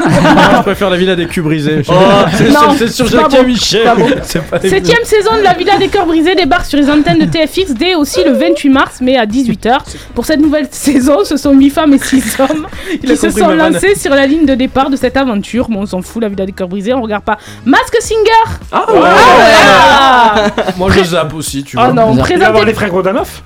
Moi, 0.00 0.42
je 0.56 0.62
préfère 0.62 0.90
la 0.90 0.96
villa 0.96 1.16
des 1.16 1.26
culs 1.26 1.42
brisés. 1.42 1.82
Oh, 1.88 1.92
c'est 2.34 2.50
non, 2.50 2.74
sur- 2.88 3.06
Jacques 3.06 3.46
Michel. 3.46 3.88
Septième 4.24 5.04
saison 5.04 5.36
de 5.36 5.42
la 5.42 5.54
Villa 5.54 5.76
des 5.78 5.88
Cœurs 5.88 6.06
Brisés 6.06 6.34
débarque 6.34 6.66
sur 6.66 6.78
les 6.78 6.88
antennes 6.90 7.18
de 7.18 7.24
TFX 7.26 7.74
dès 7.74 7.94
aussi 7.94 8.22
le 8.24 8.32
28 8.32 8.68
mars, 8.70 8.98
mais 9.00 9.16
à 9.16 9.26
18h. 9.26 9.78
Pour 10.14 10.24
cette 10.26 10.40
nouvelle 10.40 10.68
saison, 10.70 11.18
ce 11.24 11.36
sont 11.36 11.52
8 11.52 11.70
femmes 11.70 11.94
et 11.94 11.98
6 11.98 12.36
hommes 12.40 12.66
qui 13.00 13.16
se 13.16 13.30
sont 13.30 13.48
lancés 13.50 13.94
sur 13.94 14.14
la 14.14 14.26
ligne 14.26 14.46
de 14.46 14.54
départ 14.54 14.90
de 14.90 14.96
cette 14.96 15.16
aventure. 15.16 15.68
Bon, 15.68 15.80
on 15.82 15.86
s'en 15.86 16.02
fout, 16.02 16.22
la 16.22 16.28
Villa 16.28 16.46
des 16.46 16.52
Cœurs 16.52 16.68
Brisés, 16.68 16.94
on 16.94 17.02
regarde 17.02 17.24
pas. 17.24 17.38
Mask 17.64 17.94
Singer 18.00 18.58
Ah 18.72 18.84
ouais. 18.90 18.98
ouais 19.00 20.64
Moi 20.76 20.88
je 20.90 21.04
zappe 21.04 21.34
aussi, 21.34 21.62
tu 21.64 21.76
vois. 21.76 21.88
Oh 21.90 21.92
non, 21.92 22.12
va 22.12 22.28
y 22.28 22.32
avoir 22.34 22.50
présenté... 22.52 22.64
les 22.66 22.74
frères 22.74 22.92
Rodanoff 22.92 23.42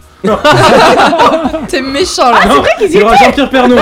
T'es 1.69 1.83
méchant 1.83 2.31
là. 2.31 2.39
Ah, 2.43 2.47
c'est 2.49 2.59
vrai 2.59 2.71
qu'ils 2.79 2.89
y 2.89 2.95
Il 2.95 3.01
y 3.01 3.03
aura 3.03 3.15
étaient 3.15 3.25
Jean-Pierre 3.27 3.51
Pernaut. 3.51 3.77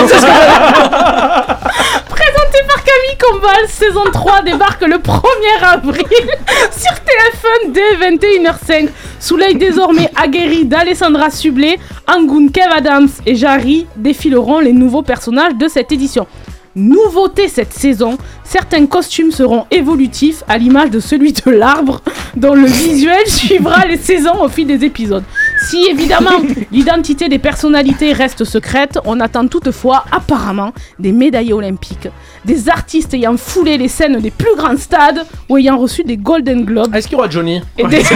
Combal, 3.23 3.69
saison 3.69 4.05
3 4.13 4.43
débarque 4.43 4.83
le 4.83 4.97
1er 4.97 5.63
avril 5.63 6.03
sur 6.73 6.93
TF1 6.93 7.73
dès 7.73 7.97
21h05. 7.97 8.89
Sous 9.21 9.37
l'œil 9.37 9.55
désormais 9.55 10.11
aguerri 10.17 10.65
d'Alessandra 10.65 11.31
Sublet, 11.31 11.79
Angun 12.09 12.49
Kev 12.49 12.73
Adams 12.73 13.09
et 13.25 13.37
Jarry 13.37 13.87
défileront 13.95 14.59
les 14.59 14.73
nouveaux 14.73 15.03
personnages 15.03 15.55
de 15.55 15.69
cette 15.69 15.93
édition. 15.93 16.27
Nouveauté 16.75 17.49
cette 17.49 17.73
saison, 17.73 18.19
certains 18.45 18.87
costumes 18.87 19.31
seront 19.31 19.67
évolutifs 19.71 20.43
à 20.49 20.59
l'image 20.59 20.91
de 20.91 20.99
celui 21.01 21.33
de 21.33 21.51
l'arbre 21.51 22.01
dont 22.35 22.55
le 22.55 22.67
visuel 22.67 23.27
suivra 23.27 23.87
les 23.87 23.99
saisons 23.99 24.43
au 24.43 24.49
fil 24.49 24.67
des 24.67 24.85
épisodes. 24.85 25.25
Si 25.69 25.87
évidemment 25.89 26.41
l'identité 26.73 27.29
des 27.29 27.39
personnalités 27.39 28.13
reste 28.13 28.45
secrète, 28.45 28.99
on 29.05 29.21
attend 29.21 29.47
toutefois 29.47 30.05
apparemment 30.11 30.73
des 30.99 31.13
médaillés 31.13 31.53
olympiques, 31.53 32.09
des 32.45 32.69
artistes 32.69 33.15
ayant 33.15 33.37
foulé 33.37 33.79
les 33.79 33.89
scènes 33.89 34.19
des 34.21 34.31
plus 34.31 34.55
grands 34.57 34.77
stades 34.77 35.25
ou 35.49 35.57
ayant 35.59 35.79
reçu 35.79 36.03
des 36.05 36.17
Golden 36.17 36.65
Globes. 36.65 36.95
Est-ce 36.95 37.09
qu'il 37.09 37.17
y 37.17 37.21
aura 37.21 37.31
Johnny 37.31 37.61
Et 37.79 37.85
des... 37.85 38.03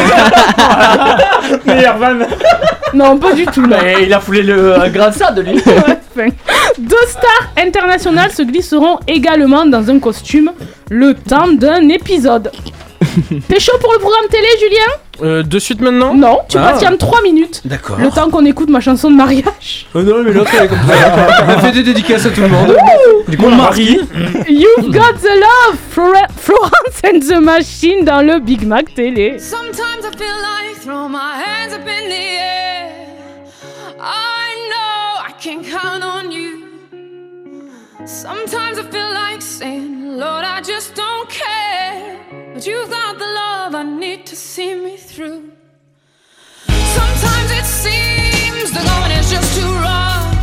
Non, 2.94 3.18
pas 3.18 3.32
du 3.32 3.44
tout. 3.46 3.62
non. 3.62 3.76
Mais 3.82 4.04
il 4.04 4.12
a 4.14 4.20
foulé 4.20 4.42
le 4.42 4.80
un 4.80 4.88
grand 4.88 5.12
ça 5.12 5.30
de 5.32 5.42
lui. 5.42 5.58
Enfin, 5.58 6.28
Deux 6.78 6.96
stars 7.08 7.52
internationales 7.58 8.30
se 8.32 8.42
glisseront 8.42 8.98
également 9.06 9.66
dans 9.66 9.90
un 9.90 9.98
costume 9.98 10.52
le 10.90 11.14
temps 11.14 11.48
d'un 11.48 11.88
épisode. 11.88 12.50
T'es 13.48 13.60
chaud 13.60 13.76
pour 13.80 13.92
le 13.92 13.98
programme 13.98 14.26
télé, 14.30 14.46
Julien 14.60 14.92
Euh, 15.22 15.42
de 15.42 15.58
suite 15.58 15.80
maintenant? 15.80 16.14
Non, 16.14 16.40
tu 16.48 16.58
Ah. 16.58 16.72
patientes 16.72 16.98
3 16.98 17.22
minutes. 17.22 17.62
D'accord. 17.64 17.96
Le 17.98 18.10
temps 18.10 18.28
qu'on 18.30 18.44
écoute 18.44 18.68
ma 18.68 18.80
chanson 18.80 19.10
de 19.10 19.16
mariage. 19.16 19.86
Oh 19.94 20.02
non, 20.02 20.22
mais 20.22 20.32
l'autre 20.32 20.50
elle 20.58 20.64
est 20.64 20.68
comme 20.68 20.78
ça. 20.86 21.46
Elle 21.48 21.60
fait 21.60 21.72
des 21.72 21.82
dédicaces 21.82 22.26
à 22.26 22.30
tout 22.30 22.42
le 22.42 22.48
monde. 22.48 22.76
Du 23.28 23.36
coup, 23.38 23.46
on 23.46 23.54
marie. 23.56 23.98
You've 24.48 24.90
got 24.92 25.14
the 25.22 25.34
love, 25.34 25.78
Flora- 25.90 26.28
Florence 26.36 27.00
and 27.04 27.20
the 27.20 27.40
Machine 27.40 28.04
dans 28.04 28.20
le 28.20 28.38
Big 28.40 28.66
Mac 28.66 28.92
télé. 28.94 29.38
Sometimes 29.38 30.04
I 30.04 30.16
feel 30.18 30.26
like 30.42 30.80
throw 30.82 31.08
my 31.08 31.34
hands 31.44 31.72
up 31.74 31.80
in 31.86 32.08
the 32.08 32.14
air. 32.38 32.90
I 33.98 34.68
know 34.68 35.22
I 35.26 35.32
can 35.42 35.62
count 35.62 36.02
on 36.04 36.30
you. 36.30 36.62
Sometimes 38.04 38.78
I 38.78 38.82
feel 38.90 39.08
like 39.12 39.40
saying, 39.40 40.16
Lord, 40.18 40.44
I 40.44 40.60
just 40.62 40.94
don't 40.94 41.28
care. 41.28 42.16
But 42.56 42.66
you've 42.66 42.88
got 42.88 43.18
the 43.18 43.26
love 43.26 43.74
I 43.74 43.82
need 43.82 44.24
to 44.28 44.34
see 44.34 44.74
me 44.74 44.96
through. 44.96 45.52
Sometimes 46.66 47.50
it 47.50 47.66
seems 47.66 48.70
the 48.70 48.82
going 48.82 49.10
is 49.10 49.30
just 49.30 49.60
too 49.60 49.72
rough. 49.74 50.35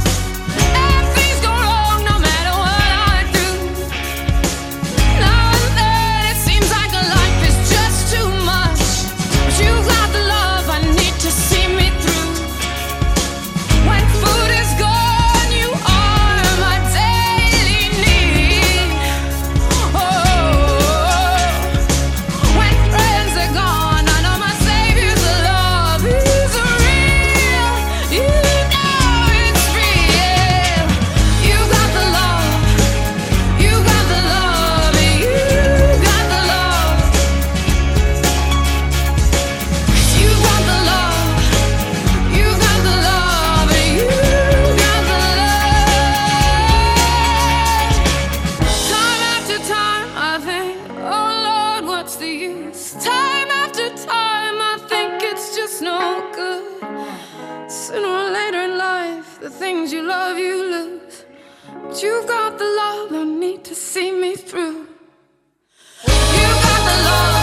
See 64.03 64.11
me 64.11 64.35
through. 64.35 64.87
You 66.07 66.49
got 66.65 66.81
the 66.87 66.95
love. 67.05 67.42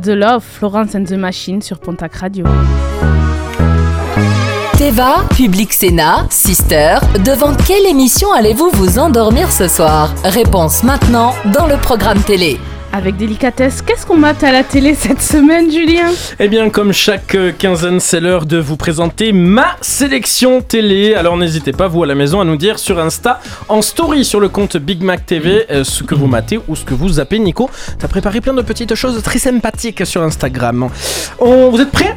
The 0.00 0.08
Love, 0.08 0.42
Florence 0.42 0.94
and 0.94 1.04
the 1.04 1.12
Machine 1.12 1.60
sur 1.60 1.78
Pontac 1.78 2.14
Radio. 2.16 2.46
Teva, 4.78 5.24
Public 5.36 5.72
Sénat, 5.72 6.26
Sister, 6.30 6.96
devant 7.24 7.54
quelle 7.54 7.86
émission 7.86 8.32
allez-vous 8.32 8.70
vous 8.70 8.98
endormir 8.98 9.52
ce 9.52 9.68
soir? 9.68 10.12
Réponse 10.24 10.82
maintenant 10.82 11.34
dans 11.52 11.66
le 11.66 11.76
programme 11.76 12.22
télé. 12.22 12.58
Avec 12.94 13.16
délicatesse, 13.16 13.80
qu'est-ce 13.80 14.04
qu'on 14.04 14.18
mate 14.18 14.44
à 14.44 14.52
la 14.52 14.64
télé 14.64 14.94
cette 14.94 15.22
semaine, 15.22 15.70
Julien? 15.70 16.10
Eh 16.38 16.48
bien, 16.48 16.68
comme 16.68 16.92
chaque 16.92 17.34
euh, 17.34 17.50
quinzaine, 17.50 18.00
c'est 18.00 18.20
l'heure 18.20 18.44
de 18.44 18.58
vous 18.58 18.76
présenter 18.76 19.32
ma 19.32 19.76
sélection 19.80 20.60
télé. 20.60 21.14
Alors 21.14 21.38
n'hésitez 21.38 21.72
pas, 21.72 21.88
vous 21.88 22.02
à 22.02 22.06
la 22.06 22.14
maison, 22.14 22.42
à 22.42 22.44
nous 22.44 22.56
dire 22.56 22.78
sur 22.78 22.98
Insta, 22.98 23.40
en 23.70 23.80
story 23.80 24.26
sur 24.26 24.40
le 24.40 24.50
compte 24.50 24.76
Big 24.76 25.02
Mac 25.02 25.24
TV, 25.24 25.64
euh, 25.70 25.84
ce 25.84 26.02
que 26.02 26.14
vous 26.14 26.26
matez 26.26 26.60
ou 26.68 26.76
ce 26.76 26.84
que 26.84 26.92
vous 26.92 27.08
zappez. 27.08 27.38
Nico, 27.38 27.70
t'as 27.98 28.08
préparé 28.08 28.42
plein 28.42 28.52
de 28.52 28.62
petites 28.62 28.94
choses 28.94 29.22
très 29.22 29.38
sympathiques 29.38 30.04
sur 30.06 30.22
Instagram. 30.22 30.90
Vous 31.40 31.80
êtes 31.80 31.90
prêts? 31.90 32.14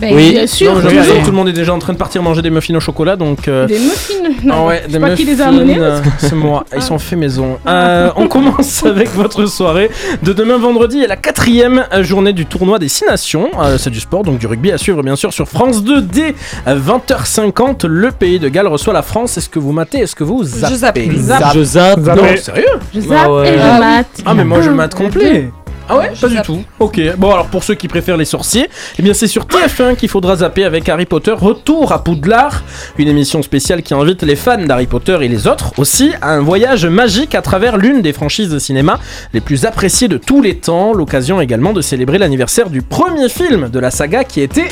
Ben, 0.00 0.14
Oui. 0.14 0.30
bien 0.32 0.46
sûr, 0.46 0.74
Non, 0.74 0.80
je 0.80 0.88
toujours. 0.88 1.04
sais, 1.04 1.20
tout 1.22 1.30
le 1.30 1.36
monde 1.36 1.48
est 1.48 1.52
déjà 1.52 1.74
en 1.74 1.78
train 1.78 1.92
de 1.92 1.98
partir 1.98 2.22
manger 2.22 2.40
des 2.42 2.50
muffins 2.50 2.74
au 2.76 2.80
chocolat, 2.80 3.16
donc. 3.16 3.48
euh, 3.48 3.66
Des 3.66 3.78
muffins 3.78 4.14
ah 4.26 4.28
Non, 4.44 4.66
ouais, 4.66 4.82
je 4.86 4.92
des 4.92 4.98
pas 5.00 5.10
qui 5.14 5.24
les 5.24 5.40
a 5.40 5.50
muffins, 5.50 5.60
amenés. 5.62 5.78
euh, 5.80 6.00
C'est 6.18 6.34
moi, 6.34 6.64
ils 6.74 6.82
sont 6.82 6.98
faits 6.98 7.18
maison. 7.18 7.58
Euh, 7.66 8.10
on 8.16 8.28
commence 8.28 8.84
avec 8.86 9.10
votre 9.14 9.46
soirée 9.46 9.90
de 10.22 10.32
demain 10.32 10.56
vendredi 10.58 11.00
et 11.02 11.06
la 11.06 11.16
quatrième 11.16 11.84
journée 12.00 12.32
du 12.32 12.46
tournoi 12.46 12.78
des 12.78 12.88
Six 12.88 13.04
Nations. 13.06 13.50
Euh, 13.60 13.76
c'est 13.78 13.90
du 13.90 14.00
sport, 14.00 14.22
donc 14.22 14.38
du 14.38 14.46
rugby 14.46 14.70
à 14.70 14.78
suivre 14.78 15.02
bien 15.02 15.16
sûr 15.16 15.32
sur 15.32 15.48
France 15.48 15.82
2 15.82 16.02
dès 16.02 16.34
20h50. 16.66 17.86
Le 17.86 18.10
pays 18.12 18.38
de 18.38 18.48
Galles 18.48 18.68
reçoit 18.68 18.92
la 18.92 19.02
France. 19.02 19.36
Est-ce 19.36 19.48
que 19.48 19.58
vous 19.58 19.72
matez? 19.72 19.98
Est-ce 19.98 20.14
que 20.16 20.24
vous 20.24 20.42
zappez? 20.44 21.10
Zappe. 21.16 21.40
Zappe. 21.42 21.52
Je 21.54 21.62
zappe. 21.64 21.98
Non, 21.98 22.22
sérieux? 22.36 22.64
Je 22.94 23.00
zappe 23.00 23.18
Ah 23.24 23.32
ouais. 23.32 23.48
et 23.48 23.58
je 23.58 23.62
Ah 23.62 23.78
mate. 23.78 24.06
Ah 24.26 24.34
mais 24.34 24.44
moi 24.44 24.60
je 24.62 24.70
mate 24.70 24.94
complet. 24.94 25.50
Ah 25.88 25.96
ouais, 25.96 26.12
pas 26.20 26.28
du 26.28 26.40
tout. 26.42 26.62
Ok. 26.78 27.00
Bon 27.16 27.32
alors 27.32 27.46
pour 27.46 27.64
ceux 27.64 27.74
qui 27.74 27.88
préfèrent 27.88 28.16
les 28.16 28.24
sorciers, 28.24 28.68
eh 28.98 29.02
bien 29.02 29.14
c'est 29.14 29.26
sur 29.26 29.44
TF1 29.44 29.96
qu'il 29.96 30.08
faudra 30.08 30.36
zapper 30.36 30.64
avec 30.64 30.88
Harry 30.88 31.06
Potter 31.06 31.32
Retour 31.32 31.92
à 31.92 32.04
Poudlard, 32.04 32.62
une 32.98 33.08
émission 33.08 33.42
spéciale 33.42 33.82
qui 33.82 33.94
invite 33.94 34.22
les 34.22 34.36
fans 34.36 34.58
d'Harry 34.58 34.86
Potter 34.86 35.18
et 35.22 35.28
les 35.28 35.46
autres 35.46 35.72
aussi 35.78 36.12
à 36.20 36.32
un 36.32 36.40
voyage 36.40 36.86
magique 36.86 37.34
à 37.34 37.42
travers 37.42 37.76
l'une 37.78 38.02
des 38.02 38.12
franchises 38.12 38.50
de 38.50 38.58
cinéma 38.58 38.98
les 39.32 39.40
plus 39.40 39.64
appréciées 39.64 40.08
de 40.08 40.18
tous 40.18 40.42
les 40.42 40.56
temps, 40.56 40.92
l'occasion 40.92 41.40
également 41.40 41.72
de 41.72 41.80
célébrer 41.80 42.18
l'anniversaire 42.18 42.70
du 42.70 42.82
premier 42.82 43.28
film 43.28 43.68
de 43.68 43.78
la 43.78 43.90
saga 43.90 44.24
qui 44.24 44.40
était 44.40 44.68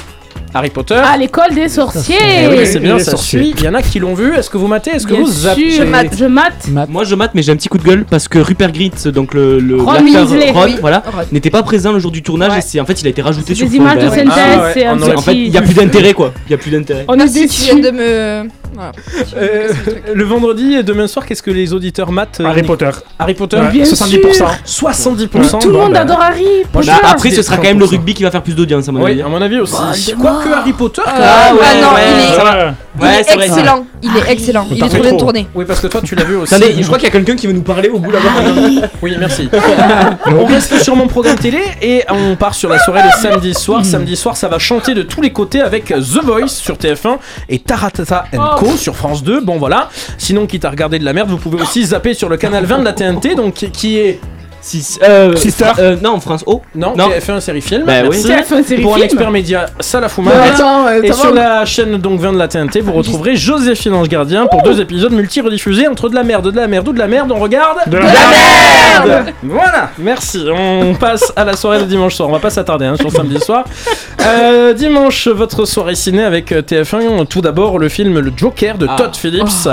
Harry 0.54 0.70
Potter. 0.70 1.00
Ah, 1.04 1.16
l'école 1.18 1.54
des 1.54 1.68
sorciers 1.68 2.16
Eh 2.44 2.48
oui, 2.48 2.66
c'est 2.66 2.78
bien, 2.80 2.96
Les 2.96 3.02
ça 3.04 3.10
sorciers. 3.12 3.40
suit. 3.40 3.54
Il 3.58 3.64
y 3.64 3.68
en 3.68 3.74
a 3.74 3.82
qui 3.82 3.98
l'ont 3.98 4.14
vu. 4.14 4.34
Est-ce 4.34 4.48
que 4.50 4.56
vous 4.56 4.66
matez? 4.66 4.90
Est-ce 4.92 5.06
que 5.06 5.12
Bien 5.12 5.20
vous 5.20 5.30
zappez? 5.30 5.70
Sûr, 5.70 5.84
je 5.84 5.88
mate. 5.90 6.16
Je 6.18 6.24
mate. 6.24 6.68
Moi 6.88 7.04
je 7.04 7.14
mate 7.14 7.32
mais 7.34 7.42
j'ai 7.42 7.52
un 7.52 7.56
petit 7.56 7.68
coup 7.68 7.78
de 7.78 7.84
gueule 7.84 8.04
parce 8.08 8.28
que 8.28 8.38
Rupert 8.38 8.72
Grint 8.72 9.08
donc 9.12 9.34
le, 9.34 9.58
le 9.58 9.80
Ron 9.80 9.92
l'acteur 9.92 10.30
Weasley, 10.30 10.50
Ron, 10.52 10.64
oui. 10.64 10.76
voilà 10.80 11.02
Ron. 11.04 11.22
n'était 11.32 11.50
pas 11.50 11.62
présent 11.62 11.92
le 11.92 11.98
jour 11.98 12.10
du 12.10 12.22
tournage 12.22 12.52
Ouais. 12.52 12.58
et 12.58 12.62
c'est 12.62 12.80
en 12.80 12.86
fait 12.86 13.00
il 13.00 13.06
a 13.06 13.10
été 13.10 13.22
rajouté 13.22 13.54
sur 13.54 13.68
des 13.68 13.76
fond 13.76 13.82
images 13.82 13.96
de 13.96 14.00
vert. 14.08 14.10
synthèse, 14.14 14.32
Ah 14.36 14.62
ouais, 14.62 14.70
c'est 14.74 14.84
un 14.86 14.96
on 14.98 15.02
aurait- 15.02 15.14
En 15.16 15.20
fait 15.20 15.32
petit- 15.32 15.46
il 15.46 15.52
y 15.52 15.56
a 15.58 15.62
plus 15.62 15.74
d'intérêt 15.74 16.12
quoi 16.14 16.32
il 16.48 16.52
y 16.52 16.54
a 16.54 16.58
plus 16.58 16.70
d'intérêt 16.70 17.04
On 17.08 17.14
est 17.14 17.16
Merci, 17.18 17.48
tu 17.48 17.62
viens 17.64 17.74
déçus. 17.76 17.80
de 17.86 17.90
me. 17.96 18.48
Voilà. 18.74 18.92
Euh, 19.38 19.68
le 20.14 20.24
vendredi 20.24 20.74
et 20.74 20.82
demain 20.82 21.06
soir, 21.06 21.24
qu'est-ce 21.24 21.42
que 21.42 21.50
les 21.50 21.72
auditeurs 21.72 22.12
matent 22.12 22.40
euh, 22.40 22.46
Harry 22.46 22.62
Potter. 22.62 22.90
Harry 23.18 23.32
Potter 23.34 23.56
Ouais, 23.58 23.70
Bien 23.72 23.84
70%. 23.84 24.44
70%. 24.66 25.58
Tout 25.60 25.68
le 25.68 25.72
Bon, 25.74 25.82
monde 25.84 25.92
bah, 25.94 26.00
adore 26.00 26.20
Harry 26.20 26.44
Potter. 26.70 26.88
Bah, 26.88 27.10
après 27.10 27.30
ce 27.30 27.42
sera 27.42 27.56
quand 27.56 27.62
même 27.64 27.78
le 27.78 27.84
rugby 27.86 28.12
qui 28.14 28.22
va 28.22 28.30
faire 28.30 28.42
plus 28.42 28.54
d'audience 28.54 28.88
à 28.88 28.92
mon 28.92 29.02
Oui, 29.02 29.12
avis 29.12 29.22
à 29.22 29.28
mon 29.28 29.40
avis 29.40 29.58
aussi. 29.60 29.74
Quoique 30.42 30.58
Harry 30.58 30.72
Potter. 30.72 31.02
Ah, 31.06 31.12
même. 31.52 31.56
ouais, 31.56 31.80
non, 31.82 31.94
ouais, 31.94 32.00
il 32.14 32.32
est, 32.32 32.36
ça 32.36 32.44
va. 32.44 32.74
il 32.98 33.02
Ouais, 33.02 33.20
est 33.20 33.24
c'est 33.24 33.34
vrai. 33.34 33.46
excellent. 33.46 33.86
Il 34.02 34.16
est 34.16 34.30
excellent. 34.32 34.66
Il 34.70 34.82
est 34.84 34.88
trop 34.88 35.00
bien 35.02 35.16
tourné. 35.16 35.46
Oui, 35.54 35.64
parce 35.66 35.80
que 35.80 35.86
toi, 35.86 36.00
tu 36.02 36.14
l'as 36.14 36.24
vu 36.24 36.36
aussi. 36.36 36.54
Attendez 36.54 36.74
je 36.78 36.82
crois 36.86 36.98
qu'il 36.98 37.06
y 37.06 37.10
a 37.10 37.12
quelqu'un 37.12 37.36
qui 37.36 37.46
veut 37.46 37.52
nous 37.52 37.62
parler 37.62 37.88
au 37.88 37.98
bout 37.98 38.10
là-bas 38.10 38.28
Oui, 39.02 39.14
merci. 39.18 39.48
on 40.26 40.44
reste 40.46 40.82
sur 40.82 40.96
mon 40.96 41.06
programme 41.06 41.36
télé 41.36 41.60
et 41.82 42.04
on 42.10 42.36
part 42.36 42.54
sur 42.54 42.68
la 42.68 42.78
soirée 42.78 43.02
de 43.02 43.20
samedi 43.20 43.54
soir. 43.54 43.84
Samedi 43.84 44.16
soir, 44.16 44.36
ça 44.36 44.48
va 44.48 44.58
chanter 44.58 44.94
de 44.94 45.02
tous 45.02 45.20
les 45.20 45.30
côtés 45.32 45.60
avec 45.60 45.86
The 45.86 46.22
Voice 46.24 46.48
sur 46.48 46.76
TF1 46.76 47.18
et 47.48 47.58
Taratata 47.58 48.24
Co 48.58 48.76
sur 48.76 48.96
France 48.96 49.22
2. 49.22 49.40
Bon, 49.40 49.56
voilà. 49.58 49.88
Sinon, 50.18 50.46
quitte 50.46 50.64
à 50.64 50.70
regarder 50.70 50.98
de 50.98 51.04
la 51.04 51.12
merde, 51.12 51.28
vous 51.30 51.36
pouvez 51.38 51.60
aussi 51.60 51.84
zapper 51.84 52.14
sur 52.14 52.28
le 52.28 52.36
canal 52.36 52.64
20 52.64 52.78
de 52.80 52.84
la 52.84 52.92
TNT, 52.92 53.34
donc 53.34 53.54
qui 53.54 53.98
est. 53.98 54.20
Six- 54.66 54.98
euh, 55.02 55.36
Sister. 55.36 55.66
Euh, 55.78 55.96
non 56.02 56.18
France 56.18 56.42
O 56.46 56.60
Non, 56.74 56.94
Non. 56.96 57.08
TF1 57.08 57.38
série 57.40 57.60
film. 57.60 57.84
Bah 57.86 57.92
oui. 58.02 58.20
Merci. 58.26 58.26
TF1 58.52 58.64
série 58.64 58.82
Pour 58.82 58.92
un 58.94 58.96
film. 58.96 59.04
expert 59.04 59.30
média, 59.30 59.66
ça 59.78 60.00
la 60.00 60.08
fout 60.08 60.24
attends, 60.26 60.88
euh, 60.88 61.02
Et 61.04 61.12
sur 61.12 61.32
la 61.32 61.64
chaîne 61.64 61.96
donc 61.98 62.18
20 62.18 62.32
de 62.32 62.38
la 62.38 62.48
TNT, 62.48 62.80
vous 62.80 62.92
retrouverez 62.92 63.36
Joséphine 63.36 63.94
Ange 63.94 64.08
Gardien 64.08 64.46
pour 64.46 64.62
deux 64.62 64.80
épisodes 64.80 65.12
multi-rediffusés 65.12 65.86
entre 65.86 66.08
de 66.08 66.16
la 66.16 66.24
merde, 66.24 66.50
de 66.50 66.56
la 66.56 66.66
merde 66.66 66.88
ou 66.88 66.92
de 66.92 66.98
la 66.98 67.06
merde. 67.06 67.30
On 67.30 67.38
regarde 67.38 67.78
De 67.86 67.96
la 67.98 68.04
merde 69.06 69.32
Voilà, 69.44 69.90
merci. 69.98 70.44
On 70.52 70.94
passe 70.94 71.32
à 71.36 71.44
la 71.44 71.54
soirée 71.54 71.78
de 71.80 71.84
dimanche 71.84 72.14
soir. 72.16 72.28
On 72.28 72.32
va 72.32 72.38
pas 72.40 72.50
s'attarder 72.50 72.86
hein, 72.86 72.96
sur 72.98 73.12
samedi 73.12 73.38
soir. 73.38 73.64
Euh, 74.26 74.72
dimanche, 74.72 75.28
votre 75.28 75.64
soirée 75.64 75.94
ciné 75.94 76.24
avec 76.24 76.50
euh, 76.50 76.62
TF1. 76.62 77.26
Tout 77.28 77.40
d'abord, 77.40 77.78
le 77.78 77.88
film 77.88 78.18
Le 78.18 78.32
Joker 78.36 78.78
de 78.78 78.88
Todd 78.96 79.14
Phillips. 79.14 79.68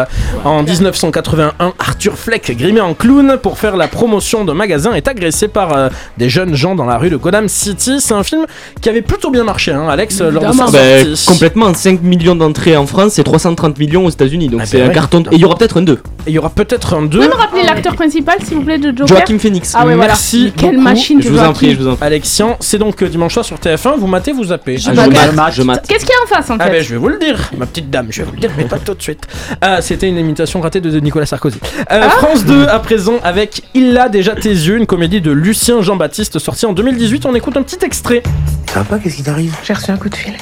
En 0.45 0.61
1981, 0.61 1.73
Arthur 1.79 2.17
Fleck, 2.17 2.55
grimé 2.57 2.81
en 2.81 2.93
clown 2.93 3.37
pour 3.41 3.57
faire 3.57 3.75
la 3.77 3.87
promotion 3.87 4.43
d'un 4.45 4.53
magasin, 4.53 4.82
est 4.91 5.07
agressé 5.07 5.47
par 5.47 5.75
euh, 5.77 5.87
des 6.17 6.27
jeunes 6.27 6.55
gens 6.55 6.75
dans 6.75 6.85
la 6.85 6.97
rue 6.97 7.09
de 7.09 7.15
Gotham 7.15 7.47
City. 7.47 8.01
C'est 8.01 8.13
un 8.13 8.23
film 8.23 8.45
qui 8.81 8.89
avait 8.89 9.01
plutôt 9.01 9.29
bien 9.31 9.45
marché, 9.45 9.71
hein, 9.71 9.87
Alex, 9.89 10.19
euh, 10.19 10.31
lors 10.31 10.45
de 10.45 10.51
sa 10.51 10.65
Bah, 10.65 10.71
sortie. 11.05 11.25
complètement 11.27 11.73
5 11.73 12.01
millions 12.01 12.35
d'entrées 12.35 12.75
en 12.75 12.85
France 12.85 13.17
et 13.19 13.23
330 13.23 13.79
millions 13.79 14.05
aux 14.05 14.09
États-Unis 14.09 14.49
donc 14.49 14.61
Ah 14.63 14.65
c'est 14.65 14.79
bah 14.79 14.85
un 14.85 14.87
ouais. 14.89 14.93
carton 14.93 15.23
et 15.31 15.35
il 15.35 15.39
y 15.39 15.45
aura 15.45 15.55
peut-être 15.55 15.77
un 15.77 15.81
2 15.83 15.93
Et 15.93 15.97
il 16.27 16.33
y 16.33 16.39
aura 16.39 16.49
peut-être 16.49 16.93
un 16.95 17.03
2. 17.03 17.17
Vous 17.19 17.23
pouvez 17.23 17.27
me 17.37 17.41
rappeler 17.41 17.63
l'acteur 17.63 17.95
principal, 17.95 18.35
s'il 18.43 18.57
vous 18.57 18.63
plaît, 18.63 18.77
de 18.77 18.89
Joker 18.89 19.07
Joaquin 19.07 19.37
Phoenix 19.39 19.73
Ah 19.75 19.85
ouais, 19.85 19.95
voilà. 19.95 20.13
Merci 20.13 20.51
Mais 20.55 20.61
Quelle 20.61 20.79
machine 20.79 21.21
je 21.21 21.29
vous 21.29 21.39
en 21.39 21.53
prie 21.53 21.71
je 21.73 21.77
vous 21.79 21.87
en 21.87 21.95
prie 21.95 22.05
Alexian, 22.05 22.57
c'est 22.59 22.77
donc 22.79 23.01
euh, 23.01 23.07
dimanche 23.07 23.33
soir 23.33 23.45
sur 23.45 23.57
TF1. 23.57 23.97
Vous 23.97 24.07
matez, 24.07 24.31
vous 24.33 24.45
zappez. 24.45 24.77
Je 24.77 24.89
Ah, 24.89 24.93
mate. 24.93 25.11
je 25.13 25.31
mate 25.35 25.53
je 25.53 25.61
mate 25.63 25.85
Qu'est-ce 25.87 26.05
qu'il 26.05 26.13
y 26.15 26.17
a 26.19 26.23
en 26.23 26.35
face 26.35 26.49
en 26.49 26.55
Ah 26.59 26.65
fait 26.65 26.71
ben 26.71 26.83
je 26.83 26.89
vais 26.89 26.97
vous 26.97 27.09
le 27.09 27.19
dire, 27.19 27.37
ma 27.57 27.65
petite 27.65 27.89
dame, 27.89 28.07
je 28.09 28.21
vais 28.21 28.27
vous 28.27 28.33
le 28.33 28.39
dire, 28.39 28.51
mais 28.57 28.65
pas 28.65 28.79
tout 28.79 28.93
de 28.93 29.01
suite. 29.01 29.23
Ah, 29.61 29.81
C'était 29.81 30.07
une 30.09 30.17
imitation 30.17 30.59
ratée 30.61 30.81
de 30.81 30.99
Nicolas 30.99 31.25
Sarkozy. 31.25 31.59
Euh, 31.91 32.01
Ah. 32.03 32.09
France 32.09 32.45
2 32.45 32.65
à 32.67 32.79
présent 32.79 33.15
avec 33.23 33.61
Il 33.73 33.97
a 33.97 34.09
déjà 34.09 34.35
tes 34.35 34.62
yeux, 34.67 34.77
une 34.77 34.85
comédie 34.85 35.21
de 35.21 35.31
Lucien 35.31 35.81
Jean-Baptiste 35.81 36.39
sortie 36.39 36.65
en 36.65 36.73
2018. 36.73 37.25
On 37.25 37.35
écoute 37.35 37.57
un 37.57 37.63
petit 37.63 37.83
extrait. 37.83 38.23
Ça 38.67 38.79
va 38.79 38.85
pas 38.85 38.99
Qu'est-ce 38.99 39.17
qui 39.17 39.23
t'arrive 39.23 39.55
J'ai 39.63 39.73
reçu 39.73 39.91
un 39.91 39.97
coup 39.97 40.09
de 40.09 40.15
fil. 40.15 40.33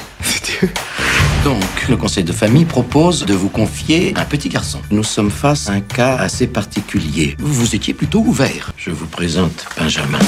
Donc, 1.44 1.62
le 1.88 1.96
conseil 1.96 2.22
de 2.22 2.32
famille 2.32 2.64
propose 2.64 3.24
de 3.24 3.34
vous 3.34 3.48
confier 3.48 4.14
un 4.16 4.24
petit 4.24 4.48
garçon. 4.48 4.78
Nous 4.90 5.02
sommes 5.02 5.30
face 5.30 5.68
à 5.68 5.72
un 5.72 5.80
cas 5.80 6.16
assez 6.16 6.46
particulier. 6.46 7.36
Vous, 7.40 7.52
vous 7.52 7.74
étiez 7.74 7.94
plutôt 7.94 8.20
ouvert. 8.20 8.72
Je 8.76 8.90
vous 8.90 9.06
présente 9.06 9.66
Benjamin. 9.76 10.18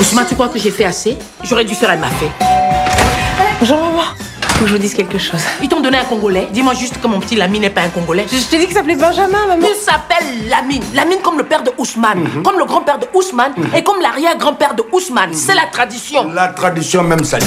Ousmane, 0.00 0.26
tu 0.26 0.34
crois 0.34 0.48
que 0.48 0.58
j'ai 0.58 0.70
fait 0.70 0.86
assez? 0.86 1.16
J'aurais 1.44 1.64
dû 1.66 1.74
faire, 1.74 1.90
elle 1.90 2.00
m'a 2.00 2.10
fait. 2.10 2.30
Bonjour 3.60 3.76
maman. 3.76 4.04
Faut 4.58 4.64
que 4.64 4.70
je 4.70 4.74
vous 4.74 4.82
dise 4.82 4.94
quelque 4.94 5.18
chose. 5.18 5.40
Ils 5.62 5.68
t'ont 5.68 5.80
donné 5.80 5.98
un 5.98 6.04
Congolais. 6.04 6.48
Dis-moi 6.50 6.74
juste 6.74 7.00
que 7.00 7.06
mon 7.06 7.20
petit 7.20 7.36
Lamine 7.36 7.62
n'est 7.62 7.70
pas 7.70 7.82
un 7.82 7.90
Congolais. 7.90 8.26
Je 8.28 8.44
t'ai 8.44 8.58
dit 8.58 8.64
qu'il 8.66 8.74
s'appelait 8.74 8.96
Benjamin, 8.96 9.46
maman. 9.46 9.64
Il 9.64 9.76
s'appelle 9.76 10.48
Lamine. 10.48 10.82
Lamine 10.94 11.18
comme 11.22 11.38
le 11.38 11.44
père 11.44 11.62
de 11.62 11.70
Ousmane, 11.78 12.42
comme 12.42 12.58
le 12.58 12.64
grand-père 12.64 12.98
de 12.98 13.06
Ousmane 13.14 13.52
et 13.76 13.84
comme 13.84 14.00
l'arrière-grand-père 14.00 14.74
de 14.74 14.82
Ousmane. 14.90 15.32
C'est 15.32 15.54
la 15.54 15.66
tradition. 15.70 16.32
La 16.32 16.48
tradition 16.48 17.04
même 17.04 17.22
ça. 17.22 17.38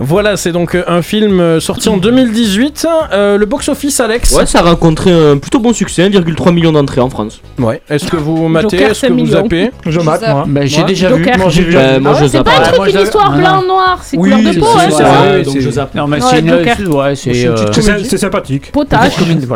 Voilà, 0.00 0.36
c'est 0.36 0.52
donc 0.52 0.76
euh, 0.76 0.84
un 0.86 1.02
film 1.02 1.40
euh, 1.40 1.58
sorti 1.58 1.88
en 1.88 1.96
2018. 1.96 2.86
Euh, 3.12 3.36
le 3.36 3.46
box-office, 3.46 3.98
Alex 3.98 4.30
Ouais, 4.32 4.46
ça 4.46 4.60
a 4.60 4.62
rencontré 4.62 5.10
un 5.10 5.38
plutôt 5.38 5.58
bon 5.58 5.72
succès, 5.72 6.08
1,3 6.08 6.52
million 6.52 6.70
d'entrées 6.70 7.00
en 7.00 7.10
France. 7.10 7.40
Ouais. 7.58 7.82
Est-ce 7.90 8.06
que 8.06 8.16
vous 8.16 8.46
matez 8.46 8.76
Est-ce 8.76 9.00
que 9.02 9.08
5 9.08 9.12
vous 9.12 9.26
zappez 9.26 9.70
Je 9.84 9.98
mate, 9.98 10.22
moi. 10.28 10.44
Bah, 10.46 10.60
j'ai 10.66 10.84
déjà 10.84 11.08
Joker. 11.08 11.34
vu. 11.34 11.40
Moi, 11.40 11.48
j'ai 11.50 11.62
vu. 11.62 11.74
Bah, 11.74 11.98
moi 11.98 12.12
Ah 12.14 12.18
je 12.18 12.22
ouais, 12.22 12.28
C'est 12.28 12.36
zappe. 12.38 12.46
pas 12.46 12.58
un 12.58 12.72
truc, 12.72 12.92
une 12.92 12.98
je- 13.00 13.04
histoire 13.04 13.32
blanc-noir, 13.36 13.98
c'est 14.02 14.16
Oui, 14.16 14.30
couleur 14.30 14.38
de 14.48 14.52
c'est 14.52 14.60
peau, 14.60 14.66
hein, 14.66 15.30
Ouais, 15.32 15.42
donc 15.42 15.58
je 15.58 15.70
zappe. 15.70 15.94
Non, 15.96 16.06
mais 16.06 16.16
Ouais, 16.22 16.28
c'est 16.30 16.38
une. 16.40 16.48
Joker. 16.48 16.76
Ouais, 16.94 17.16
c'est. 17.16 17.34
C'est- 17.34 17.46
euh, 17.48 17.72
c'est- 17.72 18.04
C'est 18.04 18.18
sympathique. 18.18 18.70
Potage. 18.70 19.12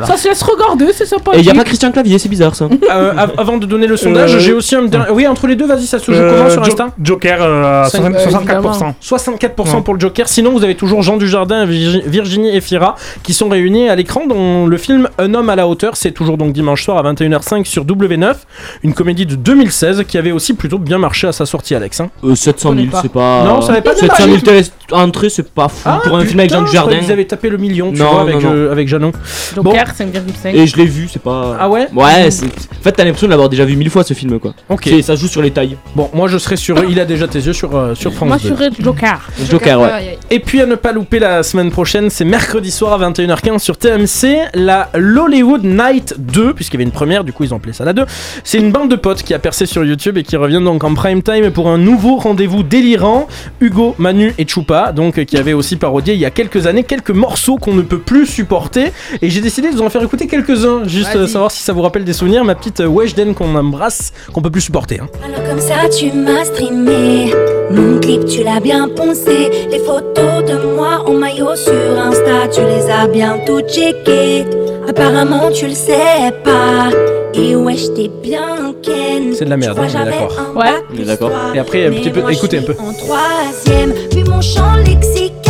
Ça 0.06 0.16
se 0.16 0.28
laisse 0.28 0.43
regarder, 0.43 0.86
c'est 0.93 1.05
Et 1.05 1.06
sympathique. 1.06 1.40
il 1.40 1.47
y 1.47 1.51
a 1.51 1.55
pas 1.55 1.64
Christian 1.64 1.93
Clavier, 1.93 2.19
c'est 2.19 2.28
bizarre 2.28 2.56
ça. 2.56 2.66
Av- 2.90 3.32
Avant 3.39 3.59
de 3.59 3.66
donner 3.66 3.86
le 3.86 3.97
sondage, 3.97 4.36
j'ai 4.40 4.52
aussi 4.52 4.74
un. 4.74 4.86
Oui, 5.12 5.24
entre 5.28 5.47
les 5.47 5.55
deux, 5.55 5.66
vas-y, 5.66 5.86
ça 5.86 6.01
se 6.01 6.10
joue 6.10 6.19
comment 6.19 6.51
sur 6.51 6.62
Insta 6.64 6.89
Joker, 7.01 7.39
euh, 7.40 7.85
à 7.85 7.89
Cinq- 7.89 8.01
60- 8.02 8.16
euh, 8.16 8.24
64%. 8.24 8.94
64% 9.01 9.77
Ouais. 9.77 9.82
pour 9.85 9.94
le 9.94 10.01
Joker. 10.01 10.27
Sinon, 10.32 10.52
vous 10.52 10.64
avez 10.64 10.74
toujours 10.74 11.02
Jean 11.02 11.18
Dujardin, 11.18 11.66
Virgi- 11.66 12.00
Virginie 12.06 12.56
Efira 12.56 12.96
qui 13.22 13.34
sont 13.34 13.50
réunis 13.50 13.90
à 13.90 13.94
l'écran 13.96 14.26
dans 14.26 14.64
le 14.66 14.76
film 14.78 15.10
Un 15.18 15.34
homme 15.34 15.50
à 15.50 15.56
la 15.56 15.68
hauteur. 15.68 15.94
C'est 15.94 16.12
toujours 16.12 16.38
donc 16.38 16.54
dimanche 16.54 16.82
soir 16.84 16.96
à 16.96 17.12
21h05 17.12 17.66
sur 17.66 17.84
W9. 17.84 18.34
Une 18.82 18.94
comédie 18.94 19.26
de 19.26 19.34
2016 19.34 20.04
qui 20.09 20.16
avait 20.16 20.32
aussi 20.32 20.54
plutôt 20.54 20.78
bien 20.78 20.96
marché 20.96 21.26
à 21.26 21.32
sa 21.32 21.44
sortie, 21.44 21.74
Alex. 21.74 22.00
hein. 22.00 22.09
Euh, 22.24 22.34
700 22.34 22.74
000, 22.74 22.86
c'est 23.02 23.12
pas. 23.12 23.44
Non, 23.44 23.60
ça 23.60 23.72
avait 23.72 23.82
pas 23.82 23.94
700 23.94 24.24
000 24.24 24.36
démarré. 24.38 24.40
télé- 24.62 24.64
entrées, 24.92 25.28
c'est 25.28 25.50
pas 25.52 25.68
fou 25.68 25.90
pour 26.02 26.16
un 26.16 26.24
film 26.24 26.40
avec 26.40 26.50
Jean 26.50 26.62
Dujardin. 26.62 26.98
qu'ils 26.98 27.12
avaient 27.12 27.26
tapé 27.26 27.50
le 27.50 27.59
million, 27.59 27.92
tu 27.92 27.98
Non, 27.98 28.12
vois, 28.12 28.20
avec, 28.22 28.34
non, 28.36 28.40
non. 28.40 28.52
euh, 28.54 28.72
avec 28.72 28.88
Jeannot. 28.88 29.12
Joker, 29.54 29.84
5,5. 29.94 30.54
Et 30.54 30.66
je 30.66 30.76
l'ai 30.78 30.86
vu, 30.86 31.09
c'est 31.12 31.20
pas. 31.22 31.59
Ah 31.60 31.68
ouais 31.68 31.88
Ouais, 31.94 32.30
c'est- 32.30 32.46
en 32.46 32.82
fait, 32.82 32.92
t'as 32.92 33.04
l'impression 33.04 33.26
de 33.26 33.32
l'avoir 33.32 33.50
déjà 33.50 33.66
vu 33.66 33.76
mille 33.76 33.90
fois 33.90 34.02
ce 34.02 34.14
film 34.14 34.38
quoi. 34.38 34.54
Ok. 34.70 34.88
Ça 35.02 35.14
joue 35.14 35.28
sur 35.28 35.42
les 35.42 35.50
tailles. 35.50 35.76
Bon, 35.94 36.09
moi 36.14 36.26
je 36.26 36.38
serai 36.38 36.56
sur 36.56 36.82
Il 36.88 36.98
a 37.00 37.04
déjà 37.04 37.28
tes 37.28 37.38
yeux 37.40 37.52
sur, 37.52 37.76
euh, 37.76 37.94
sur 37.94 38.14
France 38.14 38.28
Moi, 38.28 38.38
2. 38.38 38.48
je 38.48 38.54
serais 38.54 38.70
Joker. 38.80 39.20
Joker, 39.50 39.80
ouais. 39.80 40.18
Et 40.30 40.38
puis 40.40 40.60
à 40.62 40.66
ne 40.66 40.76
pas 40.76 40.92
louper 40.92 41.18
la 41.18 41.42
semaine 41.42 41.70
prochaine, 41.70 42.08
c'est 42.08 42.24
mercredi 42.24 42.70
soir 42.70 42.94
à 43.00 43.10
21h15 43.10 43.58
sur 43.58 43.76
TMC, 43.76 44.48
la 44.54 44.88
Lollywood 44.94 45.62
Night 45.64 46.14
2, 46.18 46.54
puisqu'il 46.54 46.74
y 46.74 46.78
avait 46.78 46.84
une 46.84 46.90
première, 46.90 47.22
du 47.22 47.34
coup 47.34 47.44
ils 47.44 47.52
ont 47.52 47.58
appelé 47.58 47.74
ça 47.74 47.84
la 47.84 47.92
2. 47.92 48.06
C'est 48.42 48.56
une 48.58 48.72
bande 48.72 48.90
de 48.90 48.96
potes 48.96 49.22
qui 49.22 49.34
a 49.34 49.38
percé 49.38 49.66
sur 49.66 49.84
YouTube 49.84 50.16
et 50.16 50.22
qui 50.22 50.36
revient 50.36 50.62
donc 50.64 50.84
en 50.84 50.94
prime 50.94 51.22
time 51.22 51.50
pour 51.50 51.68
un 51.68 51.76
nouveau 51.76 52.16
rendez-vous 52.16 52.62
délirant. 52.62 53.26
Hugo, 53.60 53.94
Manu 53.98 54.32
et 54.38 54.46
Choupa, 54.48 54.92
donc 54.92 55.22
qui 55.26 55.36
avaient 55.36 55.52
aussi 55.52 55.76
parodié 55.76 56.14
il 56.14 56.20
y 56.20 56.24
a 56.24 56.30
quelques 56.30 56.66
années 56.66 56.84
quelques 56.84 57.10
morceaux 57.10 57.56
qu'on 57.58 57.74
ne 57.74 57.82
peut 57.82 57.98
plus 57.98 58.24
supporter. 58.26 58.92
Et 59.20 59.28
j'ai 59.28 59.42
décidé 59.42 59.68
de 59.70 59.74
vous 59.74 59.82
en 59.82 59.90
faire 59.90 60.02
écouter 60.02 60.26
quelques-uns, 60.28 60.84
juste 60.86 61.14
euh, 61.14 61.26
savoir 61.26 61.50
si 61.50 61.62
ça 61.62 61.74
vous 61.74 61.82
rappelle 61.82 62.04
des 62.04 62.12
souvenirs. 62.14 62.42
Ma 62.44 62.54
petite 62.54 62.80
euh, 62.80 62.86
Weshden 62.86 63.34
qu'on 63.34 63.54
embrasse, 63.54 64.12
qu'on 64.32 64.40
peut 64.40 64.50
plus 64.50 64.62
supporter. 64.62 65.00
hein. 65.00 65.08
Alors 65.24 65.46
comme 65.46 65.60
ça 65.60 65.74
tu 65.94 66.10
m'as 66.12 66.44
streamé 66.44 67.34
Mon 67.70 67.98
clip 68.00 68.24
tu 68.24 68.42
l'as 68.44 68.60
bien 68.60 68.88
poncé 68.88 69.50
Les 69.70 69.78
photos 69.78 70.11
de 70.14 70.74
moi 70.76 71.02
en 71.06 71.12
maillot 71.14 71.55
sur 71.56 71.72
Insta 71.72 72.48
Tu 72.52 72.60
les 72.62 72.90
as 72.90 73.06
bien 73.06 73.39
tout 73.47 73.60
checké 73.60 74.44
Apparemment 74.89 75.51
tu 75.52 75.66
le 75.66 75.74
sais 75.74 76.32
pas 76.44 76.90
Et 77.34 77.55
ouais 77.56 77.76
j'étais 77.76 78.09
bien 78.22 78.74
ken 78.82 79.32
C'est 79.34 79.44
de 79.44 79.51
la 79.51 79.56
merde, 79.56 79.78
hein, 79.78 79.82
on 79.82 79.86
est 79.86 79.90
j'avais 79.90 80.10
d'accord. 80.10 80.39
un 80.55 80.59
Ouais, 80.60 80.74
on 80.93 81.01
est 81.01 81.05
d'accord. 81.05 81.30
Et 81.55 81.59
après, 81.59 81.86
un 81.86 81.90
Mais 81.90 81.97
petit 82.01 82.10
peu- 82.10 82.20
moi, 82.20 82.32
écoutez 82.32 82.59
un 82.59 82.62
peu. 82.62 82.74
En 82.78 82.93
troisième 82.93 83.93
Vu 84.12 84.24
mon 84.24 84.40
champ 84.40 84.74
lexical 84.84 85.43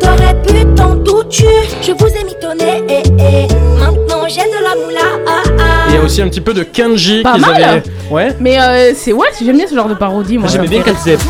T'aurais 0.00 0.34
pu 0.46 0.64
t'en 0.74 0.94
douter 0.96 1.46
Je 1.82 1.92
vous 1.92 2.06
ai 2.06 2.24
mitonné 2.24 2.84
eh, 2.88 3.02
eh. 3.18 3.54
Maintenant 3.78 4.26
j'ai 4.28 4.40
de 4.42 4.62
la 4.62 4.74
moula 4.74 5.00
ah, 5.26 5.42
ah. 5.58 5.62
Il 5.88 5.94
y 5.94 5.98
a 5.98 6.02
aussi 6.02 6.20
un 6.22 6.28
petit 6.28 6.40
peu 6.40 6.52
de 6.54 6.64
Kenji 6.64 7.22
Pas 7.22 7.32
qu'ils 7.34 7.40
mal. 7.42 7.62
avaient. 7.62 7.82
Ouais. 8.10 8.34
Mais 8.40 8.60
euh, 8.60 8.92
c'est 8.96 9.12
ouais, 9.12 9.28
j'aime 9.42 9.56
bien 9.56 9.66
ce 9.68 9.74
genre 9.74 9.88
de 9.88 9.94
parodie. 9.94 10.38
Moi, 10.38 10.48
J'aimais 10.50 10.66
bien 10.68 10.80
quand 10.82 10.92
Calzep. 10.92 11.20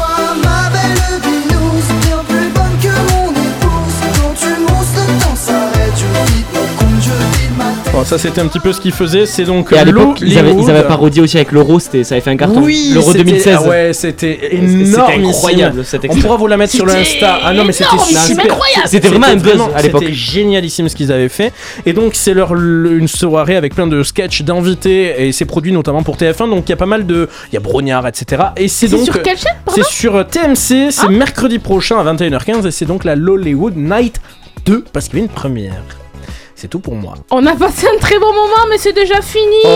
Bon, 7.94 8.04
ça 8.04 8.18
c'était 8.18 8.40
un 8.40 8.48
petit 8.48 8.58
peu 8.58 8.72
ce 8.72 8.80
qu'ils 8.80 8.90
faisaient. 8.92 9.24
C'est 9.24 9.44
donc 9.44 9.70
Et 9.72 9.78
à 9.78 9.84
l'époque, 9.84 10.20
ils 10.20 10.36
avaient, 10.36 10.48
ils 10.50 10.54
Lollywood. 10.54 10.70
avaient 10.70 10.88
parodié 10.88 11.22
aussi 11.22 11.36
avec 11.36 11.52
l'euro, 11.52 11.78
c'était- 11.78 12.02
ça 12.02 12.16
avait 12.16 12.22
fait 12.22 12.30
un 12.30 12.36
carton. 12.36 12.60
Oui, 12.60 12.90
L'euro 12.92 13.12
c'était- 13.12 13.22
2016. 13.24 13.58
ah 13.64 13.68
ouais, 13.68 13.92
c'était 13.92 14.38
C'était 14.42 14.56
énorme. 14.56 15.12
incroyable, 15.26 15.84
cet 15.84 16.04
On 16.10 16.16
pourra 16.16 16.36
vous 16.36 16.48
la 16.48 16.56
mettre 16.56 16.72
sur 16.74 16.84
le 16.86 16.90
C'était 16.92 17.02
Insta. 17.24 17.38
Ah 17.44 17.52
non, 17.54 17.64
mais 17.64 17.72
c'était 17.72 17.90
super. 17.98 18.46
incroyable. 18.46 18.82
C'était 18.88 19.08
vraiment 19.08 19.26
un 19.28 19.36
buzz 19.36 19.60
à 19.76 19.82
l'époque. 19.82 20.00
C'était 20.02 20.12
génialissime 20.14 20.88
ce 20.88 20.96
qu'ils 20.96 21.12
avaient 21.12 21.28
fait. 21.28 21.52
Et 21.86 21.92
donc 21.92 22.16
c'est 22.16 22.34
leur 22.34 22.54
le- 22.54 22.98
une 22.98 23.06
soirée 23.06 23.54
avec 23.54 23.76
plein 23.76 23.86
de 23.86 24.02
sketchs 24.02 24.42
d'invités 24.42 25.26
et 25.28 25.30
c'est 25.32 25.44
produit 25.44 25.70
notamment 25.72 26.02
pour 26.02 26.16
TF1. 26.16 26.48
Donc 26.48 26.64
il 26.66 26.70
y 26.70 26.72
a 26.72 26.76
pas 26.76 26.86
mal 26.86 27.06
de, 27.06 27.28
il 27.52 27.54
y 27.54 27.56
a 27.56 27.60
Brognard, 27.60 28.08
etc. 28.08 28.42
Et 28.56 28.66
c'est 28.66 28.88
C'est 28.88 28.96
donc 28.96 29.04
sur 29.04 29.22
quelle 29.22 29.38
chaîne, 29.38 29.52
C'est 29.72 29.84
sur 29.84 30.16
euh, 30.16 30.24
TMC. 30.24 30.90
C'est 30.90 31.08
mercredi 31.10 31.60
prochain 31.60 31.96
à 32.00 32.02
21h15 32.12 32.66
et 32.66 32.72
c'est 32.72 32.86
donc 32.86 33.04
la 33.04 33.14
Lollywood 33.14 33.76
Night 33.76 34.20
2 34.66 34.84
parce 34.92 35.06
qu'il 35.08 35.20
y 35.20 35.22
a 35.22 35.24
une 35.26 35.30
première. 35.30 35.74
C'est 36.64 36.68
tout 36.68 36.80
pour 36.80 36.94
moi. 36.94 37.12
On 37.30 37.44
a 37.44 37.54
passé 37.54 37.86
un 37.94 37.98
très 37.98 38.18
bon 38.18 38.32
moment, 38.32 38.64
mais 38.70 38.78
c'est 38.78 38.94
déjà 38.94 39.20
fini. 39.20 39.44
Oh. 39.66 39.68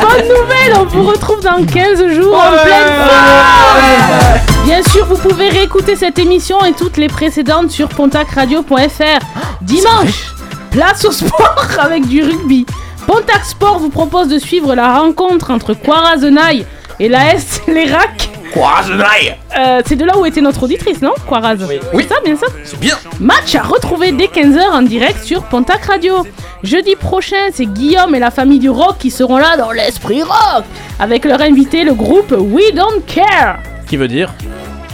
Bonne 0.00 0.28
nouvelle, 0.28 0.78
on 0.78 0.84
vous 0.86 1.04
retrouve 1.04 1.42
dans 1.42 1.62
15 1.62 2.08
jours 2.14 2.38
en 2.38 2.52
pleine 2.52 2.86
forme. 2.86 4.64
Bien 4.64 4.82
sûr, 4.82 5.04
vous 5.04 5.18
pouvez 5.18 5.50
réécouter 5.50 5.94
cette 5.94 6.18
émission 6.18 6.64
et 6.64 6.72
toutes 6.72 6.96
les 6.96 7.08
précédentes 7.08 7.70
sur 7.70 7.90
pontacradio.fr. 7.90 9.26
Dimanche, 9.60 10.32
place 10.70 11.04
au 11.04 11.12
sport 11.12 11.66
avec 11.78 12.06
du 12.06 12.22
rugby. 12.22 12.64
Pontac 13.06 13.44
Sport 13.44 13.78
vous 13.78 13.90
propose 13.90 14.28
de 14.28 14.38
suivre 14.38 14.74
la 14.74 15.00
rencontre 15.00 15.50
entre 15.50 15.74
Quarazenaï 15.74 16.64
et 17.00 17.08
la 17.08 17.34
S 17.34 17.60
Lérac. 17.68 18.30
Quarazenaï 18.52 19.36
Euh, 19.58 19.82
c'est 19.86 19.96
de 19.96 20.04
là 20.04 20.16
où 20.16 20.24
était 20.24 20.40
notre 20.40 20.62
auditrice, 20.62 21.02
non 21.02 21.12
Quaraz 21.28 21.58
Oui. 21.68 21.78
C'est 22.02 22.08
ça, 22.08 22.14
bien 22.24 22.36
ça 22.36 22.46
C'est 22.64 22.80
bien. 22.80 22.96
Match 23.20 23.54
à 23.54 23.62
retrouver 23.62 24.12
dès 24.12 24.26
15h 24.26 24.70
en 24.72 24.82
direct 24.82 25.22
sur 25.22 25.42
Pontac 25.44 25.84
Radio. 25.84 26.24
Jeudi 26.62 26.96
prochain, 26.96 27.36
c'est 27.52 27.66
Guillaume 27.66 28.14
et 28.14 28.18
la 28.18 28.30
famille 28.30 28.58
du 28.58 28.70
rock 28.70 28.96
qui 28.98 29.10
seront 29.10 29.36
là 29.36 29.56
dans 29.58 29.70
l'esprit 29.70 30.22
rock. 30.22 30.64
Avec 30.98 31.24
leur 31.26 31.40
invité, 31.42 31.84
le 31.84 31.92
groupe 31.94 32.34
We 32.36 32.72
Don't 32.74 33.02
Care. 33.06 33.58
Qui 33.86 33.96
veut 33.96 34.08
dire 34.08 34.32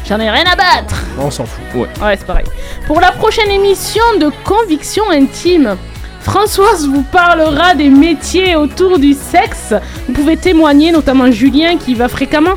J'en 0.06 0.18
ai 0.20 0.28
rien 0.28 0.44
à 0.52 0.56
battre. 0.56 0.96
On 1.18 1.30
s'en 1.30 1.46
fout. 1.46 1.62
Ouais. 1.74 1.88
Ouais, 2.04 2.16
c'est 2.18 2.26
pareil. 2.26 2.44
Pour 2.86 3.00
la 3.00 3.12
prochaine 3.12 3.50
émission 3.50 4.02
de 4.20 4.30
Conviction 4.44 5.04
Intime, 5.10 5.76
Françoise 6.24 6.88
vous 6.88 7.02
parlera 7.02 7.74
des 7.74 7.90
métiers 7.90 8.56
autour 8.56 8.98
du 8.98 9.12
sexe. 9.12 9.74
Vous 10.08 10.14
pouvez 10.14 10.36
témoigner, 10.38 10.90
notamment 10.90 11.30
Julien 11.30 11.76
qui 11.76 11.92
y 11.92 11.94
va 11.94 12.08
fréquemment, 12.08 12.54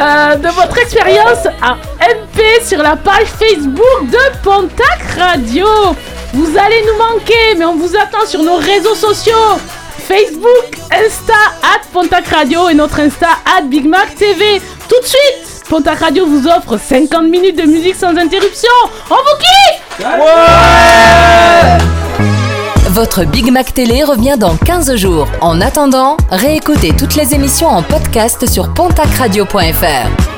euh, 0.00 0.36
de 0.36 0.48
votre 0.48 0.78
expérience 0.78 1.46
à 1.60 1.76
MP 2.00 2.42
sur 2.64 2.82
la 2.82 2.96
page 2.96 3.26
Facebook 3.26 4.10
de 4.10 4.38
Pontac 4.42 5.02
Radio. 5.18 5.66
Vous 6.32 6.56
allez 6.58 6.82
nous 6.86 6.96
manquer, 6.98 7.54
mais 7.58 7.66
on 7.66 7.76
vous 7.76 7.94
attend 7.96 8.26
sur 8.26 8.42
nos 8.42 8.56
réseaux 8.56 8.94
sociaux. 8.94 9.58
Facebook, 9.98 10.78
Insta, 10.90 11.34
at 11.62 11.82
Pontac 11.92 12.26
Radio 12.28 12.70
et 12.70 12.74
notre 12.74 13.00
Insta, 13.00 13.28
at 13.56 13.62
Big 13.62 13.86
Mac 13.86 14.14
TV. 14.14 14.60
Tout 14.88 15.00
de 15.00 15.06
suite, 15.06 15.64
Pontac 15.68 16.00
Radio 16.00 16.24
vous 16.26 16.48
offre 16.48 16.78
50 16.78 17.28
minutes 17.28 17.56
de 17.56 17.64
musique 17.64 17.96
sans 17.96 18.16
interruption. 18.16 18.70
On 19.10 19.16
vous 19.16 19.36
kiffe 19.38 19.82
Votre 22.92 23.24
Big 23.24 23.50
Mac 23.50 23.72
Télé 23.72 24.04
revient 24.04 24.36
dans 24.38 24.54
15 24.54 24.96
jours. 24.96 25.26
En 25.40 25.62
attendant, 25.62 26.18
réécoutez 26.30 26.94
toutes 26.94 27.14
les 27.14 27.32
émissions 27.32 27.68
en 27.68 27.82
podcast 27.82 28.46
sur 28.46 28.74
pontacradio.fr. 28.74 30.31